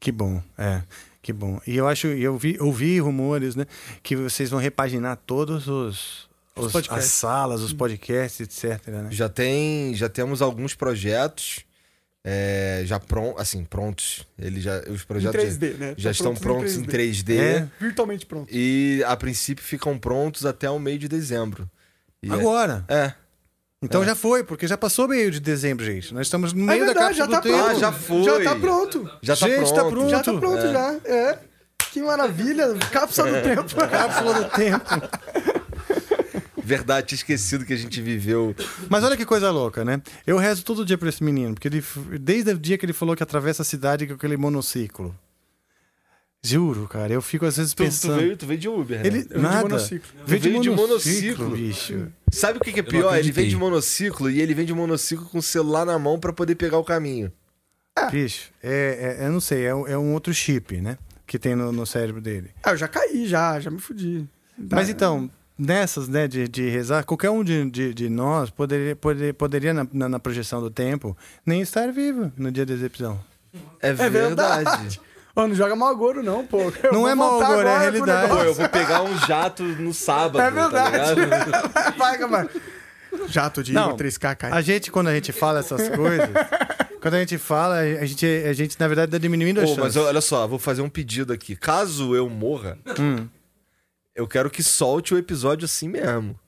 Que 0.00 0.10
bom, 0.12 0.42
é. 0.58 0.82
Que 1.20 1.32
bom. 1.32 1.60
E 1.66 1.76
eu 1.76 1.86
acho, 1.86 2.08
eu 2.08 2.36
vi, 2.36 2.56
ouvi 2.60 2.98
rumores, 2.98 3.54
né? 3.54 3.64
Que 4.02 4.16
vocês 4.16 4.50
vão 4.50 4.58
repaginar 4.58 5.16
todos 5.24 5.68
os. 5.68 6.28
Os 6.56 6.66
os- 6.66 6.72
podcasts. 6.72 7.06
as 7.06 7.10
salas, 7.12 7.60
os 7.62 7.72
podcasts, 7.72 8.40
etc. 8.40 8.86
Né? 8.88 9.08
Já 9.10 9.28
tem, 9.28 9.94
já 9.94 10.08
temos 10.08 10.42
alguns 10.42 10.74
projetos 10.74 11.60
é, 12.24 12.82
já 12.84 13.00
pron, 13.00 13.34
assim, 13.38 13.64
prontos. 13.64 14.26
Ele 14.38 14.60
já, 14.60 14.80
os 14.88 15.04
projetos 15.04 15.40
3D, 15.40 15.74
né? 15.78 15.94
já 15.96 16.10
Estão 16.10 16.32
estão 16.32 16.42
prontos 16.42 16.74
prontos 16.74 16.76
em 16.76 16.82
em 16.82 16.86
3D. 16.86 17.36
É. 17.38 17.68
Virtualmente 17.80 18.26
pronto. 18.26 18.48
E 18.52 19.02
a 19.06 19.16
princípio 19.16 19.64
ficam 19.64 19.98
prontos 19.98 20.44
até 20.44 20.68
o 20.70 20.78
meio 20.78 20.98
de 20.98 21.08
dezembro. 21.08 21.68
E 22.22 22.30
é- 22.30 22.34
Agora? 22.34 22.84
É. 22.88 23.14
Então 23.82 24.02
É. 24.02 24.06
já 24.06 24.14
foi, 24.14 24.44
porque 24.44 24.66
já 24.68 24.78
passou 24.78 25.08
meio 25.08 25.30
de 25.30 25.40
dezembro, 25.40 25.84
gente. 25.84 26.14
Nós 26.14 26.28
estamos 26.28 26.52
no 26.52 26.62
É 26.62 26.66
meio 26.66 26.80
da 26.86 26.92
verdade, 26.92 27.18
cápsula 27.18 27.26
já 27.26 27.32
tá 27.32 27.40
do 27.40 27.42
tempo. 27.42 27.58
pronto. 27.58 27.70
Ah, 27.76 27.80
já 27.80 27.92
foi. 27.92 28.22
Já 28.24 28.40
tá 28.44 28.54
pronto. 28.56 29.10
Já 29.22 29.36
tá 29.36 29.48
Gente, 29.48 29.58
tá 29.68 29.74
pronto. 29.74 29.90
pronto. 29.90 30.10
Já 30.10 30.22
tá 30.22 30.32
pronto, 30.34 30.58
É. 30.66 30.72
já. 30.72 30.96
É. 31.04 31.38
Que 31.90 32.00
maravilha. 32.02 32.74
Cápsula 32.90 33.32
do 33.32 33.42
tempo. 33.42 33.74
Cápsula 33.90 34.34
do 34.34 34.44
tempo. 34.50 34.86
Verdade, 36.64 37.08
tinha 37.08 37.16
esquecido 37.16 37.64
que 37.66 37.72
a 37.72 37.76
gente 37.76 38.00
viveu. 38.00 38.54
Mas 38.88 39.02
olha 39.02 39.16
que 39.16 39.26
coisa 39.26 39.50
louca, 39.50 39.84
né? 39.84 40.00
Eu 40.26 40.36
rezo 40.38 40.64
todo 40.64 40.84
dia 40.84 40.96
por 40.96 41.08
esse 41.08 41.22
menino, 41.22 41.54
porque 41.54 41.66
ele, 41.68 41.84
desde 42.20 42.52
o 42.52 42.58
dia 42.58 42.78
que 42.78 42.86
ele 42.86 42.92
falou 42.92 43.16
que 43.16 43.22
atravessa 43.22 43.62
a 43.62 43.64
cidade 43.64 44.06
com 44.06 44.14
aquele 44.14 44.36
monociclo. 44.36 45.14
Juro, 46.44 46.88
cara. 46.88 47.12
Eu 47.12 47.22
fico 47.22 47.46
às 47.46 47.56
vezes 47.56 47.72
Tu, 47.72 47.76
tu 47.76 47.84
pensando. 47.84 48.16
veio, 48.18 48.36
tu 48.36 48.46
veio 48.46 48.58
de 48.58 48.68
Uber, 48.68 48.98
né? 49.00 49.06
Ele 49.06 49.18
Eu 49.18 49.22
vim 49.22 49.28
de 49.28 49.38
nada. 49.38 49.62
monociclo. 49.62 50.08
Veio 50.26 50.40
de 50.42 50.60
de 50.60 50.70
monociclo, 50.70 51.50
bicho. 51.50 52.08
Sabe 52.32 52.58
o 52.58 52.60
que, 52.60 52.72
que 52.72 52.80
é 52.80 52.82
pior? 52.82 53.16
Ele 53.16 53.30
vem 53.30 53.48
de 53.48 53.56
monociclo 53.56 54.28
e 54.28 54.40
ele 54.40 54.52
vem 54.52 54.66
de 54.66 54.74
monociclo 54.74 55.24
com 55.26 55.38
o 55.38 55.42
celular 55.42 55.86
na 55.86 55.96
mão 56.00 56.18
pra 56.18 56.32
poder 56.32 56.56
pegar 56.56 56.78
o 56.78 56.84
caminho. 56.84 57.30
Bicho, 58.10 58.50
é, 58.62 59.18
é- 59.20 59.26
eu 59.26 59.30
não 59.32 59.40
sei, 59.40 59.64
é, 59.66 59.74
um- 59.74 59.86
é 59.86 59.96
um 59.96 60.14
outro 60.14 60.32
chip, 60.34 60.80
né? 60.80 60.98
Que 61.26 61.38
tem 61.38 61.54
no, 61.54 61.70
no 61.70 61.86
cérebro 61.86 62.20
dele. 62.20 62.50
Ah, 62.62 62.70
eu 62.70 62.76
já 62.76 62.88
caí, 62.88 63.26
já, 63.28 63.60
já 63.60 63.70
me 63.70 63.78
fudi. 63.78 64.26
Mas 64.70 64.88
então, 64.88 65.30
nessas, 65.56 66.08
né, 66.08 66.26
de, 66.26 66.48
de 66.48 66.68
rezar, 66.68 67.04
qualquer 67.04 67.30
um 67.30 67.44
de, 67.44 67.70
de, 67.70 67.94
de 67.94 68.08
nós 68.08 68.50
poderia, 68.50 68.96
poderia, 68.96 69.32
poderia 69.34 69.74
na, 69.74 69.86
na, 69.92 70.08
na 70.08 70.18
projeção 70.18 70.60
do 70.60 70.70
tempo, 70.70 71.16
nem 71.46 71.60
estar 71.60 71.92
vivo 71.92 72.32
no 72.36 72.50
dia 72.50 72.66
da 72.66 72.72
execução. 72.74 73.20
É 73.80 73.90
É 73.90 74.10
verdade. 74.10 75.00
Ô, 75.34 75.46
não 75.48 75.54
joga 75.54 75.74
mal 75.74 75.88
agora, 75.88 76.22
não, 76.22 76.46
pô. 76.46 76.58
Eu 76.82 76.92
Não 76.92 77.08
é 77.08 77.14
mau 77.14 77.40
agouro, 77.42 77.66
é 77.66 77.76
o 77.76 77.80
realidade. 77.80 78.28
Pô, 78.28 78.42
eu 78.42 78.54
vou 78.54 78.68
pegar 78.68 79.02
um 79.02 79.18
jato 79.26 79.62
no 79.62 79.94
sábado. 79.94 80.40
É 80.40 80.50
verdade. 80.50 80.96
Tá 80.98 81.14
ligado? 81.14 81.72
Vai, 81.96 82.18
vai. 82.18 82.48
Jato 83.28 83.62
de 83.62 83.72
Não, 83.72 83.88
Igor 83.90 83.96
3K, 84.06 84.36
cara. 84.36 84.54
A 84.54 84.60
gente, 84.62 84.90
quando 84.90 85.08
a 85.08 85.14
gente 85.14 85.32
fala 85.32 85.60
essas 85.60 85.88
coisas, 85.90 86.28
quando 87.00 87.14
a 87.14 87.18
gente 87.18 87.36
fala, 87.38 87.76
a 87.80 88.04
gente, 88.06 88.24
a 88.26 88.52
gente 88.54 88.78
na 88.80 88.88
verdade, 88.88 89.12
tá 89.12 89.18
diminuindo 89.18 89.58
a 89.60 89.62
Pô, 89.64 89.68
chance. 89.68 89.80
mas 89.80 89.96
olha 89.96 90.20
só, 90.22 90.46
vou 90.46 90.58
fazer 90.58 90.80
um 90.82 90.88
pedido 90.88 91.32
aqui. 91.32 91.54
Caso 91.54 92.14
eu 92.16 92.28
morra, 92.30 92.78
Hum. 92.98 93.26
eu 94.16 94.26
quero 94.26 94.48
que 94.50 94.62
solte 94.62 95.12
o 95.14 95.18
episódio 95.18 95.66
assim 95.66 95.88
mesmo. 95.88 96.38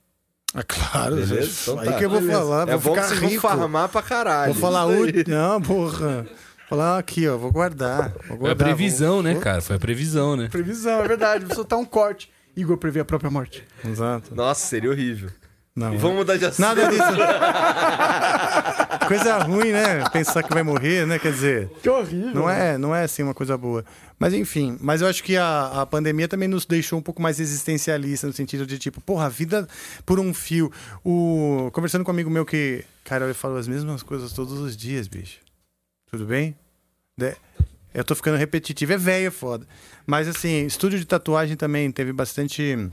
Ah, 0.55 0.63
claro, 0.63 1.17
Beleza? 1.17 1.43
gente. 1.43 1.61
Então 1.63 1.79
aí 1.81 1.87
tá. 1.91 1.99
que 1.99 2.05
eu 2.05 2.11
vou 2.11 2.21
Beleza. 2.21 2.39
falar, 2.39 2.69
É 2.69 2.77
vou 2.77 2.79
bom 2.79 2.91
que 2.95 2.95
ficar 2.97 3.09
vocês 3.09 3.21
vão 3.21 3.29
rico. 3.29 3.43
farmar 3.43 3.89
pra 3.91 4.03
caralho. 4.03 4.53
Vou 4.55 4.63
falar 4.63 4.85
aí. 4.89 5.25
Não, 5.27 5.61
porra. 5.61 6.27
Falar 6.75 6.99
aqui, 6.99 7.29
ó, 7.29 7.37
vou 7.37 7.53
guardar. 7.53 8.11
Vou 8.11 8.23
Foi 8.23 8.35
a 8.35 8.39
guardar 8.39 8.69
previsão, 8.69 9.15
vou- 9.15 9.23
né, 9.23 9.33
vou- 9.35 9.43
cara? 9.43 9.61
Foi 9.63 9.77
a 9.77 9.79
previsão, 9.79 10.37
né? 10.37 10.49
Previsão, 10.51 11.01
é 11.05 11.09
verdade. 11.09 11.45
Vou 11.45 11.55
soltar 11.55 11.79
um 11.79 11.85
corte. 11.85 12.29
Igor 12.57 12.77
prevê 12.79 12.99
a 13.01 13.05
própria 13.05 13.31
morte. 13.31 13.63
Exato. 13.85 14.35
Nossa, 14.35 14.67
seria 14.67 14.91
horrível. 14.91 15.31
Não, 15.77 15.97
Vamos 15.99 16.19
mudar 16.19 16.37
de 16.37 16.45
assunto. 16.47 16.61
Nada 16.67 16.89
disso. 16.89 17.03
coisa 19.09 19.39
ruim, 19.39 19.73
né? 19.73 20.05
Pensar 20.13 20.43
que 20.43 20.53
vai 20.53 20.63
morrer, 20.63 21.07
né? 21.07 21.19
Quer 21.19 21.33
dizer, 21.33 21.69
Que 21.83 21.89
horrível. 21.89 22.35
não 22.35 22.49
é, 22.51 22.77
não 22.79 22.95
é 22.95 23.05
assim 23.05 23.23
uma 23.23 23.35
coisa 23.35 23.57
boa. 23.57 23.85
Mas 24.19 24.33
enfim, 24.35 24.77
mas 24.81 25.01
eu 25.01 25.09
acho 25.09 25.23
que 25.23 25.37
a, 25.37 25.83
a 25.83 25.87
pandemia 25.87 26.27
também 26.29 26.49
nos 26.49 26.65
deixou 26.67 26.99
um 26.99 27.03
pouco 27.03 27.21
mais 27.23 27.39
existencialista 27.41 28.27
no 28.27 28.33
sentido 28.33 28.67
de 28.67 28.79
tipo, 28.79 29.01
porra, 29.01 29.27
a 29.27 29.29
vida 29.29 29.69
por 30.07 30.19
um 30.21 30.33
fio. 30.35 30.71
O 31.05 31.71
conversando 31.73 32.05
com 32.05 32.11
um 32.11 32.15
amigo 32.15 32.31
meu 32.31 32.45
que, 32.45 32.85
cara, 33.05 33.25
ele 33.27 33.35
falou 33.35 33.59
as 33.59 33.69
mesmas 33.69 34.03
coisas 34.03 34.33
todos 34.33 34.59
os 34.59 34.77
dias, 34.77 35.07
bicho. 35.09 35.39
Tudo 36.11 36.25
bem? 36.27 36.57
De- 37.17 37.37
Eu 37.93 38.03
tô 38.05 38.15
ficando 38.15 38.37
repetitivo, 38.37 38.93
é 38.93 38.97
velho, 38.99 39.29
é 39.29 39.31
foda. 39.31 39.67
Mas 40.05 40.27
assim, 40.27 40.67
estúdio 40.67 40.99
de 40.99 41.05
tatuagem 41.05 41.57
também 41.57 41.91
teve 41.93 42.13
bastante 42.13 42.91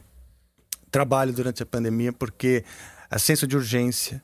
trabalho 0.91 1.33
durante 1.33 1.63
a 1.63 1.65
pandemia, 1.65 2.13
porque 2.13 2.63
a 3.09 3.17
senso 3.17 3.47
de 3.47 3.55
urgência 3.55 4.21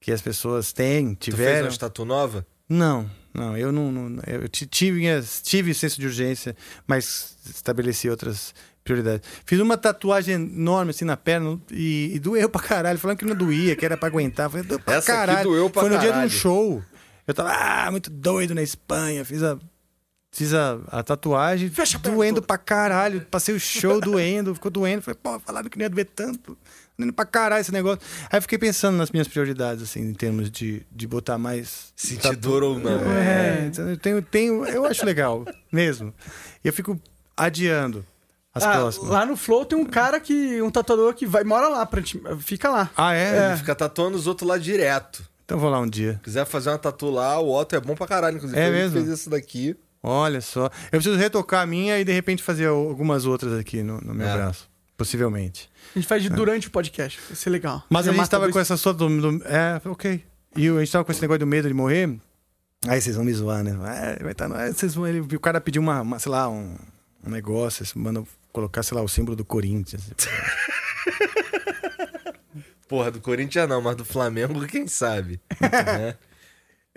que 0.00 0.12
as 0.12 0.20
pessoas 0.20 0.72
têm, 0.72 1.14
Tu 1.14 1.24
fez 1.26 1.34
tiveram. 1.36 1.68
uma 1.68 1.76
tatu 1.78 2.04
nova? 2.04 2.46
Não, 2.68 3.10
não, 3.34 3.56
eu 3.56 3.72
não. 3.72 3.90
não- 3.90 4.22
eu 4.26 4.48
ti- 4.48 4.66
tive, 4.66 5.02
tive 5.42 5.72
senso 5.74 5.98
de 6.00 6.06
urgência, 6.06 6.54
mas 6.86 7.36
estabeleci 7.46 8.08
outras 8.08 8.54
prioridades. 8.84 9.28
Fiz 9.44 9.58
uma 9.58 9.76
tatuagem 9.76 10.34
enorme 10.34 10.90
assim 10.90 11.04
na 11.04 11.16
perna 11.16 11.58
e, 11.70 12.12
e 12.14 12.18
doeu 12.18 12.48
pra 12.48 12.60
caralho, 12.62 12.98
falando 12.98 13.16
que 13.18 13.24
não 13.24 13.34
doía, 13.34 13.74
que 13.74 13.84
era 13.84 13.96
pra 13.96 14.08
aguentar. 14.08 14.48
Falei, 14.50 14.64
doeu 14.66 14.78
pra 14.80 14.94
Essa 14.96 15.12
aqui 15.12 15.20
caralho. 15.20 15.48
doeu 15.48 15.68
pra 15.70 15.82
Foi 15.82 15.90
no 15.90 15.96
dia 15.98 16.04
de 16.08 16.08
um 16.10 16.12
caralho. 16.12 16.30
show. 16.30 16.82
Eu 17.30 17.34
tava 17.34 17.52
ah, 17.52 17.90
muito 17.92 18.10
doido 18.10 18.54
na 18.56 18.62
Espanha, 18.62 19.24
fiz 19.24 19.42
a. 19.42 19.56
Fiz 20.32 20.54
a, 20.54 20.78
a 20.86 21.02
tatuagem, 21.02 21.72
doendo 22.02 22.40
pra 22.40 22.56
caralho. 22.56 23.20
Passei 23.22 23.52
o 23.52 23.58
show 23.58 24.00
doendo, 24.00 24.54
ficou 24.54 24.70
doendo. 24.70 25.02
Falei, 25.02 25.18
pô, 25.20 25.40
falaram 25.40 25.68
que 25.68 25.76
não 25.76 25.82
ia 25.82 25.90
doer 25.90 26.06
tanto. 26.06 26.56
Doendo 26.96 27.12
pra 27.12 27.24
caralho 27.24 27.60
esse 27.60 27.72
negócio. 27.72 28.00
Aí 28.30 28.38
eu 28.38 28.42
fiquei 28.42 28.56
pensando 28.56 28.96
nas 28.96 29.10
minhas 29.10 29.26
prioridades, 29.26 29.82
assim, 29.82 30.00
em 30.02 30.14
termos 30.14 30.48
de, 30.48 30.86
de 30.92 31.06
botar 31.08 31.36
mais. 31.36 31.92
Sentir 31.96 32.36
dor 32.36 32.62
ou 32.62 32.78
não. 32.78 33.00
É, 33.10 33.66
então 33.66 33.90
eu 33.90 33.96
tenho, 33.96 34.22
tenho, 34.22 34.64
eu 34.66 34.84
acho 34.86 35.04
legal, 35.04 35.44
mesmo. 35.72 36.14
E 36.64 36.68
eu 36.68 36.72
fico 36.72 37.00
adiando 37.36 38.06
as 38.54 38.62
Ah, 38.62 38.72
próximas. 38.72 39.10
lá 39.10 39.26
no 39.26 39.36
Flow 39.36 39.64
tem 39.64 39.76
um 39.76 39.84
cara 39.84 40.20
que. 40.20 40.62
um 40.62 40.70
tatuador 40.70 41.12
que 41.14 41.26
vai, 41.26 41.42
mora 41.42 41.66
lá, 41.68 41.84
pra 41.84 42.02
fica 42.38 42.68
lá. 42.70 42.88
Ah, 42.96 43.14
é? 43.14 43.48
Ele 43.48 43.56
fica 43.56 43.74
tatuando 43.74 44.16
os 44.16 44.28
outros 44.28 44.48
lá 44.48 44.58
direto. 44.58 45.28
Então 45.50 45.56
eu 45.56 45.60
vou 45.62 45.68
lá 45.70 45.80
um 45.80 45.88
dia. 45.88 46.12
Se 46.14 46.20
quiser 46.20 46.44
fazer 46.46 46.70
uma 46.70 46.78
tatu 46.78 47.10
lá, 47.10 47.36
o 47.40 47.52
Otto 47.52 47.74
é 47.74 47.80
bom 47.80 47.96
pra 47.96 48.06
caralho. 48.06 48.36
Inclusive, 48.36 48.60
É 48.60 48.68
ele 48.68 48.76
mesmo? 48.76 48.92
fez 49.04 49.08
isso 49.08 49.28
daqui. 49.28 49.74
Olha 50.00 50.40
só. 50.40 50.66
Eu 50.92 51.00
preciso 51.00 51.16
retocar 51.16 51.62
a 51.62 51.66
minha 51.66 51.98
e 51.98 52.04
de 52.04 52.12
repente 52.12 52.40
fazer 52.40 52.66
algumas 52.66 53.26
outras 53.26 53.52
aqui 53.58 53.82
no, 53.82 54.00
no 54.00 54.14
meu 54.14 54.28
É. 54.28 54.32
braço. 54.36 54.70
Possivelmente. 54.96 55.68
A 55.92 55.98
gente 55.98 56.06
faz 56.06 56.22
de 56.22 56.28
durante 56.28 56.68
o 56.68 56.70
podcast. 56.70 57.18
Vai 57.26 57.34
ser 57.34 57.50
legal. 57.50 57.82
Mas 57.90 58.04
Você 58.04 58.10
a 58.10 58.12
gente 58.14 58.30
tava 58.30 58.48
com 58.48 58.60
essa 58.60 58.76
só 58.76 58.92
do, 58.92 59.08
do- 59.08 59.44
É, 59.44 59.80
ok. 59.86 60.24
E 60.54 60.68
a 60.68 60.78
gente 60.78 60.92
tava 60.92 61.04
com 61.04 61.10
esse 61.10 61.20
negócio 61.20 61.40
do 61.40 61.46
medo 61.48 61.66
de 61.66 61.74
morrer. 61.74 62.16
Aí 62.86 63.00
vocês 63.00 63.16
vão 63.16 63.24
me 63.24 63.32
zoar, 63.34 63.64
né? 63.64 63.72
É, 64.16 64.22
vai 64.22 64.30
estar. 64.30 64.46
vocês 64.72 64.94
vão, 64.94 65.04
ele, 65.08 65.18
o 65.18 65.40
cara 65.40 65.60
pediu 65.60 65.82
uma, 65.82 66.00
uma, 66.00 66.20
sei 66.20 66.30
lá, 66.30 66.48
um, 66.48 66.76
um 67.26 67.30
negócio, 67.30 67.82
eles 67.82 67.92
mandam 67.94 68.24
colocar, 68.52 68.84
sei 68.84 68.96
lá, 68.96 69.02
o 69.02 69.08
símbolo 69.08 69.34
do 69.36 69.44
Corinthians. 69.44 70.02
Porra, 72.90 73.08
do 73.12 73.20
Corinthians 73.20 73.68
não, 73.68 73.80
mas 73.80 73.94
do 73.94 74.04
Flamengo, 74.04 74.66
quem 74.66 74.88
sabe? 74.88 75.40
né? 75.62 76.16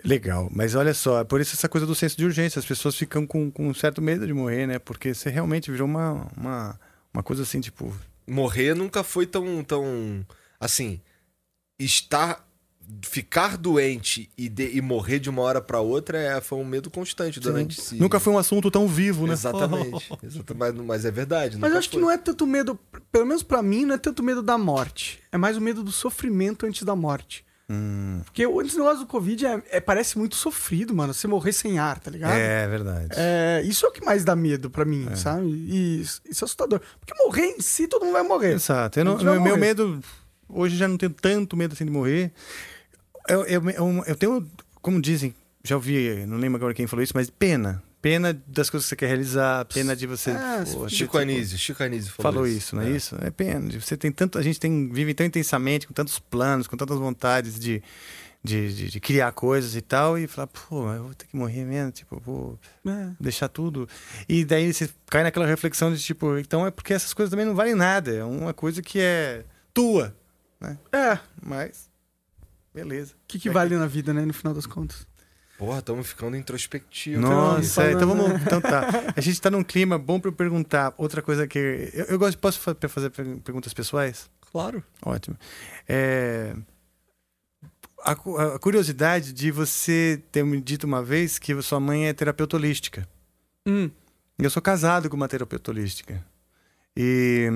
Legal, 0.04 0.50
mas 0.50 0.74
olha 0.74 0.92
só, 0.92 1.20
é 1.20 1.24
por 1.24 1.40
isso 1.40 1.54
essa 1.54 1.68
coisa 1.68 1.86
do 1.86 1.94
senso 1.94 2.16
de 2.16 2.24
urgência, 2.24 2.58
as 2.58 2.66
pessoas 2.66 2.96
ficam 2.96 3.24
com, 3.24 3.48
com 3.48 3.68
um 3.68 3.72
certo 3.72 4.02
medo 4.02 4.26
de 4.26 4.32
morrer, 4.32 4.66
né? 4.66 4.80
Porque 4.80 5.14
você 5.14 5.30
realmente 5.30 5.70
virou 5.70 5.86
uma, 5.86 6.28
uma, 6.36 6.80
uma 7.12 7.22
coisa 7.22 7.44
assim, 7.44 7.60
tipo. 7.60 7.96
Morrer 8.26 8.74
nunca 8.74 9.04
foi 9.04 9.24
tão. 9.24 9.62
tão 9.62 10.26
assim. 10.58 11.00
Estar. 11.78 12.43
Ficar 13.02 13.56
doente 13.56 14.30
e, 14.36 14.48
de- 14.48 14.76
e 14.76 14.80
morrer 14.80 15.18
de 15.18 15.28
uma 15.30 15.42
hora 15.42 15.60
pra 15.60 15.80
outra 15.80 16.18
é, 16.18 16.40
foi 16.40 16.58
um 16.58 16.64
medo 16.64 16.90
constante 16.90 17.38
durante 17.38 17.78
esse. 17.78 17.94
Nunca 17.96 18.18
foi 18.18 18.32
um 18.32 18.38
assunto 18.38 18.70
tão 18.70 18.88
vivo, 18.88 19.26
né? 19.26 19.32
Exatamente. 19.34 20.10
Exata- 20.22 20.54
mas, 20.54 20.74
mas 20.74 21.04
é 21.04 21.10
verdade. 21.10 21.56
Mas 21.58 21.74
acho 21.74 21.88
que 21.88 21.96
foi. 21.96 22.02
não 22.02 22.10
é 22.10 22.16
tanto 22.18 22.46
medo, 22.46 22.78
pelo 23.12 23.26
menos 23.26 23.42
pra 23.42 23.62
mim, 23.62 23.84
não 23.84 23.94
é 23.94 23.98
tanto 23.98 24.22
medo 24.22 24.42
da 24.42 24.56
morte. 24.58 25.20
É 25.30 25.36
mais 25.36 25.56
o 25.56 25.60
medo 25.60 25.82
do 25.82 25.92
sofrimento 25.92 26.66
antes 26.66 26.82
da 26.82 26.96
morte. 26.96 27.44
Hum, 27.70 28.20
Porque 28.24 28.46
o 28.46 28.60
esse 28.60 28.76
negócio 28.76 29.00
do 29.00 29.06
Covid 29.06 29.46
é, 29.46 29.62
é- 29.70 29.80
parece 29.80 30.18
muito 30.18 30.34
sofrido, 30.36 30.94
mano. 30.94 31.14
Você 31.14 31.26
morrer 31.26 31.52
sem 31.52 31.78
ar, 31.78 31.98
tá 31.98 32.10
ligado? 32.10 32.32
é 32.34 32.68
verdade. 32.68 33.08
É, 33.12 33.62
isso 33.64 33.86
é 33.86 33.88
o 33.88 33.92
que 33.92 34.04
mais 34.04 34.22
dá 34.24 34.36
medo 34.36 34.68
pra 34.68 34.84
mim, 34.84 35.08
sabe? 35.16 35.46
E 35.46 36.00
isso, 36.02 36.20
isso 36.28 36.44
é 36.44 36.46
assustador. 36.46 36.80
Porque 37.00 37.14
morrer 37.24 37.46
em 37.56 37.60
si, 37.60 37.86
todo 37.88 38.04
mundo 38.04 38.12
vai 38.14 38.22
morrer. 38.22 38.52
Exato. 38.54 38.98
Eu 38.98 39.04
não- 39.06 39.16
meu, 39.16 39.24
meu 39.24 39.40
morrer. 39.40 39.56
medo. 39.56 40.00
Hoje 40.46 40.76
já 40.76 40.86
não 40.86 40.98
tenho 40.98 41.10
tanto 41.12 41.56
medo 41.56 41.72
assim 41.72 41.86
de 41.86 41.90
morrer. 41.90 42.32
Eu, 43.28 43.44
eu, 43.46 43.70
eu, 43.70 44.04
eu 44.06 44.16
tenho, 44.16 44.46
como 44.82 45.00
dizem, 45.00 45.34
já 45.62 45.76
ouvi, 45.76 46.24
não 46.26 46.36
lembro 46.36 46.56
agora 46.56 46.74
quem 46.74 46.86
falou 46.86 47.02
isso, 47.02 47.12
mas 47.14 47.30
pena. 47.30 47.82
Pena 48.02 48.38
das 48.46 48.68
coisas 48.68 48.84
que 48.84 48.90
você 48.90 48.96
quer 48.96 49.06
realizar, 49.06 49.64
pena 49.64 49.96
de 49.96 50.06
você. 50.06 50.30
É, 50.32 50.64
pô, 50.74 50.86
Chico 50.90 51.16
Anísio, 51.16 51.56
Chico 51.56 51.82
Anísio 51.82 52.12
falou, 52.12 52.32
Falou 52.34 52.46
isso, 52.46 52.76
não 52.76 52.82
é, 52.82 52.90
É. 52.90 52.96
isso? 52.96 53.16
É 53.18 53.30
pena. 53.30 53.80
Você 53.80 53.96
tem 53.96 54.12
tanto, 54.12 54.38
a 54.38 54.42
gente 54.42 54.60
tem, 54.60 54.90
vive 54.90 55.14
tão 55.14 55.24
intensamente, 55.24 55.86
com 55.86 55.94
tantos 55.94 56.18
planos, 56.18 56.66
com 56.66 56.76
tantas 56.76 56.98
vontades 56.98 57.58
de, 57.58 57.82
de, 58.42 58.74
de, 58.74 58.90
de 58.90 59.00
criar 59.00 59.32
coisas 59.32 59.74
e 59.74 59.80
tal, 59.80 60.18
e 60.18 60.26
falar, 60.26 60.48
pô, 60.48 60.92
eu 60.92 61.04
vou 61.04 61.14
ter 61.14 61.24
que 61.26 61.34
morrer 61.34 61.64
mesmo, 61.64 61.92
tipo, 61.92 62.20
vou 62.20 62.58
É. 62.86 63.08
deixar 63.18 63.48
tudo. 63.48 63.88
E 64.28 64.44
daí 64.44 64.70
você 64.70 64.90
cai 65.06 65.22
naquela 65.22 65.46
reflexão 65.46 65.90
de 65.90 65.98
tipo, 66.02 66.36
então 66.36 66.66
é 66.66 66.70
porque 66.70 66.92
essas 66.92 67.14
coisas 67.14 67.30
também 67.30 67.46
não 67.46 67.54
valem 67.54 67.74
nada, 67.74 68.12
é 68.14 68.22
uma 68.22 68.52
coisa 68.52 68.82
que 68.82 68.98
é 69.00 69.44
tua, 69.72 70.14
né? 70.60 70.76
É. 70.92 71.18
Mas, 71.42 71.88
beleza. 72.74 73.12
O 73.14 73.16
que, 73.28 73.38
que 73.38 73.48
vale 73.50 73.76
na 73.76 73.86
vida, 73.86 74.12
né? 74.12 74.24
No 74.24 74.34
final 74.34 74.52
das 74.52 74.66
contas. 74.66 75.06
Porra, 75.56 75.78
estamos 75.78 76.08
ficando 76.08 76.36
introspectivos. 76.36 77.20
Nossa, 77.22 77.88
Então, 77.90 78.02
então 78.02 78.08
vamos. 78.24 78.42
Então 78.42 78.60
tá. 78.60 78.86
A 79.16 79.20
gente 79.20 79.40
tá 79.40 79.48
num 79.50 79.62
clima 79.62 79.96
bom 79.96 80.18
pra 80.18 80.28
eu 80.28 80.32
perguntar. 80.32 80.92
Outra 80.98 81.22
coisa 81.22 81.46
que. 81.46 81.58
Eu, 81.94 82.04
eu 82.06 82.18
gosto. 82.18 82.36
Posso 82.38 82.58
fa- 82.58 82.76
fazer 82.88 83.10
per- 83.10 83.38
perguntas 83.38 83.72
pessoais? 83.72 84.28
Claro. 84.50 84.82
Ótimo. 85.04 85.36
É, 85.88 86.54
A, 88.04 88.12
a 88.12 88.58
curiosidade 88.58 89.32
de 89.32 89.50
você 89.50 90.20
ter 90.32 90.44
me 90.44 90.60
dito 90.60 90.84
uma 90.86 91.02
vez 91.02 91.38
que 91.38 91.60
sua 91.62 91.78
mãe 91.80 92.08
é 92.08 92.12
terapeuta 92.12 92.56
holística. 92.56 93.08
Hum. 93.66 93.88
Eu 94.38 94.50
sou 94.50 94.60
casado 94.60 95.08
com 95.08 95.16
uma 95.16 95.28
terapeuta 95.28 95.70
holística. 95.70 96.24
E 96.96 97.48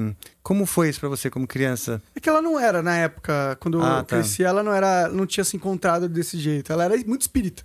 como 0.42 0.66
foi 0.66 0.88
isso 0.88 0.98
pra 1.00 1.08
você 1.08 1.30
como 1.30 1.46
criança? 1.46 2.02
É 2.14 2.18
que 2.20 2.28
ela 2.28 2.42
não 2.42 2.58
era, 2.58 2.82
na 2.82 2.96
época, 2.96 3.56
quando 3.60 3.80
Ah, 3.80 3.98
eu 3.98 4.04
tá. 4.04 4.16
cresci, 4.16 4.42
ela 4.42 4.62
não 4.62 4.72
era. 4.72 5.08
não 5.08 5.26
tinha 5.26 5.44
se 5.44 5.56
encontrado 5.56 6.08
desse 6.08 6.36
jeito. 6.38 6.72
Ela 6.72 6.84
era 6.84 6.96
muito 7.06 7.20
espírita. 7.22 7.62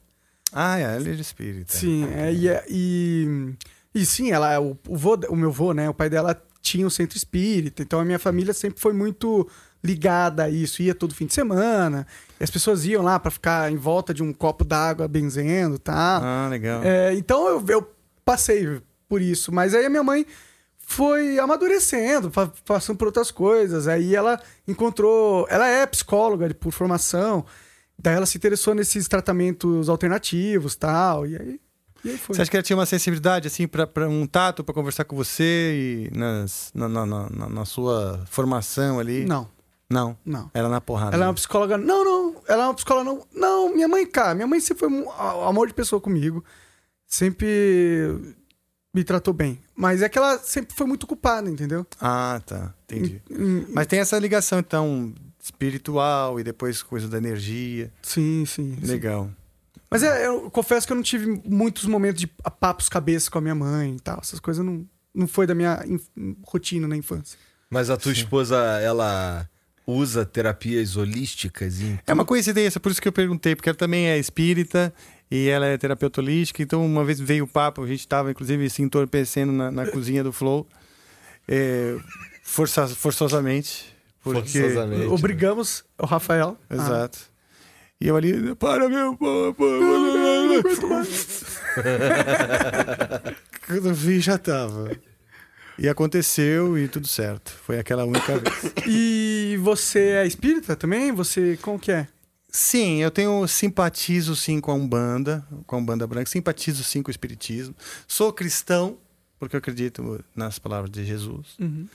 Ah, 0.52 0.78
é, 0.78 0.84
ela 0.84 1.00
de 1.04 1.20
espírita. 1.22 1.74
Sim, 1.74 2.08
é, 2.14 2.32
e, 2.32 2.48
é- 2.48 2.64
e, 2.70 3.54
e 3.96 4.06
sim, 4.06 4.32
ela, 4.32 4.60
o, 4.62 4.78
o, 4.88 4.96
vô, 4.96 5.18
o 5.30 5.36
meu 5.36 5.52
vô, 5.52 5.74
né? 5.74 5.90
O 5.90 5.94
pai 5.96 6.10
dela 6.12 6.40
tinha 6.62 6.86
um 6.86 6.92
centro 6.92 7.18
espírita, 7.18 7.82
então 7.82 8.00
a 8.00 8.06
minha 8.06 8.20
família 8.20 8.54
sempre 8.54 8.80
foi 8.80 8.94
muito 8.94 9.50
ligada 9.84 10.44
a 10.46 10.50
isso, 10.50 10.82
ia 10.82 10.94
todo 10.96 11.14
fim 11.16 11.26
de 11.26 11.34
semana, 11.34 12.08
as 12.40 12.50
pessoas 12.50 12.86
iam 12.86 13.04
lá 13.04 13.20
pra 13.20 13.30
ficar 13.30 13.70
em 13.70 13.76
volta 13.76 14.14
de 14.14 14.24
um 14.24 14.32
copo 14.32 14.64
d'água 14.64 15.08
benzendo 15.10 15.76
e 15.76 15.80
tal. 15.80 16.22
Ah, 16.24 16.48
legal. 16.50 16.82
É, 16.84 17.14
então 17.16 17.48
eu, 17.50 17.66
eu 17.68 17.92
passei 18.24 18.80
por 19.10 19.22
isso. 19.22 19.52
Mas 19.52 19.74
aí 19.74 19.86
a 19.86 19.90
minha 19.90 20.04
mãe 20.04 20.26
foi 20.94 21.40
amadurecendo, 21.40 22.30
pa- 22.32 22.52
passando 22.66 22.98
por 22.98 23.08
outras 23.08 23.32
coisas. 23.32 23.88
Aí 23.88 24.16
ela 24.16 24.40
encontrou. 24.68 25.46
Ela 25.50 25.68
é 25.68 25.86
psicóloga 25.86 26.54
por 26.54 26.72
formação. 26.72 27.46
Daí 27.98 28.16
ela 28.16 28.26
se 28.26 28.38
interessou 28.38 28.74
nesses 28.74 29.08
tratamentos 29.08 29.90
alternativos 29.90 30.76
tal. 30.76 31.26
E 31.28 31.36
aí, 31.38 31.60
e 32.04 32.10
aí 32.12 32.18
foi. 32.18 32.36
Você 32.36 32.42
acha 32.42 32.52
que 32.52 32.58
ela 32.58 32.64
tinha 32.64 32.78
uma 32.78 32.86
sensibilidade, 32.86 33.48
assim, 33.48 33.68
pra, 33.68 33.86
pra 33.88 34.08
um 34.10 34.26
tato 34.26 34.64
pra 34.64 34.74
conversar 34.74 35.04
com 35.06 35.16
você 35.16 36.10
e 36.14 36.18
nas, 36.18 36.72
na, 36.74 36.88
na, 36.90 37.06
na, 37.06 37.30
na- 37.50 37.66
sua 37.66 38.24
formação 38.30 39.00
ali? 39.00 39.26
Não. 39.26 39.48
Não? 39.90 40.18
Não. 40.26 40.50
Era 40.54 40.68
na 40.70 40.82
porrada. 40.82 41.16
Ela 41.16 41.26
é 41.26 41.28
uma 41.28 41.34
psicóloga. 41.36 41.78
Não, 41.78 42.04
não. 42.04 42.42
Ela 42.48 42.64
é 42.64 42.68
uma 42.68 42.74
psicóloga. 42.74 43.04
Não, 43.10 43.28
não 43.34 43.74
minha 43.76 43.88
mãe, 43.88 44.06
cara. 44.08 44.34
Minha 44.34 44.48
mãe 44.48 44.60
sempre 44.60 44.80
foi 44.80 44.90
um 44.90 45.10
amor 45.48 45.68
de 45.68 45.74
pessoa 45.74 46.02
comigo. 46.02 46.44
Sempre 47.06 48.36
me 48.94 49.04
tratou 49.04 49.34
bem. 49.34 49.60
Mas 49.76 50.02
é 50.02 50.10
que 50.10 50.18
ela 50.18 50.38
sempre 50.38 50.76
foi 50.76 50.86
muito 50.86 51.08
culpada, 51.08 51.50
entendeu? 51.50 51.86
Ah, 52.00 52.42
tá. 52.46 52.74
Entendi. 52.86 53.22
Hum, 53.32 53.66
Mas 53.70 53.88
tem 53.88 54.00
essa 54.00 54.18
ligação, 54.20 54.60
então, 54.60 55.14
espiritual 55.42 56.40
e 56.40 56.44
depois 56.44 56.84
coisa 56.84 57.08
da 57.08 57.18
energia. 57.18 57.92
Sim, 58.02 58.46
sim. 58.46 58.78
sim. 58.80 58.86
Legal. 58.86 59.30
Mas 59.90 60.04
é, 60.04 60.26
eu 60.28 60.50
confesso 60.50 60.86
que 60.88 60.94
eu 60.94 60.96
não 60.96 61.04
tive 61.04 61.42
muitos 61.46 61.86
momentos 61.86 62.20
de 62.20 62.28
papos 62.60 62.90
cabeça 62.90 63.30
com 63.30 63.38
a 63.38 63.42
minha 63.42 63.56
mãe 63.56 63.96
e 63.96 64.00
tal. 64.00 64.20
Essas 64.22 64.40
coisas 64.40 64.66
não, 64.66 64.86
não 65.14 65.28
foi 65.28 65.46
da 65.46 65.54
minha 65.54 65.84
inf- 65.88 66.08
rotina 66.46 66.88
na 66.88 66.98
infância. 66.98 67.38
Mas 67.70 67.90
a 67.90 67.98
tua 67.98 68.12
esposa, 68.12 68.56
ela 68.82 69.48
usa 69.86 70.26
terapias 70.26 70.96
holísticas? 70.96 71.82
Em... 71.82 72.00
É 72.08 72.14
uma 72.14 72.26
coincidência, 72.26 72.80
por 72.80 72.92
isso 72.92 73.02
que 73.02 73.08
eu 73.08 73.12
perguntei, 73.12 73.56
porque 73.56 73.70
ela 73.70 73.78
também 73.78 74.08
é 74.08 74.18
espírita 74.18 74.94
e 75.36 75.50
ela 75.50 75.66
é 75.66 75.76
terapeuta 75.80 76.22
holística, 76.22 76.62
então 76.62 76.86
uma 76.86 77.04
vez 77.04 77.20
veio 77.20 77.46
o 77.46 77.48
papo, 77.48 77.82
a 77.84 77.88
gente 77.88 78.02
estava 78.02 78.30
inclusive 78.30 78.70
se 78.70 78.84
entorpecendo 78.84 79.52
na, 79.52 79.72
na 79.72 79.88
cozinha 79.88 80.24
do 80.24 80.32
Flow, 80.32 80.68
é, 81.48 81.98
força- 82.44 82.88
forçosamente. 82.88 83.92
Porque... 84.22 84.62
Forçosamente. 84.62 85.08
Obrigamos 85.08 85.84
o 85.98 86.06
Rafael. 86.06 86.56
Exato. 86.70 87.18
E 88.00 88.08
eu 88.08 88.16
ali, 88.16 88.54
para 88.56 88.88
meu. 88.88 89.18
Quando 93.68 93.90
eu 93.90 93.94
vi, 93.94 94.20
já 94.20 94.38
tava. 94.38 94.92
E 95.80 95.90
aconteceu 95.90 96.78
e 96.78 96.88
tudo 96.88 97.08
certo. 97.08 97.52
Foi 97.66 97.80
aquela 97.80 98.06
única 98.06 98.38
vez. 98.38 98.74
E 98.88 99.58
você 99.62 100.00
é 100.00 100.28
espírita 100.28 100.76
também? 100.76 101.12
Você, 101.12 101.58
como 101.62 101.80
que 101.80 101.92
é? 101.92 102.08
Sim, 102.56 103.02
eu 103.02 103.10
tenho 103.10 103.48
simpatizo 103.48 104.36
sim 104.36 104.62
com 104.62 104.70
a 104.70 104.76
Umbanda, 104.76 105.44
com 105.66 105.76
a 105.76 105.80
Umbanda 105.80 106.06
Branca, 106.06 106.30
simpatizo 106.30 106.84
sim 106.84 107.02
com 107.02 107.10
o 107.10 107.12
Espiritismo. 107.12 107.76
Sou 108.08 108.32
cristão, 108.32 108.96
porque 109.40 109.56
eu 109.56 109.58
acredito 109.58 110.24
nas 110.36 110.60
palavras 110.60 110.92
de 110.92 111.04
Jesus. 111.04 111.56
Uhum. 111.60 111.88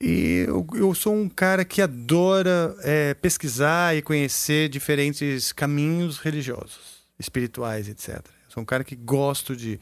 E 0.00 0.46
eu, 0.48 0.66
eu 0.74 0.94
sou 0.94 1.14
um 1.14 1.28
cara 1.28 1.66
que 1.66 1.82
adora 1.82 2.74
é, 2.80 3.12
pesquisar 3.12 3.94
e 3.94 4.00
conhecer 4.00 4.70
diferentes 4.70 5.52
caminhos 5.52 6.16
religiosos, 6.16 7.04
espirituais, 7.18 7.86
etc. 7.86 8.24
Sou 8.48 8.62
um 8.62 8.66
cara 8.66 8.84
que 8.84 8.96
gosto 8.96 9.54
de, 9.54 9.78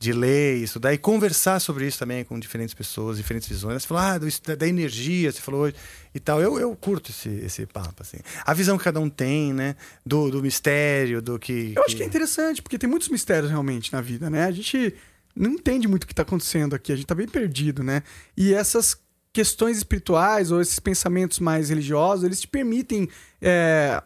de 0.00 0.12
ler, 0.12 0.58
estudar 0.62 0.94
e 0.94 0.98
conversar 0.98 1.58
sobre 1.58 1.84
isso 1.86 1.98
também 1.98 2.24
com 2.24 2.38
diferentes 2.38 2.72
pessoas, 2.72 3.16
diferentes 3.16 3.48
visões. 3.48 3.82
Você 3.82 3.88
falou, 3.88 4.02
ah, 4.02 4.16
do- 4.16 4.56
da, 4.56 4.68
energia, 4.68 5.32
você 5.32 5.40
falou 5.40 5.62
hoje 5.62 5.74
e 6.14 6.20
tal. 6.20 6.40
Eu, 6.40 6.56
eu 6.60 6.76
curto 6.76 7.10
esse, 7.10 7.28
esse 7.28 7.66
papo, 7.66 8.02
assim. 8.02 8.18
A 8.44 8.54
visão 8.54 8.78
que 8.78 8.84
cada 8.84 9.00
um 9.00 9.10
tem, 9.10 9.52
né? 9.52 9.74
Do, 10.06 10.30
do 10.30 10.40
mistério, 10.40 11.20
do 11.20 11.36
que... 11.36 11.72
Eu 11.76 11.82
acho 11.82 11.96
que 11.96 12.02
é 12.04 12.06
interessante, 12.06 12.62
porque 12.62 12.78
tem 12.78 12.88
muitos 12.88 13.08
mistérios 13.08 13.50
realmente 13.50 13.92
na 13.92 14.00
vida, 14.00 14.30
né? 14.30 14.44
A 14.44 14.52
gente 14.52 14.94
não 15.34 15.50
entende 15.50 15.88
muito 15.88 16.04
o 16.04 16.06
que 16.06 16.12
está 16.12 16.22
acontecendo 16.22 16.76
aqui, 16.76 16.92
a 16.92 16.96
gente 16.96 17.06
tá 17.06 17.14
bem 17.14 17.26
perdido, 17.26 17.82
né? 17.82 18.04
E 18.36 18.54
essas 18.54 18.96
questões 19.32 19.78
espirituais 19.78 20.52
ou 20.52 20.60
esses 20.60 20.78
pensamentos 20.78 21.40
mais 21.40 21.70
religiosos, 21.70 22.24
eles 22.24 22.40
te 22.40 22.46
permitem. 22.46 23.08
é, 23.42 24.00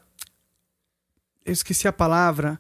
Eu 1.45 1.53
esqueci 1.53 1.87
a 1.87 1.93
palavra. 1.93 2.59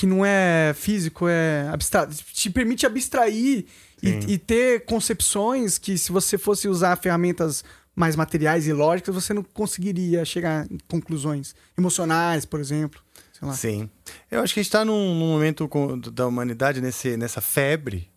Que 0.00 0.06
não 0.06 0.24
é 0.24 0.72
físico, 0.74 1.28
é 1.28 1.68
abstrato. 1.70 2.14
Te 2.32 2.48
permite 2.48 2.86
abstrair 2.86 3.66
e, 4.02 4.08
e 4.32 4.38
ter 4.38 4.86
concepções 4.86 5.76
que, 5.76 5.98
se 5.98 6.10
você 6.10 6.38
fosse 6.38 6.66
usar 6.68 6.96
ferramentas 6.96 7.62
mais 7.94 8.16
materiais 8.16 8.66
e 8.66 8.72
lógicas, 8.72 9.14
você 9.14 9.34
não 9.34 9.42
conseguiria 9.42 10.24
chegar 10.24 10.66
em 10.72 10.78
conclusões 10.88 11.54
emocionais, 11.76 12.46
por 12.46 12.58
exemplo. 12.60 12.98
Sei 13.30 13.46
lá. 13.46 13.52
Sim. 13.52 13.90
Eu 14.30 14.40
acho 14.40 14.54
que 14.54 14.60
a 14.60 14.62
gente 14.62 14.68
está 14.70 14.86
num, 14.86 15.14
num 15.14 15.28
momento 15.28 15.68
com- 15.68 15.98
da 15.98 16.26
humanidade, 16.26 16.80
nesse, 16.80 17.18
nessa 17.18 17.42
febre 17.42 18.08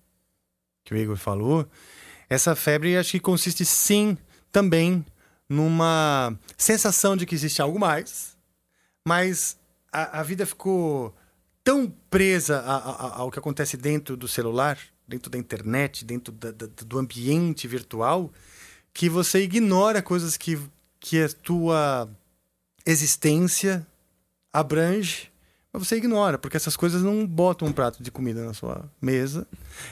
que 0.86 0.94
o 0.94 0.98
Igor 0.98 1.18
falou. 1.18 1.68
Essa 2.30 2.56
febre 2.56 2.96
acho 2.96 3.12
que 3.12 3.20
consiste 3.20 3.66
sim 3.66 4.18
também 4.54 5.06
numa 5.50 6.34
sensação 6.58 7.18
de 7.18 7.26
que 7.26 7.36
existe 7.36 7.62
algo 7.62 7.78
mais, 7.78 8.38
mas 9.06 9.58
a, 9.92 10.22
a 10.22 10.24
vida 10.24 10.46
ficou 10.46 11.14
tão 11.64 11.90
presa 12.10 12.60
a- 12.60 12.78
a- 12.78 13.16
ao 13.18 13.32
que 13.32 13.40
acontece 13.40 13.78
dentro 13.78 14.18
do 14.18 14.28
celular, 14.28 14.78
dentro 15.08 15.30
da 15.30 15.38
internet, 15.38 16.04
dentro 16.06 16.34
da- 16.34 16.52
da- 16.52 16.68
do 16.86 16.98
ambiente 17.00 17.68
virtual, 17.68 18.32
que 18.94 19.10
você 19.10 19.42
ignora 19.42 20.02
coisas 20.02 20.38
que, 20.38 20.60
que 21.00 21.22
a 21.22 21.30
tua 21.30 22.10
existência 22.86 23.86
abrange, 24.52 25.32
mas 25.72 25.88
você 25.88 25.96
ignora, 25.98 26.38
porque 26.38 26.58
essas 26.58 26.76
coisas 26.78 27.02
não 27.02 27.26
botam 27.26 27.68
um 27.68 27.72
prato 27.74 28.04
de 28.04 28.12
comida 28.12 28.46
na 28.46 28.54
sua 28.54 28.90
mesa, 29.02 29.48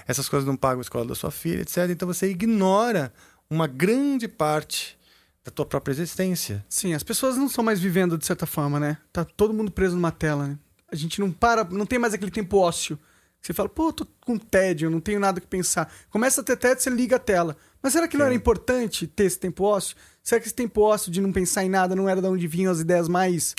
essas 0.08 0.30
coisas 0.30 0.46
não 0.46 0.56
pagam 0.56 0.80
a 0.80 0.82
escola 0.82 1.06
da 1.06 1.16
sua 1.16 1.32
filha, 1.32 1.62
etc. 1.62 1.90
Então 1.90 2.08
você 2.08 2.30
ignora 2.30 3.12
uma 3.50 3.66
grande 3.66 4.28
parte 4.28 4.98
da 5.44 5.52
tua 5.52 5.66
própria 5.66 5.92
existência. 5.94 6.64
Sim, 6.70 6.94
as 6.94 7.02
pessoas 7.02 7.36
não 7.36 7.48
estão 7.48 7.64
mais 7.64 7.80
vivendo 7.80 8.18
de 8.18 8.26
certa 8.26 8.46
forma, 8.46 8.80
né? 8.80 8.98
Tá 9.12 9.26
todo 9.26 9.54
mundo 9.54 9.72
preso 9.72 9.96
numa 9.96 10.12
tela, 10.12 10.48
né? 10.48 10.60
A 10.92 10.96
gente 10.96 11.20
não 11.20 11.32
para, 11.32 11.64
não 11.64 11.86
tem 11.86 11.98
mais 11.98 12.14
aquele 12.14 12.32
tempo 12.32 12.58
ósseo. 12.58 13.00
Você 13.42 13.54
fala, 13.54 13.68
pô, 13.68 13.92
tô 13.92 14.06
com 14.24 14.38
tédio, 14.38 14.90
não 14.90 15.00
tenho 15.00 15.20
nada 15.20 15.42
que 15.42 15.48
pensar. 15.48 15.92
Começa 16.12 16.42
a 16.42 16.44
ter 16.44 16.56
tédio, 16.58 16.84
você 16.84 16.90
liga 16.92 17.16
a 17.16 17.20
tela. 17.20 17.58
Mas 17.82 17.94
será 17.94 18.08
que 18.08 18.16
não 18.16 18.26
era 18.26 18.36
importante 18.36 19.08
ter 19.08 19.24
esse 19.24 19.40
tempo 19.40 19.64
ósseo? 19.64 19.96
Será 20.22 20.40
que 20.40 20.46
esse 20.46 20.54
tempo 20.54 20.82
ósseo 20.82 21.12
de 21.12 21.20
não 21.20 21.32
pensar 21.32 21.64
em 21.64 21.70
nada 21.70 21.96
não 21.96 22.08
era 22.08 22.22
de 22.22 22.28
onde 22.28 22.46
vinham 22.46 22.72
as 22.72 22.80
ideias 22.80 23.08
mais. 23.08 23.56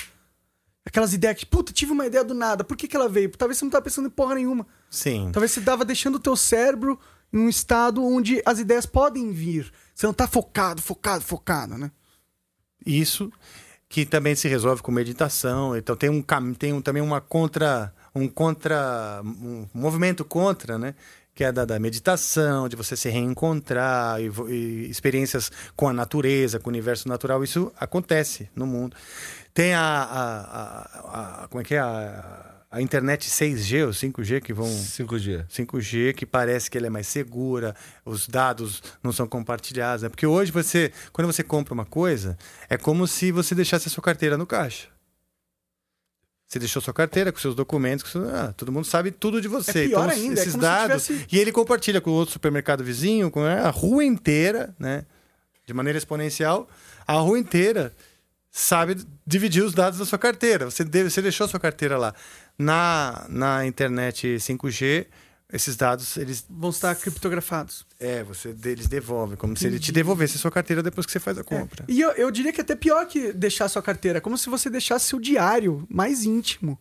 Aquelas 0.85 1.13
ideias 1.13 1.39
que, 1.39 1.47
puta, 1.47 1.73
tive 1.73 1.91
uma 1.91 2.07
ideia 2.07 2.23
do 2.23 2.35
nada. 2.35 2.63
Por 2.63 2.77
que, 2.77 2.87
que 2.87 2.95
ela 2.95 3.09
veio? 3.09 3.31
Talvez 3.31 3.59
você 3.59 3.65
não 3.65 3.73
tava 3.73 3.83
pensando 3.83 4.07
em 4.07 4.11
porra 4.11 4.37
nenhuma. 4.37 4.67
Sim. 4.89 5.31
Talvez 5.33 5.51
você 5.51 5.61
tava 5.61 5.85
deixando 5.85 6.17
o 6.17 6.21
teu 6.21 6.37
cérebro 6.37 6.99
em 7.33 7.39
um 7.39 7.49
estado 7.49 8.05
onde 8.05 8.41
as 8.47 8.61
ideias 8.61 8.87
podem 8.87 9.33
vir. 9.33 9.73
Você 9.95 10.07
não 10.07 10.15
tá 10.15 10.29
focado, 10.29 10.81
focado, 10.81 11.25
focado, 11.25 11.77
né? 11.77 11.91
Isso 12.85 13.33
que 13.93 14.07
também 14.07 14.35
se 14.35 14.49
resolve 14.49 14.81
com 14.81 14.91
meditação. 14.91 15.77
Então 15.77 15.95
tem 15.95 16.09
um 16.09 16.25
tem 16.59 16.73
um, 16.73 16.81
também 16.81 17.03
uma 17.03 17.21
contra 17.21 17.93
um 18.15 18.27
contra 18.27 19.21
um 19.23 19.67
movimento 19.75 20.25
contra, 20.25 20.79
né? 20.79 20.95
Que 21.35 21.45
é 21.45 21.53
da, 21.53 21.67
da 21.67 21.79
meditação, 21.79 22.69
de 22.71 22.75
você 22.77 22.97
se 22.97 23.11
reencontrar 23.11 24.19
e, 24.19 24.31
e 24.51 24.91
experiências 24.91 25.53
com 25.77 25.89
a 25.89 25.93
natureza, 25.93 26.59
com 26.59 26.69
o 26.71 26.73
universo 26.73 27.07
natural. 27.07 27.45
Isso 27.45 27.71
acontece 27.79 28.49
no 28.57 28.67
mundo. 28.67 28.97
Tem 29.53 29.75
a, 29.75 29.81
a, 29.83 30.41
a- 30.63 31.43
a- 31.45 31.49
como 31.49 31.61
é 31.61 31.65
que 31.65 31.75
é 31.75 31.79
a, 31.79 32.52
a 32.73 32.81
internet 32.81 33.29
6G 33.29 33.85
ou 33.87 33.93
5G 33.93 34.41
que 34.41 34.53
vão 34.55 34.67
5G. 34.67 35.45
5G 35.47 36.15
que 36.15 36.25
parece 36.25 36.71
que 36.71 36.79
ela 36.79 36.87
é 36.87 36.91
mais 36.91 37.07
segura, 37.07 37.77
os 38.05 38.27
dados 38.27 38.83
não 39.03 39.13
são 39.13 39.27
compartilhados, 39.29 40.03
né? 40.03 40.09
Porque 40.09 40.27
hoje 40.27 40.51
você, 40.51 40.91
quando 41.13 41.27
você 41.31 41.43
compra 41.45 41.75
uma 41.75 41.85
coisa, 41.85 42.37
é 42.71 42.79
como 42.79 43.07
se 43.07 43.31
você 43.31 43.55
deixasse 43.55 43.89
a 43.89 43.91
sua 43.91 44.03
carteira 44.03 44.39
no 44.39 44.47
caixa. 44.47 44.89
Você 46.49 46.59
deixou 46.59 46.83
sua 46.83 46.93
carteira 46.93 47.31
com 47.33 47.39
seus 47.39 47.55
documentos, 47.55 48.11
com 48.13 48.19
ah, 48.29 48.53
todo 48.57 48.73
mundo 48.73 48.85
sabe 48.87 49.11
tudo 49.11 49.41
de 49.41 49.49
você. 49.49 49.85
É 49.85 49.89
pior 49.89 50.05
então, 50.07 50.11
ainda, 50.23 50.41
é 50.41 50.43
esses 50.43 50.53
se 50.53 50.59
dados. 50.59 51.07
tivesse- 51.07 51.27
E 51.31 51.39
ele 51.39 51.53
compartilha 51.53 52.01
com 52.01 52.11
o 52.11 52.15
outro 52.15 52.33
supermercado 52.33 52.83
vizinho, 52.85 53.31
com 53.31 53.43
a 53.45 53.71
rua 53.71 54.05
inteira, 54.05 54.75
né? 54.79 55.05
De 55.67 55.73
maneira 55.73 55.99
exponencial. 55.99 56.69
A 57.07 57.15
rua 57.15 57.39
inteira 57.39 57.95
sabe 58.51 58.99
dividir 59.27 59.63
os 59.65 59.73
dados 59.73 59.99
da 59.99 60.05
sua 60.05 60.19
carteira. 60.19 60.67
Você, 60.71 60.85
deve, 60.85 61.09
você 61.09 61.23
deixou 61.23 61.47
a 61.47 61.49
sua 61.49 61.59
carteira 61.59 61.97
lá. 61.97 62.15
Na, 62.59 63.27
na 63.29 63.67
internet 63.67 64.37
5G, 64.37 65.07
esses 65.53 65.77
dados, 65.77 66.17
eles... 66.17 66.45
Vão 66.49 66.71
estar 66.71 66.95
criptografados. 66.95 67.85
É, 67.99 68.23
você, 68.23 68.55
eles 68.65 68.87
devolvem, 68.87 69.37
como 69.37 69.57
se 69.57 69.67
ele 69.67 69.79
te 69.79 69.93
devolvesse 69.93 70.37
a 70.37 70.39
sua 70.41 70.51
carteira 70.51 70.83
depois 70.83 71.05
que 71.07 71.13
você 71.13 71.21
faz 71.21 71.37
a 71.39 71.45
compra. 71.45 71.85
E 71.89 72.01
eu, 72.01 72.11
eu 72.13 72.31
diria 72.31 72.53
que 72.53 72.61
até 72.61 72.75
pior 72.75 73.07
que 73.07 73.33
deixar 73.33 73.69
sua 73.69 73.83
carteira, 73.83 74.19
é 74.19 74.21
como 74.21 74.39
se 74.39 74.49
você 74.49 74.71
deixasse 74.71 75.07
seu 75.07 75.21
diário 75.21 75.87
mais 75.91 76.25
íntimo, 76.25 76.79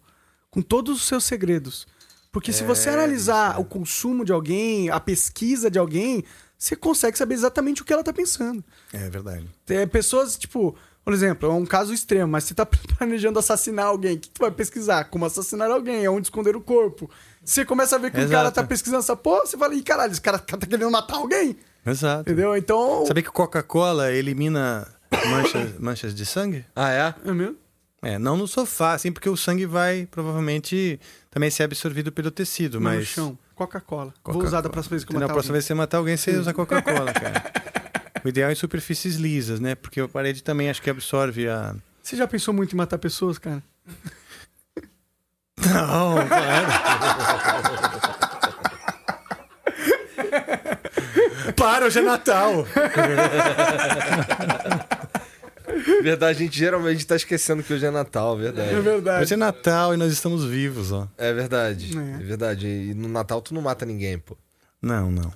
com 0.50 0.62
todos 0.62 0.98
os 0.98 1.08
seus 1.08 1.24
segredos. 1.24 1.88
Porque 2.32 2.54
se 2.54 2.64
É, 2.64 2.66
você 2.66 2.90
analisar 2.90 3.60
o 3.60 3.66
consumo 3.66 4.24
de 4.24 4.32
alguém, 4.32 4.90
a 4.90 5.00
pesquisa 5.00 5.70
de 5.70 5.78
alguém, 5.78 6.24
você 6.58 6.76
consegue 6.76 7.18
saber 7.18 7.34
exatamente 7.34 7.82
o 7.82 7.86
que 7.86 7.92
ela 7.92 8.04
tá 8.04 8.14
pensando. 8.14 8.64
É 8.94 9.10
verdade. 9.10 9.46
É, 9.68 9.86
pessoas, 9.86 10.38
tipo, 10.38 10.76
Por 11.04 11.14
exemplo, 11.14 11.50
é 11.50 11.54
um 11.54 11.66
caso 11.66 11.94
extremo, 11.94 12.28
mas 12.32 12.44
você 12.44 12.54
tá 12.54 12.66
planejando 12.98 13.40
assassinar 13.40 13.88
alguém, 13.88 14.16
o 14.16 14.20
que 14.20 14.30
tu 14.30 14.40
vai 14.40 14.52
pesquisar? 14.52 15.06
Como 15.06 15.26
assassinar 15.26 15.70
alguém, 15.72 16.08
onde 16.08 16.28
esconder 16.28 16.56
o 16.56 16.62
corpo. 16.62 17.10
Você 17.44 17.66
começa 17.66 17.96
a 17.96 18.00
ver 18.00 18.12
que 18.12 18.22
o 18.22 18.30
cara 18.30 18.52
tá 18.52 18.64
pesquisando 18.64 19.00
essa 19.00 19.16
porra, 19.16 19.46
você 19.46 19.58
fala, 19.58 19.74
ih, 19.74 19.82
caralho, 19.82 20.12
esse 20.12 20.22
cara 20.22 20.38
tá 20.38 20.58
querendo 20.58 20.92
matar 20.92 21.16
alguém. 21.16 21.58
Exato. 21.86 22.22
Entendeu? 22.22 22.56
Então. 22.56 23.04
Sabia 23.08 23.24
que 23.24 23.32
Coca-Cola 23.32 24.12
elimina 24.12 24.88
manchas, 25.30 25.74
manchas 25.82 26.14
de 26.14 26.24
sangue? 26.26 26.64
Ah, 26.76 26.92
é? 26.92 27.16
É 27.26 27.34
mesmo? 27.34 27.56
É, 28.04 28.18
não 28.20 28.38
no 28.38 28.48
sofá, 28.48 28.94
assim, 28.94 29.12
porque 29.12 29.30
o 29.30 29.38
sangue 29.38 29.66
vai 29.66 30.08
provavelmente 30.10 31.00
também 31.30 31.50
ser 31.50 31.64
absorvido 31.64 32.12
pelo 32.12 32.30
tecido, 32.32 32.76
Não, 32.80 32.84
mas. 32.92 33.00
no 33.00 33.06
chão. 33.06 33.38
Coca-Cola. 33.56 34.06
Vou 34.06 34.14
Coca-Cola. 34.24 34.46
usar 34.48 34.62
da 34.62 34.70
próxima 34.70 34.92
vez 34.92 35.04
que 35.04 35.12
eu 35.12 35.14
Na 35.16 35.22
matar 35.22 35.34
próxima 35.34 35.52
alguém. 35.52 35.54
vez 35.54 35.64
que 35.66 35.68
você 35.68 35.74
matar 35.76 35.98
alguém, 35.98 36.18
você 36.18 36.32
usa 36.36 36.54
Coca-Cola, 36.54 37.14
cara. 37.14 37.44
O 38.24 38.30
ideal 38.30 38.50
é 38.50 38.54
em 38.54 38.56
superfícies 38.56 39.16
lisas, 39.16 39.60
né? 39.60 39.76
Porque 39.76 40.00
a 40.00 40.08
parede 40.08 40.44
também 40.44 40.70
acho 40.70 40.82
que 40.82 40.90
absorve 40.90 41.48
a. 41.48 41.76
Você 42.02 42.16
já 42.16 42.28
pensou 42.28 42.54
muito 42.54 42.74
em 42.74 42.78
matar 42.78 42.98
pessoas, 42.98 43.38
cara? 43.38 43.64
Não, 45.66 46.16
Para, 51.56 51.86
hoje 51.86 52.00
é 52.00 52.02
Natal. 52.02 52.66
Verdade, 56.02 56.38
a 56.42 56.46
gente 56.46 56.58
geralmente 56.58 57.06
tá 57.06 57.16
esquecendo 57.16 57.62
que 57.64 57.72
hoje 57.74 57.86
é 57.86 57.92
Natal, 57.92 58.36
verdade. 58.38 58.74
É 58.74 58.82
verdade. 58.82 59.24
Hoje 59.24 59.34
é 59.34 59.38
Natal 59.38 59.94
e 59.94 59.98
nós 59.98 60.12
estamos 60.12 60.44
vivos, 60.44 60.92
ó. 60.92 61.08
É 61.18 61.32
verdade. 61.34 61.98
É. 61.98 62.16
É, 62.16 62.18
verdade. 62.18 62.68
E 62.68 62.94
no 62.94 63.08
Natal 63.08 63.42
tu 63.42 63.54
não 63.54 63.62
mata 63.62 63.86
ninguém, 63.86 64.18
pô. 64.18 64.36
Não, 64.82 65.12
não. 65.12 65.32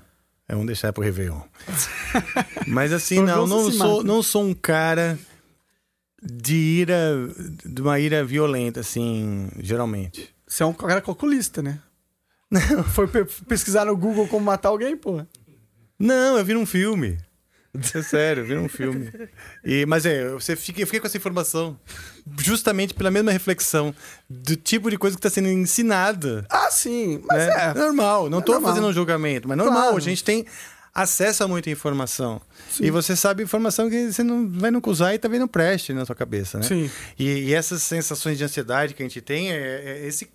É 0.47 0.55
um 0.55 0.65
deixar 0.65 0.93
pro 0.93 1.03
Réveillon. 1.03 1.41
Mas 2.67 2.93
assim, 2.93 3.15
não, 3.22 3.47
não 3.47 3.72
sou, 3.72 4.03
não 4.03 4.23
sou 4.23 4.43
um 4.43 4.53
cara 4.53 5.17
de 6.22 6.55
ira, 6.55 7.13
de 7.65 7.81
uma 7.81 7.99
ira 7.99 8.23
violenta, 8.23 8.80
assim, 8.80 9.49
geralmente. 9.59 10.34
Você 10.47 10.63
é 10.63 10.65
um 10.65 10.73
cara 10.73 11.01
calculista, 11.01 11.61
né? 11.61 11.80
Não. 12.51 12.84
Foi 12.84 13.07
pe- 13.07 13.26
pesquisar 13.47 13.85
no 13.85 13.97
Google 13.97 14.27
como 14.27 14.45
matar 14.45 14.69
alguém, 14.69 14.95
porra. 14.95 15.27
Não, 15.97 16.38
eu 16.38 16.45
vi 16.45 16.53
num 16.53 16.65
filme. 16.65 17.17
É 17.95 18.02
sério, 18.02 18.43
eu 18.43 18.47
vi 18.47 18.56
num 18.56 18.68
filme. 18.69 19.11
E, 19.64 19.85
mas 19.85 20.06
é, 20.06 20.30
você 20.30 20.56
fica, 20.56 20.81
eu 20.81 20.85
fiquei 20.88 20.99
com 20.99 21.07
essa 21.07 21.18
informação 21.18 21.80
justamente 22.39 22.93
pela 22.93 23.11
mesma 23.11 23.31
reflexão 23.31 23.93
do 24.30 24.56
tipo 24.56 24.89
de 24.89 24.97
coisa 24.97 25.15
que 25.15 25.19
está 25.19 25.30
sendo 25.30 25.47
ensinada. 25.49 26.45
Ah, 26.49 26.69
sim. 26.72 27.22
Mas 27.27 27.45
né? 27.47 27.53
é. 27.53 27.73
normal. 27.77 28.30
Não 28.30 28.38
É 28.38 28.41
estou 28.41 28.56
normal. 28.56 28.72
fazendo 28.73 28.88
um 28.88 28.93
julgamento, 28.93 29.47
mas 29.47 29.57
normal. 29.57 29.81
Claro. 29.84 29.97
A 29.97 30.02
gente 30.02 30.23
tem 30.23 30.45
acesso 30.93 31.43
a 31.43 31.47
muita 31.47 31.69
informação. 31.69 32.41
E 32.80 32.89
você 32.89 33.15
sabe 33.15 33.43
informação 33.43 33.89
que 33.89 34.11
você 34.14 34.23
não 34.23 34.49
vai 34.49 34.72
nunca 34.72 34.89
usar 34.89 35.14
e 35.14 35.19
também 35.19 35.39
não 35.39 35.47
preste 35.47 35.91
na 35.93 36.06
sua 36.06 36.15
cabeça, 36.15 36.57
né? 36.60 36.64
Sim. 36.64 36.89
E, 37.19 37.49
e 37.49 37.53
essas 37.53 37.84
sensações 37.84 38.38
de 38.38 38.43
ansiedade 38.45 38.93
que 38.93 39.03
a 39.03 39.06
gente 39.06 39.19
tem 39.22 39.52
é, 39.52 39.57
é 40.03 40.07
esse 40.07 40.30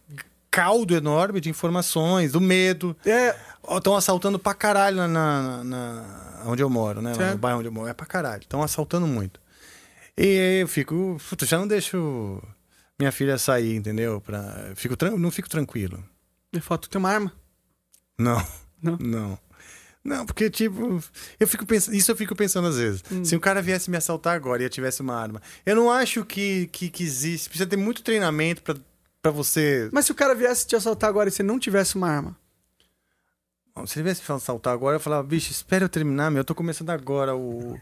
caldo 0.51 0.95
enorme 0.97 1.41
de 1.41 1.49
informações, 1.49 2.33
do 2.33 2.41
medo. 2.41 2.95
É. 3.07 3.35
Estão 3.77 3.95
assaltando 3.97 4.39
pra 4.39 4.53
caralho 4.53 4.97
na, 4.97 5.09
na- 5.09 5.65
na- 5.65 6.30
onde 6.47 6.62
eu 6.62 6.71
moro, 6.71 7.01
né? 7.03 7.15
Certo. 7.15 7.33
no 7.33 7.39
bairro 7.39 7.59
onde 7.59 7.69
eu 7.69 7.73
moro. 7.73 7.89
É 7.89 7.95
pra 7.95 8.07
caralho. 8.07 8.43
Estão 8.43 8.62
assaltando 8.62 9.07
muito. 9.07 9.41
E 10.17 10.61
eu 10.61 10.69
fico. 10.69 11.17
Puta, 11.29 11.47
já 11.47 11.59
não 11.59 11.67
deixo 11.67 12.43
minha 12.99 13.12
filha 13.12 13.39
sair, 13.39 13.77
entendeu? 13.77 14.21
Pra, 14.21 14.73
fico, 14.75 14.95
não 15.19 15.31
fico 15.31 15.49
tranquilo. 15.49 16.03
De 16.53 16.61
fato, 16.61 16.83
tu 16.83 16.91
tem 16.91 16.99
uma 16.99 17.11
arma. 17.11 17.33
Não. 18.19 18.45
Não? 18.83 18.97
Não. 18.99 19.39
Não, 20.03 20.25
porque, 20.25 20.49
tipo, 20.49 21.03
eu 21.39 21.47
fico 21.47 21.67
pensando, 21.67 21.95
isso 21.95 22.11
eu 22.11 22.17
fico 22.17 22.35
pensando 22.35 22.67
às 22.69 22.77
vezes. 22.77 23.05
Hum. 23.12 23.25
Se 23.25 23.37
um 23.37 23.41
cara 23.41 23.61
viesse 23.61 23.91
me 23.91 23.97
assaltar 23.97 24.35
agora 24.35 24.62
e 24.62 24.65
eu 24.65 24.71
tivesse 24.71 25.03
uma 25.03 25.15
arma, 25.15 25.43
eu 25.65 25.77
não 25.77 25.91
acho 25.91 26.25
que, 26.25 26.69
que, 26.69 26.89
que 26.89 27.05
existe. 27.05 27.49
Precisa 27.51 27.69
ter 27.69 27.77
muito 27.77 28.03
treinamento 28.03 28.62
pra 28.62 29.31
você. 29.31 29.91
Mas 29.93 30.07
se 30.07 30.12
o 30.12 30.15
cara 30.15 30.35
viesse 30.35 30.67
te 30.67 30.75
assaltar 30.75 31.11
agora 31.11 31.29
e 31.29 31.33
você 31.33 31.43
não 31.43 31.59
tivesse 31.59 31.97
uma 31.97 32.09
arma? 32.09 32.37
Se 33.87 33.99
ele 33.99 34.05
viesse 34.05 34.23
me 34.29 34.37
assaltar 34.37 34.73
agora, 34.75 34.97
eu 34.97 35.01
falava, 35.01 35.23
bicho, 35.23 35.51
espera 35.51 35.85
eu 35.85 35.89
terminar, 35.89 36.31
meu. 36.31 36.41
Eu 36.41 36.45
tô 36.45 36.55
começando 36.55 36.91
agora 36.91 37.35
o, 37.35 37.79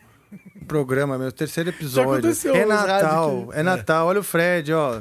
programa, 0.67 1.19
meu 1.19 1.33
terceiro 1.33 1.71
episódio. 1.71 2.31
É 2.55 2.65
Natal, 2.65 3.49
é 3.53 3.63
Natal. 3.63 4.07
Olha 4.07 4.21
o 4.21 4.23
Fred, 4.23 4.73
ó. 4.73 5.01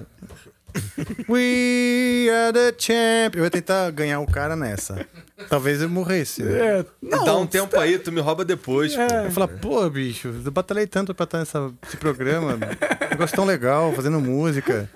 We 1.29 2.29
are 2.29 2.53
the 2.53 2.73
champ. 2.77 3.35
Eu 3.35 3.43
ia 3.43 3.49
tentar 3.49 3.89
ganhar 3.91 4.19
o 4.19 4.27
cara 4.27 4.55
nessa. 4.55 5.05
Talvez 5.49 5.81
eu 5.81 5.89
morresse. 5.89 6.43
né? 6.43 6.79
É. 6.79 6.85
Não, 7.01 7.25
Dá 7.25 7.35
um 7.37 7.47
tempo 7.47 7.77
aí, 7.79 7.97
tu 7.97 8.11
me 8.11 8.21
rouba 8.21 8.45
depois, 8.45 8.95
pô. 8.95 9.01
Eu 9.01 9.31
falar, 9.31 9.47
pô, 9.47 9.89
bicho, 9.89 10.33
eu 10.45 10.51
batalhei 10.51 10.87
tanto 10.87 11.13
pra 11.13 11.23
estar 11.25 11.39
nessa, 11.39 11.71
nesse 11.83 11.97
programa. 11.97 12.53
um 12.53 13.09
negócio 13.09 13.35
tão 13.35 13.45
legal, 13.45 13.91
fazendo 13.93 14.19
música 14.19 14.89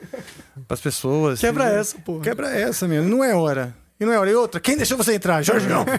pras 0.67 0.81
pessoas. 0.81 1.39
Quebra 1.39 1.65
E- 1.71 1.75
essa, 1.77 1.97
porra. 1.99 2.23
Quebra 2.23 2.49
essa, 2.55 2.87
meu. 2.87 3.03
Não 3.03 3.23
é 3.23 3.35
hora. 3.35 3.75
E 4.01 4.05
não 4.05 4.11
é 4.11 4.17
hora. 4.17 4.31
E 4.31 4.33
outra, 4.33 4.59
quem 4.59 4.75
deixou 4.75 4.97
você 4.97 5.13
entrar? 5.13 5.43
Jorgeão. 5.43 5.85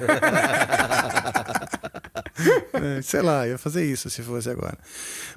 É, 2.75 3.03
sei 3.03 3.21
lá, 3.21 3.47
ia 3.47 3.59
fazer 3.59 3.85
isso 3.85 4.09
se 4.09 4.23
fosse 4.23 4.49
agora. 4.49 4.77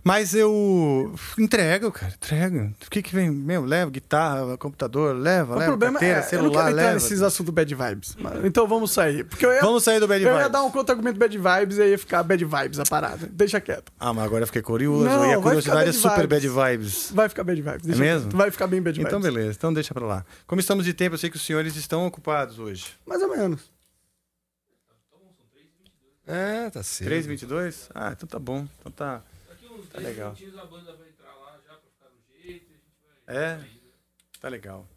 Mas 0.04 0.34
eu 0.34 1.14
entrego, 1.38 1.92
cara, 1.92 2.14
entrego. 2.16 2.74
O 2.86 2.90
que 2.90 3.02
que 3.02 3.14
vem? 3.14 3.30
Meu, 3.30 3.66
leva 3.66 3.92
guitarra, 3.92 4.58
computador, 4.58 5.14
leva, 5.16 5.54
O 5.54 5.58
leva 5.60 5.72
problema 5.72 6.00
carteira, 6.00 6.16
é, 6.16 6.20
eu 6.20 6.22
não 6.22 6.30
celular, 6.30 6.64
quero 6.66 6.76
leva. 6.78 6.94
nesses 6.94 7.22
assuntos 7.22 7.54
bad 7.54 7.76
vibes. 7.76 8.16
Mas- 8.18 8.46
Então 8.46 8.66
vamos 8.68 8.92
sair. 8.92 9.26
Porque 9.26 9.46
eu 9.46 9.52
ia, 9.54 9.60
Vamos 9.62 9.84
sair 9.84 10.00
do 10.00 10.08
bad 10.08 10.24
eu 10.24 10.32
ia 10.32 10.38
vibes. 10.38 10.52
dar 10.52 10.64
um 10.64 10.72
contra-argumento 10.72 11.20
bad 11.20 11.38
vibes 11.38 11.78
e 11.78 11.82
aí 11.82 11.90
ia 11.92 11.98
ficar 12.00 12.24
bad 12.24 12.44
vibes 12.46 12.80
a 12.80 12.84
parada. 12.86 13.28
Deixa 13.32 13.60
quieto. 13.60 13.92
Ah, 14.00 14.14
mas 14.14 14.24
agora 14.26 14.44
eu 14.44 14.48
fiquei 14.48 14.62
curioso. 14.62 15.04
Não, 15.04 15.26
e 15.30 15.34
a 15.34 15.40
curiosidade 15.42 15.90
é 15.90 15.94
super 15.94 16.26
bad 16.28 16.48
vibes. 16.48 17.12
Vai 17.14 17.28
ficar 17.28 17.44
bad 17.44 17.62
vibes. 17.62 17.82
Deixa 17.86 18.02
É 18.02 18.06
mesmo? 18.14 18.32
Vai 18.32 18.50
ficar 18.50 18.68
bem 18.68 18.82
bad 18.82 18.98
vibes. 18.98 19.08
Então, 19.12 19.22
beleza. 19.22 19.52
Então, 19.58 19.74
deixa 19.74 19.94
pra 19.94 20.06
lá. 20.06 20.26
Como 20.48 20.62
estamos 20.62 20.86
de 20.86 20.94
tempo, 20.94 21.16
eu 21.16 21.20
sei 21.20 21.30
que 21.30 21.36
os 21.36 21.46
senhores 21.46 21.76
estão 21.76 22.06
ocupados 22.08 22.58
hoje. 22.58 22.86
Mais 23.06 23.22
ou 23.22 23.30
menos. 23.36 23.75
É, 26.28 26.70
tá 26.70 26.82
certo. 26.82 27.12
3h22? 27.12 27.90
Ah, 27.94 28.12
então 28.12 28.28
tá 28.28 28.40
bom. 28.40 28.68
Então 28.80 28.92
tá, 28.92 29.24
tá 29.92 30.00
legal. 30.00 30.36
É? 33.28 33.60
Tá 34.40 34.50
legal. 34.50 34.88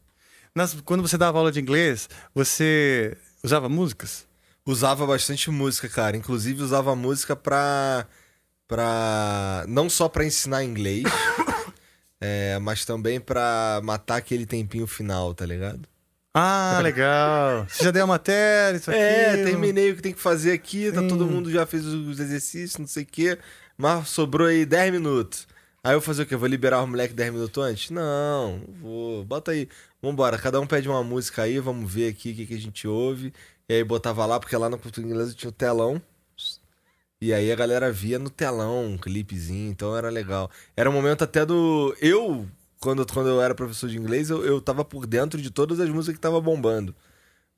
Nas, 0.54 0.74
quando 0.80 1.02
você 1.02 1.16
dava 1.16 1.38
aula 1.38 1.52
de 1.52 1.60
inglês, 1.60 2.08
você 2.34 3.16
usava 3.42 3.68
músicas? 3.68 4.26
Usava 4.64 5.06
bastante 5.06 5.50
música, 5.50 5.88
cara. 5.88 6.16
Inclusive 6.16 6.62
usava 6.62 6.94
música 6.94 7.36
pra. 7.36 8.06
pra 8.66 9.64
não 9.68 9.88
só 9.88 10.08
pra 10.08 10.24
ensinar 10.24 10.64
inglês, 10.64 11.04
é, 12.20 12.58
mas 12.58 12.84
também 12.84 13.20
pra 13.20 13.80
matar 13.82 14.16
aquele 14.16 14.44
tempinho 14.44 14.86
final, 14.86 15.34
tá 15.34 15.46
ligado? 15.46 15.88
Ah, 16.40 16.78
legal. 16.82 17.66
Você 17.68 17.84
já 17.84 17.90
deu 17.90 18.04
a 18.04 18.06
matéria, 18.06 18.76
isso 18.76 18.90
aqui? 18.90 19.00
É, 19.00 19.44
terminei 19.44 19.90
o 19.90 19.96
que 19.96 20.02
tem 20.02 20.12
que 20.12 20.20
fazer 20.20 20.52
aqui, 20.52 20.92
tá 20.92 21.02
todo 21.02 21.26
mundo 21.26 21.50
já 21.50 21.66
fez 21.66 21.84
os 21.84 22.20
exercícios, 22.20 22.78
não 22.78 22.86
sei 22.86 23.02
o 23.02 23.06
quê, 23.06 23.38
mas 23.76 24.08
sobrou 24.08 24.46
aí 24.46 24.64
10 24.64 24.92
minutos. 24.92 25.48
Aí 25.82 25.94
eu 25.94 26.00
vou 26.00 26.06
fazer 26.06 26.22
o 26.22 26.26
quê? 26.26 26.36
Vou 26.36 26.48
liberar 26.48 26.82
os 26.82 26.88
moleques 26.88 27.16
10 27.16 27.32
minutos 27.32 27.62
antes? 27.64 27.90
Não, 27.90 28.62
vou. 28.80 29.24
Bota 29.24 29.50
aí. 29.50 29.68
Vambora, 30.00 30.38
cada 30.38 30.60
um 30.60 30.66
pede 30.66 30.88
uma 30.88 31.02
música 31.02 31.42
aí, 31.42 31.58
vamos 31.58 31.92
ver 31.92 32.10
aqui 32.10 32.30
o 32.30 32.34
que, 32.36 32.46
que 32.46 32.54
a 32.54 32.60
gente 32.60 32.86
ouve. 32.86 33.32
E 33.68 33.74
aí 33.74 33.82
botava 33.82 34.24
lá, 34.24 34.38
porque 34.38 34.56
lá 34.56 34.68
no 34.68 34.78
Cultura 34.78 35.06
Inglesa 35.06 35.34
tinha 35.34 35.48
o 35.48 35.52
telão. 35.52 36.00
E 37.20 37.32
aí 37.32 37.50
a 37.50 37.56
galera 37.56 37.90
via 37.90 38.16
no 38.16 38.30
telão 38.30 38.92
um 38.92 38.96
clipezinho, 38.96 39.70
então 39.72 39.96
era 39.96 40.08
legal. 40.08 40.48
Era 40.76 40.88
um 40.88 40.92
momento 40.92 41.24
até 41.24 41.44
do. 41.44 41.96
Eu, 42.00 42.46
quando, 42.80 43.06
quando 43.06 43.28
eu 43.28 43.40
era 43.40 43.54
professor 43.54 43.88
de 43.88 43.98
inglês, 43.98 44.30
eu, 44.30 44.44
eu 44.44 44.60
tava 44.60 44.84
por 44.84 45.06
dentro 45.06 45.40
de 45.40 45.50
todas 45.50 45.80
as 45.80 45.88
músicas 45.88 46.16
que 46.16 46.20
tava 46.20 46.40
bombando. 46.40 46.94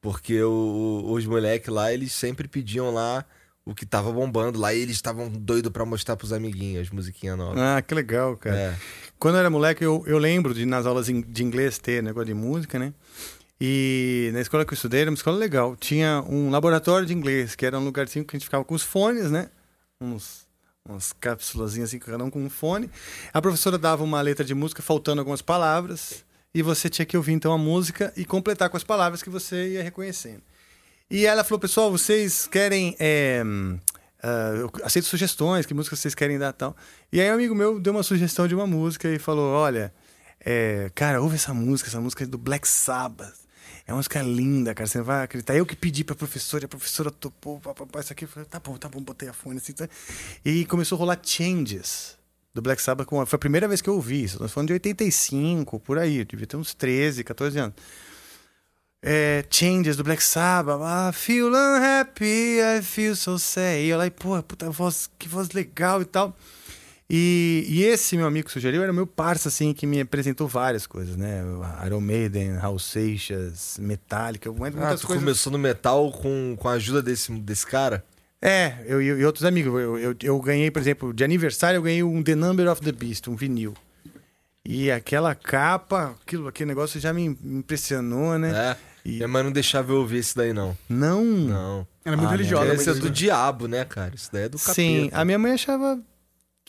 Porque 0.01 0.43
o- 0.43 1.05
os 1.13 1.27
moleques 1.27 1.69
lá, 1.69 1.93
eles 1.93 2.13
sempre 2.13 2.49
pediam 2.49 2.91
lá 2.93 3.25
o 3.65 3.75
que 3.75 3.85
tava 3.85 4.11
bombando. 4.11 4.59
Lá 4.59 4.73
e 4.73 4.81
eles 4.81 4.97
estavam 4.97 5.29
doidos 5.29 5.71
pra 5.71 5.85
mostrar 5.85 6.17
pros 6.17 6.33
amiguinhos 6.33 6.83
as 6.87 6.91
musiquinhas 6.91 7.37
novas. 7.37 7.59
Ah, 7.61 7.83
que 7.83 7.95
legal, 7.95 8.37
cara. 8.37 8.57
É. 8.57 8.77
Quando 9.19 9.35
eu 9.35 9.41
era 9.41 9.51
moleque, 9.51 9.85
eu, 9.85 10.03
eu 10.07 10.17
lembro 10.17 10.55
de 10.55 10.65
nas 10.65 10.87
aulas 10.87 11.07
de 11.07 11.45
inglês 11.45 11.79
ter 11.79 12.03
negócio 12.03 12.27
de 12.29 12.35
música, 12.35 12.79
né? 12.79 12.95
E 13.61 14.31
na 14.33 14.41
escola 14.41 14.65
que 14.65 14.73
eu 14.73 14.75
estudei, 14.75 15.03
era 15.03 15.11
uma 15.11 15.15
escola 15.15 15.37
legal. 15.37 15.77
Tinha 15.77 16.25
um 16.27 16.51
laboratório 16.51 17.07
de 17.07 17.13
inglês, 17.13 17.55
que 17.55 17.67
era 17.67 17.79
um 17.79 17.85
lugarzinho 17.85 18.25
que 18.25 18.35
a 18.35 18.39
gente 18.39 18.47
ficava 18.47 18.65
com 18.65 18.75
os 18.75 18.83
fones, 18.83 19.31
né? 19.31 19.51
Uns, 20.01 20.47
umas 20.89 21.13
cápsulazinhas 21.13 21.91
assim, 21.91 21.99
cada 21.99 22.25
um 22.25 22.31
com 22.31 22.43
um 22.45 22.51
fone. 22.51 22.91
A 23.33 23.41
professora 23.41 23.79
dava 23.79 24.03
uma 24.03 24.21
letra 24.21 24.45
de 24.45 24.55
música 24.55 24.83
faltando 24.83 25.21
algumas 25.21 25.43
palavras. 25.43 26.25
E 26.53 26.63
você 26.63 26.89
tinha 26.89 27.07
que 27.07 27.17
ouvir 27.17 27.33
então 27.33 27.53
a 27.53 27.59
música 27.59 28.13
e 28.17 28.25
completar 28.25 28.69
com 28.69 28.77
as 28.77 28.83
palavras 28.83 29.23
que 29.23 29.31
você 29.31 29.75
ia 29.75 29.83
reconhecendo. 29.83 30.43
E 31.09 31.25
ela 31.25 31.45
falou, 31.45 31.61
pessoal, 31.61 31.91
vocês 31.91 32.47
querem. 32.47 32.97
É, 32.99 33.43
eu 34.59 34.71
aceito 34.85 35.07
sugestões, 35.07 35.65
que 35.65 35.75
música 35.75 35.97
vocês 35.97 36.15
querem 36.15 36.39
dar 36.39 36.53
tal. 36.53 36.77
E 37.13 37.21
aí 37.21 37.31
um 37.31 37.35
amigo 37.35 37.55
meu 37.55 37.81
deu 37.81 37.93
uma 37.93 38.03
sugestão 38.03 38.47
de 38.47 38.55
uma 38.55 38.67
música 38.67 39.09
e 39.09 39.19
falou: 39.19 39.53
olha, 39.53 39.93
é, 40.45 40.91
cara, 40.95 41.21
ouve 41.23 41.37
essa 41.37 41.55
música, 41.55 41.89
essa 41.89 42.01
música 42.01 42.25
é 42.25 42.27
do 42.27 42.39
Black 42.39 42.67
Sabbath. 42.67 43.40
É 43.91 43.93
uma 43.93 43.97
música 43.99 44.23
linda, 44.23 44.73
cara. 44.73 44.87
Você 44.87 44.99
não 44.99 45.05
vai 45.05 45.25
acreditar. 45.25 45.57
Eu 45.57 45.67
que 45.67 45.75
pedi 45.75 46.05
pra 46.05 46.15
professora, 46.15 46.65
a 46.65 46.69
professora 46.69 47.11
topou, 47.11 47.59
pá, 47.59 47.75
pá, 47.75 47.85
pá, 47.87 47.99
isso 48.01 48.13
aqui. 48.13 48.25
Tá 48.49 48.61
bom, 48.61 48.77
tá 48.77 48.89
bom, 48.89 49.01
botei 49.03 49.29
a 49.29 49.33
fone 49.33 49.57
assim. 49.59 49.73
Tá. 49.73 49.89
E 50.45 50.65
começou 50.67 50.97
a 50.97 50.99
rolar 51.01 51.19
changes. 51.23 52.17
do 52.55 52.61
Black 52.63 52.81
Sabbath. 52.83 53.07
com- 53.07 53.25
Foi 53.27 53.37
a 53.37 53.39
primeira 53.41 53.67
vez 53.69 53.81
que 53.81 53.89
eu 53.89 53.95
ouvi 53.95 54.23
isso. 54.25 54.41
Nós 54.41 54.53
falamos 54.53 54.69
de 54.69 54.73
85, 54.75 55.79
por 55.81 55.99
aí. 55.99 56.19
Eu 56.19 56.25
devia 56.25 56.47
ter 56.47 56.57
uns 56.57 56.73
13, 56.75 57.23
14 57.25 57.59
anos. 57.59 57.75
É, 59.03 59.45
Changes 59.51 59.97
do 59.97 60.05
Black 60.05 60.23
Sabbath. 60.23 60.81
Ah, 60.83 61.11
feel 61.13 61.49
unhappy, 61.49 62.59
I 62.79 62.83
feel 62.83 63.17
so 63.17 63.39
sad. 63.39 63.81
E 63.81 63.89
eu 63.89 63.99
lá, 63.99 64.11
pô, 64.11 64.41
puta 64.43 64.69
voz, 64.71 65.09
que 65.19 65.29
voz 65.29 65.51
legal 65.51 66.03
e 66.03 66.05
tal. 66.05 66.37
E, 67.13 67.67
e 67.69 67.83
esse 67.83 68.17
meu 68.17 68.25
amigo 68.27 68.47
que 68.47 68.53
sugeriu 68.53 68.83
era 68.85 68.93
meu 68.93 69.05
parça, 69.07 69.49
assim, 69.49 69.73
que 69.75 69.85
me 69.85 70.01
apresentou 70.01 70.47
várias 70.47 70.87
coisas, 70.87 71.17
né? 71.17 71.43
Iron 71.85 72.01
Maiden, 72.01 72.53
Raul 72.53 72.79
Seixas, 72.79 73.79
Metallica, 73.81 74.53
muitas 74.53 74.81
Ah, 74.81 74.95
tu 74.97 75.07
coisas. 75.09 75.23
começou 75.25 75.51
no 75.53 75.59
metal 75.59 76.13
com, 76.13 76.55
com 76.57 76.69
a 76.69 76.73
ajuda 76.75 77.03
desse, 77.03 77.33
desse 77.33 77.67
cara? 77.67 78.05
É, 78.41 78.77
eu, 78.87 79.03
eu- 79.03 79.19
e 79.19 79.25
outros 79.25 79.45
amigos. 79.45 79.73
Eu, 79.81 79.99
eu, 79.99 80.17
eu 80.23 80.41
ganhei, 80.41 80.71
por 80.71 80.81
exemplo, 80.81 81.13
de 81.13 81.25
aniversário, 81.25 81.79
eu 81.79 81.83
ganhei 81.83 82.03
um 82.05 82.23
The 82.23 82.37
Number 82.37 82.71
of 82.71 82.81
the 82.81 82.93
Beast, 82.93 83.27
um 83.29 83.35
vinil. 83.35 83.75
E 84.65 84.91
aquela 84.91 85.35
capa, 85.35 86.15
aquilo, 86.23 86.47
aquele 86.47 86.69
negócio 86.69 87.01
já 87.01 87.13
me 87.13 87.25
impressionou, 87.25 88.39
né? 88.39 88.77
É. 88.77 88.91
Minha 89.09 89.27
mãe 89.27 89.43
não 89.43 89.51
deixava 89.51 89.93
eu 89.93 89.97
ouvir 89.97 90.19
esse 90.19 90.37
daí, 90.37 90.53
não. 90.53 90.77
Não? 90.89 91.25
Não. 91.25 91.87
Era 92.05 92.17
muito 92.17 92.29
Ah, 92.29 92.33
religiosa. 92.33 92.67
né? 92.67 92.75
Esse 92.75 92.91
é 92.91 92.95
do 92.95 93.11
diabo, 93.11 93.67
né, 93.67 93.85
cara? 93.85 94.13
Isso 94.15 94.29
daí 94.33 94.45
é 94.45 94.49
do 94.49 94.59
capeta. 94.59 94.75
Sim, 94.75 95.09
a 95.13 95.25
minha 95.25 95.39
mãe 95.39 95.53
achava 95.53 95.99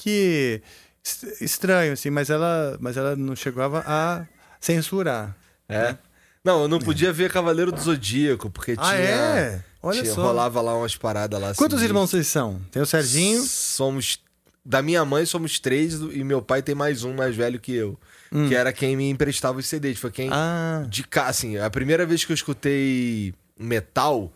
que 0.04 0.62
est- 1.04 1.42
estranho, 1.42 1.94
assim, 1.94 2.10
mas 2.10 2.30
ela, 2.32 2.76
mas 2.80 2.98
ela 2.98 3.16
não 3.16 3.36
chegava 3.36 3.84
a 3.86 4.26
censurar. 4.60 5.36
É. 5.70 5.96
Não, 6.44 6.64
eu 6.64 6.68
não 6.68 6.80
podia 6.80 7.14
ver 7.14 7.32
Cavaleiro 7.32 7.72
do 7.72 7.80
Zodíaco, 7.80 8.50
porque 8.50 8.72
Ah, 8.78 8.90
tinha. 8.90 8.98
é? 8.98 9.64
Olha 9.84 10.02
tinha- 10.02 10.14
só. 10.14 10.24
Rolava 10.24 10.60
lá 10.60 10.76
umas 10.76 10.96
paradas 10.96 11.40
lá. 11.40 11.54
Quantos 11.54 11.78
assim, 11.78 11.86
irmãos 11.86 12.10
vocês 12.10 12.26
são? 12.28 12.60
Tem 12.72 12.82
o 12.82 12.86
Serginho. 12.86 13.44
Somos. 13.44 14.20
Da 14.66 14.82
minha 14.82 15.04
mãe 15.06 15.26
somos 15.26 15.60
três 15.60 15.94
e 15.96 16.24
meu 16.24 16.42
pai 16.42 16.62
tem 16.62 16.74
mais 16.76 17.04
um 17.04 17.14
mais 17.16 17.36
velho 17.36 17.60
que 17.60 17.74
eu. 17.74 18.00
Que 18.48 18.56
era 18.56 18.72
quem 18.72 18.96
me 18.96 19.10
emprestava 19.10 19.60
os 19.60 19.66
CDs. 19.68 20.00
Foi 20.00 20.10
quem. 20.10 20.30
Hum. 20.30 20.34
Ah. 20.34 20.86
De 20.90 21.04
cá, 21.04 21.28
assim, 21.28 21.58
a 21.58 21.70
primeira 21.70 22.06
vez 22.06 22.24
que 22.26 22.32
eu 22.32 22.36
escutei 22.36 23.34
metal, 23.60 24.32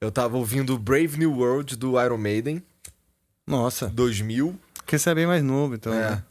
eu 0.00 0.10
tava 0.10 0.36
ouvindo 0.36 0.76
Brave 0.78 1.16
New 1.18 1.32
World 1.32 1.76
do 1.76 2.02
Iron 2.02 2.18
Maiden, 2.18 2.62
Nossa, 3.46 3.88
2000. 3.88 4.58
Que 4.88 4.98
você 4.98 5.10
é 5.10 5.14
bem 5.14 5.26
mais 5.26 5.42
novo, 5.42 5.74
então. 5.74 5.92
É. 5.92 6.10
né? 6.10 6.24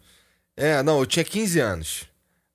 É, 0.56 0.84
não, 0.84 1.00
eu 1.00 1.06
tinha 1.06 1.24
15 1.24 1.60
anos. 1.60 2.10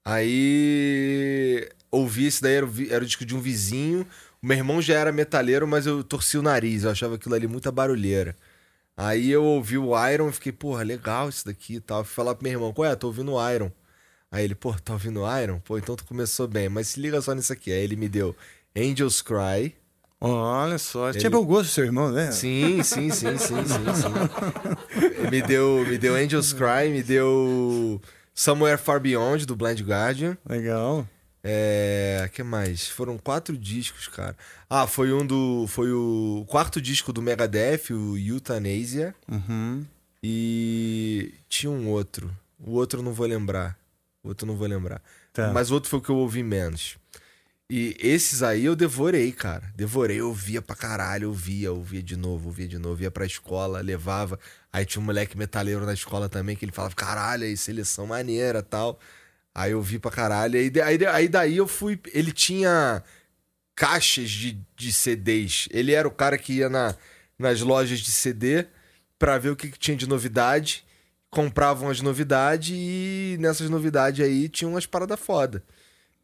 Aí 0.04 1.68
ouvi 1.90 2.26
esse 2.26 2.42
daí, 2.42 2.54
era 2.54 2.66
o, 2.66 2.92
era 2.92 3.04
o 3.04 3.06
disco 3.06 3.24
de 3.24 3.36
um 3.36 3.40
vizinho. 3.40 4.06
O 4.42 4.46
meu 4.46 4.56
irmão 4.56 4.82
já 4.82 4.94
era 4.98 5.12
metaleiro, 5.12 5.66
mas 5.66 5.86
eu 5.86 6.02
torci 6.02 6.36
o 6.36 6.42
nariz, 6.42 6.82
eu 6.82 6.90
achava 6.90 7.14
aquilo 7.14 7.34
ali 7.34 7.46
muita 7.46 7.70
barulheira. 7.70 8.36
Aí 8.96 9.30
eu 9.30 9.44
ouvi 9.44 9.78
o 9.78 9.92
Iron 10.08 10.28
e 10.28 10.32
fiquei, 10.32 10.52
porra, 10.52 10.82
legal 10.82 11.28
isso 11.28 11.46
daqui 11.46 11.76
e 11.76 11.80
tal. 11.80 12.00
Eu 12.00 12.04
Fui 12.04 12.14
falar 12.14 12.34
pro 12.34 12.44
meu 12.44 12.52
irmão, 12.52 12.72
qual 12.72 12.90
é? 12.90 12.96
Tô 12.96 13.06
ouvindo 13.08 13.32
o 13.32 13.50
Iron. 13.50 13.70
Aí 14.30 14.44
ele, 14.44 14.54
pô, 14.54 14.74
tá 14.74 14.94
ouvindo 14.94 15.22
o 15.22 15.38
Iron? 15.40 15.60
Pô, 15.60 15.78
então 15.78 15.94
tu 15.94 16.04
começou 16.04 16.48
bem, 16.48 16.68
mas 16.68 16.88
se 16.88 17.00
liga 17.00 17.20
só 17.22 17.34
nisso 17.34 17.52
aqui. 17.52 17.70
Aí 17.72 17.80
ele 17.80 17.96
me 17.96 18.08
deu 18.08 18.34
Angels 18.76 19.22
Cry. 19.22 19.74
Olha 20.24 20.78
só, 20.78 21.08
Ele- 21.10 21.18
tinha 21.18 21.30
bom 21.30 21.44
gosto 21.44 21.70
seu 21.72 21.84
irmão, 21.84 22.12
né? 22.12 22.30
Sim, 22.30 22.80
sim, 22.84 23.10
sim, 23.10 23.36
sim, 23.36 23.56
sim, 23.66 25.26
me 25.30 25.42
deu, 25.42 25.84
me 25.84 25.98
deu 25.98 26.14
Angels 26.14 26.52
Cry, 26.52 26.90
me 26.92 27.02
deu 27.02 28.00
Somewhere 28.32 28.78
Far 28.78 29.00
Beyond 29.00 29.46
do 29.46 29.56
Blind 29.56 29.80
Guardian. 29.80 30.38
Legal. 30.48 31.08
É, 31.42 32.30
que 32.32 32.40
mais? 32.44 32.86
Foram 32.86 33.18
quatro 33.18 33.58
discos, 33.58 34.06
cara. 34.06 34.36
Ah, 34.70 34.86
foi 34.86 35.12
um 35.12 35.26
do, 35.26 35.66
foi 35.66 35.90
o 35.92 36.44
quarto 36.46 36.80
disco 36.80 37.12
do 37.12 37.20
Megadeth, 37.20 37.90
o 37.90 38.16
Euthanasia. 38.16 39.12
Uhum. 39.28 39.84
E 40.22 41.34
tinha 41.48 41.68
um 41.70 41.88
outro. 41.88 42.30
O 42.64 42.74
outro 42.74 43.00
eu 43.00 43.02
não 43.04 43.12
vou 43.12 43.26
lembrar. 43.26 43.76
O 44.22 44.28
outro 44.28 44.46
eu 44.46 44.52
não 44.52 44.56
vou 44.56 44.68
lembrar. 44.68 45.02
Tá. 45.32 45.50
Mas 45.52 45.68
o 45.72 45.74
outro 45.74 45.90
foi 45.90 45.98
o 45.98 46.02
que 46.02 46.10
eu 46.10 46.16
ouvi 46.16 46.44
menos. 46.44 46.96
E 47.74 47.96
esses 47.98 48.42
aí 48.42 48.66
eu 48.66 48.76
devorei, 48.76 49.32
cara. 49.32 49.72
Devorei, 49.74 50.20
eu 50.20 50.28
ouvia 50.28 50.60
pra 50.60 50.76
caralho, 50.76 51.24
eu 51.24 51.28
ouvia, 51.30 51.72
ouvia 51.72 52.02
de 52.02 52.18
novo, 52.18 52.48
ouvia 52.48 52.68
de 52.68 52.76
novo, 52.76 53.02
ia 53.02 53.10
pra 53.10 53.24
escola, 53.24 53.80
levava. 53.80 54.38
Aí 54.70 54.84
tinha 54.84 55.00
um 55.00 55.06
moleque 55.06 55.38
metaleiro 55.38 55.86
na 55.86 55.94
escola 55.94 56.28
também 56.28 56.54
que 56.54 56.66
ele 56.66 56.70
falava, 56.72 56.94
caralho, 56.94 57.44
aí 57.44 57.56
seleção 57.56 58.06
maneira 58.06 58.62
tal. 58.62 59.00
Aí 59.54 59.72
eu 59.72 59.80
vi 59.80 59.98
pra 59.98 60.10
caralho. 60.10 60.58
Aí, 60.58 60.70
aí, 60.82 61.06
aí 61.06 61.28
daí 61.28 61.56
eu 61.56 61.66
fui. 61.66 61.98
Ele 62.12 62.30
tinha 62.30 63.02
caixas 63.74 64.28
de, 64.28 64.58
de 64.76 64.92
CDs. 64.92 65.66
Ele 65.70 65.92
era 65.92 66.06
o 66.06 66.10
cara 66.10 66.36
que 66.36 66.52
ia 66.58 66.68
na, 66.68 66.94
nas 67.38 67.62
lojas 67.62 68.00
de 68.00 68.12
CD 68.12 68.66
pra 69.18 69.38
ver 69.38 69.48
o 69.48 69.56
que, 69.56 69.70
que 69.70 69.78
tinha 69.78 69.96
de 69.96 70.06
novidade. 70.06 70.84
Compravam 71.30 71.88
as 71.88 72.02
novidades 72.02 72.76
e 72.78 73.38
nessas 73.40 73.70
novidades 73.70 74.22
aí 74.22 74.46
tinha 74.50 74.68
umas 74.68 74.84
paradas 74.84 75.18
foda. 75.18 75.64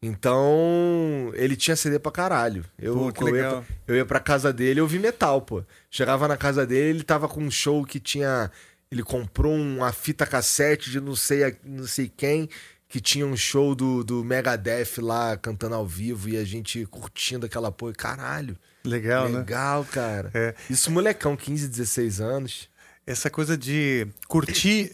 Então, 0.01 1.33
ele 1.35 1.57
tinha 1.57 1.75
CD 1.75 1.99
pra 1.99 2.13
caralho. 2.13 2.65
Eu, 2.79 2.95
Pô, 2.95 3.13
que 3.13 3.23
eu, 3.23 3.29
ia 3.29 3.33
legal. 3.35 3.63
pra, 3.63 3.75
eu 3.89 3.97
ia 3.97 4.07
pra 4.07 4.21
casa 4.21 4.53
dele 4.53 4.79
e 4.79 4.83
ouvi 4.83 4.99
metal, 4.99 5.43
pô. 5.43 5.65
Chegava 5.91 6.29
na 6.29 6.37
casa 6.37 6.65
dele, 6.67 6.99
ele 6.99 7.03
tava 7.03 7.29
com 7.29 7.41
um 7.43 7.51
show 7.51 7.85
que 7.85 7.99
tinha. 7.99 8.51
Ele 8.91 9.03
comprou 9.03 9.53
uma 9.55 9.93
fita 9.93 10.25
cassete 10.25 10.91
de 10.91 11.01
não 11.01 11.15
sei, 11.15 11.57
não 11.65 11.87
sei 11.87 12.11
quem, 12.17 12.49
que 12.89 13.01
tinha 13.01 13.27
um 13.27 13.37
show 13.37 13.75
do, 13.75 14.03
do 14.03 14.25
Megadeth 14.25 14.99
lá 14.99 15.37
cantando 15.37 15.75
ao 15.75 15.87
vivo 15.87 16.29
e 16.29 16.37
a 16.39 16.45
gente 16.45 16.87
curtindo 16.87 17.45
aquela 17.45 17.71
porra. 17.71 17.93
Caralho. 17.93 18.57
Legal, 18.85 19.29
né? 19.29 19.41
Legal, 19.41 19.85
cara. 19.85 20.31
É. 20.33 20.55
Isso, 20.71 20.91
molecão, 20.91 21.37
15, 21.37 21.69
16 21.69 22.21
anos. 22.21 22.69
Essa 23.07 23.29
coisa 23.29 23.59
de 23.59 24.07
curtir, 24.27 24.93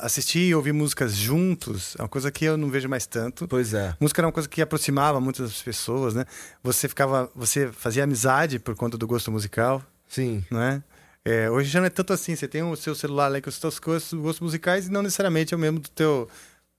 assistir 0.00 0.48
e 0.48 0.54
ouvir 0.54 0.72
músicas 0.72 1.14
juntos 1.14 1.94
é 1.98 2.02
uma 2.02 2.08
coisa 2.08 2.30
que 2.30 2.44
eu 2.44 2.56
não 2.56 2.68
vejo 2.68 2.88
mais 2.88 3.06
tanto. 3.06 3.46
Pois 3.46 3.72
é. 3.72 3.96
Música 4.00 4.20
era 4.20 4.26
uma 4.26 4.32
coisa 4.32 4.48
que 4.48 4.60
aproximava 4.60 5.20
muitas 5.20 5.62
pessoas, 5.62 6.14
né? 6.14 6.24
Você 6.62 6.88
ficava, 6.88 7.30
você 7.34 7.70
fazia 7.70 8.04
amizade 8.04 8.58
por 8.58 8.74
conta 8.74 8.98
do 8.98 9.06
gosto 9.06 9.30
musical, 9.30 9.82
Sim. 10.08 10.44
né? 10.50 10.82
É, 11.24 11.48
hoje 11.48 11.70
já 11.70 11.78
não 11.78 11.86
é 11.86 11.90
tanto 11.90 12.12
assim. 12.12 12.34
Você 12.34 12.48
tem 12.48 12.62
o 12.62 12.74
seu 12.76 12.94
celular 12.94 13.28
lá 13.28 13.40
com 13.40 13.48
os 13.48 13.54
seus 13.54 13.78
gostos, 13.78 14.18
gostos 14.18 14.40
musicais 14.40 14.86
e 14.86 14.90
não 14.90 15.02
necessariamente 15.02 15.54
é 15.54 15.56
o 15.56 15.60
mesmo 15.60 15.78
do 15.78 15.88
teu 15.88 16.28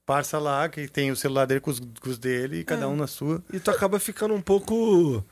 parça 0.06 0.38
lá 0.38 0.68
que 0.68 0.86
tem 0.88 1.12
o 1.12 1.16
celular 1.16 1.46
dele 1.46 1.62
com 1.62 1.72
os, 1.72 1.80
com 1.80 2.10
os 2.10 2.18
dele 2.18 2.60
e 2.60 2.64
cada 2.66 2.90
um 2.90 2.96
na 2.96 3.08
sua. 3.08 3.42
E 3.54 3.60
tu 3.60 3.72
acaba 3.72 4.00
ficando 4.00 4.34
um 4.34 4.42
pouco. 4.42 5.24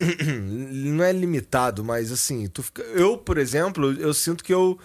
Não 0.00 1.04
é 1.04 1.12
limitado, 1.12 1.84
mas 1.84 2.10
assim, 2.10 2.48
tu 2.48 2.62
fica... 2.62 2.82
eu, 2.82 3.18
por 3.18 3.36
exemplo, 3.36 3.92
eu 3.92 4.14
sinto 4.14 4.42
que 4.42 4.52
eu 4.52 4.78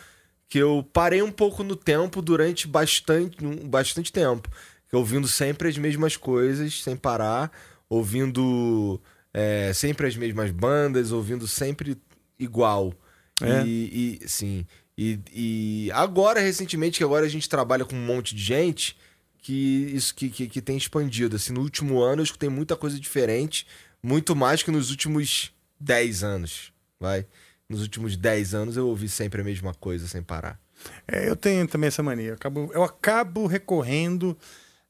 que 0.48 0.60
eu 0.60 0.88
parei 0.94 1.22
um 1.22 1.32
pouco 1.32 1.64
no 1.64 1.76
tempo 1.76 2.22
durante 2.22 2.68
bastante, 2.68 3.38
bastante 3.66 4.12
tempo. 4.12 4.50
Ouvindo 4.92 5.28
sempre 5.28 5.68
as 5.68 5.78
mesmas 5.78 6.16
coisas, 6.16 6.82
sem 6.82 6.96
parar, 6.96 7.52
ouvindo 7.90 9.02
é, 9.34 9.74
sempre 9.74 10.08
as 10.08 10.16
mesmas 10.16 10.52
bandas, 10.52 11.12
ouvindo 11.12 11.48
sempre 11.48 11.98
igual. 12.40 12.94
É. 13.42 13.66
E, 13.66 14.20
e- 14.24 14.30
sim. 14.30 14.66
E, 14.98 15.20
e 15.34 15.92
agora, 15.92 16.40
recentemente, 16.40 17.00
que 17.00 17.04
agora 17.04 17.26
a 17.26 17.30
gente 17.30 17.50
trabalha 17.50 17.84
com 17.84 17.96
um 17.96 18.06
monte 18.06 18.34
de 18.34 18.42
gente, 18.42 18.96
que 19.40 19.92
isso 19.94 20.16
que, 20.16 20.30
que, 20.30 20.48
que 20.48 20.62
tem 20.62 20.78
expandido. 20.78 21.36
Assim, 21.36 21.52
no 21.52 21.62
último 21.62 22.02
ano 22.02 22.22
eu 22.22 22.24
escutei 22.24 22.48
muita 22.48 22.76
coisa 22.78 22.98
diferente, 22.98 23.68
muito 24.02 24.36
mais 24.36 24.64
que 24.64 24.72
nos 24.72 24.90
últimos 24.90 25.52
10 25.80 26.24
anos, 26.24 26.72
vai. 27.00 27.26
Nos 27.70 27.82
últimos 27.82 28.16
10 28.16 28.54
anos 28.54 28.78
eu 28.78 28.88
ouvi 28.88 29.10
sempre 29.10 29.42
a 29.42 29.44
mesma 29.44 29.74
coisa, 29.74 30.08
sem 30.08 30.22
parar. 30.22 30.60
É, 31.08 31.28
eu 31.28 31.36
tenho 31.36 31.68
também 31.68 31.88
essa 31.88 32.04
mania. 32.04 32.30
Eu 32.30 32.34
acabo, 32.36 32.72
eu 32.74 32.84
acabo 32.84 33.48
recorrendo 33.48 34.38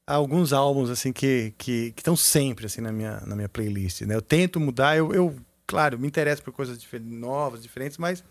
a 0.06 0.14
alguns 0.14 0.52
álbuns 0.52 0.90
assim 0.90 1.12
que 1.12 1.54
que 1.56 1.92
estão 1.96 2.14
sempre 2.14 2.66
assim 2.66 2.80
na 2.80 2.92
minha, 2.92 3.20
na 3.26 3.34
minha 3.34 3.48
playlist. 3.48 4.02
Né? 4.02 4.14
Eu 4.14 4.22
tento 4.22 4.60
mudar. 4.60 4.96
Eu, 4.96 5.12
eu, 5.14 5.36
claro, 5.66 5.98
me 5.98 6.06
interesso 6.06 6.42
por 6.42 6.52
coisas 6.52 6.78
novas, 7.02 7.62
diferentes, 7.62 7.98
mas 7.98 8.22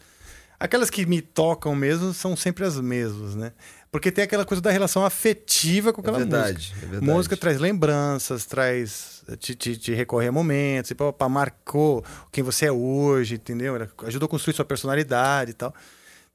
aquelas 0.60 0.90
que 0.90 1.06
me 1.06 1.22
tocam 1.22 1.76
mesmo 1.76 2.14
são 2.14 2.36
sempre 2.36 2.66
as 2.66 2.80
mesmas, 2.80 3.36
né? 3.36 3.52
Porque 3.96 4.12
tem 4.12 4.26
aquela 4.26 4.44
coisa 4.44 4.62
da 4.62 4.72
relação 4.72 5.06
afetiva 5.06 5.94
com 5.94 6.02
aquela 6.02 6.18
verdade, 6.18 6.58
música. 6.58 6.76
é 6.76 6.90
verdade. 6.90 7.06
Música 7.06 7.38
traz 7.38 7.58
lembranças, 7.62 8.46
traz 8.46 9.24
te, 9.40 9.56
te, 9.56 9.78
te 9.78 9.94
recorrer 9.94 10.28
a 10.28 10.32
momentos, 10.34 10.92
e, 10.92 10.96
pá, 10.96 11.14
pá, 11.14 11.30
marcou 11.30 12.04
quem 12.30 12.44
você 12.44 12.66
é 12.66 12.72
hoje, 12.74 13.36
entendeu? 13.36 13.74
Ela 13.74 13.90
Ajudou 14.04 14.26
a 14.26 14.30
construir 14.30 14.54
sua 14.54 14.66
personalidade 14.66 15.52
e 15.52 15.54
tal. 15.54 15.74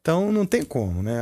Então 0.00 0.32
não 0.32 0.46
tem 0.46 0.64
como, 0.64 1.02
né? 1.02 1.20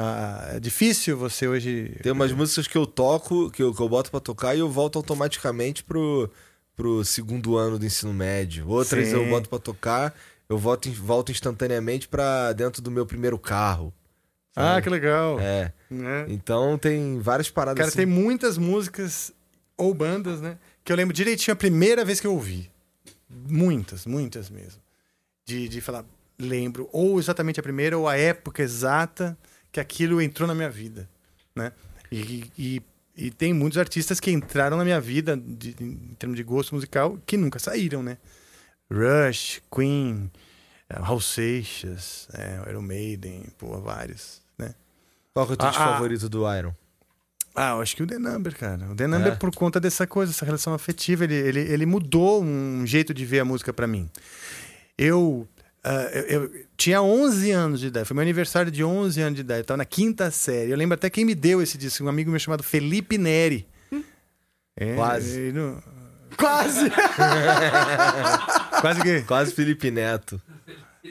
É 0.55 0.61
difícil 0.61 1.17
você 1.17 1.49
hoje. 1.49 1.99
Tem 2.05 2.13
umas 2.13 2.31
músicas 2.31 2.69
que 2.69 2.79
eu 2.79 2.87
toco, 2.87 3.51
que 3.51 3.61
eu, 3.61 3.75
que 3.75 3.83
eu 3.83 3.89
boto 3.89 4.09
pra 4.09 4.21
tocar 4.21 4.55
e 4.55 4.61
eu 4.61 4.71
volto 4.71 4.95
automaticamente 4.95 5.83
pro, 5.83 6.31
pro 6.77 7.05
segundo 7.05 7.57
ano 7.57 7.81
do 7.81 7.85
ensino 7.85 8.15
médio. 8.15 8.69
Outras 8.69 9.09
Sim. 9.09 9.15
eu 9.15 9.29
boto 9.29 9.49
pra 9.49 9.59
tocar, 9.59 10.15
eu 10.49 10.57
volto, 10.57 10.89
volto 10.93 11.33
instantaneamente 11.33 12.07
pra 12.07 12.53
dentro 12.53 12.81
do 12.81 12.93
meu 12.93 13.05
primeiro 13.05 13.37
carro. 13.41 13.93
Ah, 14.59 14.81
que 14.83 14.89
legal. 14.91 15.39
É. 15.41 15.73
Né? 15.91 16.27
Então 16.29 16.77
tem 16.79 17.19
várias 17.21 17.49
paradas 17.51 17.79
Cara, 17.79 17.89
assim. 17.89 17.99
tem 17.99 18.07
muitas 18.07 18.59
músicas 18.59 19.33
ou 19.77 19.95
bandas, 19.95 20.41
né? 20.41 20.59
Que 20.85 20.93
eu 20.93 20.97
lembro 20.97 21.15
direitinho 21.15 21.53
a 21.53 21.57
primeira 21.57 22.05
vez 22.05 22.21
que 22.21 22.27
eu 22.27 22.33
ouvi. 22.33 22.71
Muitas, 23.29 24.07
muitas 24.07 24.51
mesmo. 24.51 24.81
De, 25.47 25.69
de 25.69 25.81
falar, 25.81 26.05
lembro, 26.39 26.89
ou 26.93 27.19
exatamente 27.19 27.61
a 27.61 27.63
primeira, 27.63 27.97
ou 27.97 28.09
a 28.09 28.17
época 28.17 28.63
exata 28.63 29.37
que 29.73 29.81
aquilo 29.81 30.21
entrou 30.21 30.47
na 30.47 30.55
minha 30.55 30.71
vida. 30.71 31.09
né? 31.55 31.73
E, 32.11 32.45
e, 32.59 32.83
e 33.17 33.31
tem 33.31 33.53
muitos 33.53 33.79
artistas 33.79 34.19
que 34.21 34.31
entraram 34.31 34.77
na 34.77 34.85
minha 34.85 35.01
vida 35.01 35.37
de- 35.37 35.75
em 35.81 36.15
termos 36.19 36.37
de 36.37 36.43
gosto 36.43 36.75
musical 36.75 37.19
que 37.27 37.37
nunca 37.37 37.59
saíram, 37.59 38.03
né? 38.03 38.17
Rush, 38.91 39.61
Queen, 39.71 40.31
eh, 40.89 40.99
Raul 40.99 41.21
Seixas, 41.21 42.27
é, 42.33 42.71
Iron 42.71 42.81
Maiden, 42.83 43.45
pô, 43.59 43.79
vários, 43.81 44.41
né? 44.59 44.75
Qual 45.33 45.47
que 45.47 45.53
é 45.53 45.55
o 45.55 45.57
teu 45.57 45.67
Ah, 45.69 45.71
ah. 45.71 45.73
favorito 45.93 46.29
do 46.29 46.41
Iron? 46.57 46.73
Ah, 47.55 47.71
eu 47.71 47.81
acho 47.81 47.97
que 47.97 48.03
o 48.03 48.07
The 48.07 48.19
Number, 48.19 48.57
cara. 48.57 48.87
O 48.91 48.95
The 48.95 49.07
Number 49.07 49.33
É? 49.33 49.37
por 49.37 49.55
conta 49.55 49.81
dessa 49.81 50.07
coisa, 50.07 50.31
essa 50.33 50.45
relação 50.45 50.73
afetiva, 50.75 51.25
ele, 51.25 51.35
ele, 51.35 51.61
ele 51.61 51.87
mudou 51.87 52.43
um 52.43 52.87
jeito 52.87 53.13
de 53.13 53.25
ver 53.25 53.41
a 53.41 53.45
música 53.45 53.73
pra 53.73 53.87
mim. 53.87 54.09
Eu, 54.97 55.47
ah, 55.83 56.09
eu, 56.13 56.45
eu 56.45 56.65
tinha 56.77 57.03
11 57.03 57.51
anos 57.51 57.81
de 57.81 57.89
idade, 57.89 58.07
foi 58.07 58.15
meu 58.15 58.23
aniversário 58.23 58.71
de 58.71 58.85
11 58.85 59.21
anos 59.21 59.35
de 59.37 59.41
idade, 59.41 59.61
eu 59.61 59.65
tava 59.65 59.79
na 59.79 59.85
quinta 59.85 60.31
série. 60.31 60.71
Eu 60.71 60.77
lembro 60.77 60.95
até 60.95 61.11
quem 61.11 61.25
me 61.25 61.35
deu 61.35 61.61
esse 61.61 61.77
disco, 61.77 62.05
um 62.05 62.09
amigo 62.09 62.31
meu 62.31 62.39
chamado 62.39 62.63
Felipe 62.63 63.19
Neri. 63.19 63.67
É, 64.77 64.95
Quase. 64.95 65.51
não- 65.53 65.83
Quase! 66.37 66.89
Quase 68.81 69.03
que? 69.03 69.23
Quase 69.23 69.53
Felipe 69.53 69.91
Neto. 69.91 70.41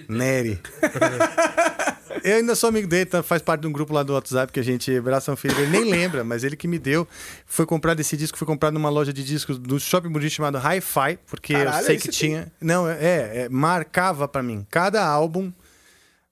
Neri. 0.08 0.62
Eu 2.24 2.38
ainda 2.38 2.56
sou 2.56 2.70
amigo 2.70 2.88
dele, 2.88 3.06
tá? 3.06 3.22
faz 3.24 3.42
parte 3.42 3.62
de 3.62 3.68
um 3.68 3.72
grupo 3.72 3.94
lá 3.94 4.04
do 4.04 4.14
WhatsApp 4.14 4.52
que 4.52 4.60
a 4.60 4.64
gente 4.64 4.96
abraça 4.96 5.32
um 5.32 5.36
filho. 5.36 5.58
Ele 5.60 5.70
nem 5.70 5.84
lembra, 5.90 6.24
mas 6.24 6.44
ele 6.44 6.56
que 6.56 6.68
me 6.68 6.80
deu. 6.80 7.08
Foi 7.46 7.66
comprado 7.66 8.00
esse 8.00 8.16
disco, 8.16 8.38
foi 8.38 8.48
comprado 8.48 8.74
numa 8.74 8.90
loja 8.90 9.14
de 9.14 9.24
discos 9.24 9.58
do 9.58 9.80
Shopping 9.80 10.10
Buriti 10.10 10.36
chamado 10.36 10.58
Hi-Fi, 10.58 11.20
porque 11.26 11.54
eu 11.54 11.66
Caralho, 11.66 11.86
sei 11.86 11.98
que 11.98 12.10
tinha. 12.10 12.52
Não, 12.60 12.88
é, 12.88 13.44
é, 13.44 13.50
marcava 13.50 14.28
pra 14.28 14.42
mim. 14.44 14.66
Cada 14.70 15.06
álbum 15.06 15.52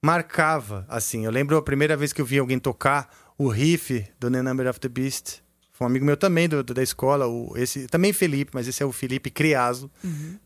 marcava, 0.02 0.86
assim. 0.88 1.26
Eu 1.26 1.32
lembro 1.32 1.58
a 1.58 1.62
primeira 1.62 1.96
vez 1.98 2.14
que 2.14 2.22
eu 2.22 2.26
vi 2.26 2.38
alguém 2.38 2.60
tocar 2.60 3.10
o 3.38 3.48
riff 3.48 4.06
do 4.20 4.30
The 4.30 4.42
Number 4.42 4.68
of 4.68 4.80
the 4.80 4.90
Beast. 4.90 5.45
Foi 5.78 5.86
um 5.86 5.90
amigo 5.90 6.06
meu 6.06 6.16
também 6.16 6.48
do, 6.48 6.64
do- 6.64 6.74
da 6.74 6.82
escola, 6.82 7.28
o, 7.28 7.52
esse, 7.58 7.86
também 7.88 8.14
Felipe, 8.14 8.52
mas 8.54 8.66
esse 8.68 8.82
é 8.82 8.86
o 8.86 8.92
Felipe 8.94 9.30
Criaso, 9.30 9.92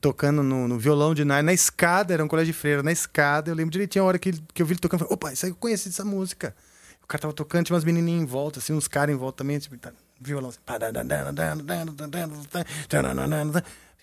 tocando 0.01 0.41
no, 0.41 0.67
no 0.67 0.79
violão 0.79 1.13
de 1.13 1.23
nylon, 1.23 1.43
na 1.43 1.53
escada, 1.53 2.13
era 2.15 2.23
um 2.23 2.27
colégio 2.27 2.51
de 2.51 2.59
freira, 2.59 2.81
na 2.81 2.91
escada. 2.91 3.51
Eu 3.51 3.55
lembro 3.55 3.71
direitinho 3.71 4.03
a 4.03 4.07
hora 4.07 4.17
que, 4.17 4.31
que 4.53 4.61
eu 4.61 4.65
vi 4.65 4.73
ele 4.73 4.79
tocando. 4.79 5.01
Falei, 5.01 5.13
opa, 5.13 5.31
isso 5.31 5.45
aí 5.45 5.51
eu 5.51 5.55
conheci 5.55 5.89
essa 5.89 6.03
música. 6.03 6.55
O 7.03 7.07
cara 7.07 7.21
tava 7.21 7.33
tocando, 7.33 7.65
tinha 7.65 7.75
umas 7.75 7.83
menininhas 7.83 8.23
em 8.23 8.25
volta, 8.25 8.57
assim, 8.59 8.73
uns 8.73 8.87
caras 8.87 9.13
em 9.13 9.17
volta 9.17 9.37
também, 9.43 9.59
tipo, 9.59 9.77
tá, 9.77 9.91
violão. 10.19 10.49
Assim. 10.49 10.59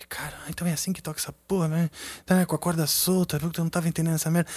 Cara, 0.09 0.33
então 0.49 0.65
é 0.65 0.71
assim 0.71 0.93
que 0.93 1.01
toca 1.01 1.19
essa 1.19 1.33
porra, 1.47 1.67
né? 1.67 1.89
Tá, 2.25 2.45
com 2.45 2.55
a 2.55 2.59
corda 2.59 2.87
solta, 2.87 3.37
eu 3.41 3.51
não 3.63 3.69
tava 3.69 3.87
entendendo 3.89 4.15
essa 4.15 4.29
merda. 4.31 4.49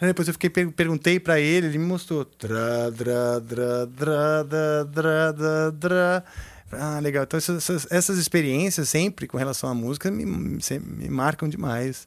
Depois 0.00 0.28
eu 0.28 0.34
fiquei, 0.34 0.48
per- 0.50 0.70
perguntei 0.70 1.18
pra 1.18 1.40
ele, 1.40 1.66
ele 1.66 1.78
me 1.78 1.86
mostrou. 1.86 2.24
Dra, 2.38 2.90
dra, 2.90 3.40
dra, 3.40 3.86
dra, 3.86 4.44
dra, 4.84 5.32
dra, 5.32 5.70
dra. 5.72 6.24
Ah, 6.70 6.98
legal. 7.00 7.24
Então 7.24 7.38
essas, 7.38 7.86
essas- 7.90 8.18
experiências 8.18 8.88
sempre 8.88 9.26
com 9.26 9.36
relação 9.38 9.68
à 9.68 9.74
música 9.74 10.10
me, 10.10 10.24
me 10.24 11.08
marcam 11.08 11.48
demais. 11.48 12.06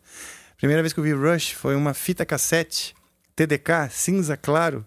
Primeira 0.58 0.82
vez 0.84 0.94
que 0.94 1.00
eu 1.00 1.04
vi 1.04 1.12
Rush 1.14 1.52
foi 1.52 1.76
uma 1.76 1.94
fita 1.94 2.26
cassete, 2.26 2.94
TDK, 3.36 3.90
cinza 3.90 4.38
claro, 4.38 4.86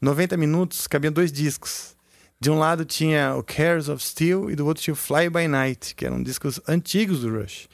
90 0.00 0.36
minutos, 0.36 0.86
cabiam 0.86 1.12
dois 1.12 1.32
discos. 1.32 1.95
De 2.38 2.50
um 2.50 2.58
lado 2.58 2.84
tinha 2.84 3.34
o 3.34 3.42
Cares 3.42 3.88
of 3.88 4.04
Steel 4.04 4.50
e 4.50 4.56
do 4.56 4.66
outro 4.66 4.82
tinha 4.82 4.92
o 4.92 4.96
Fly 4.96 5.30
By 5.30 5.48
Night, 5.48 5.94
que 5.94 6.04
eram 6.04 6.22
discos 6.22 6.60
antigos 6.68 7.20
do 7.20 7.34
Rush. 7.34 7.68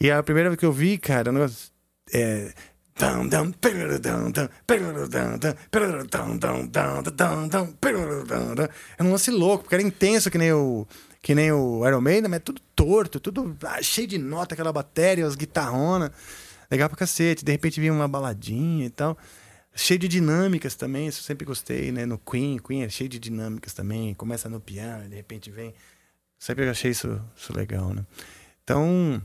E 0.00 0.10
a 0.10 0.22
primeira 0.22 0.48
vez 0.50 0.58
que 0.58 0.66
eu 0.66 0.72
vi, 0.72 0.98
cara, 0.98 1.30
o 1.30 1.32
negócio. 1.32 1.70
É. 2.12 2.52
Um 9.00 9.10
lance 9.10 9.30
louco, 9.30 9.64
porque 9.64 9.74
era 9.74 9.82
intenso 9.82 10.30
que 10.30 10.38
nem 10.38 10.52
o. 10.52 10.86
Que 11.20 11.34
nem 11.34 11.50
o 11.50 11.86
Iron 11.88 12.00
Maiden, 12.00 12.28
mas 12.28 12.36
é 12.36 12.40
tudo 12.40 12.60
torto, 12.76 13.18
tudo 13.18 13.56
ah, 13.64 13.82
cheio 13.82 14.06
de 14.06 14.18
nota, 14.18 14.54
aquela 14.54 14.72
bateria, 14.72 15.26
as 15.26 15.34
guitarronas. 15.34 16.10
Legal 16.70 16.88
pra 16.88 16.98
cacete. 16.98 17.44
De 17.44 17.50
repente 17.50 17.80
vinha 17.80 17.92
uma 17.92 18.06
baladinha 18.06 18.86
e 18.86 18.90
tal. 18.90 19.16
Cheio 19.76 19.98
de 19.98 20.06
dinâmicas 20.06 20.76
também, 20.76 21.08
isso 21.08 21.20
eu 21.20 21.24
sempre 21.24 21.44
gostei, 21.44 21.90
né? 21.90 22.06
No 22.06 22.16
Queen, 22.16 22.58
Queen 22.58 22.82
é 22.82 22.88
cheio 22.88 23.10
de 23.10 23.18
dinâmicas 23.18 23.74
também. 23.74 24.14
Começa 24.14 24.48
no 24.48 24.60
piano, 24.60 25.08
de 25.08 25.16
repente 25.16 25.50
vem. 25.50 25.74
Sempre 26.38 26.68
achei 26.68 26.92
isso, 26.92 27.20
isso 27.36 27.52
legal, 27.56 27.92
né? 27.92 28.06
Então, 28.62 29.20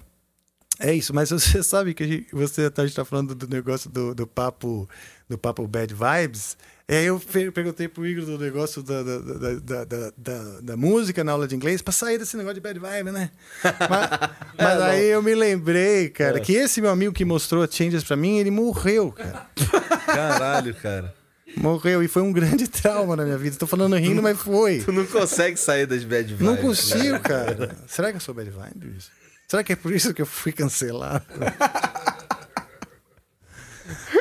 é 0.79 0.93
isso. 0.93 1.13
Mas 1.13 1.29
você 1.31 1.61
sabe 1.61 1.93
que 1.93 2.03
a 2.03 2.07
gente, 2.07 2.33
você 2.33 2.69
tá, 2.69 2.81
a 2.81 2.85
gente 2.87 2.95
tá 2.95 3.05
falando 3.05 3.35
do 3.35 3.47
negócio 3.47 3.89
do, 3.89 4.15
do 4.15 4.25
papo 4.25 4.89
do 5.27 5.37
papo 5.37 5.67
Bad 5.67 5.93
Vibes. 5.93 6.57
É, 6.91 7.03
eu 7.03 7.19
per- 7.19 7.51
perguntei 7.51 7.87
pro 7.87 8.03
Igor 8.07 8.25
do 8.25 8.39
negócio 8.39 8.81
da, 8.81 9.03
da, 9.03 9.17
da, 9.19 10.11
da, 10.17 10.59
da, 10.59 10.75
música 10.75 11.23
na 11.23 11.33
aula 11.33 11.47
de 11.47 11.55
inglês 11.55 11.83
pra 11.83 11.91
sair 11.93 12.17
desse 12.17 12.35
negócio 12.35 12.55
de 12.55 12.61
Bad 12.61 12.79
Vibe, 12.79 13.11
né? 13.11 13.29
Mas, 13.63 14.29
mas 14.57 14.81
aí 14.81 15.05
eu 15.05 15.21
me 15.21 15.35
lembrei, 15.35 16.09
cara, 16.09 16.37
É. 16.37 16.41
que 16.41 16.51
esse 16.53 16.81
meu 16.81 16.89
amigo 16.89 17.13
que 17.13 17.23
mostrou 17.23 17.61
a 17.63 17.67
Changes 17.69 18.03
pra 18.03 18.15
mim, 18.15 18.39
ele 18.39 18.49
morreu, 18.49 19.11
cara. 19.11 19.45
Caralho, 20.07 20.73
cara. 20.73 21.13
Morreu 21.55 22.01
e 22.03 22.07
foi 22.07 22.23
um 22.23 22.31
grande 22.33 22.67
trauma 22.67 23.15
na 23.15 23.23
minha 23.23 23.37
vida. 23.37 23.55
Tô 23.55 23.67
falando 23.67 23.95
rindo, 23.95 24.21
mas 24.23 24.39
foi. 24.39 24.79
Tu 24.79 24.91
não 24.91 25.05
consegue 25.05 25.57
sair 25.57 25.85
das 25.85 26.03
bad 26.03 26.27
vibes. 26.33 26.45
Não 26.45 26.57
consigo, 26.57 27.13
né? 27.13 27.19
cara. 27.19 27.75
Será 27.87 28.09
que 28.09 28.17
eu 28.17 28.21
sou 28.21 28.33
bad 28.33 28.49
vibes? 28.49 29.11
Será 29.47 29.63
que 29.63 29.73
é 29.73 29.75
por 29.75 29.91
isso 29.93 30.11
que 30.13 30.21
eu 30.23 30.25
fui 30.25 30.51
cancelado? 30.51 31.23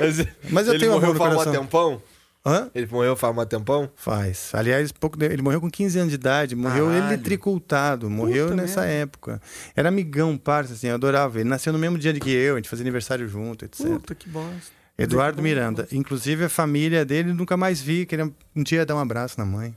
Mas, 0.00 0.26
Mas 0.50 0.66
eu 0.66 0.74
ele 0.74 0.80
tenho 0.80 0.92
morreu 0.92 1.10
amor 1.12 1.28
no 1.28 1.32
um 1.32 1.36
coração. 1.36 1.52
tempão? 1.52 2.02
Hã? 2.48 2.70
Ele 2.74 2.88
morreu 2.90 3.14
faz 3.14 3.36
um 3.36 3.44
tempão? 3.44 3.90
Faz. 3.94 4.50
Aliás, 4.54 4.90
pouco 4.92 5.18
de- 5.18 5.26
ele 5.26 5.42
morreu 5.42 5.60
com 5.60 5.70
15 5.70 5.98
anos 5.98 6.10
de 6.10 6.14
idade, 6.14 6.56
morreu 6.56 6.86
Caralho. 6.86 7.06
eletricultado, 7.12 8.08
morreu 8.08 8.46
Puta 8.46 8.56
nessa 8.56 8.80
merda. 8.80 8.94
época. 8.94 9.42
Era 9.76 9.88
amigão, 9.88 10.36
parça, 10.38 10.72
assim, 10.72 10.86
eu 10.88 10.94
adorava. 10.94 11.38
Ele 11.40 11.48
nasceu 11.48 11.72
no 11.72 11.78
mesmo 11.78 11.98
dia 11.98 12.12
que 12.14 12.30
eu, 12.30 12.54
a 12.54 12.58
gente 12.58 12.68
fazia 12.68 12.82
aniversário 12.84 13.28
junto, 13.28 13.64
etc. 13.66 13.86
Puta 13.86 14.14
que 14.14 14.28
bosta. 14.28 14.78
Eduardo 14.96 15.42
Miranda. 15.42 15.86
Inclusive, 15.92 16.44
a 16.44 16.48
família 16.48 17.04
dele 17.04 17.32
nunca 17.32 17.56
mais 17.56 17.80
vi, 17.80 18.06
queria 18.06 18.24
um 18.56 18.62
dia 18.62 18.84
dar 18.86 18.96
um 18.96 18.98
abraço 18.98 19.38
na 19.38 19.44
mãe. 19.44 19.76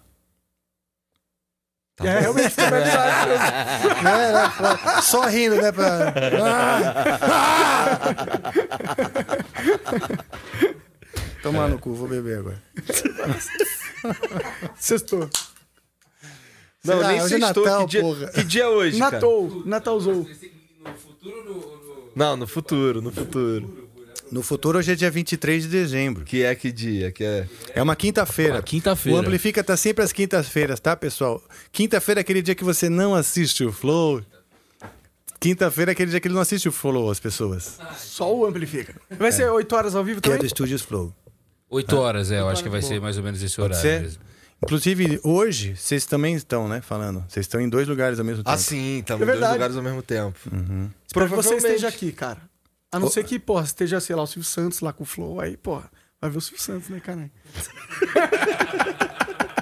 É, 2.03 2.19
realmente. 2.22 2.56
Não, 4.03 4.10
era 4.10 4.49
foda. 4.49 5.02
Só 5.03 5.27
rindo, 5.27 5.56
né? 5.57 5.72
Pra... 5.72 6.11
Tomar 11.42 11.70
no 11.70 11.80
cu, 11.80 11.94
vou 11.94 12.08
beber 12.08 12.40
agora. 12.40 12.62
Sextou. 14.78 15.30
Não, 16.84 17.00
lá, 17.00 17.08
nem 17.10 17.22
hoje 17.22 17.36
é 17.36 17.40
sextou. 17.40 17.64
Natal, 17.66 17.86
que, 17.86 17.92
dia, 17.92 18.02
porra. 18.02 18.28
que 18.28 18.44
dia 18.44 18.64
é 18.64 18.68
hoje, 18.68 19.00
cara? 19.00 19.12
Natal. 19.12 19.50
Natalzou. 19.66 20.28
Não, 22.16 22.36
no 22.36 22.48
futuro, 22.48 23.02
no 23.02 23.12
futuro. 23.12 23.90
No 24.32 24.42
futuro, 24.42 24.80
hoje 24.80 24.94
é 24.94 24.96
dia 24.96 25.12
23 25.12 25.64
de 25.64 25.70
dezembro. 25.70 26.24
Que 26.24 26.44
é 26.44 26.56
que 26.56 26.72
dia? 26.72 27.12
Que 27.12 27.24
é... 27.24 27.48
É 27.76 27.84
uma 27.84 27.96
quinta-feira. 27.98 28.62
Quinta-feira. 28.62 29.18
O 29.18 29.22
Amplifica 29.22 29.62
tá 29.64 29.76
sempre 29.76 30.06
às 30.06 30.14
quintas-feiras, 30.14 30.80
tá, 30.80 30.96
pessoal? 30.96 31.44
Quinta-feira 31.72 32.20
é 32.20 32.24
aquele 32.24 32.42
dia 32.42 32.56
que 32.56 32.64
você 32.64 32.90
não 32.90 33.14
assiste 33.14 33.66
o 33.66 33.74
Flow. 33.74 34.22
Quinta-feira 35.38 35.92
é 35.92 35.94
aquele 35.94 36.12
dia 36.12 36.20
que 36.22 36.28
ele 36.30 36.36
não 36.36 36.42
assiste 36.42 36.70
o 36.70 36.72
Flow, 36.72 37.12
as 37.12 37.20
pessoas. 37.20 37.78
Só 37.98 38.34
o 38.34 38.46
amplifica. 38.46 38.96
Vai 39.20 39.34
ser 39.34 39.50
8 39.50 39.76
horas 39.76 39.96
ao 39.96 40.04
vivo 40.04 40.22
Que 40.22 40.30
é 40.30 40.32
também? 40.32 40.42
do 40.42 40.46
Estúdios 40.48 40.82
Flow. 40.82 41.14
Oito 41.72 41.98
horas, 41.98 42.31
é, 42.31 42.39
eu 42.39 42.49
acho 42.49 42.61
que 42.61 42.69
vai 42.69 42.81
ser 42.81 42.99
mais 43.02 43.18
ou 43.18 43.23
menos 43.23 43.41
esse 43.41 43.56
Pode 43.56 43.73
horário 43.73 43.81
ser? 43.89 44.02
mesmo. 44.02 44.22
Inclusive, 44.64 45.19
hoje, 45.23 45.76
vocês 45.76 46.06
também 46.06 46.35
estão, 46.35 46.68
né, 46.68 46.81
falando. 46.81 47.26
Vocês 47.27 47.45
estão 47.45 47.60
em 47.60 47.68
dois 47.68 47.88
lugares 47.88 48.19
ao 48.19 48.26
mesmo 48.26 48.43
tempo. 48.43 48.53
Ah, 48.53 48.57
sim, 48.57 48.99
estamos 48.99 49.22
É 49.22 49.23
em 49.23 49.26
dois 49.26 49.39
verdade. 49.39 49.53
lugares 49.53 49.76
ao 49.77 49.81
mesmo 49.81 50.03
tempo. 50.03 50.38
Espero 50.38 50.60
que 50.60 50.95
você 51.07 51.14
Provavelmente. 51.14 51.57
esteja 51.65 51.88
aqui, 51.88 52.11
cara. 52.11 52.39
A 52.91 52.99
não 52.99 53.10
ser 53.10 53.23
que, 53.23 53.39
porra, 53.39 53.64
esteja, 53.64 53.99
sei 53.99 54.15
lá, 54.15 54.22
o 54.23 54.27
Silvio 54.27 54.48
Santos 54.48 54.81
lá 54.81 54.93
com 54.93 55.03
o 55.03 55.06
Flow, 55.06 55.39
aí, 55.39 55.57
porra, 55.57 55.89
vai 56.19 56.30
ver 56.30 56.38
o 56.38 56.41
Silvio 56.41 56.61
Santos, 56.61 56.89
né, 56.89 56.99
caralho? 56.99 57.31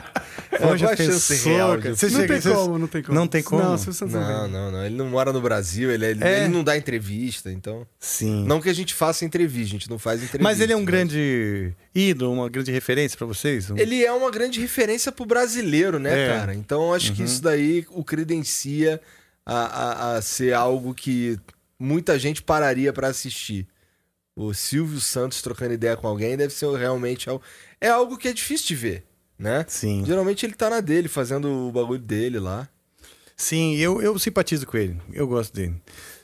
Hoje 0.68 0.88
pessoa, 0.96 1.56
real 1.56 1.78
cara, 1.80 1.96
você 1.96 2.06
Não 2.08 2.12
chega- 2.22 2.28
tem 2.34 2.42
vocês- 2.42 2.56
como, 2.56 2.78
não 2.80 2.88
tem 2.88 3.04
como. 3.04 3.16
Não 3.20 3.28
tem 3.28 3.44
como? 3.44 3.62
Não, 3.64 3.70
não, 3.78 4.08
Não, 4.10 4.48
não, 4.48 4.72
não. 4.72 4.86
Ele 4.86 4.96
não 4.96 5.06
mora 5.08 5.32
no 5.32 5.42
Brasil, 5.42 5.92
ele, 5.92 6.06
ele, 6.06 6.24
É. 6.24 6.40
ele 6.46 6.50
não 6.54 6.64
dá 6.64 6.76
entrevista, 6.78 7.52
então. 7.52 7.86
Sim. 8.00 8.46
Não 8.46 8.60
que 8.62 8.70
a 8.70 8.74
gente 8.74 8.94
faça 8.94 9.24
entrevista, 9.26 9.70
a 9.76 9.80
gente 9.80 9.90
não 9.90 9.98
faz 10.00 10.20
entrevista. 10.24 10.44
Mas 10.44 10.60
ele 10.60 10.74
é 10.74 10.76
um 10.76 10.80
né? 10.82 10.86
grande 10.86 11.74
ídolo, 11.94 12.34
uma 12.34 12.50
grande 12.50 12.72
referência 12.72 13.18
pra 13.18 13.28
vocês? 13.28 13.70
Um- 13.70 13.78
Ele 13.78 14.04
é 14.04 14.12
uma 14.12 14.30
grande 14.32 14.60
referência 14.60 15.12
pro 15.12 15.26
brasileiro, 15.26 16.00
né, 16.00 16.26
É. 16.26 16.28
cara? 16.30 16.56
Então 16.56 16.84
eu 16.88 16.94
acho 16.94 17.14
que 17.14 17.24
isso 17.24 17.42
daí 17.42 17.86
o 17.92 18.04
credencia 18.04 19.00
a, 19.46 19.56
a, 20.14 20.16
a 20.18 20.22
ser 20.22 20.54
algo 20.54 20.94
que 20.94 21.40
muita 21.80 22.20
gente 22.20 22.42
pararia 22.42 22.92
pra 22.94 23.08
assistir. 23.08 23.68
O 24.36 24.54
Silvio 24.54 25.00
Santos 25.02 25.42
trocando 25.42 25.74
ideia 25.74 25.98
com 25.98 26.08
alguém 26.08 26.38
deve 26.38 26.54
ser 26.54 26.70
realmente 26.78 27.30
algo. 27.30 27.44
É 27.82 27.90
algo 27.90 28.18
que 28.18 28.28
é 28.28 28.34
difícil 28.34 28.68
de 28.68 28.76
ver, 28.76 29.04
né? 29.40 29.66
Sim. 29.68 30.04
Geralmente 30.06 30.46
ele 30.46 30.54
tá 30.54 30.70
na 30.70 30.82
dele, 30.82 31.08
fazendo 31.08 31.50
o 31.50 31.72
bagulho 31.72 32.00
dele 32.00 32.38
lá. 32.40 32.68
Sim, 33.38 33.78
eu, 33.78 34.02
eu 34.02 34.20
simpatizo 34.20 34.68
com 34.68 34.76
ele. 34.78 35.00
Eu 35.14 35.26
gosto 35.26 35.54
dele. 35.56 35.76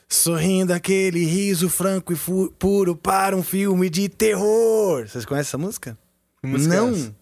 Sorrindo 0.06 0.72
aquele 0.72 1.24
riso 1.24 1.68
franco 1.70 2.12
e 2.12 2.16
puro 2.58 2.94
para 2.94 3.34
um 3.34 3.42
filme 3.42 3.88
de 3.88 4.08
terror. 4.08 5.08
Vocês 5.08 5.24
conhecem 5.24 5.48
essa 5.48 5.58
música? 5.58 5.98
Música 6.42 6.74
é 6.74 6.76
Não. 6.76 6.90
essa? 6.90 7.14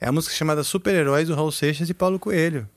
É 0.00 0.08
a 0.08 0.12
música 0.12 0.34
chamada 0.34 0.64
Super-Heróis 0.64 1.28
do 1.28 1.34
Raul 1.34 1.52
Seixas 1.52 1.88
e 1.88 1.94
Paulo 1.94 2.18
Coelho. 2.18 2.68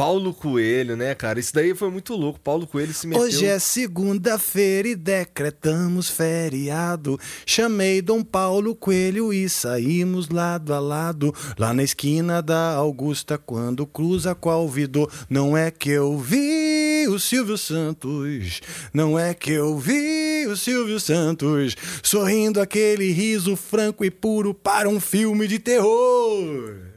Paulo 0.00 0.32
Coelho, 0.32 0.96
né, 0.96 1.14
cara? 1.14 1.38
Isso 1.38 1.52
daí 1.52 1.74
foi 1.74 1.90
muito 1.90 2.14
louco. 2.14 2.40
Paulo 2.40 2.66
Coelho 2.66 2.94
se 2.94 3.06
meteu... 3.06 3.22
Hoje 3.22 3.44
é 3.44 3.58
segunda-feira 3.58 4.88
e 4.88 4.94
decretamos 4.96 6.08
feriado. 6.08 7.20
Chamei 7.44 8.00
Dom 8.00 8.24
Paulo 8.24 8.74
Coelho 8.74 9.30
e 9.30 9.46
saímos 9.46 10.30
lado 10.30 10.72
a 10.72 10.80
lado, 10.80 11.34
lá 11.58 11.74
na 11.74 11.82
esquina 11.82 12.40
da 12.40 12.76
Augusta, 12.76 13.36
quando 13.36 13.86
cruza 13.86 14.34
qual 14.34 14.66
vidor. 14.66 15.12
Não 15.28 15.54
é 15.54 15.70
que 15.70 15.90
eu 15.90 16.16
vi 16.16 17.06
o 17.06 17.18
Silvio 17.18 17.58
Santos, 17.58 18.62
não 18.94 19.18
é 19.18 19.34
que 19.34 19.52
eu 19.52 19.78
vi 19.78 20.46
o 20.46 20.56
Silvio 20.56 20.98
Santos, 20.98 21.76
sorrindo 22.02 22.58
aquele 22.58 23.12
riso 23.12 23.54
franco 23.54 24.02
e 24.02 24.10
puro 24.10 24.54
para 24.54 24.88
um 24.88 24.98
filme 24.98 25.46
de 25.46 25.58
terror. 25.58 26.89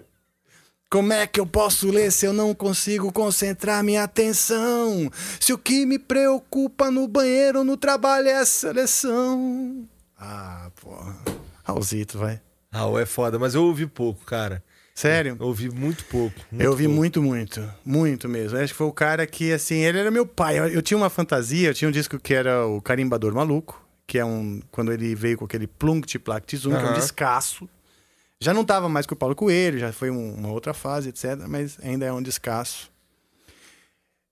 Como 0.94 1.12
é 1.12 1.26
que 1.26 1.40
eu 1.40 1.46
posso 1.48 1.90
ler 1.90 2.12
se 2.12 2.24
eu 2.28 2.32
não 2.32 2.54
consigo 2.54 3.12
concentrar 3.12 3.84
minha 3.84 4.04
atenção? 4.04 5.12
Se 5.40 5.52
o 5.52 5.58
que 5.58 5.88
me 5.88 5.98
preocupa 5.98 6.92
no 6.92 7.08
banheiro 7.08 7.58
ou 7.58 7.66
no 7.66 7.76
trabalho 7.76 8.28
é 8.28 8.36
a 8.36 8.46
seleção. 8.46 9.90
Ah, 10.16 10.70
porra. 10.80 11.16
Raulzito, 11.64 12.20
vai. 12.20 12.40
Raul 12.72 13.00
é 13.00 13.08
foda, 13.08 13.40
mas 13.40 13.56
eu 13.56 13.64
ouvi 13.64 13.88
pouco, 13.88 14.24
cara. 14.24 14.64
Sério? 14.94 15.36
Eu 15.40 15.48
ouvi 15.48 15.68
muito 15.68 16.06
pouco. 16.06 16.40
muito 16.52 16.64
eu 16.64 16.70
ouvi 16.70 16.84
pouco. 16.84 17.00
muito, 17.00 17.24
muito. 17.24 17.74
Muito 17.84 18.30
mesmo. 18.30 18.60
Acho 18.60 18.74
que 18.74 18.78
foi 18.78 18.86
o 18.86 18.94
cara 18.94 19.26
que, 19.26 19.52
assim, 19.52 19.78
ele 19.78 19.98
era 19.98 20.12
meu 20.12 20.28
pai. 20.28 20.60
Eu, 20.60 20.68
eu 20.68 20.82
tinha 20.84 20.96
uma 20.96 21.10
fantasia, 21.10 21.70
eu 21.70 21.74
tinha 21.74 21.90
um 21.90 21.92
disco 21.92 22.20
que 22.20 22.36
era 22.36 22.68
o 22.68 22.80
Carimbador 22.80 23.34
Maluco, 23.34 23.84
que 24.06 24.20
é 24.20 24.26
um. 24.26 24.62
Quando 24.70 24.94
ele 24.94 25.16
veio 25.16 25.40
com 25.40 25.46
aquele 25.46 25.66
Plunct 25.66 26.20
Plact 26.20 26.56
Zoom, 26.56 26.78
que 26.78 26.86
é 26.86 26.90
um 26.92 26.94
descasso. 26.94 27.68
Já 28.44 28.54
não 28.54 28.64
tava 28.66 28.88
mais 28.90 29.06
com 29.06 29.16
o 29.16 29.18
Paulo 29.18 29.36
Coelho, 29.36 29.80
já 29.80 29.92
foi 29.94 30.10
um- 30.12 30.34
uma 30.36 30.50
outra 30.52 30.74
fase, 30.74 31.10
etc. 31.10 31.38
Mas 31.48 31.78
ainda 31.82 32.06
é 32.06 32.12
um 32.14 32.22
descasso. 32.22 32.92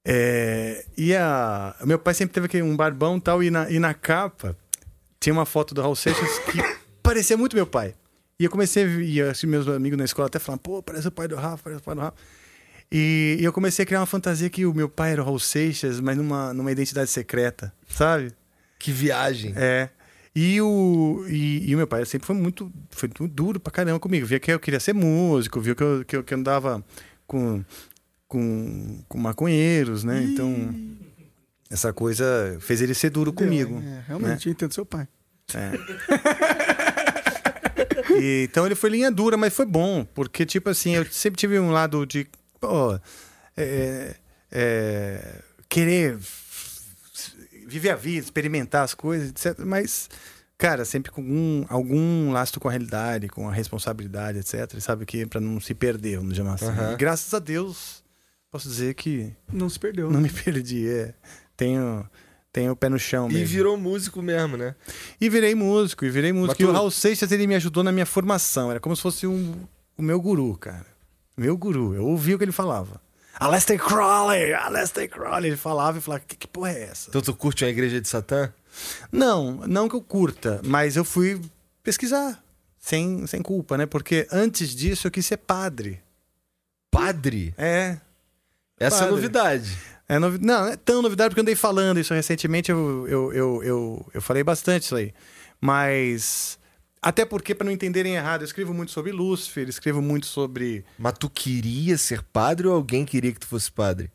É, 0.04 0.84
e 0.98 1.16
a, 1.16 1.76
meu 1.86 2.00
pai 2.00 2.14
sempre 2.14 2.34
teve 2.34 2.48
aquele, 2.48 2.64
um 2.64 2.76
barbão 2.76 3.18
e 3.18 3.22
tal, 3.22 3.44
e 3.44 3.52
na, 3.52 3.70
e 3.70 3.78
na 3.80 3.94
capa 3.94 4.58
tinha 5.20 5.32
uma 5.32 5.46
foto 5.46 5.76
do 5.76 5.82
Raul 5.82 5.96
Seixas 5.96 6.40
que 6.40 6.58
parecia 7.04 7.38
muito 7.38 7.56
meu 7.56 7.68
pai. 7.68 7.94
E 8.40 8.44
eu 8.46 8.50
comecei 8.50 8.84
a 8.84 8.88
ver, 8.88 9.04
e 9.04 9.22
assim, 9.22 9.46
meus 9.46 9.68
amigos 9.68 9.98
na 9.98 10.06
escola 10.06 10.28
até 10.28 10.40
falavam, 10.40 10.58
pô, 10.64 10.82
parece 10.82 11.08
o 11.08 11.12
pai 11.12 11.28
do 11.28 11.36
Rafa, 11.36 11.64
parece 11.64 11.82
o 11.82 11.84
pai 11.86 11.94
do 11.96 12.02
Rafa. 12.02 12.18
E, 12.92 13.38
e 13.40 13.44
eu 13.46 13.54
comecei 13.54 13.84
a 13.84 13.86
criar 13.86 14.00
uma 14.00 14.06
fantasia 14.08 14.50
que 14.50 14.66
o 14.66 14.74
meu 14.74 14.90
pai 14.90 15.12
era 15.12 15.22
o 15.22 15.26
Raul 15.26 15.40
Seixas, 15.40 16.00
mas 16.00 16.18
numa, 16.18 16.52
numa 16.54 16.72
identidade 16.72 17.10
secreta, 17.12 17.72
sabe? 17.88 18.34
Que 18.80 18.92
viagem. 18.92 19.54
É. 19.56 19.90
E 20.34 20.62
o, 20.62 21.26
e, 21.28 21.70
e 21.70 21.76
o 21.76 21.78
meu 21.78 21.88
pai 21.88 22.06
sempre 22.06 22.26
foi 22.26 22.36
muito, 22.36 22.72
foi 22.90 23.10
muito 23.10 23.28
duro 23.28 23.60
pra 23.60 23.72
caramba 23.72 24.00
comigo. 24.00 24.26
Via 24.26 24.40
que 24.40 24.52
eu 24.52 24.60
queria 24.60 24.80
ser 24.80 24.94
músico, 24.94 25.60
viu 25.60 25.76
que 25.76 25.84
eu, 25.84 26.06
que 26.06 26.16
eu, 26.16 26.24
que 26.24 26.34
eu 26.34 26.38
andava 26.38 26.84
com, 27.28 27.64
com, 28.28 29.04
com 29.10 29.18
maconheiros, 29.18 30.06
né? 30.06 30.24
Então, 30.24 30.74
essa 31.70 31.92
coisa 31.92 32.58
fez 32.62 32.82
ele 32.82 32.94
ser 32.94 33.10
duro 33.10 33.34
comigo. 33.34 33.82
É, 33.86 34.04
realmente, 34.08 34.48
eu 34.48 34.52
entendo 34.52 34.74
seu 34.74 34.86
pai. 34.86 35.08
É. 35.54 35.72
E, 38.20 38.48
então 38.50 38.66
ele 38.66 38.76
foi 38.76 38.90
linha 38.90 39.12
dura, 39.12 39.38
mas 39.38 39.54
foi 39.54 39.66
bom, 39.66 40.06
porque, 40.14 40.46
tipo 40.46 40.70
assim, 40.70 40.96
eu 40.96 41.06
sempre 41.06 41.40
tive 41.40 41.60
um 41.60 41.72
lado 41.72 42.06
de, 42.06 42.28
pô, 42.60 43.00
é, 43.56 44.16
é, 44.52 45.42
querer 45.70 46.18
viver 47.72 47.90
a 47.92 47.96
vida, 47.96 48.24
experimentar 48.26 48.84
as 48.84 48.94
coisas, 48.94 49.30
etc. 49.30 49.60
Mas, 49.66 50.10
cara, 50.58 50.84
sempre 50.86 51.12
com 51.12 51.22
algum, 51.22 51.66
algum 51.70 52.32
lastro 52.32 52.60
com 52.60 52.68
a 52.68 52.72
realidade, 52.72 53.28
com 53.30 53.48
a 53.50 53.54
responsabilidade, 53.54 54.40
etc. 54.40 54.80
Sabe 54.80 55.06
que 55.06 55.26
para 55.26 55.40
não 55.40 55.60
se 55.62 55.74
perder, 55.74 56.18
vamos 56.18 56.36
chamar 56.36 56.56
assim. 56.56 56.66
E 56.94 56.98
graças 56.98 57.34
a 57.34 57.40
Deus, 57.40 58.04
posso 58.52 58.68
dizer 58.68 58.94
que 58.96 59.34
Não 59.52 59.70
se 59.70 59.80
perdeu. 59.80 60.12
não 60.12 60.20
né? 60.20 60.28
me 60.28 60.34
perdi. 60.44 60.88
É. 60.90 61.14
Tenho, 61.56 62.06
tenho 62.52 62.72
o 62.72 62.76
pé 62.76 62.90
no 62.90 63.00
chão 63.00 63.30
E 63.30 63.34
mesmo. 63.34 63.48
virou 63.48 63.78
músico 63.78 64.22
mesmo, 64.22 64.58
né? 64.58 64.76
E 65.20 65.30
virei 65.30 65.54
músico, 65.56 66.04
e 66.06 66.10
virei 66.10 66.34
músico. 66.34 66.54
Mas 66.54 66.60
E 66.60 66.64
o 66.66 66.68
tu- 66.68 66.74
Raul 66.74 66.92
Seixas, 66.92 67.32
ele 67.32 67.48
me 67.48 67.56
ajudou 67.56 67.84
na 67.84 67.92
minha 67.92 68.06
formação. 68.06 68.70
Era 68.72 68.80
como 68.80 68.96
se 68.96 69.02
fosse 69.02 69.26
um, 69.28 69.56
o 69.98 70.02
meu 70.02 70.20
guru, 70.20 70.58
cara. 70.58 70.86
Meu 71.38 71.56
guru. 71.58 71.94
Eu 71.96 72.06
ouvia 72.06 72.36
o 72.36 72.38
que 72.38 72.44
ele 72.44 72.52
falava. 72.52 73.00
Aleister 73.42 73.80
Crowley, 73.80 74.54
Aleister 74.54 75.10
Crowley. 75.10 75.50
Ele 75.50 75.58
falava 75.58 75.98
e 75.98 76.02
falava, 76.02 76.24
que, 76.28 76.36
que 76.36 76.48
porra 76.48 76.74
é 76.74 76.84
essa? 76.84 77.10
Então 77.10 77.24
tu 77.24 77.34
curte 77.34 77.66
a 77.66 77.70
igreja 77.70 78.00
de 78.00 78.08
Satã? 78.08 78.54
Não, 79.12 79.64
não 79.66 79.90
que 79.90 79.96
eu 79.96 80.02
curta, 80.02 80.62
mas 80.64 80.96
eu 80.96 81.04
fui 81.04 81.42
pesquisar. 81.82 82.40
Sem, 82.80 83.26
sem 83.26 83.42
culpa, 83.42 83.78
né? 83.78 83.88
Porque 83.88 84.28
antes 84.32 84.76
disso 84.76 85.08
eu 85.08 85.12
quis 85.12 85.26
ser 85.26 85.38
padre. 85.38 86.00
Padre? 86.92 87.52
É. 87.58 87.98
Essa 88.80 88.98
é 88.98 89.00
Padre. 89.00 89.16
novidade. 89.16 89.78
É 90.08 90.20
novi... 90.20 90.38
Não, 90.40 90.66
não 90.66 90.72
é 90.72 90.76
tão 90.76 91.02
novidade 91.02 91.30
porque 91.30 91.40
eu 91.40 91.44
andei 91.44 91.56
falando 91.56 92.00
isso 92.00 92.14
recentemente, 92.14 92.70
eu, 92.70 93.08
eu, 93.08 93.34
eu, 93.34 93.64
eu, 93.64 94.06
eu 94.14 94.22
falei 94.22 94.44
bastante 94.44 94.84
isso 94.84 94.96
aí. 94.96 95.14
Mas. 95.60 96.60
Até 97.02 97.26
porque, 97.26 97.56
para 97.56 97.66
não 97.66 97.72
entenderem 97.72 98.16
errado, 98.16 98.42
eu 98.42 98.46
escrevo 98.46 98.74
muito 98.74 98.92
sobre 98.92 99.12
Lúcifer, 99.12 99.68
escrevo 99.68 100.02
muito 100.02 100.28
sobre. 100.28 100.86
Mas 101.00 101.14
tu 101.18 101.30
queria 101.30 101.98
ser 101.98 102.22
padre 102.22 102.68
ou 102.68 102.76
alguém 102.76 103.06
queria 103.06 103.32
que 103.32 103.40
tu 103.40 103.48
fosse 103.48 103.72
padre? 103.72 104.12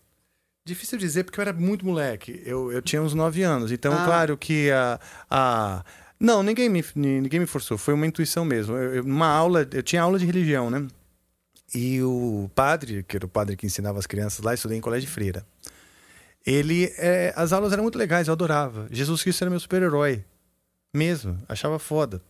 Difícil 0.64 0.96
dizer 0.98 1.24
porque 1.24 1.38
eu 1.40 1.42
era 1.42 1.52
muito 1.52 1.84
moleque. 1.84 2.40
Eu, 2.44 2.70
eu 2.70 2.80
tinha 2.82 3.02
uns 3.02 3.12
9 3.14 3.42
anos. 3.42 3.72
Então, 3.72 3.92
Ah. 3.92 4.04
claro 4.04 4.36
que 4.36 4.70
a. 4.70 5.00
a... 5.28 5.84
Não, 6.18 6.42
ninguém 6.42 6.68
me, 6.68 6.84
ni- 6.94 7.20
ninguém 7.20 7.40
me 7.40 7.46
forçou. 7.46 7.76
Foi 7.76 7.92
uma 7.92 8.06
intuição 8.06 8.44
mesmo. 8.44 8.76
Eu, 8.76 9.02
numa 9.04 9.28
aula, 9.28 9.68
eu 9.72 9.82
tinha 9.82 10.02
aula 10.02 10.18
de 10.18 10.24
religião, 10.26 10.70
né? 10.70 10.86
E 11.74 12.00
o 12.02 12.48
padre, 12.54 13.02
que 13.02 13.16
era 13.16 13.26
o 13.26 13.28
padre 13.28 13.56
que 13.56 13.66
ensinava 13.66 13.98
as 13.98 14.06
crianças 14.06 14.44
lá, 14.44 14.52
eu 14.52 14.54
estudei 14.54 14.78
em 14.78 14.80
colégio 14.80 15.08
de 15.08 15.12
freira. 15.12 15.44
Ele, 16.46 16.92
é, 16.96 17.32
as 17.36 17.52
aulas 17.52 17.72
eram 17.72 17.82
muito 17.82 17.98
legais, 17.98 18.28
eu 18.28 18.32
adorava. 18.32 18.86
Jesus 18.90 19.22
Cristo 19.22 19.42
era 19.42 19.50
meu 19.50 19.58
super-herói, 19.58 20.24
mesmo, 20.94 21.36
achava 21.48 21.78
foda. 21.78 22.22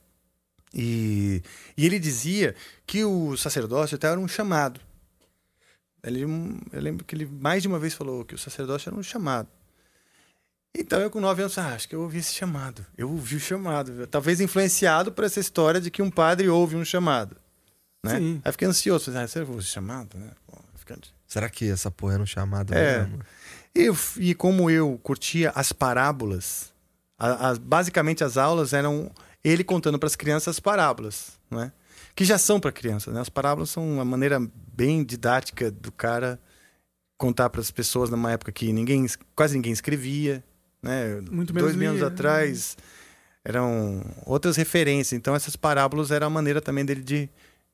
E, 0.75 1.43
e 1.77 1.87
ele 1.87 1.99
dizia 1.99 2.55
que 2.87 3.05
o 3.05 3.37
sacerdócio 3.37 3.95
até 3.97 4.09
era 4.09 4.21
um 4.21 4.29
chamado. 4.29 4.81
Ele, 6.03 6.23
eu 6.73 6.81
lembro 6.81 7.05
que 7.05 7.15
ele 7.15 7.27
mais 7.27 7.63
de 7.63 7.69
uma 7.69 7.79
vez 7.79 7.95
falou 7.95 8.25
que 8.25 8.35
o 8.35 8.39
sacerdócio 8.39 8.89
era 8.89 8.97
um 8.97 9.03
chamado. 9.03 9.49
Então 10.79 11.01
eu 11.01 11.11
com 11.11 11.21
nove 11.21 11.43
anos, 11.43 11.57
ah, 11.59 11.75
acho 11.75 11.89
que 11.89 11.95
eu 11.95 12.03
ouvi 12.03 12.19
esse 12.19 12.35
chamado. 12.35 12.85
Eu 12.97 13.11
ouvi 13.11 13.37
o 13.37 13.41
chamado. 13.41 14.07
Talvez 14.07 14.41
influenciado 14.41 15.11
por 15.11 15.25
essa 15.25 15.41
história 15.41 15.81
de 15.81 15.91
que 15.91 16.03
um 16.03 16.11
padre 16.11 16.49
ouve 16.49 16.77
um 16.77 16.85
chamado. 16.85 17.37
Né? 18.05 18.19
Sim. 18.19 18.41
Aí 18.45 18.53
fiquei 18.53 18.69
ansioso. 18.69 19.11
Ah, 19.17 19.27
será 19.27 19.45
que 19.45 19.51
eu 19.51 19.55
ouvi 19.55 19.65
esse 19.65 19.73
chamado? 19.73 20.17
Né? 20.19 20.31
Fica- 20.75 20.99
Será 21.27 21.49
que 21.49 21.69
essa 21.69 21.91
porra 21.91 22.15
era 22.15 22.23
um 22.23 22.27
chamado 22.27 22.73
É. 22.75 22.99
mesmo? 23.05 23.19
E, 23.75 24.31
e 24.31 24.35
como 24.35 24.71
eu 24.71 25.01
curtia 25.03 25.51
as 25.55 25.73
parábolas, 25.73 26.73
a- 27.19 27.49
as- 27.51 27.59
basicamente 27.59 28.23
as 28.23 28.37
aulas 28.37 28.73
eram 28.73 29.11
ele 29.48 29.62
contando 29.62 29.98
para 29.98 30.06
as 30.09 30.16
crianças 30.16 30.56
as 30.56 30.60
parábolas, 30.60 31.39
não 31.51 31.60
é? 31.60 31.73
Que 32.14 32.24
já 32.24 32.36
são 32.39 32.59
para 32.59 32.73
crianças, 32.73 33.14
né? 33.14 33.20
As 33.20 33.28
parábolas 33.28 33.70
são 33.70 33.86
uma 33.89 34.05
maneira 34.05 34.40
bem 34.74 35.05
didática 35.05 35.70
do 35.70 35.93
cara 35.93 36.40
contar 37.16 37.48
para 37.51 37.60
as 37.60 37.70
pessoas 37.70 38.10
numa 38.10 38.32
época 38.32 38.51
que 38.51 38.73
ninguém, 38.73 39.06
quase 39.35 39.55
ninguém 39.55 39.73
escrevia, 39.73 40.43
né? 40.82 41.20
Muito 41.31 41.55
menos 41.55 41.68
Dois 41.70 41.77
mil 41.77 41.89
anos 41.90 42.01
lia. 42.01 42.09
atrás 42.09 42.77
eram 43.44 44.02
outras 44.24 44.56
referências. 44.56 45.12
Então 45.12 45.35
essas 45.35 45.55
parábolas 45.55 46.10
eram 46.10 46.27
a 46.27 46.31
maneira 46.31 46.60
também 46.60 46.85
dele 46.85 47.02
de, 47.02 47.28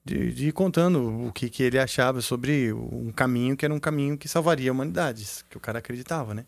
de, 0.05 0.33
de 0.33 0.49
ir 0.49 0.53
contando 0.53 1.27
o 1.27 1.33
que, 1.33 1.49
que 1.49 1.63
ele 1.63 1.79
achava 1.79 2.21
sobre 2.21 2.73
um 2.73 3.11
caminho 3.11 3.57
que 3.57 3.65
era 3.65 3.73
um 3.73 3.81
caminho 3.81 4.19
que 4.19 4.29
salvaria 4.29 4.71
a 4.71 4.75
humanidade, 4.75 5.27
que 5.49 5.57
o 5.57 5.61
cara 5.61 5.79
acreditava, 5.79 6.35
né? 6.35 6.45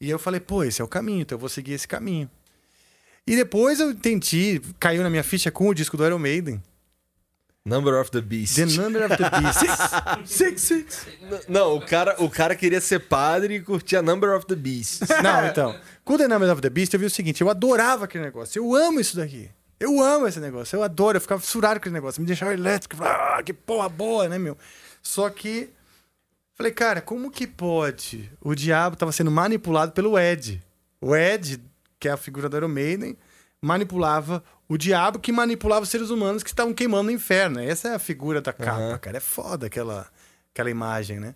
E 0.00 0.10
eu 0.10 0.18
falei, 0.18 0.40
pô, 0.40 0.64
esse 0.64 0.80
é 0.80 0.84
o 0.84 0.88
caminho, 0.88 1.20
então 1.20 1.36
eu 1.36 1.40
vou 1.40 1.48
seguir 1.48 1.72
esse 1.74 1.86
caminho. 1.86 2.28
E 3.26 3.36
depois 3.36 3.78
eu 3.78 3.90
entendi, 3.90 4.60
caiu 4.80 5.02
na 5.02 5.10
minha 5.10 5.22
ficha 5.22 5.50
com 5.50 5.68
o 5.68 5.74
disco 5.74 5.96
do 5.96 6.04
Iron 6.04 6.18
Maiden. 6.18 6.60
Number 7.64 7.94
of 7.94 8.10
the 8.10 8.20
Beast. 8.20 8.56
The 8.56 8.66
Number 8.66 9.04
of 9.04 9.16
the 9.16 9.30
Beast. 9.30 10.26
Six, 10.26 10.60
six. 10.60 11.06
Não, 11.48 11.76
o 11.76 11.80
cara, 11.80 12.16
o 12.18 12.28
cara 12.28 12.56
queria 12.56 12.80
ser 12.80 12.98
padre 12.98 13.54
e 13.54 13.60
curtia 13.60 14.02
Number 14.02 14.30
of 14.34 14.46
the 14.46 14.56
Beast. 14.56 15.02
Não, 15.22 15.46
então. 15.46 15.76
Com 16.04 16.18
The 16.18 16.26
Number 16.26 16.50
of 16.50 16.60
the 16.60 16.68
Beast 16.68 16.92
eu 16.92 16.98
vi 16.98 17.06
o 17.06 17.10
seguinte, 17.10 17.40
eu 17.40 17.48
adorava 17.48 18.06
aquele 18.06 18.24
negócio. 18.24 18.58
Eu 18.58 18.74
amo 18.74 18.98
isso 18.98 19.16
daqui. 19.16 19.48
Eu 19.78 20.02
amo 20.02 20.26
esse 20.26 20.40
negócio. 20.40 20.74
Eu 20.74 20.82
adoro. 20.82 21.16
Eu 21.16 21.20
ficava 21.20 21.40
fissurado 21.40 21.74
com 21.74 21.82
aquele 21.82 21.94
negócio. 21.94 22.20
Me 22.20 22.26
deixava 22.26 22.52
elétrico. 22.52 22.96
Ah, 23.04 23.40
que 23.44 23.52
porra 23.52 23.88
boa, 23.88 24.28
né, 24.28 24.38
meu? 24.38 24.58
Só 25.00 25.30
que... 25.30 25.70
Falei, 26.54 26.72
cara, 26.72 27.00
como 27.00 27.30
que 27.30 27.46
pode? 27.46 28.30
O 28.40 28.54
diabo 28.54 28.94
estava 28.94 29.12
sendo 29.12 29.30
manipulado 29.30 29.92
pelo 29.92 30.18
Ed. 30.18 30.60
O 31.00 31.14
Ed, 31.16 31.60
que 32.02 32.08
é 32.08 32.10
a 32.10 32.16
figura 32.16 32.48
do 32.48 32.56
Iron 32.56 32.66
Maiden, 32.68 33.16
manipulava 33.60 34.42
o 34.68 34.76
diabo 34.76 35.20
que 35.20 35.30
manipulava 35.30 35.84
os 35.84 35.88
seres 35.88 36.10
humanos 36.10 36.42
que 36.42 36.50
estavam 36.50 36.74
queimando 36.74 37.04
no 37.04 37.10
inferno. 37.12 37.60
Essa 37.60 37.90
é 37.90 37.94
a 37.94 37.98
figura 37.98 38.40
da 38.40 38.52
capa, 38.52 38.72
Aham. 38.80 38.98
cara. 38.98 39.16
É 39.18 39.20
foda 39.20 39.66
aquela, 39.66 40.08
aquela 40.52 40.68
imagem, 40.68 41.20
né? 41.20 41.34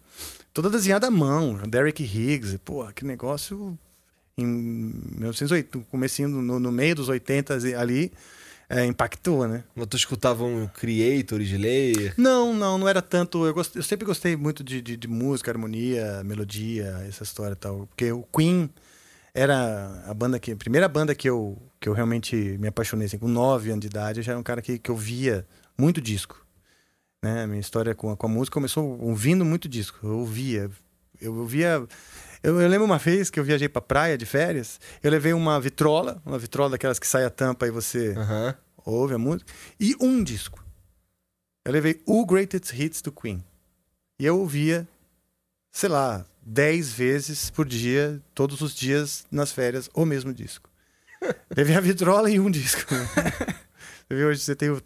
Toda 0.53 0.69
desenhada 0.69 1.07
à 1.07 1.11
mão. 1.11 1.55
Derek 1.69 2.03
Higgs. 2.03 2.59
Pô, 2.65 2.85
que 2.89 3.05
negócio... 3.05 3.79
Em 4.39 4.45
1980, 4.45 5.87
comecinho 5.91 6.29
no, 6.29 6.61
no 6.61 6.71
meio 6.71 6.95
dos 6.95 7.09
80 7.09 7.55
ali, 7.79 8.13
é, 8.69 8.85
impactou, 8.85 9.49
né? 9.49 9.65
Mas 9.75 9.87
tu 9.87 9.97
escutava 9.97 10.45
um 10.45 10.67
Creator, 10.67 11.41
Slayer? 11.41 12.13
Não, 12.19 12.53
não, 12.53 12.77
não 12.77 12.87
era 12.87 13.01
tanto. 13.01 13.47
Eu, 13.47 13.55
gost- 13.55 13.75
eu 13.77 13.83
sempre 13.83 14.05
gostei 14.05 14.37
muito 14.37 14.63
de, 14.63 14.83
de, 14.83 14.95
de 14.95 15.09
música, 15.09 15.51
harmonia, 15.51 16.23
melodia, 16.23 17.03
essa 17.09 17.23
história 17.23 17.55
e 17.55 17.57
tal. 17.57 17.87
Porque 17.87 18.13
o 18.13 18.25
Queen 18.25 18.69
era 19.37 20.03
a 20.07 20.15
banda 20.15 20.39
que. 20.39 20.53
A 20.53 20.57
primeira 20.57 20.89
banda 20.89 21.15
que 21.15 21.29
eu, 21.29 21.61
que 21.79 21.89
eu 21.89 21.93
realmente 21.93 22.35
me 22.59 22.67
apaixonei. 22.67 23.07
Assim, 23.07 23.19
com 23.19 23.29
9 23.29 23.71
anos 23.71 23.83
de 23.83 23.87
idade, 23.87 24.21
eu 24.21 24.25
já 24.25 24.33
era 24.33 24.39
um 24.39 24.43
cara 24.43 24.63
que, 24.63 24.79
que 24.79 24.91
eu 24.91 24.97
via 24.97 25.47
muito 25.79 26.01
disco. 26.01 26.45
Né? 27.23 27.47
Minha 27.47 27.61
história 27.61 27.95
com 27.95 28.11
a, 28.11 28.17
com 28.17 28.27
a 28.27 28.31
música 28.31 28.55
começou 28.55 28.99
ouvindo 28.99 29.45
muito 29.45 29.69
disco. 29.69 29.99
Eu 30.03 30.21
ouvia. 30.21 30.71
Eu 31.21 31.35
ouvia. 31.37 31.87
Eu, 32.43 32.61
eu 32.61 32.69
lembro 32.69 32.87
uma 32.87 32.99
vez 32.99 33.29
que 33.29 33.39
eu 33.39 33.45
viajei 33.45 33.69
pra 33.69 33.83
praia 33.83 34.17
de 34.17 34.25
férias, 34.25 34.81
eu 35.03 35.11
levei 35.11 35.33
uma 35.33 35.61
vitrola, 35.61 36.23
uma 36.25 36.39
vitrola 36.39 36.71
daquelas 36.71 36.99
que 36.99 37.07
sai 37.07 37.25
a 37.25 37.31
tampa 37.31 37.67
e 37.67 37.71
você 37.71 38.15
ouve 38.85 39.15
a 39.15 39.19
música, 39.19 39.53
e 39.81 39.97
um 40.01 40.23
disco. 40.23 40.65
Eu 41.65 41.73
levei 41.73 42.01
o 42.07 42.25
Greatest 42.25 42.73
Hits 42.73 43.03
do 43.03 43.11
Queen. 43.11 43.43
E 44.19 44.25
eu 44.25 44.39
ouvia, 44.39 44.87
sei 45.73 45.89
lá, 45.89 46.25
10 46.49 46.93
vezes 46.93 47.51
por 47.51 47.67
dia, 47.67 48.23
todos 48.33 48.61
os 48.61 48.73
dias 48.75 49.27
nas 49.31 49.51
férias, 49.51 49.91
o 49.93 50.05
mesmo 50.07 50.33
disco. 50.33 50.71
levei 51.55 51.75
a 51.75 51.81
vitrola 51.81 52.31
e 52.31 52.39
um 52.39 52.49
disco. 52.51 52.95
Você 52.95 54.15
vê 54.15 54.25
hoje 54.25 54.41
você 54.41 54.55
tem 54.55 54.71
o, 54.71 54.81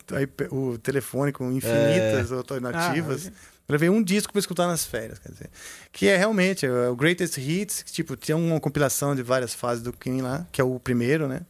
o 0.50 0.78
telefone 0.78 1.30
com 1.32 1.52
infinitas 1.52 2.32
É. 2.32 2.34
alternativas. 2.34 3.28
Ah, 3.28 3.32
levei 3.68 3.90
um 3.90 4.02
disco 4.02 4.32
para 4.32 4.40
escutar 4.40 4.66
nas 4.66 4.86
férias, 4.86 5.18
quer 5.18 5.30
dizer. 5.30 5.50
Que 5.92 6.08
é 6.08 6.16
realmente 6.16 6.64
é 6.64 6.88
o 6.88 6.96
Greatest 6.96 7.36
Hits, 7.36 7.82
que, 7.82 7.92
tipo, 7.92 8.16
tinha 8.16 8.36
uma 8.38 8.58
compilação 8.58 9.14
de 9.14 9.22
várias 9.22 9.52
fases 9.52 9.82
do 9.84 9.92
Queen 9.92 10.22
lá, 10.22 10.46
que 10.50 10.58
é 10.60 10.64
o 10.64 10.80
primeiro, 10.80 11.28
né? 11.28 11.42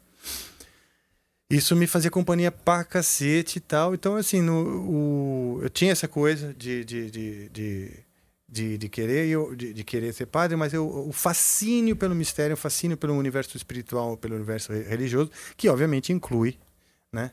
Isso 1.49 1.75
me 1.77 1.87
fazia 1.87 2.11
companhia 2.11 2.51
pra 2.51 2.83
cacete 2.85 3.59
e 3.59 3.61
tal. 3.61 3.95
Então, 3.95 4.17
assim, 4.17 4.41
no, 4.43 4.55
o, 4.89 5.61
eu 5.63 5.71
tinha 5.71 5.93
essa 5.93 6.09
coisa 6.09 6.53
de, 6.55 6.85
de, 6.85 7.11
de, 7.11 7.49
de, 7.51 7.91
de, 8.51 8.77
de 8.77 8.89
querer, 8.89 9.29
eu, 9.29 9.55
de, 9.55 9.73
de 9.73 9.85
querer 9.85 10.13
ser 10.13 10.27
padre, 10.27 10.57
mas 10.57 10.73
eu, 10.73 10.87
o 11.09 11.13
fascínio 11.13 11.95
pelo 11.95 12.15
mistério, 12.15 12.55
o 12.55 12.57
fascínio 12.57 12.97
pelo 12.97 13.15
universo 13.15 13.57
espiritual, 13.57 14.17
pelo 14.17 14.35
universo 14.35 14.73
re- 14.73 14.83
religioso, 14.83 15.31
que 15.57 15.69
obviamente 15.69 16.13
inclui, 16.13 16.59
né? 17.13 17.31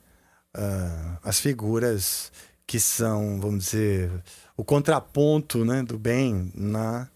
ah, 0.53 1.17
as 1.23 1.39
figuras 1.39 2.31
que 2.67 2.79
são, 2.79 3.39
vamos 3.39 3.65
dizer, 3.65 4.11
o 4.55 4.63
contraponto 4.63 5.65
né, 5.65 5.81
do 5.81 5.97
bem 5.97 6.51
na 6.53 7.07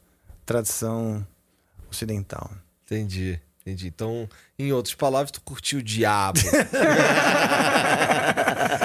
tradição 0.46 1.26
ocidental. 1.90 2.50
Entendi, 2.86 3.40
entendi. 3.62 3.88
Então, 3.88 4.28
em 4.58 4.72
outras 4.72 4.96
palavras, 4.96 5.32
tu 5.32 5.42
curtiu 5.42 5.80
o 5.80 5.84
diabo. 5.84 6.40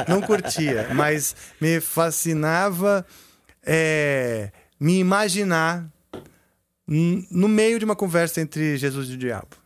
Não 0.09 0.21
curtia, 0.21 0.89
mas 0.95 1.35
me 1.61 1.81
fascinava 1.81 3.07
é, 3.65 4.51
me 4.79 4.99
imaginar 4.99 5.91
no 7.31 7.49
meio 7.49 7.79
de 7.79 7.85
uma 7.85 7.97
conversa 7.97 8.41
entre 8.41 8.77
Jesus 8.77 9.09
e 9.09 9.15
o 9.15 9.19
diabo. 9.19 9.57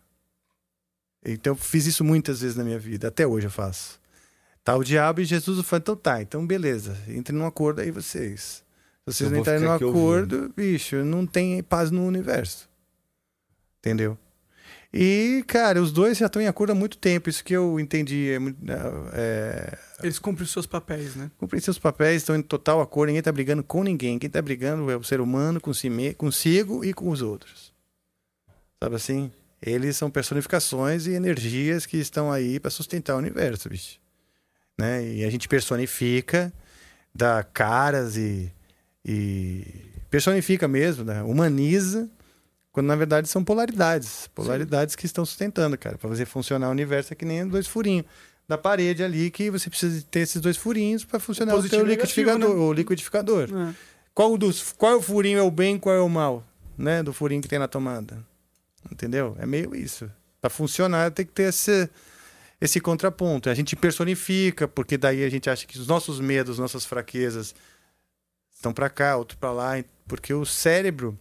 Então, 1.24 1.52
eu 1.52 1.56
fiz 1.56 1.86
isso 1.86 2.02
muitas 2.02 2.40
vezes 2.40 2.56
na 2.56 2.64
minha 2.64 2.78
vida, 2.78 3.08
até 3.08 3.26
hoje 3.26 3.46
eu 3.46 3.50
faço. 3.50 4.00
Tá 4.64 4.76
o 4.76 4.84
diabo 4.84 5.20
e 5.20 5.24
Jesus 5.24 5.58
eu 5.58 5.64
falo, 5.64 5.80
então 5.80 5.96
tá, 5.96 6.22
então 6.22 6.46
beleza, 6.46 6.96
entrem 7.08 7.38
num 7.38 7.46
acordo 7.46 7.80
aí 7.80 7.90
vocês. 7.90 8.64
Se 9.06 9.14
vocês 9.14 9.30
não 9.30 9.38
entrarem 9.38 9.62
num 9.62 9.72
aqui 9.72 9.84
ouvindo. 9.84 10.00
acordo, 10.00 10.52
bicho, 10.54 10.96
não 10.96 11.26
tem 11.26 11.62
paz 11.62 11.90
no 11.90 12.06
universo. 12.06 12.68
Entendeu? 13.78 14.16
E, 14.92 15.44
cara, 15.46 15.80
os 15.80 15.92
dois 15.92 16.18
já 16.18 16.26
estão 16.26 16.42
em 16.42 16.48
acordo 16.48 16.70
há 16.72 16.74
muito 16.74 16.98
tempo. 16.98 17.30
Isso 17.30 17.44
que 17.44 17.54
eu 17.54 17.78
entendi. 17.78 18.30
É, 18.30 18.38
muito- 18.40 18.58
é, 19.12 19.78
Eles 20.02 20.18
cumprem 20.18 20.44
os 20.44 20.50
seus 20.50 20.66
papéis, 20.66 21.14
né? 21.14 21.30
cumprem 21.38 21.60
seus 21.60 21.78
papéis, 21.78 22.22
estão 22.22 22.34
em 22.34 22.42
total 22.42 22.80
acordo, 22.80 23.08
ninguém 23.08 23.22
tá 23.22 23.30
brigando 23.30 23.62
com 23.62 23.84
ninguém. 23.84 24.18
Quem 24.18 24.28
tá 24.28 24.42
brigando 24.42 24.90
é 24.90 24.96
o 24.96 25.04
ser 25.04 25.20
humano 25.20 25.60
com 25.60 25.72
si 25.72 25.88
consigo 26.18 26.84
e 26.84 26.92
com 26.92 27.08
os 27.10 27.22
outros. 27.22 27.72
Sabe 28.82 28.96
assim? 28.96 29.30
Eles 29.62 29.96
são 29.96 30.10
personificações 30.10 31.06
e 31.06 31.12
energias 31.12 31.86
que 31.86 31.98
estão 31.98 32.32
aí 32.32 32.58
para 32.58 32.70
sustentar 32.70 33.14
o 33.14 33.18
universo, 33.18 33.68
bicho. 33.68 33.98
Né? 34.78 35.06
E 35.06 35.24
a 35.24 35.30
gente 35.30 35.46
personifica, 35.46 36.52
dá 37.14 37.44
caras 37.44 38.16
e, 38.16 38.50
e 39.04 39.66
personifica 40.10 40.66
mesmo, 40.66 41.04
né? 41.04 41.22
humaniza, 41.22 42.08
quando 42.72 42.86
na 42.86 42.96
verdade 42.96 43.28
são 43.28 43.42
polaridades. 43.42 44.28
Polaridades 44.34 44.94
que 44.96 45.06
estão 45.06 45.24
sustentando, 45.24 45.76
cara. 45.76 45.98
Para 45.98 46.08
fazer 46.08 46.24
funcionar 46.24 46.68
o 46.68 46.70
universo 46.70 47.12
é 47.12 47.16
que 47.16 47.24
nem 47.24 47.46
dois 47.46 47.66
furinhos 47.66 48.06
da 48.50 48.58
parede 48.58 49.04
ali 49.04 49.30
que 49.30 49.48
você 49.48 49.70
precisa 49.70 50.04
ter 50.10 50.20
esses 50.20 50.40
dois 50.40 50.56
furinhos 50.56 51.04
para 51.04 51.20
funcionar 51.20 51.52
o, 51.52 51.56
positivo 51.56 51.82
teu 51.82 51.84
o 51.84 51.88
negativo, 51.88 52.20
liquidificador. 52.20 52.56
né? 52.56 52.62
O 52.64 52.72
liquidificador. 52.72 53.48
É. 53.48 53.74
Qual, 54.12 54.36
dos, 54.36 54.72
qual 54.72 54.94
é 54.94 54.96
o 54.96 55.02
furinho 55.02 55.38
é 55.38 55.42
o 55.42 55.50
bem, 55.52 55.78
qual 55.78 55.94
é 55.94 56.00
o 56.00 56.08
mal, 56.08 56.44
né? 56.76 57.00
Do 57.00 57.12
furinho 57.12 57.40
que 57.40 57.46
tem 57.46 57.60
na 57.60 57.68
tomada. 57.68 58.18
Entendeu? 58.90 59.36
É 59.38 59.46
meio 59.46 59.72
isso. 59.74 60.10
Para 60.40 60.50
funcionar 60.50 61.12
tem 61.12 61.24
que 61.24 61.30
ter 61.30 61.44
esse, 61.44 61.88
esse 62.60 62.80
contraponto. 62.80 63.48
A 63.48 63.54
gente 63.54 63.76
personifica, 63.76 64.66
porque 64.66 64.98
daí 64.98 65.22
a 65.22 65.30
gente 65.30 65.48
acha 65.48 65.64
que 65.64 65.78
os 65.78 65.86
nossos 65.86 66.18
medos, 66.18 66.58
nossas 66.58 66.84
fraquezas 66.84 67.54
estão 68.52 68.72
para 68.72 68.90
cá, 68.90 69.16
outro 69.16 69.38
para 69.38 69.52
lá, 69.52 69.84
porque 70.08 70.34
o 70.34 70.44
cérebro 70.44 71.16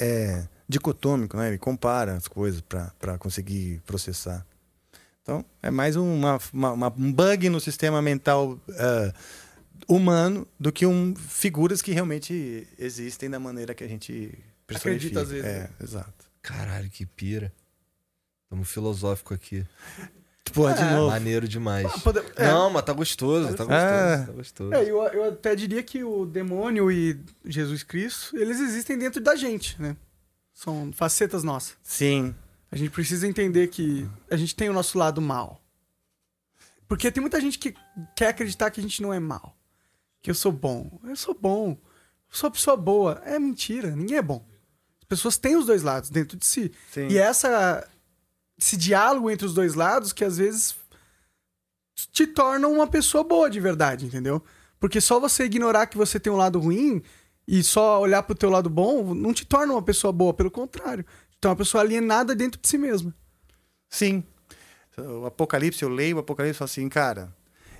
é 0.00 0.46
dicotômico, 0.68 1.36
né? 1.36 1.48
Ele 1.48 1.58
compara 1.58 2.14
as 2.16 2.26
coisas 2.28 2.60
para 2.60 3.18
conseguir 3.18 3.80
processar. 3.86 4.46
Então, 5.22 5.44
é 5.62 5.70
mais 5.70 5.94
uma, 5.96 6.38
uma- 6.52 6.72
uma- 6.72 6.94
um 6.96 7.12
bug 7.12 7.48
no 7.48 7.60
sistema 7.60 8.00
mental 8.02 8.58
ah, 8.70 9.12
humano 9.88 10.46
do 10.58 10.72
que 10.72 10.84
um, 10.86 11.14
figuras 11.14 11.80
que 11.82 11.92
realmente 11.92 12.66
existem 12.78 13.28
da 13.30 13.38
maneira 13.38 13.74
que 13.74 13.84
a 13.84 13.88
gente. 13.88 14.36
Acredita 14.68 15.20
às 15.20 15.28
vezes, 15.30 15.44
É, 15.44 15.58
né? 15.60 15.70
exato. 15.82 16.24
Caralho, 16.40 16.88
que 16.90 17.04
pira. 17.06 17.52
Tamo 18.48 18.64
filosófico 18.64 19.32
aqui. 19.34 19.64
Porra, 20.54 20.74
de 20.74 20.82
É. 20.82 20.90
novo. 20.90 21.10
Maneiro 21.10 21.46
demais. 21.48 21.86
Ah, 21.86 21.98
pode- 22.00 22.18
é. 22.36 22.46
Não, 22.46 22.70
mas 22.70 22.82
tá 22.84 22.92
gostoso, 22.92 23.48
tá 23.54 23.64
gostoso, 23.64 23.72
É. 23.74 24.26
tá 24.26 24.32
gostoso. 24.32 24.74
É, 24.74 24.82
eu, 24.82 25.02
eu 25.08 25.28
até 25.30 25.54
diria 25.54 25.82
que 25.82 26.02
o 26.04 26.24
demônio 26.26 26.90
e 26.90 27.18
Jesus 27.44 27.82
Cristo, 27.82 28.36
eles 28.36 28.60
existem 28.60 28.98
dentro 28.98 29.20
da 29.20 29.34
gente, 29.36 29.80
né? 29.80 29.96
São 30.52 30.92
facetas 30.92 31.42
nossas. 31.42 31.76
Sim. 31.82 32.34
A 32.70 32.76
gente 32.76 32.90
precisa 32.90 33.26
entender 33.26 33.68
que 33.68 34.08
a 34.30 34.36
gente 34.36 34.54
tem 34.54 34.68
o 34.68 34.72
nosso 34.72 34.96
lado 34.98 35.20
mal. 35.20 35.60
Porque 36.88 37.10
tem 37.10 37.20
muita 37.20 37.40
gente 37.40 37.58
que 37.58 37.74
quer 38.14 38.28
acreditar 38.28 38.70
que 38.70 38.80
a 38.80 38.82
gente 38.82 39.00
não 39.02 39.12
é 39.12 39.18
mal. 39.20 39.56
Que 40.20 40.30
eu 40.30 40.34
sou 40.34 40.52
bom. 40.52 41.00
Eu 41.04 41.16
sou 41.16 41.34
bom. 41.34 41.70
Eu 41.70 41.78
sou 42.36 42.48
uma 42.48 42.52
pessoa 42.54 42.76
boa. 42.76 43.20
É 43.24 43.38
mentira. 43.38 43.90
Ninguém 43.96 44.18
é 44.18 44.22
bom. 44.22 44.44
As 45.00 45.04
pessoas 45.06 45.36
têm 45.36 45.56
os 45.56 45.66
dois 45.66 45.82
lados 45.82 46.10
dentro 46.10 46.36
de 46.36 46.46
si. 46.46 46.72
Sim. 46.90 47.08
E 47.08 47.18
essa, 47.18 47.86
esse 48.62 48.76
diálogo 48.76 49.28
entre 49.28 49.44
os 49.44 49.52
dois 49.52 49.74
lados 49.74 50.12
que 50.12 50.24
às 50.24 50.38
vezes 50.38 50.76
te 52.12 52.24
torna 52.26 52.68
uma 52.68 52.86
pessoa 52.86 53.24
boa 53.24 53.50
de 53.50 53.58
verdade, 53.58 54.06
entendeu? 54.06 54.40
Porque 54.78 55.00
só 55.00 55.18
você 55.18 55.44
ignorar 55.44 55.86
que 55.86 55.96
você 55.96 56.20
tem 56.20 56.32
um 56.32 56.36
lado 56.36 56.60
ruim 56.60 57.02
e 57.46 57.62
só 57.62 58.00
olhar 58.00 58.22
pro 58.22 58.36
teu 58.36 58.48
lado 58.48 58.70
bom 58.70 59.14
não 59.14 59.34
te 59.34 59.44
torna 59.44 59.72
uma 59.72 59.82
pessoa 59.82 60.12
boa, 60.12 60.32
pelo 60.32 60.50
contrário. 60.50 61.04
Então 61.36 61.50
é 61.50 61.52
uma 61.52 61.58
pessoa 61.58 61.82
alienada 61.82 62.36
dentro 62.36 62.60
de 62.60 62.68
si 62.68 62.78
mesma. 62.78 63.12
Sim. 63.90 64.22
O 64.96 65.26
Apocalipse, 65.26 65.82
eu 65.82 65.88
leio 65.88 66.16
o 66.16 66.20
Apocalipse 66.20 66.56
e 66.56 66.58
falo 66.58 66.70
assim, 66.70 66.88
cara, 66.88 67.34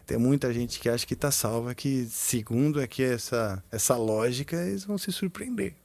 tem 0.04 0.18
muita 0.18 0.52
gente 0.52 0.80
que 0.80 0.88
acha 0.88 1.06
que 1.06 1.14
tá 1.14 1.30
salva, 1.30 1.74
que 1.74 2.06
segundo 2.06 2.80
aqui 2.80 3.04
essa, 3.04 3.62
essa 3.70 3.96
lógica, 3.96 4.56
eles 4.56 4.84
vão 4.84 4.98
se 4.98 5.12
surpreender. 5.12 5.76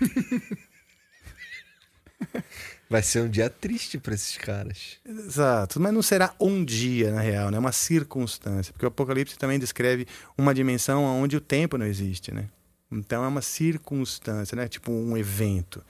Vai 2.88 3.02
ser 3.02 3.22
um 3.22 3.28
dia 3.28 3.50
triste 3.50 3.98
pra 3.98 4.14
esses 4.14 4.36
caras. 4.36 4.98
Exato, 5.04 5.80
mas 5.80 5.92
não 5.92 6.02
será 6.02 6.32
um 6.38 6.64
dia, 6.64 7.10
na 7.10 7.20
real, 7.20 7.50
né? 7.50 7.56
É 7.56 7.60
uma 7.60 7.72
circunstância. 7.72 8.72
Porque 8.72 8.86
o 8.86 8.88
Apocalipse 8.88 9.36
também 9.36 9.58
descreve 9.58 10.06
uma 10.38 10.54
dimensão 10.54 11.02
onde 11.04 11.36
o 11.36 11.40
tempo 11.40 11.76
não 11.76 11.86
existe, 11.86 12.32
né? 12.32 12.48
Então 12.90 13.24
é 13.24 13.28
uma 13.28 13.42
circunstância, 13.42 14.54
né? 14.54 14.68
Tipo 14.68 14.92
um 14.92 15.16
evento. 15.16 15.82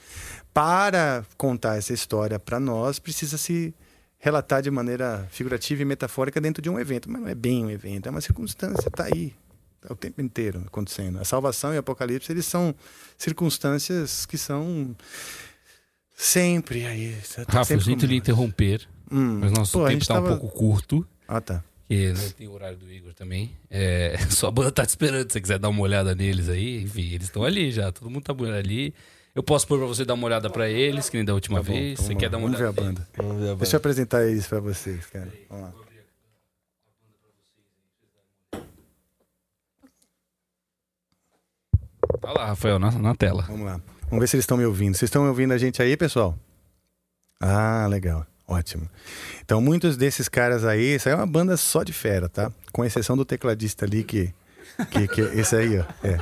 Para 0.55 1.25
contar 1.37 1.77
essa 1.77 1.93
história 1.93 2.39
para 2.39 2.59
nós, 2.59 2.99
precisa 2.99 3.37
se 3.37 3.75
relatar 4.19 4.63
de 4.63 4.71
maneira 4.71 5.29
figurativa 5.31 5.83
e 5.83 5.85
metafórica 5.85 6.41
dentro 6.41 6.63
de 6.63 6.71
um 6.71 6.81
evento. 6.81 7.11
Mas 7.11 7.21
não 7.21 7.29
é 7.29 7.35
bem 7.35 7.67
um 7.67 7.71
evento, 7.71 8.07
é 8.07 8.11
uma 8.11 8.23
circunstância, 8.23 8.91
tá 8.91 9.05
aí. 9.05 9.35
Tá 9.83 9.93
o 9.93 9.97
tempo 9.97 10.23
inteiro 10.23 10.63
acontecendo. 10.67 11.21
A 11.21 11.25
salvação 11.25 11.75
e 11.75 11.77
o 11.77 11.81
Apocalipse, 11.81 12.33
eles 12.33 12.47
são 12.47 12.75
circunstâncias 13.19 14.25
que 14.25 14.39
são 14.39 14.97
Sempre 16.17 16.87
aí. 16.87 17.15
Tá 17.47 17.59
Rafa, 17.59 17.79
sinto 17.79 18.07
lhe 18.07 18.17
interromper, 18.17 18.89
hum. 19.13 19.39
mas 19.41 19.53
nosso 19.53 19.79
Pô, 19.79 19.87
tempo 19.87 20.01
está 20.01 20.15
tava... 20.15 20.33
um 20.33 20.39
pouco 20.39 20.57
curto. 20.57 21.07
Ah, 21.29 21.43
tá. 21.43 21.63
Porque 21.87 22.13
né, 22.13 22.31
tem 22.37 22.49
o 22.49 22.53
horário 22.53 22.79
do 22.79 22.91
Igor 22.91 23.13
também. 23.13 23.53
É, 23.71 24.17
sua 24.31 24.51
banda 24.51 24.73
tá 24.73 24.85
te 24.85 24.89
esperando, 24.89 25.29
se 25.29 25.35
você 25.35 25.41
quiser 25.43 25.59
dar 25.59 25.69
uma 25.69 25.83
olhada 25.83 26.15
neles 26.15 26.49
aí. 26.49 26.83
Enfim, 26.83 27.13
eles 27.13 27.25
estão 27.25 27.45
ali 27.45 27.71
já, 27.71 27.93
todo 27.93 28.11
mundo 28.11 28.25
tá 28.25 28.33
ali. 28.57 28.95
Eu 29.35 29.43
posso 29.43 29.69
pôr 29.69 29.79
pra 29.79 29.87
você 29.87 30.07
dar 30.07 30.15
uma 30.15 30.27
olhada 30.27 30.49
pra 30.49 30.69
eles, 30.69 31.11
que 31.11 31.19
nem 31.19 31.25
da 31.25 31.35
última 31.35 31.59
tá 31.59 31.65
bom, 31.65 31.73
vez. 31.75 32.01
Você 32.01 32.15
quer 32.15 32.31
dar 32.31 32.39
uma 32.39 32.47
Vamos 32.47 32.61
olhada? 32.61 32.73
Ver 32.73 32.81
a 32.81 32.85
banda. 32.85 33.09
Ver 33.39 33.51
a 33.51 33.55
Deixa 33.55 33.77
eu 33.77 33.79
apresentar 33.79 34.27
eles 34.27 34.47
pra 34.47 34.59
vocês, 34.59 35.05
cara. 35.07 35.31
Vamos 35.51 35.65
lá. 35.65 35.75
Tá 42.23 42.33
lá, 42.33 42.47
Rafael, 42.47 42.79
na, 42.79 42.91
na 42.91 43.15
tela. 43.15 43.43
Vamos 43.43 43.67
lá. 43.67 43.81
Vamos 44.09 44.21
ver 44.21 44.29
se 44.29 44.37
eles 44.37 44.45
estão 44.45 44.57
me 44.57 44.65
ouvindo. 44.65 44.95
Vocês 44.97 45.09
estão 45.09 45.27
ouvindo 45.27 45.53
a 45.53 45.59
gente 45.59 45.83
aí, 45.83 45.97
pessoal? 45.97 46.39
Ah, 47.41 47.87
legal. 47.89 48.27
Ótimo. 48.47 48.89
Então, 49.45 49.61
muitos 49.61 49.97
desses 49.97 50.29
caras 50.29 50.65
aí, 50.65 50.95
isso 50.95 51.09
aí 51.09 51.15
é 51.15 51.17
uma 51.17 51.27
banda 51.27 51.57
só 51.57 51.83
de 51.83 51.93
fera, 51.93 52.29
tá? 52.29 52.53
Com 52.73 52.85
exceção 52.85 53.17
do 53.17 53.25
tecladista 53.25 53.85
ali, 53.85 54.05
que. 54.05 54.33
que, 54.91 55.09
que 55.09 55.21
esse 55.21 55.57
aí, 55.57 55.79
ó. 55.79 55.85
É. 56.07 56.19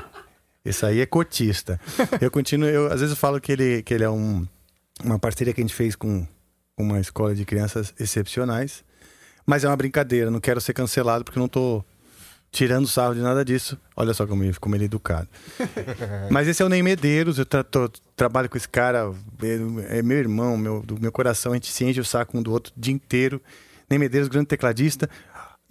Esse 0.65 0.87
aí 0.87 1.01
é 1.01 1.07
cotista. 1.07 1.79
Eu 2.21 2.31
continuo, 2.31 2.67
eu, 2.67 2.87
às 2.87 3.01
vezes 3.01 3.11
eu 3.11 3.17
falo 3.17 3.39
que 3.39 3.53
ele, 3.53 3.83
que 3.83 3.93
ele 3.93 4.05
é 4.05 4.09
um, 4.09 4.47
uma 5.03 5.19
parceria 5.19 5.53
que 5.53 5.61
a 5.61 5.65
gente 5.65 5.75
fez 5.75 5.95
com 5.95 6.27
uma 6.79 6.99
escola 6.99 7.35
de 7.35 7.45
crianças 7.45 7.93
excepcionais. 8.01 8.83
Mas 9.45 9.63
é 9.63 9.69
uma 9.69 9.77
brincadeira, 9.77 10.31
não 10.31 10.41
quero 10.41 10.61
ser 10.63 10.73
cancelado 10.73 11.23
porque 11.23 11.39
não 11.39 11.49
tô 11.49 11.85
tirando 12.55 12.87
sarro 12.87 13.15
de 13.15 13.21
nada 13.21 13.45
disso. 13.45 13.77
Olha 13.97 14.15
só 14.15 14.27
como 14.27 14.45
ele, 14.45 14.55
como 14.55 14.75
ele 14.77 14.85
é 14.85 14.87
educado. 14.87 15.29
Mas 16.31 16.49
esse 16.49 16.63
é 16.63 16.65
o 16.65 16.69
Ney 16.69 16.83
Medeiros, 16.83 17.39
eu 17.39 17.45
tra- 17.45 17.65
tô- 17.65 17.91
trabalho 18.17 18.49
com 18.49 18.57
esse 18.57 18.69
cara, 18.69 19.13
ele 19.43 19.85
é 19.89 20.03
meu 20.03 20.17
irmão, 20.19 20.57
meu, 20.57 20.81
do 20.83 20.99
meu 21.01 21.11
coração, 21.13 21.53
a 21.53 21.57
gente 21.57 21.71
se 21.71 21.85
enche 21.85 22.01
o 22.01 22.05
saco 22.05 22.39
um 22.39 22.43
do 22.43 22.53
outro 22.53 22.73
o 22.77 22.81
dia 22.81 22.95
inteiro. 22.95 23.41
Ney 23.91 23.99
Medeiros, 23.99 24.29
grande 24.29 24.47
tecladista. 24.47 25.09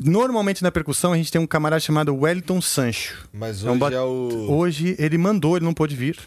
Normalmente 0.03 0.63
na 0.63 0.71
percussão 0.71 1.13
a 1.13 1.17
gente 1.17 1.31
tem 1.31 1.39
um 1.39 1.47
camarada 1.47 1.79
chamado 1.79 2.15
Wellington 2.15 2.59
Sancho. 2.61 3.27
Mas 3.31 3.63
É 3.63 3.69
um 3.71 3.79
hoje 3.81 3.95
é 3.95 4.01
o. 4.01 4.47
Hoje 4.51 4.95
ele 4.99 5.17
mandou, 5.17 5.55
ele 5.55 5.65
não 5.65 5.73
pôde 5.73 5.95
vir. 5.95 6.17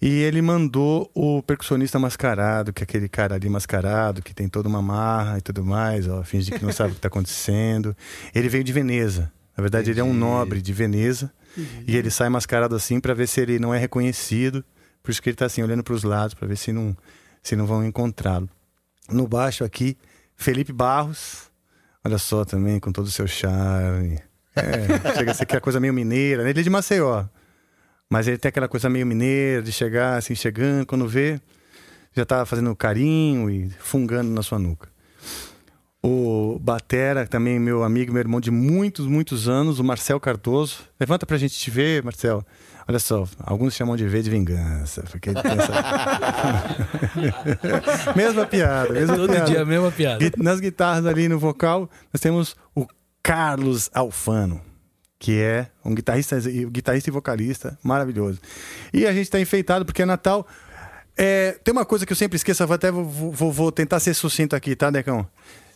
E 0.00 0.08
ele 0.22 0.40
mandou 0.40 1.10
o 1.12 1.42
percussionista 1.42 1.98
mascarado, 1.98 2.72
que 2.72 2.82
é 2.82 2.84
aquele 2.84 3.08
cara 3.08 3.34
ali 3.34 3.48
mascarado, 3.48 4.22
que 4.22 4.32
tem 4.32 4.48
toda 4.48 4.68
uma 4.68 4.80
marra 4.80 5.38
e 5.38 5.40
tudo 5.40 5.64
mais, 5.64 6.06
ó, 6.06 6.22
finge 6.22 6.52
que 6.52 6.64
não 6.64 6.70
sabe 6.72 6.90
o 6.90 6.92
que 6.92 6.98
está 7.00 7.08
acontecendo. 7.08 7.96
Ele 8.32 8.48
veio 8.48 8.62
de 8.62 8.72
Veneza. 8.72 9.32
Na 9.58 9.62
verdade, 9.62 9.90
ele 9.90 9.98
é 9.98 10.04
um 10.04 10.14
nobre 10.14 10.62
de 10.62 10.72
Veneza. 10.72 11.32
E 11.84 11.96
ele 11.96 12.12
sai 12.12 12.28
mascarado 12.28 12.76
assim 12.76 13.00
para 13.00 13.12
ver 13.12 13.26
se 13.26 13.40
ele 13.40 13.58
não 13.58 13.74
é 13.74 13.78
reconhecido. 13.78 14.64
Por 15.02 15.10
isso 15.10 15.20
que 15.20 15.28
ele 15.28 15.36
tá 15.36 15.46
assim, 15.46 15.64
olhando 15.64 15.82
para 15.82 15.94
os 15.94 16.04
lados, 16.04 16.32
para 16.32 16.46
ver 16.46 16.54
se 16.54 16.70
não, 16.72 16.96
se 17.42 17.56
não 17.56 17.66
vão 17.66 17.84
encontrá-lo. 17.84 18.48
No 19.10 19.26
baixo 19.26 19.64
aqui, 19.64 19.98
Felipe 20.36 20.72
Barros. 20.72 21.50
Olha 22.04 22.18
só 22.18 22.44
também, 22.44 22.78
com 22.78 22.92
todo 22.92 23.06
o 23.06 23.10
seu 23.10 23.26
charme. 23.26 24.20
É, 24.54 25.14
chega 25.18 25.32
a 25.32 25.34
ser 25.34 25.42
aquela 25.42 25.60
coisa 25.60 25.80
meio 25.80 25.92
mineira. 25.92 26.44
né? 26.44 26.50
Ele 26.50 26.60
é 26.60 26.62
de 26.62 26.70
Maceió. 26.70 27.24
Mas 28.08 28.28
ele 28.28 28.38
tem 28.38 28.50
aquela 28.50 28.68
coisa 28.68 28.88
meio 28.88 29.04
mineira, 29.04 29.60
de 29.60 29.72
chegar 29.72 30.18
assim, 30.18 30.36
chegando, 30.36 30.86
quando 30.86 31.08
vê, 31.08 31.40
já 32.14 32.24
tá 32.24 32.46
fazendo 32.46 32.74
carinho 32.76 33.50
e 33.50 33.68
fungando 33.80 34.30
na 34.30 34.42
sua 34.44 34.60
nuca. 34.60 34.88
O 36.10 36.58
Batera, 36.58 37.26
também 37.26 37.58
meu 37.60 37.84
amigo, 37.84 38.10
meu 38.12 38.20
irmão 38.20 38.40
de 38.40 38.50
muitos, 38.50 39.06
muitos 39.06 39.46
anos, 39.46 39.78
o 39.78 39.84
Marcel 39.84 40.18
Cardoso. 40.18 40.78
Levanta 40.98 41.26
pra 41.26 41.36
gente 41.36 41.54
te 41.58 41.70
ver, 41.70 42.02
Marcel. 42.02 42.42
Olha 42.88 42.98
só, 42.98 43.28
alguns 43.40 43.74
chamam 43.74 43.94
de 43.94 44.08
V 44.08 44.22
de 44.22 44.30
vingança, 44.30 45.02
porque 45.10 45.28
ele 45.28 45.38
essa... 45.38 45.72
mesma 48.16 48.46
piada, 48.46 48.92
mesma 48.94 49.16
Todo 49.16 49.30
piada. 49.30 49.44
dia 49.50 49.60
a 49.60 49.64
mesma 49.66 49.90
piada. 49.92 50.24
Nas 50.38 50.60
guitarras 50.60 51.04
ali 51.04 51.28
no 51.28 51.38
vocal, 51.38 51.90
nós 52.10 52.20
temos 52.22 52.56
o 52.74 52.86
Carlos 53.22 53.90
Alfano, 53.92 54.62
que 55.18 55.38
é 55.38 55.66
um 55.84 55.94
guitarrista, 55.94 56.40
guitarrista 56.70 57.10
e 57.10 57.12
vocalista 57.12 57.78
maravilhoso. 57.82 58.38
E 58.94 59.06
a 59.06 59.12
gente 59.12 59.24
está 59.24 59.38
enfeitado 59.38 59.84
porque 59.84 60.00
é 60.00 60.06
Natal. 60.06 60.46
É, 61.14 61.58
tem 61.62 61.72
uma 61.72 61.84
coisa 61.84 62.06
que 62.06 62.12
eu 62.12 62.16
sempre 62.16 62.36
esqueço, 62.36 62.66
vou 62.66 62.74
até 62.76 62.90
vou, 62.90 63.04
vou- 63.04 63.52
vou 63.52 63.70
tentar 63.72 64.00
ser 64.00 64.14
sucinto 64.14 64.56
aqui, 64.56 64.74
tá, 64.74 64.88
Decão? 64.90 65.26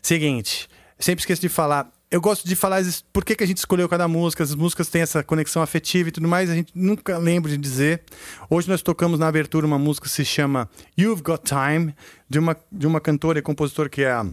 Seguinte, 0.02 0.68
sempre 0.98 1.22
esqueço 1.22 1.40
de 1.40 1.48
falar. 1.48 1.90
Eu 2.10 2.20
gosto 2.20 2.46
de 2.46 2.54
falar 2.54 2.82
por 3.10 3.24
que, 3.24 3.34
que 3.34 3.42
a 3.42 3.46
gente 3.46 3.56
escolheu 3.58 3.88
cada 3.88 4.06
música, 4.06 4.42
as 4.42 4.54
músicas 4.54 4.88
têm 4.88 5.00
essa 5.00 5.22
conexão 5.22 5.62
afetiva 5.62 6.10
e 6.10 6.12
tudo 6.12 6.28
mais, 6.28 6.50
a 6.50 6.54
gente 6.54 6.70
nunca 6.74 7.16
lembra 7.16 7.50
de 7.50 7.56
dizer. 7.56 8.02
Hoje 8.50 8.68
nós 8.68 8.82
tocamos 8.82 9.18
na 9.18 9.28
abertura 9.28 9.64
uma 9.64 9.78
música 9.78 10.06
que 10.06 10.12
se 10.12 10.24
chama 10.24 10.68
You've 10.98 11.22
Got 11.22 11.44
Time, 11.44 11.94
de 12.28 12.38
uma, 12.38 12.56
de 12.70 12.86
uma 12.86 13.00
cantora 13.00 13.38
e 13.38 13.42
compositora 13.42 13.88
que 13.88 14.02
é 14.02 14.10
a 14.10 14.26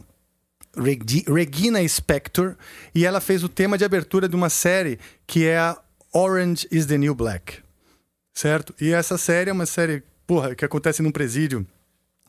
Regi- 0.76 1.24
Regina 1.26 1.88
Spector, 1.88 2.58
e 2.94 3.06
ela 3.06 3.22
fez 3.22 3.44
o 3.46 3.50
tema 3.50 3.78
de 3.78 3.86
abertura 3.86 4.28
de 4.28 4.36
uma 4.36 4.50
série 4.50 5.00
que 5.26 5.46
é 5.46 5.58
a 5.58 5.78
Orange 6.12 6.68
is 6.72 6.86
the 6.86 6.98
New 6.98 7.16
Black. 7.16 7.60
Certo? 8.34 8.74
E 8.82 8.92
essa 8.92 9.18
série 9.18 9.52
é 9.52 9.54
uma 9.54 9.66
série, 9.66 10.04
porra, 10.28 10.54
que 10.54 10.66
acontece 10.66 11.02
num 11.02 11.12
presídio 11.12 11.66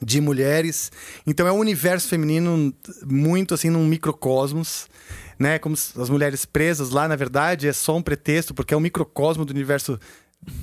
de 0.02 0.20
mulheres. 0.20 0.90
Então 1.26 1.46
é 1.46 1.52
um 1.52 1.58
universo 1.58 2.08
feminino 2.08 2.72
muito 3.06 3.54
assim 3.54 3.70
num 3.70 3.86
microcosmos, 3.86 4.86
né? 5.38 5.58
Como 5.58 5.74
as 5.74 6.08
mulheres 6.10 6.44
presas 6.44 6.90
lá, 6.90 7.06
na 7.08 7.16
verdade, 7.16 7.68
é 7.68 7.72
só 7.72 7.96
um 7.96 8.02
pretexto, 8.02 8.54
porque 8.54 8.72
é 8.74 8.76
um 8.76 8.80
microcosmo 8.80 9.44
do 9.44 9.50
universo 9.50 9.98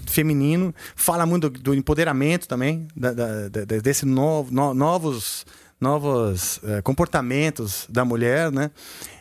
feminino. 0.07 0.73
Fala 0.95 1.25
muito 1.25 1.49
do, 1.49 1.59
do 1.59 1.73
empoderamento 1.75 2.47
também, 2.47 2.87
da, 2.95 3.13
da- 3.13 3.47
desse 3.81 4.05
novo, 4.05 4.51
no- 4.53 4.73
novos 4.73 5.45
novos 5.79 6.59
eh, 6.63 6.81
comportamentos 6.81 7.85
da 7.87 8.03
mulher, 8.03 8.51
né? 8.51 8.71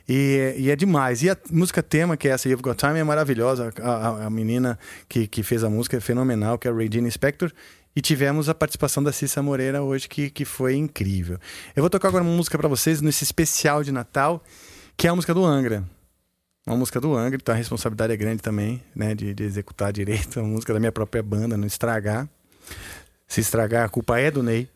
E, 0.08 0.54
e 0.56 0.70
é 0.70 0.76
demais. 0.76 1.22
E 1.22 1.28
a 1.28 1.36
música 1.50 1.82
tema, 1.82 2.16
que 2.16 2.26
é 2.26 2.30
essa 2.30 2.48
You've 2.48 2.62
Got 2.62 2.76
Time, 2.76 2.98
é 2.98 3.04
maravilhosa. 3.04 3.70
A, 3.82 3.90
a- 3.90 4.24
a 4.24 4.30
menina 4.30 4.78
que, 5.06 5.26
que 5.26 5.42
fez 5.42 5.62
a 5.62 5.68
música 5.68 5.98
é 5.98 6.00
fenomenal, 6.00 6.56
que 6.58 6.66
é 6.66 6.70
a 6.70 6.74
Regina 6.74 7.10
Spector. 7.10 7.52
E 7.96 8.02
tivemos 8.02 8.50
a 8.50 8.54
participação 8.54 9.02
da 9.02 9.10
Cissa 9.10 9.42
Moreira 9.42 9.82
hoje, 9.82 10.06
que, 10.06 10.28
que 10.28 10.44
foi 10.44 10.76
incrível. 10.76 11.38
Eu 11.74 11.82
vou 11.82 11.88
tocar 11.88 12.08
agora 12.08 12.22
uma 12.22 12.36
música 12.36 12.58
para 12.58 12.68
vocês 12.68 13.00
nesse 13.00 13.24
especial 13.24 13.82
de 13.82 13.90
Natal, 13.90 14.44
que 14.98 15.06
é 15.06 15.10
a 15.10 15.14
música 15.14 15.32
do 15.32 15.42
Angra. 15.42 15.82
Uma 16.66 16.76
música 16.76 17.00
do 17.00 17.16
Angra, 17.16 17.36
então 17.40 17.54
a 17.54 17.58
responsabilidade 17.58 18.12
é 18.12 18.16
grande 18.16 18.42
também, 18.42 18.82
né? 18.94 19.14
De, 19.14 19.32
de 19.32 19.42
executar 19.44 19.94
direito. 19.94 20.40
Uma 20.40 20.48
música 20.50 20.74
da 20.74 20.78
minha 20.78 20.92
própria 20.92 21.22
banda, 21.22 21.56
não 21.56 21.66
estragar. 21.66 22.28
Se 23.26 23.40
estragar, 23.40 23.86
a 23.86 23.88
culpa 23.88 24.20
é 24.20 24.30
do 24.30 24.42
Ney. 24.42 24.68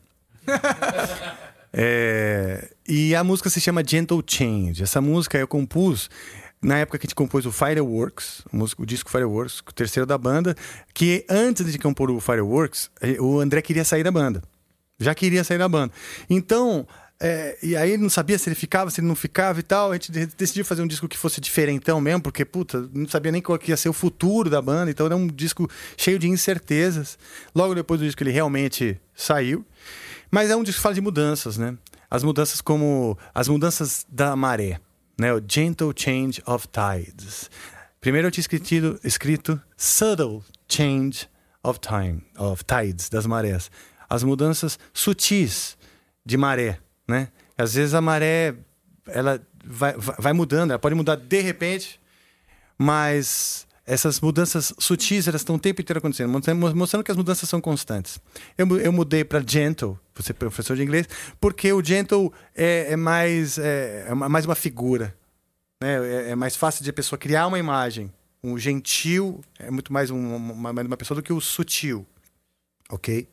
É, 1.73 2.69
e 2.85 3.15
a 3.15 3.23
música 3.23 3.49
se 3.49 3.61
chama 3.61 3.81
Gentle 3.85 4.21
Change. 4.27 4.83
Essa 4.83 4.99
música 4.99 5.37
eu 5.37 5.47
compus 5.47 6.09
na 6.61 6.77
época 6.77 6.97
que 6.97 7.05
a 7.05 7.07
gente 7.07 7.15
compôs 7.15 7.45
o 7.45 7.51
Fireworks, 7.51 8.43
o, 8.51 8.55
músico- 8.57 8.83
o 8.83 8.85
disco 8.85 9.09
Fireworks, 9.09 9.59
o 9.67 9.73
terceiro 9.73 10.05
da 10.05 10.17
banda, 10.17 10.55
que 10.93 11.25
antes 11.29 11.71
de 11.71 11.77
compor 11.79 12.11
o 12.11 12.19
Fireworks, 12.19 12.89
eh, 13.01 13.17
o 13.19 13.39
André 13.39 13.61
queria 13.61 13.83
sair 13.83 14.03
da 14.03 14.11
banda. 14.11 14.41
Já 14.99 15.15
queria 15.15 15.43
sair 15.43 15.57
da 15.57 15.67
banda. 15.67 15.91
Então, 16.29 16.87
é, 17.19 17.57
e 17.63 17.75
aí 17.75 17.91
ele 17.91 18.03
não 18.03 18.09
sabia 18.09 18.37
se 18.37 18.47
ele 18.47 18.55
ficava, 18.55 18.91
se 18.91 18.99
ele 19.01 19.07
não 19.07 19.15
ficava 19.15 19.59
e 19.59 19.63
tal. 19.63 19.89
A 19.91 19.93
gente 19.95 20.11
de- 20.11 20.27
decidiu 20.27 20.63
fazer 20.63 20.83
um 20.83 20.87
disco 20.87 21.07
que 21.07 21.17
fosse 21.17 21.41
diferentão 21.41 21.99
mesmo, 21.99 22.21
porque, 22.21 22.45
puta, 22.45 22.87
não 22.93 23.07
sabia 23.07 23.31
nem 23.31 23.41
qual 23.41 23.57
que 23.57 23.71
ia 23.71 23.77
ser 23.77 23.89
o 23.89 23.93
futuro 23.93 24.47
da 24.49 24.61
banda. 24.61 24.91
Então 24.91 25.07
era 25.07 25.15
um 25.15 25.25
disco 25.27 25.67
cheio 25.97 26.19
de 26.19 26.27
incertezas. 26.27 27.17
Logo 27.55 27.73
depois 27.73 27.99
do 27.99 28.05
disco 28.05 28.21
ele 28.21 28.31
realmente 28.31 28.99
saiu. 29.15 29.65
Mas 30.29 30.51
é 30.51 30.55
um 30.55 30.61
disco 30.63 30.77
que 30.77 30.83
fala 30.83 30.95
de 30.95 31.01
mudanças, 31.01 31.57
né? 31.57 31.75
As 32.09 32.23
mudanças 32.23 32.61
como 32.61 33.17
as 33.33 33.47
mudanças 33.47 34.05
da 34.09 34.35
maré, 34.35 34.79
né? 35.19 35.33
O 35.33 35.41
Gentle 35.45 35.93
Change 35.95 36.41
of 36.45 36.67
Tides. 36.67 37.49
Primeiro 37.99 38.27
eu 38.27 38.31
tinha 38.31 38.41
escrito, 38.41 38.99
escrito 39.03 39.61
Subtle 39.77 40.43
Change 40.67 41.27
of 41.63 41.79
Time, 41.79 42.23
of 42.37 42.63
Tides, 42.63 43.09
das 43.09 43.25
marés. 43.25 43.69
As 44.09 44.23
mudanças 44.23 44.79
sutis 44.93 45.77
de 46.25 46.37
maré, 46.37 46.79
né? 47.07 47.29
Às 47.57 47.75
vezes 47.75 47.93
a 47.93 48.01
maré 48.01 48.55
ela 49.07 49.41
vai, 49.63 49.93
vai 49.95 50.15
vai 50.17 50.33
mudando, 50.33 50.71
ela 50.71 50.79
pode 50.79 50.95
mudar 50.95 51.15
de 51.15 51.41
repente, 51.41 51.99
mas 52.77 53.67
essas 53.85 54.19
mudanças 54.21 54.73
sutis 54.79 55.27
elas 55.27 55.41
estão 55.41 55.55
o 55.55 55.59
tempo 55.59 55.81
inteiro 55.81 55.97
acontecendo, 55.97 56.29
mostrando 56.75 57.03
que 57.03 57.11
as 57.11 57.17
mudanças 57.17 57.49
são 57.49 57.59
constantes. 57.59 58.19
Eu, 58.57 58.77
eu 58.79 58.91
mudei 58.91 59.23
para 59.23 59.43
gentle, 59.45 59.97
você 60.15 60.31
é 60.31 60.33
professor 60.33 60.75
de 60.75 60.83
inglês, 60.83 61.07
porque 61.39 61.71
o 61.73 61.83
gentle 61.83 62.31
é, 62.55 62.93
é 62.93 62.95
mais 62.95 63.57
é, 63.57 64.05
é 64.09 64.13
mais 64.13 64.45
uma 64.45 64.55
figura, 64.55 65.15
né? 65.81 65.97
É, 66.27 66.29
é 66.31 66.35
mais 66.35 66.55
fácil 66.55 66.83
de 66.83 66.89
a 66.89 66.93
pessoa 66.93 67.17
criar 67.17 67.47
uma 67.47 67.57
imagem. 67.59 68.11
Um 68.43 68.57
gentil 68.57 69.41
é 69.59 69.69
muito 69.69 69.91
mais 69.93 70.09
um- 70.09 70.35
uma, 70.35 70.71
uma 70.71 70.97
pessoa 70.97 71.15
do 71.15 71.23
que 71.23 71.31
o 71.33 71.39
sutil, 71.41 72.05
ok? 72.89 73.27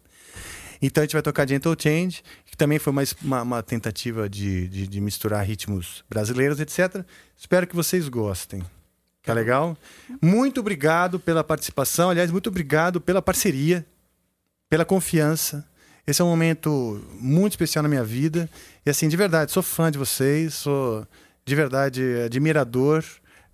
Então 0.81 1.03
a 1.03 1.05
gente 1.05 1.13
vai 1.15 1.23
tocar 1.23 1.49
Gentle 1.49 1.75
Change, 1.79 2.23
que 2.47 2.57
também 2.57 2.79
foi 2.79 2.93
mais 2.93 3.13
uma, 3.23 3.43
uma 3.43 3.63
tentativa 3.63 4.29
de, 4.29 4.69
de, 4.69 4.87
de 4.87 5.01
misturar 5.01 5.45
ritmos 5.45 6.05
brasileiros, 6.09 6.61
etc. 6.61 7.05
Espero 7.37 7.67
que 7.67 7.75
vocês 7.75 8.09
gostem. 8.09 8.63
Tá 9.29 9.35
legal? 9.35 9.77
Muito 10.23 10.59
obrigado 10.61 11.21
pela 11.21 11.45
participação. 11.45 12.09
Aliás, 12.09 12.31
muito 12.31 12.47
obrigado 12.49 12.99
pela 12.99 13.21
parceria, 13.21 13.85
pela 14.71 14.87
confiança. 14.87 15.69
Esse 16.07 16.23
é 16.23 16.25
um 16.25 16.29
momento 16.31 17.05
muito 17.21 17.53
especial 17.53 17.83
na 17.83 17.91
minha 17.91 18.03
vida. 18.03 18.49
E 18.87 18.89
assim, 18.89 19.07
de 19.07 19.19
verdade, 19.19 19.53
sou 19.53 19.63
fã 19.63 19.91
de 19.91 19.99
vocês, 19.99 20.55
sou 20.55 21.07
de 21.45 21.55
verdade 21.55 22.03
admirador. 22.25 23.05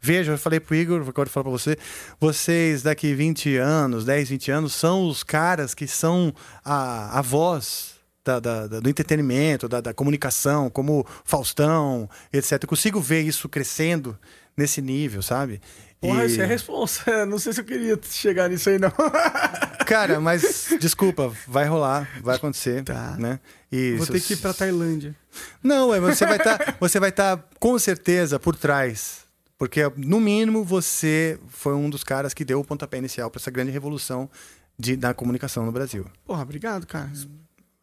Veja, 0.01 0.31
eu 0.31 0.39
falei 0.39 0.61
pro 0.61 0.77
Igor, 0.77 1.05
agora 1.09 1.29
falar 1.29 1.43
pra 1.43 1.51
você, 1.51 1.77
vocês 2.21 2.85
daqui 2.85 3.13
20 3.13 3.57
anos, 3.57 4.05
10, 4.05 4.29
20 4.29 4.51
anos, 4.53 4.75
são 4.75 5.09
os 5.09 5.25
caras 5.25 5.75
que 5.75 5.89
são 5.89 6.33
a, 6.65 7.19
a 7.19 7.21
voz 7.21 7.95
da- 8.25 8.39
da- 8.39 8.67
do 8.69 8.89
entretenimento, 8.89 9.69
da, 9.69 9.81
da 9.81 9.93
comunicação, 9.93 10.71
como 10.71 11.05
Faustão, 11.25 12.09
etc. 12.33 12.63
Eu 12.63 12.69
consigo 12.69 13.01
ver 13.01 13.23
isso 13.23 13.49
crescendo 13.49 14.17
nesse 14.56 14.81
nível, 14.82 15.22
sabe? 15.22 15.60
Porra, 16.01 16.24
E- 16.24 16.26
isso 16.26 16.40
é 16.40 16.47
responsa. 16.47 17.24
Não 17.26 17.39
sei 17.39 17.52
se 17.52 17.60
eu 17.60 17.64
queria 17.64 17.98
chegar 18.10 18.48
nisso 18.48 18.68
aí, 18.70 18.78
não. 18.78 18.93
Cara, 19.86 20.20
mas 20.20 20.68
desculpa, 20.81 21.32
vai 21.47 21.66
rolar, 21.66 22.09
vai 22.22 22.36
acontecer, 22.36 22.82
né? 23.18 23.39
E 23.70 23.94
Vou 23.97 24.06
ter 24.06 24.20
que 24.20 24.32
ir 24.35 24.36
pra 24.36 24.55
Tailândia. 24.55 25.14
Não, 25.62 25.93
é, 25.94 26.01
você 26.01 26.24
vai 26.26 26.36
estar, 26.36 26.76
você 26.81 26.98
vai 27.01 27.10
estar 27.10 27.43
com 27.59 27.78
certeza 27.78 28.39
por 28.39 28.56
trás, 28.56 29.24
porque 29.59 29.81
no 29.97 30.20
mínimo 30.20 30.64
você 30.64 31.39
foi 31.48 31.74
um 31.74 31.90
dos 31.90 32.02
caras 32.05 32.32
que 32.32 32.44
deu 32.44 32.60
o 32.60 32.64
pontapé 32.64 32.98
inicial 32.98 33.31
para 33.31 33.40
essa 33.40 33.51
grande 33.51 33.70
revolução 33.70 34.31
de, 34.78 34.97
da 34.97 35.12
comunicação 35.12 35.66
no 35.66 35.72
Brasil. 35.72 36.06
Porra, 36.24 36.43
obrigado, 36.43 36.86
cara. 36.86 37.10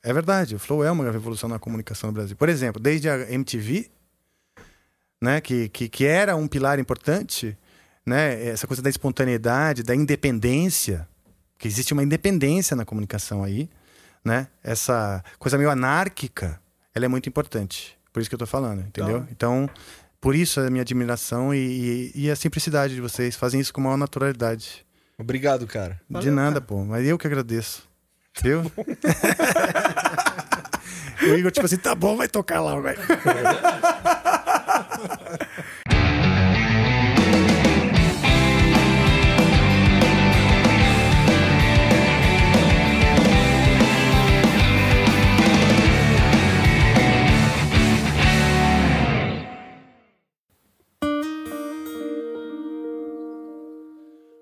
É 0.04 0.12
verdade, 0.12 0.56
o 0.56 0.60
Flow 0.60 0.84
é 0.84 0.90
uma 0.92 1.12
revolução 1.12 1.48
na 1.48 1.60
comunicação 1.60 2.08
no 2.10 2.14
Brasil. 2.16 2.36
Por 2.36 2.50
exemplo, 2.50 2.82
desde 2.82 3.08
a 3.10 3.32
MTV, 3.32 3.92
né, 5.22 5.40
que, 5.40 5.70
que, 5.70 5.88
que 5.88 6.06
era 6.06 6.36
um 6.36 6.48
pilar 6.48 6.80
importante, 6.80 7.56
né, 8.06 8.48
essa 8.48 8.66
coisa 8.66 8.82
da 8.82 8.90
espontaneidade, 8.90 9.84
da 9.84 9.96
independência, 9.96 11.08
que 11.58 11.68
existe 11.68 11.94
uma 11.94 12.02
independência 12.04 12.76
na 12.76 12.84
comunicação 12.84 13.44
aí, 13.44 13.70
né? 14.26 14.48
Essa 14.64 15.24
coisa 15.38 15.58
meio 15.58 15.70
anárquica, 15.70 16.60
ela 16.94 17.06
é 17.06 17.08
muito 17.08 17.30
importante. 17.30 17.98
Por 18.12 18.20
isso 18.20 18.30
que 18.30 18.36
eu 18.36 18.40
tô 18.40 18.48
falando, 18.48 18.82
entendeu? 18.82 19.22
Tá. 19.22 19.28
Então, 19.32 19.70
por 20.20 20.36
isso 20.36 20.60
a 20.60 20.70
minha 20.70 20.82
admiração 20.82 21.54
e, 21.54 22.12
e, 22.16 22.24
e 22.26 22.32
a 22.32 22.36
simplicidade 22.36 22.96
de 22.96 23.02
vocês. 23.02 23.36
Fazem 23.36 23.60
isso 23.60 23.72
com 23.74 23.80
maior 23.82 23.98
naturalidade. 23.98 24.86
Obrigado, 25.18 25.68
cara. 25.68 26.02
de 26.10 26.32
nada, 26.32 26.60
pô. 26.60 26.84
Mas 26.84 27.08
eu 27.08 27.18
que 27.18 27.28
agradeço. 27.28 27.88
Viu? 28.42 28.62
o 31.22 31.26
Igor, 31.38 31.52
tipo 31.52 31.66
assim, 31.66 31.78
tá 31.78 31.94
bom, 31.94 32.18
vai 32.18 32.28
tocar 32.28 32.60
lá, 32.62 32.80
velho. 32.80 33.00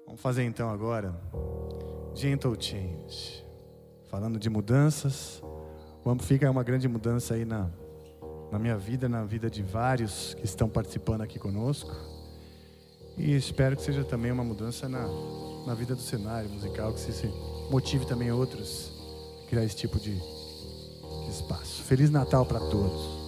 Vamos 0.05 0.21
fazer 0.21 0.43
então 0.43 0.69
agora 0.69 1.15
Gentle 2.13 2.55
Change. 2.59 3.45
Falando 4.09 4.37
de 4.37 4.49
mudanças, 4.49 5.41
o 6.03 6.09
Amplifica 6.09 6.45
é 6.45 6.49
uma 6.49 6.61
grande 6.61 6.87
mudança 6.87 7.35
aí 7.35 7.45
na, 7.45 7.69
na 8.51 8.57
minha 8.59 8.77
vida, 8.77 9.07
na 9.07 9.23
vida 9.23 9.49
de 9.49 9.61
vários 9.61 10.33
que 10.33 10.45
estão 10.45 10.67
participando 10.67 11.21
aqui 11.21 11.37
conosco. 11.37 11.95
E 13.17 13.35
espero 13.35 13.75
que 13.75 13.81
seja 13.81 14.03
também 14.03 14.31
uma 14.31 14.43
mudança 14.43 14.87
na, 14.87 15.05
na 15.65 15.73
vida 15.75 15.93
do 15.93 16.01
cenário 16.01 16.49
musical, 16.49 16.93
que 16.93 16.99
se, 16.99 17.27
motive 17.69 18.05
também 18.05 18.31
outros 18.31 18.91
a 19.43 19.49
criar 19.49 19.63
esse 19.63 19.75
tipo 19.75 19.99
de, 19.99 20.15
de 20.15 21.29
espaço. 21.29 21.83
Feliz 21.83 22.09
Natal 22.09 22.45
para 22.45 22.59
todos. 22.59 23.18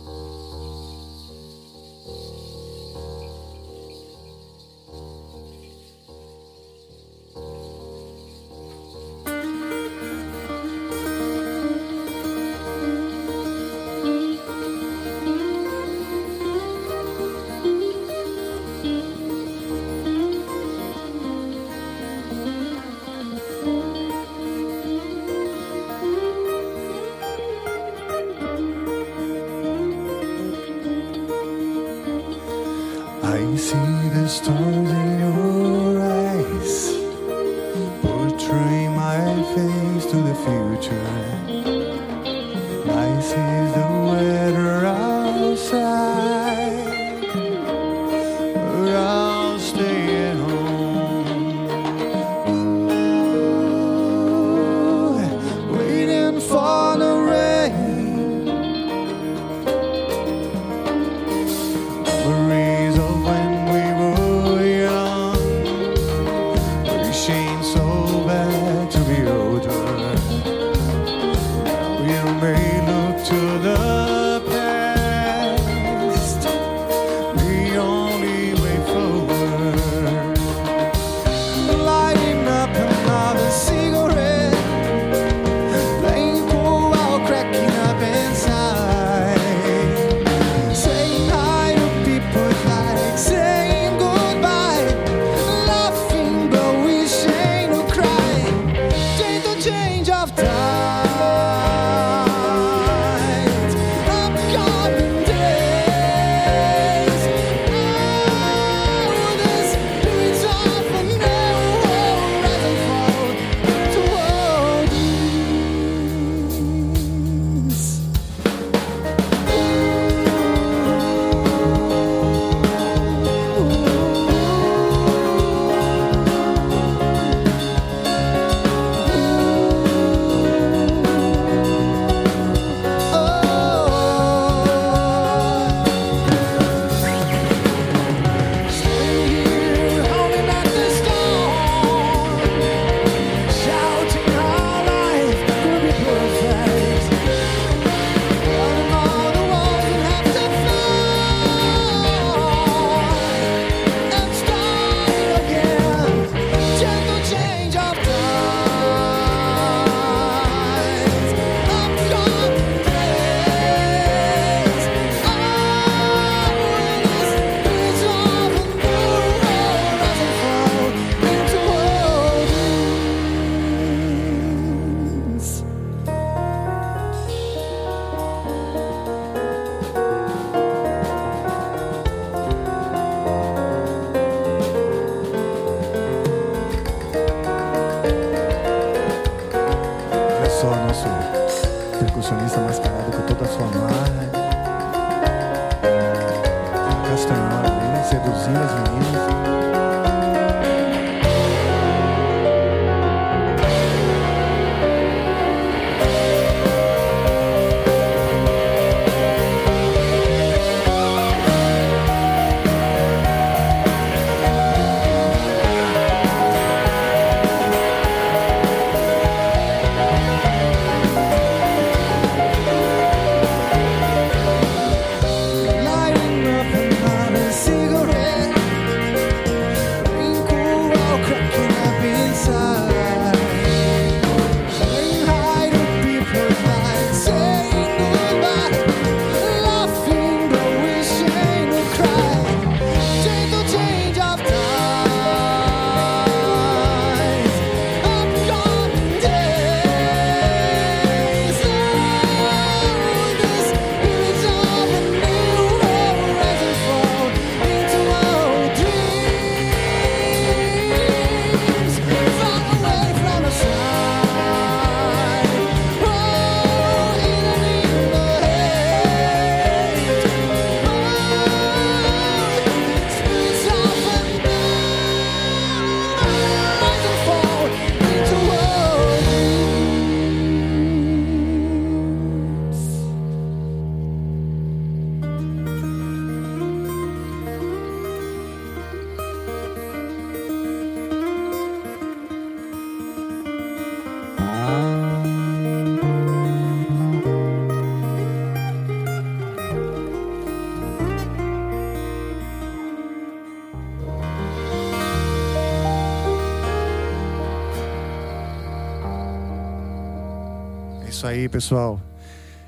Isso 311.22 311.28
aí, 311.28 311.48
pessoal. 311.48 312.02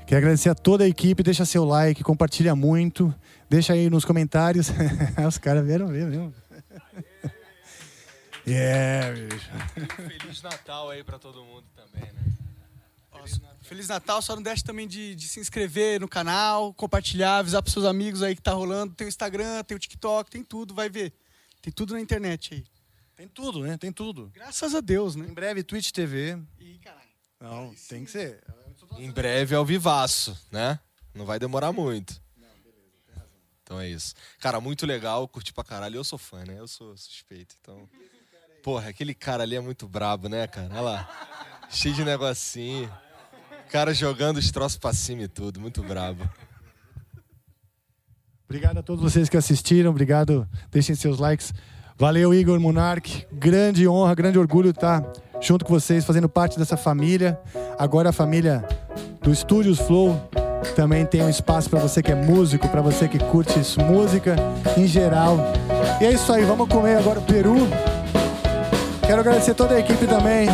Quero 0.06 0.18
agradecer 0.18 0.48
a 0.48 0.54
toda 0.54 0.84
a 0.84 0.88
equipe. 0.88 1.24
Deixa 1.24 1.44
seu 1.44 1.64
like, 1.64 2.04
compartilha 2.04 2.54
muito. 2.54 3.12
Deixa 3.50 3.72
aí 3.72 3.90
nos 3.90 4.04
comentários. 4.04 4.68
Os 5.26 5.38
caras 5.38 5.66
vieram 5.66 5.88
ver 5.88 6.06
mesmo. 6.06 6.32
Yeah, 8.46 9.18
bicho. 9.18 9.50
Feliz 10.20 10.42
Natal 10.42 10.90
aí 10.90 11.02
pra 11.02 11.18
todo 11.18 11.42
mundo 11.42 11.64
também, 11.74 12.12
né? 12.12 12.20
Feliz 13.62 13.88
Natal, 13.88 14.20
só 14.20 14.36
não 14.36 14.42
deixe 14.42 14.62
também 14.62 14.86
de, 14.86 15.14
de 15.14 15.26
se 15.28 15.40
inscrever 15.40 15.98
no 15.98 16.06
canal, 16.06 16.74
compartilhar, 16.74 17.38
avisar 17.38 17.62
pros 17.62 17.72
seus 17.72 17.86
amigos 17.86 18.22
aí 18.22 18.36
que 18.36 18.42
tá 18.42 18.52
rolando. 18.52 18.92
Tem 18.92 19.06
o 19.06 19.08
Instagram, 19.08 19.64
tem 19.64 19.74
o 19.74 19.80
TikTok, 19.80 20.30
tem 20.30 20.44
tudo, 20.44 20.74
vai 20.74 20.90
ver. 20.90 21.14
Tem 21.62 21.72
tudo 21.72 21.94
na 21.94 22.02
internet 22.02 22.52
aí. 22.52 22.64
Tem 23.16 23.26
tudo, 23.26 23.60
né? 23.60 23.78
Tem 23.78 23.90
tudo. 23.90 24.30
Graças 24.34 24.74
a 24.74 24.82
Deus, 24.82 25.16
né? 25.16 25.26
Em 25.26 25.32
breve, 25.32 25.62
Twitch 25.62 25.90
TV. 25.90 26.38
Não, 27.44 27.74
tem 27.90 28.06
que 28.06 28.10
ser. 28.10 28.42
Em 28.96 29.10
breve 29.10 29.54
é 29.54 29.58
o 29.58 29.66
vivaço, 29.66 30.34
né? 30.50 30.80
Não 31.14 31.26
vai 31.26 31.38
demorar 31.38 31.72
muito. 31.72 32.18
Então 33.62 33.78
é 33.78 33.86
isso. 33.86 34.14
Cara, 34.40 34.62
muito 34.62 34.86
legal, 34.86 35.28
curti 35.28 35.52
pra 35.52 35.62
caralho. 35.62 35.96
Eu 35.96 36.04
sou 36.04 36.18
fã, 36.18 36.42
né? 36.42 36.58
Eu 36.58 36.66
sou 36.66 36.96
suspeito, 36.96 37.54
então... 37.60 37.86
Porra, 38.62 38.88
aquele 38.88 39.12
cara 39.12 39.42
ali 39.42 39.56
é 39.56 39.60
muito 39.60 39.86
brabo, 39.86 40.26
né, 40.26 40.46
cara? 40.46 40.70
Olha 40.70 40.80
lá. 40.80 41.66
Cheio 41.68 41.94
de 41.94 42.02
negocinho. 42.02 42.90
Cara 43.70 43.92
jogando 43.92 44.38
os 44.38 44.50
troços 44.50 44.78
pra 44.78 44.94
cima 44.94 45.24
e 45.24 45.28
tudo. 45.28 45.60
Muito 45.60 45.82
brabo. 45.82 46.26
Obrigado 48.46 48.78
a 48.78 48.82
todos 48.82 49.02
vocês 49.02 49.28
que 49.28 49.36
assistiram. 49.36 49.90
Obrigado. 49.90 50.48
Deixem 50.70 50.94
seus 50.94 51.18
likes. 51.18 51.52
Valeu, 51.98 52.32
Igor 52.32 52.58
Monark. 52.58 53.26
Grande 53.30 53.86
honra, 53.86 54.14
grande 54.14 54.38
orgulho 54.38 54.70
estar 54.70 55.02
junto 55.46 55.64
com 55.64 55.74
vocês, 55.74 56.04
fazendo 56.04 56.28
parte 56.28 56.58
dessa 56.58 56.76
família. 56.76 57.38
Agora 57.78 58.08
a 58.08 58.12
família 58.12 58.64
do 59.20 59.30
Estúdios 59.30 59.78
Flow 59.78 60.20
também 60.74 61.04
tem 61.04 61.22
um 61.22 61.28
espaço 61.28 61.68
para 61.68 61.78
você 61.78 62.02
que 62.02 62.10
é 62.10 62.14
músico, 62.14 62.68
para 62.68 62.80
você 62.80 63.06
que 63.06 63.18
curte 63.18 63.60
música 63.82 64.36
em 64.76 64.86
geral. 64.86 65.38
E 66.00 66.06
é 66.06 66.12
isso 66.12 66.32
aí, 66.32 66.44
vamos 66.44 66.68
comer 66.68 66.96
agora 66.96 67.18
o 67.18 67.22
peru. 67.22 67.56
Quero 69.06 69.20
agradecer 69.20 69.54
toda 69.54 69.74
a 69.74 69.80
equipe 69.80 70.06
também. 70.06 70.48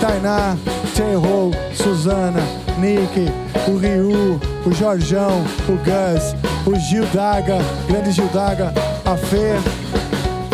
Tainá, 0.00 0.56
J-Ho, 0.94 1.50
Suzana, 1.74 2.40
Nick, 2.78 3.26
o 3.68 3.76
Ryu, 3.76 4.40
o 4.64 4.72
Jorjão, 4.72 5.44
o 5.68 5.72
Gus, 5.72 6.34
o 6.66 6.78
Gil 6.78 7.04
Daga, 7.12 7.58
grande 7.88 8.12
Gil 8.12 8.28
Daga, 8.28 8.72
a 9.04 9.16
Fê, 9.16 9.56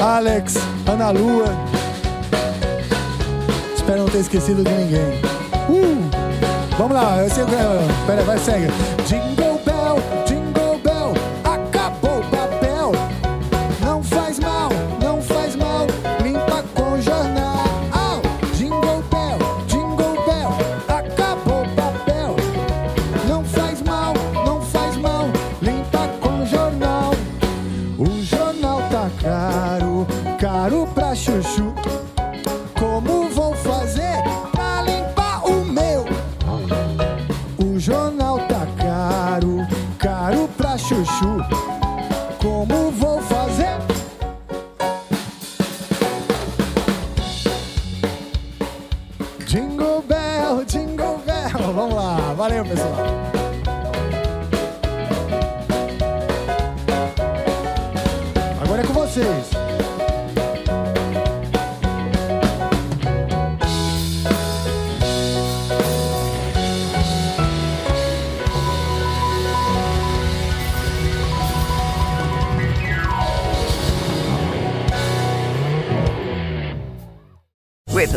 Alex, 0.02 0.56
Ana 0.86 1.10
Lua. 1.10 1.85
Espero 3.86 4.00
não 4.00 4.08
ter 4.08 4.18
esquecido 4.18 4.64
de 4.64 4.70
ninguém. 4.72 5.20
Uh! 5.68 6.10
Vamos 6.76 6.92
lá, 6.92 7.22
eu 7.22 7.30
sei 7.30 7.44
que. 7.44 7.86
Pera, 8.04 8.24
vai, 8.24 8.36
segue. 8.36 8.66
Jingle 9.06 9.45